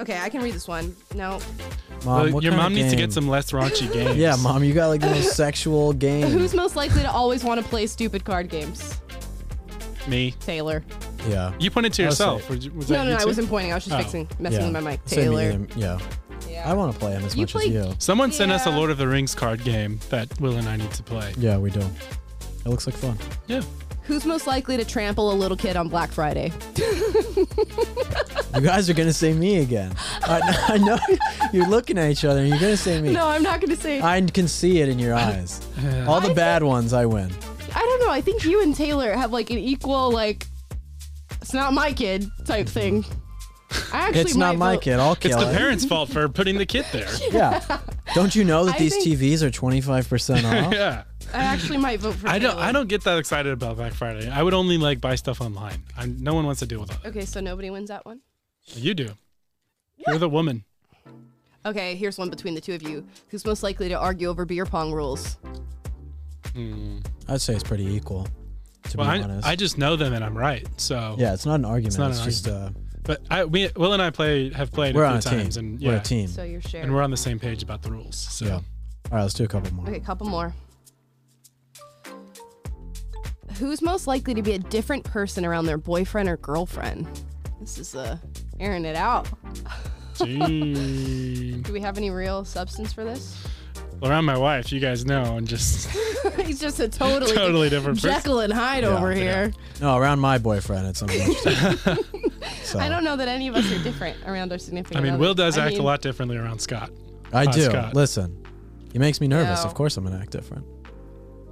Okay, 0.00 0.18
I 0.20 0.28
can 0.28 0.42
read 0.42 0.54
this 0.54 0.68
one. 0.68 0.94
No. 1.14 1.40
Mom, 2.04 2.24
Well, 2.24 2.32
what 2.32 2.42
your 2.44 2.52
kind 2.52 2.62
mom 2.62 2.74
needs 2.74 2.90
to 2.90 2.96
game? 2.96 3.06
get 3.06 3.12
some 3.12 3.28
less 3.28 3.50
raunchy 3.50 3.92
games. 3.92 4.16
Yeah, 4.16 4.36
mom, 4.36 4.62
you 4.62 4.72
got 4.74 4.88
like 4.88 5.00
the 5.00 5.08
most 5.10 5.34
sexual 5.34 5.92
game. 5.92 6.26
Who's 6.28 6.54
most 6.54 6.76
likely 6.76 7.02
to 7.02 7.10
always 7.10 7.42
want 7.42 7.60
to 7.60 7.66
play 7.68 7.86
stupid 7.86 8.24
card 8.24 8.48
games? 8.48 9.00
Me. 10.06 10.32
Taylor. 10.40 10.84
Yeah. 11.28 11.52
You 11.58 11.70
pointed 11.70 11.92
to 11.94 12.02
I 12.04 12.06
would 12.06 12.14
say- 12.16 12.24
yourself. 12.24 12.50
Was, 12.50 12.70
was 12.70 12.90
No, 12.90 12.96
that 12.98 13.04
no, 13.04 13.10
you 13.10 13.16
I 13.16 13.24
wasn't 13.24 13.48
pointing. 13.48 13.72
I 13.72 13.74
was 13.76 13.84
just 13.84 13.94
Oh. 13.96 13.98
fixing, 13.98 14.28
messing 14.38 14.60
yeah. 14.60 14.64
with 14.66 14.72
my 14.84 14.90
mic. 14.92 15.00
Same 15.06 15.18
Taylor. 15.20 15.42
either. 15.42 15.66
Yeah. 15.76 15.98
Yeah. 16.48 16.70
I 16.70 16.74
want 16.74 16.92
to 16.92 16.98
play 16.98 17.12
him 17.12 17.24
as 17.24 17.34
You 17.34 17.42
much 17.42 17.52
play- 17.52 17.64
as 17.66 17.70
you. 17.72 17.94
Someone 17.98 18.32
sent 18.32 18.50
us 18.52 18.66
a 18.66 18.70
Lord 18.70 18.90
of 18.90 18.98
the 18.98 19.08
Rings 19.08 19.34
card 19.34 19.64
game 19.64 19.98
that 20.10 20.40
Will 20.40 20.56
and 20.56 20.68
I 20.68 20.76
need 20.76 20.90
to 20.92 21.02
play. 21.02 21.34
Yeah, 21.36 21.58
we 21.58 21.70
do. 21.70 21.80
It 21.80 22.68
looks 22.68 22.86
like 22.86 22.96
fun. 22.96 23.18
Yeah. 23.46 23.62
Who's 24.04 24.24
most 24.24 24.46
likely 24.46 24.76
to 24.78 24.84
trample 24.86 25.30
a 25.32 25.34
little 25.34 25.56
kid 25.56 25.76
on 25.76 25.88
Black 25.88 26.10
Friday? 26.12 26.50
You 28.54 28.62
guys 28.62 28.88
are 28.88 28.94
gonna 28.94 29.12
say 29.12 29.32
me 29.34 29.58
again. 29.58 29.92
I, 30.22 30.64
I 30.68 30.78
know 30.78 30.98
you're 31.52 31.68
looking 31.68 31.98
at 31.98 32.10
each 32.10 32.24
other 32.24 32.40
and 32.40 32.48
you're 32.48 32.58
gonna 32.58 32.76
say 32.76 33.00
me. 33.02 33.12
No, 33.12 33.26
I'm 33.28 33.42
not 33.42 33.60
going 33.60 33.70
to 33.70 33.76
say. 33.80 34.00
I, 34.00 34.16
I 34.16 34.20
can 34.22 34.48
see 34.48 34.80
it 34.80 34.88
in 34.88 34.98
your 34.98 35.14
eyes. 35.14 35.60
All 36.06 36.20
the 36.20 36.30
I 36.30 36.34
bad 36.34 36.62
ones, 36.62 36.92
I 36.92 37.04
win. 37.06 37.30
I 37.74 37.78
don't 37.80 38.00
know. 38.00 38.10
I 38.10 38.20
think 38.22 38.44
you 38.44 38.62
and 38.62 38.74
Taylor 38.74 39.12
have 39.14 39.30
like 39.32 39.50
an 39.50 39.58
equal 39.58 40.10
like. 40.10 40.46
It's 41.48 41.54
not 41.54 41.72
my 41.72 41.94
kid 41.94 42.30
type 42.44 42.68
thing. 42.68 43.06
I 43.90 44.00
actually 44.08 44.20
It's 44.20 44.34
not 44.34 44.56
might 44.56 44.58
my 44.58 44.74
vote- 44.74 44.82
kid. 44.82 45.00
I'll 45.00 45.12
It's 45.12 45.20
kill 45.26 45.40
the 45.40 45.50
it. 45.50 45.56
parents' 45.56 45.86
fault 45.86 46.10
for 46.10 46.28
putting 46.28 46.58
the 46.58 46.66
kid 46.66 46.84
there. 46.92 47.08
Yeah. 47.32 47.78
Don't 48.14 48.34
you 48.34 48.44
know 48.44 48.66
that 48.66 48.74
I 48.74 48.78
these 48.78 48.94
think- 49.02 49.18
TVs 49.18 49.40
are 49.40 49.50
25% 49.50 50.44
off? 50.66 50.74
yeah. 50.74 51.04
I 51.32 51.44
actually 51.44 51.78
might 51.78 52.00
vote 52.00 52.16
for. 52.16 52.28
I 52.28 52.38
don't. 52.38 52.50
Taylor. 52.50 52.62
I 52.64 52.72
don't 52.72 52.86
get 52.86 53.02
that 53.04 53.16
excited 53.16 53.50
about 53.50 53.76
Black 53.76 53.94
Friday. 53.94 54.28
I 54.28 54.42
would 54.42 54.52
only 54.52 54.76
like 54.76 55.00
buy 55.00 55.14
stuff 55.14 55.40
online. 55.40 55.82
I'm, 55.96 56.22
no 56.22 56.34
one 56.34 56.44
wants 56.44 56.60
to 56.60 56.66
deal 56.66 56.80
with 56.80 56.90
it. 56.90 56.98
Okay, 57.06 57.24
so 57.24 57.40
nobody 57.40 57.70
wins 57.70 57.88
that 57.88 58.04
one. 58.04 58.20
You 58.66 58.92
do. 58.92 59.12
You're 60.06 60.18
the 60.18 60.28
woman. 60.28 60.64
Okay, 61.64 61.94
here's 61.94 62.18
one 62.18 62.28
between 62.28 62.54
the 62.54 62.60
two 62.60 62.74
of 62.74 62.82
you. 62.82 63.06
Who's 63.30 63.46
most 63.46 63.62
likely 63.62 63.88
to 63.88 63.94
argue 63.98 64.28
over 64.28 64.44
beer 64.44 64.66
pong 64.66 64.92
rules? 64.92 65.38
Hmm. 66.52 66.98
I'd 67.26 67.40
say 67.40 67.54
it's 67.54 67.62
pretty 67.64 67.86
equal, 67.86 68.26
to 68.90 68.96
Well, 68.98 69.10
be 69.10 69.18
I, 69.18 69.22
honest. 69.22 69.46
I 69.48 69.56
just 69.56 69.78
know 69.78 69.96
them 69.96 70.12
and 70.12 70.24
I'm 70.24 70.36
right. 70.36 70.66
So 70.78 71.16
yeah, 71.18 71.34
it's 71.34 71.46
not 71.46 71.56
an 71.56 71.64
argument. 71.64 71.88
It's, 71.94 71.98
not 71.98 72.10
an 72.16 72.24
just 72.24 72.48
uh, 72.48 72.70
But 73.04 73.22
I, 73.30 73.44
we, 73.44 73.70
Will 73.76 73.92
and 73.92 74.02
I 74.02 74.10
play 74.10 74.50
have 74.52 74.70
played 74.72 74.94
we're 74.94 75.04
a 75.04 75.08
on 75.08 75.20
few 75.20 75.28
a 75.30 75.32
team. 75.34 75.40
times, 75.42 75.56
and 75.56 75.80
We're 75.80 75.96
a 75.96 76.00
team. 76.00 76.28
So 76.28 76.42
you're 76.42 76.60
sharing. 76.60 76.86
and 76.86 76.94
we're 76.94 77.02
on 77.02 77.10
the 77.10 77.16
same 77.16 77.38
page 77.38 77.62
about 77.62 77.82
the 77.82 77.90
rules. 77.90 78.16
So 78.16 78.44
Yeah. 78.46 78.52
All 78.54 78.62
right, 79.12 79.22
let's 79.22 79.34
do 79.34 79.44
a 79.44 79.48
couple 79.48 79.72
more. 79.72 79.86
Okay, 79.86 79.96
a 79.96 80.00
couple 80.00 80.28
more. 80.28 80.52
Who's 83.58 83.82
most 83.82 84.06
likely 84.06 84.34
to 84.34 84.42
be 84.42 84.52
a 84.52 84.58
different 84.58 85.04
person 85.04 85.44
around 85.44 85.66
their 85.66 85.78
boyfriend 85.78 86.28
or 86.28 86.36
girlfriend? 86.36 87.06
This 87.60 87.78
is 87.78 87.94
uh, 87.94 88.18
airing 88.60 88.84
it 88.84 88.94
out. 88.96 89.26
Gee. 90.14 91.52
Do 91.62 91.72
we 91.72 91.80
have 91.80 91.96
any 91.96 92.10
real 92.10 92.44
substance 92.44 92.92
for 92.92 93.04
this? 93.04 93.36
Around 94.02 94.24
my 94.24 94.36
wife, 94.38 94.70
you 94.72 94.80
guys 94.80 95.04
know, 95.04 95.36
and 95.36 95.46
just 95.48 95.88
He's 96.44 96.60
just 96.60 96.80
a 96.80 96.88
totally, 96.88 97.34
Totally 97.34 97.68
different 97.68 97.98
person. 98.00 98.10
Jekyll 98.10 98.40
and 98.40 98.52
Hyde 98.52 98.82
Yeah, 98.84 98.90
over 98.96 99.12
yeah. 99.12 99.18
here. 99.22 99.52
No, 99.80 99.96
around 99.96 100.20
my 100.20 100.38
boyfriend, 100.38 100.86
it's 100.86 100.98
something. 101.00 101.20
else. 101.20 101.42
so, 102.62 102.78
I 102.78 102.88
don't 102.88 103.04
know 103.04 103.16
that 103.16 103.28
any 103.28 103.48
of 103.48 103.54
us 103.54 103.70
are 103.72 103.82
different 103.82 104.16
around 104.26 104.52
our 104.52 104.58
significant 104.58 104.98
I 104.98 105.02
mean, 105.02 105.14
others. 105.14 105.20
Will 105.20 105.34
does 105.34 105.58
I 105.58 105.66
act 105.66 105.78
a 105.78 105.82
lot 105.82 106.00
differently 106.00 106.36
around 106.36 106.60
Scott. 106.60 106.90
I 107.32 107.44
Uh, 107.44 107.52
do. 107.52 107.62
Scott. 107.62 107.94
Listen, 107.94 108.44
he 108.92 108.98
makes 108.98 109.20
me 109.20 109.28
nervous. 109.28 109.60
Yeah. 109.60 109.66
Of 109.68 109.74
course, 109.74 109.96
I'm 109.96 110.04
gonna 110.04 110.18
act 110.18 110.30
different. 110.30 110.64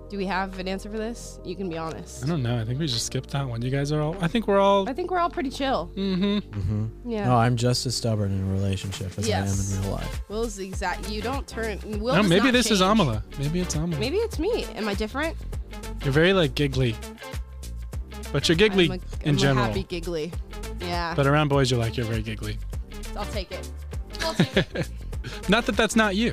Do 0.08 0.16
we 0.18 0.26
have 0.26 0.58
an 0.60 0.68
answer 0.68 0.88
for 0.88 0.98
this? 0.98 1.40
You 1.44 1.56
can 1.56 1.68
be 1.68 1.76
honest. 1.76 2.22
I 2.22 2.28
don't 2.28 2.42
know. 2.42 2.60
I 2.60 2.64
think 2.64 2.78
we 2.78 2.86
just 2.86 3.06
skipped 3.06 3.30
that 3.30 3.48
one. 3.48 3.60
You 3.60 3.70
guys 3.70 3.90
are 3.90 4.00
all. 4.00 4.16
I 4.20 4.28
think 4.28 4.46
we're 4.46 4.60
all. 4.60 4.88
I 4.88 4.92
think 4.92 5.10
we're 5.10 5.18
all 5.18 5.30
pretty 5.30 5.50
chill. 5.50 5.90
Mm-hmm. 5.96 6.38
Mm-hmm. 6.58 7.10
Yeah. 7.10 7.24
No, 7.26 7.34
I'm 7.36 7.56
just 7.56 7.86
as 7.86 7.96
stubborn 7.96 8.30
in 8.30 8.48
a 8.48 8.52
relationship 8.52 9.18
as 9.18 9.26
Yes. 9.26 9.72
I 9.72 9.74
am 9.78 9.82
in 9.82 9.84
real 9.88 9.96
life. 9.96 10.22
Will's 10.28 10.54
the 10.56 10.64
exact. 10.66 11.10
You 11.10 11.22
don't 11.22 11.46
turn. 11.48 11.80
Will 12.00 12.14
No, 12.14 12.22
does 12.22 12.28
maybe 12.30 12.44
not 12.44 12.52
this 12.52 12.70
is 12.70 12.78
change. 12.78 13.00
Amala. 13.00 13.22
Maybe 13.38 13.60
it's 13.60 13.74
Amala. 13.74 13.98
Maybe 13.98 14.16
it's 14.18 14.38
me. 14.38 14.64
Am 14.76 14.86
I 14.88 14.94
different? 14.94 15.36
You're 16.04 16.12
very 16.12 16.32
like 16.32 16.54
giggly, 16.54 16.94
but 18.32 18.48
you're 18.48 18.56
giggly 18.56 18.84
I'm 18.86 18.92
a, 18.92 19.22
in 19.24 19.28
I'm 19.30 19.36
general. 19.38 19.64
A 19.64 19.68
happy 19.68 19.82
giggly. 19.82 20.32
Yeah. 20.80 21.14
But 21.16 21.26
around 21.26 21.48
boys, 21.48 21.68
you're 21.70 21.80
like 21.80 21.96
you're 21.96 22.06
very 22.06 22.22
giggly. 22.22 22.58
I'll 23.16 23.24
take 23.26 23.50
it. 23.50 23.68
I'll 24.20 24.34
take 24.34 24.56
it. 24.56 24.88
Not 25.48 25.66
that 25.66 25.76
that's 25.76 25.96
not 25.96 26.14
you. 26.14 26.32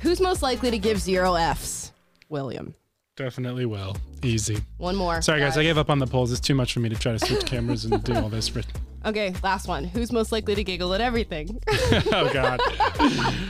Who's 0.00 0.20
most 0.20 0.42
likely 0.42 0.70
to 0.70 0.78
give 0.78 0.98
zero 1.00 1.34
Fs? 1.34 1.77
William. 2.28 2.74
Definitely 3.16 3.66
will. 3.66 3.96
Easy. 4.22 4.58
One 4.76 4.94
more. 4.94 5.20
Sorry 5.22 5.40
guys, 5.40 5.58
I 5.58 5.62
gave 5.64 5.76
up 5.76 5.90
on 5.90 5.98
the 5.98 6.06
polls. 6.06 6.30
It's 6.30 6.40
too 6.40 6.54
much 6.54 6.72
for 6.72 6.78
me 6.80 6.88
to 6.88 6.94
try 6.94 7.12
to 7.12 7.18
switch 7.18 7.44
cameras 7.44 7.84
and 7.84 8.02
do 8.04 8.14
all 8.14 8.28
this. 8.28 8.48
For... 8.48 8.62
Okay, 9.06 9.32
last 9.44 9.68
one. 9.68 9.84
Who's 9.84 10.10
most 10.10 10.32
likely 10.32 10.56
to 10.56 10.64
giggle 10.64 10.92
at 10.92 11.00
everything? 11.00 11.62
oh 11.68 12.28
God. 12.32 12.60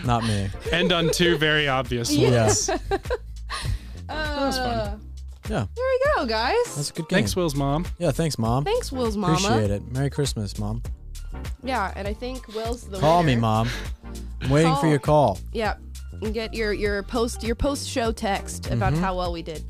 Not 0.05 0.23
me. 0.25 0.51
End 0.73 0.93
on 0.93 1.11
two 1.11 1.39
very 1.39 1.67
obvious 1.67 2.13
Yeah. 2.13 2.45
ones. 2.45 2.71
Uh, 4.11 4.37
that 4.37 4.47
was 4.47 4.57
fun. 4.57 5.01
Yeah, 5.51 5.67
There 5.75 5.85
we 5.85 6.01
go, 6.17 6.27
guys. 6.27 6.55
that's 6.77 6.89
a 6.91 6.93
good 6.95 7.09
game. 7.09 7.17
Thanks, 7.19 7.37
Will's 7.37 7.55
mom. 7.55 7.85
Yeah, 7.99 8.11
thanks, 8.11 8.39
mom. 8.39 8.65
Thanks, 8.65 8.91
Will's 8.91 9.17
mom. 9.19 9.33
Appreciate 9.35 9.71
it. 9.71 9.83
Merry 9.93 10.09
Christmas, 10.11 10.59
mom. 10.59 10.83
Yeah, 11.63 11.93
and 11.95 12.09
I 12.09 12.15
think 12.15 12.49
Will's 12.49 12.89
the 12.89 12.99
Call 12.99 13.23
me, 13.23 13.37
mom. 13.37 13.69
I'm 14.43 14.51
waiting 14.51 14.75
for 14.77 14.87
your 14.87 14.99
call. 14.99 15.39
Yeah. 15.53 15.75
And 16.23 16.35
get 16.35 16.53
your 16.55 16.73
your 16.73 17.03
post 17.05 17.43
your 17.43 17.55
post 17.55 17.89
show 17.89 18.11
text 18.13 18.71
about 18.71 18.93
Mm-hmm. 18.93 19.03
how 19.03 19.17
well 19.17 19.33
we 19.33 19.43
did. 19.43 19.65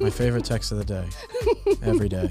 My 0.00 0.10
favorite 0.10 0.44
text 0.44 0.72
of 0.72 0.78
the 0.78 0.84
day. 0.84 1.06
Every 1.82 2.08
day. 2.08 2.30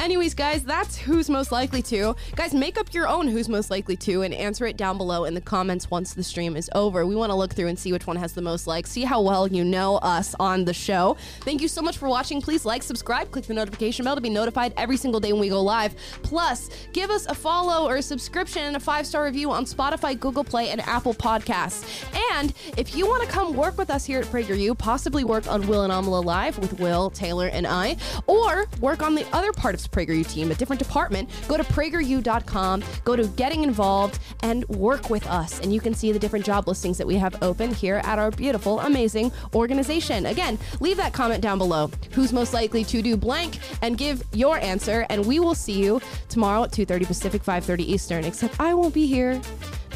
Anyways, 0.00 0.34
guys, 0.34 0.62
that's 0.64 0.96
who's 0.96 1.30
most 1.30 1.52
likely 1.52 1.80
to. 1.82 2.14
Guys, 2.34 2.52
make 2.52 2.78
up 2.78 2.92
your 2.92 3.08
own 3.08 3.26
who's 3.28 3.48
most 3.48 3.70
likely 3.70 3.96
to 3.98 4.22
and 4.22 4.34
answer 4.34 4.66
it 4.66 4.76
down 4.76 4.98
below 4.98 5.24
in 5.24 5.32
the 5.34 5.40
comments 5.40 5.90
once 5.90 6.12
the 6.14 6.22
stream 6.22 6.56
is 6.56 6.68
over. 6.74 7.06
We 7.06 7.14
want 7.16 7.30
to 7.30 7.34
look 7.36 7.54
through 7.54 7.68
and 7.68 7.78
see 7.78 7.92
which 7.92 8.06
one 8.06 8.16
has 8.16 8.32
the 8.34 8.42
most 8.42 8.66
likes, 8.66 8.90
see 8.90 9.04
how 9.04 9.22
well 9.22 9.46
you 9.48 9.64
know 9.64 9.96
us 9.98 10.34
on 10.38 10.64
the 10.64 10.74
show. 10.74 11.16
Thank 11.42 11.62
you 11.62 11.68
so 11.68 11.80
much 11.82 11.96
for 11.98 12.08
watching. 12.08 12.42
Please 12.42 12.64
like, 12.64 12.82
subscribe, 12.82 13.30
click 13.30 13.46
the 13.46 13.54
notification 13.54 14.04
bell 14.04 14.16
to 14.16 14.20
be 14.20 14.28
notified 14.30 14.74
every 14.76 14.96
single 14.96 15.20
day 15.20 15.32
when 15.32 15.40
we 15.40 15.48
go 15.48 15.62
live. 15.62 15.94
Plus, 16.22 16.68
give 16.92 17.10
us 17.10 17.26
a 17.26 17.34
follow 17.34 17.88
or 17.88 17.96
a 17.96 18.02
subscription 18.02 18.62
and 18.64 18.76
a 18.76 18.80
five 18.80 19.06
star 19.06 19.24
review 19.24 19.50
on 19.50 19.64
Spotify, 19.64 20.18
Google 20.18 20.44
Play, 20.44 20.68
and 20.70 20.80
Apple 20.82 21.14
Podcasts. 21.14 21.95
And 22.36 22.52
if 22.76 22.94
you 22.94 23.06
want 23.06 23.22
to 23.22 23.28
come 23.28 23.54
work 23.54 23.78
with 23.78 23.90
us 23.90 24.04
here 24.04 24.20
at 24.20 24.26
PragerU, 24.26 24.76
possibly 24.76 25.24
work 25.24 25.46
on 25.50 25.66
Will 25.66 25.82
and 25.82 25.92
Amala 25.92 26.24
Live 26.24 26.58
with 26.58 26.78
Will, 26.80 27.10
Taylor, 27.10 27.48
and 27.48 27.66
I, 27.66 27.96
or 28.26 28.66
work 28.80 29.02
on 29.02 29.14
the 29.14 29.26
other 29.32 29.52
part 29.52 29.74
of 29.74 29.82
the 29.82 29.88
PragerU 29.88 30.28
team, 30.28 30.50
a 30.50 30.54
different 30.54 30.80
department, 30.80 31.28
go 31.48 31.56
to 31.56 31.64
prageru.com, 31.64 32.84
go 33.04 33.16
to 33.16 33.26
getting 33.28 33.62
involved, 33.62 34.18
and 34.42 34.68
work 34.68 35.10
with 35.10 35.26
us. 35.26 35.60
And 35.60 35.72
you 35.72 35.80
can 35.80 35.94
see 35.94 36.12
the 36.12 36.18
different 36.18 36.44
job 36.44 36.68
listings 36.68 36.98
that 36.98 37.06
we 37.06 37.16
have 37.16 37.42
open 37.42 37.72
here 37.72 38.00
at 38.04 38.18
our 38.18 38.30
beautiful, 38.30 38.80
amazing 38.80 39.32
organization. 39.54 40.26
Again, 40.26 40.58
leave 40.80 40.96
that 40.96 41.12
comment 41.12 41.42
down 41.42 41.58
below. 41.58 41.90
Who's 42.12 42.32
most 42.32 42.52
likely 42.52 42.84
to 42.84 43.02
do 43.02 43.16
blank 43.16 43.58
and 43.82 43.96
give 43.96 44.22
your 44.32 44.58
answer, 44.58 45.06
and 45.10 45.24
we 45.26 45.40
will 45.40 45.54
see 45.54 45.82
you 45.82 46.00
tomorrow 46.28 46.64
at 46.64 46.72
2:30 46.72 47.06
Pacific, 47.06 47.42
5:30 47.42 47.84
Eastern. 47.84 48.24
Except 48.24 48.60
I 48.60 48.74
won't 48.74 48.94
be 48.94 49.06
here 49.06 49.40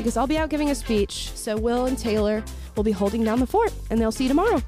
because 0.01 0.16
I'll 0.16 0.26
be 0.26 0.38
out 0.38 0.48
giving 0.48 0.70
a 0.70 0.74
speech. 0.74 1.30
So 1.34 1.57
Will 1.57 1.86
and 1.86 1.98
Taylor 1.98 2.42
will 2.76 2.84
be 2.84 2.92
holding 2.92 3.22
down 3.24 3.40
the 3.40 3.46
fort, 3.46 3.72
and 3.90 4.01
they'll 4.01 4.12
see 4.12 4.24
you 4.24 4.28
tomorrow. 4.28 4.62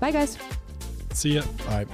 Bye, 0.00 0.10
guys. 0.10 0.36
See 1.12 1.34
ya. 1.34 1.42
All 1.68 1.76
right. 1.76 1.88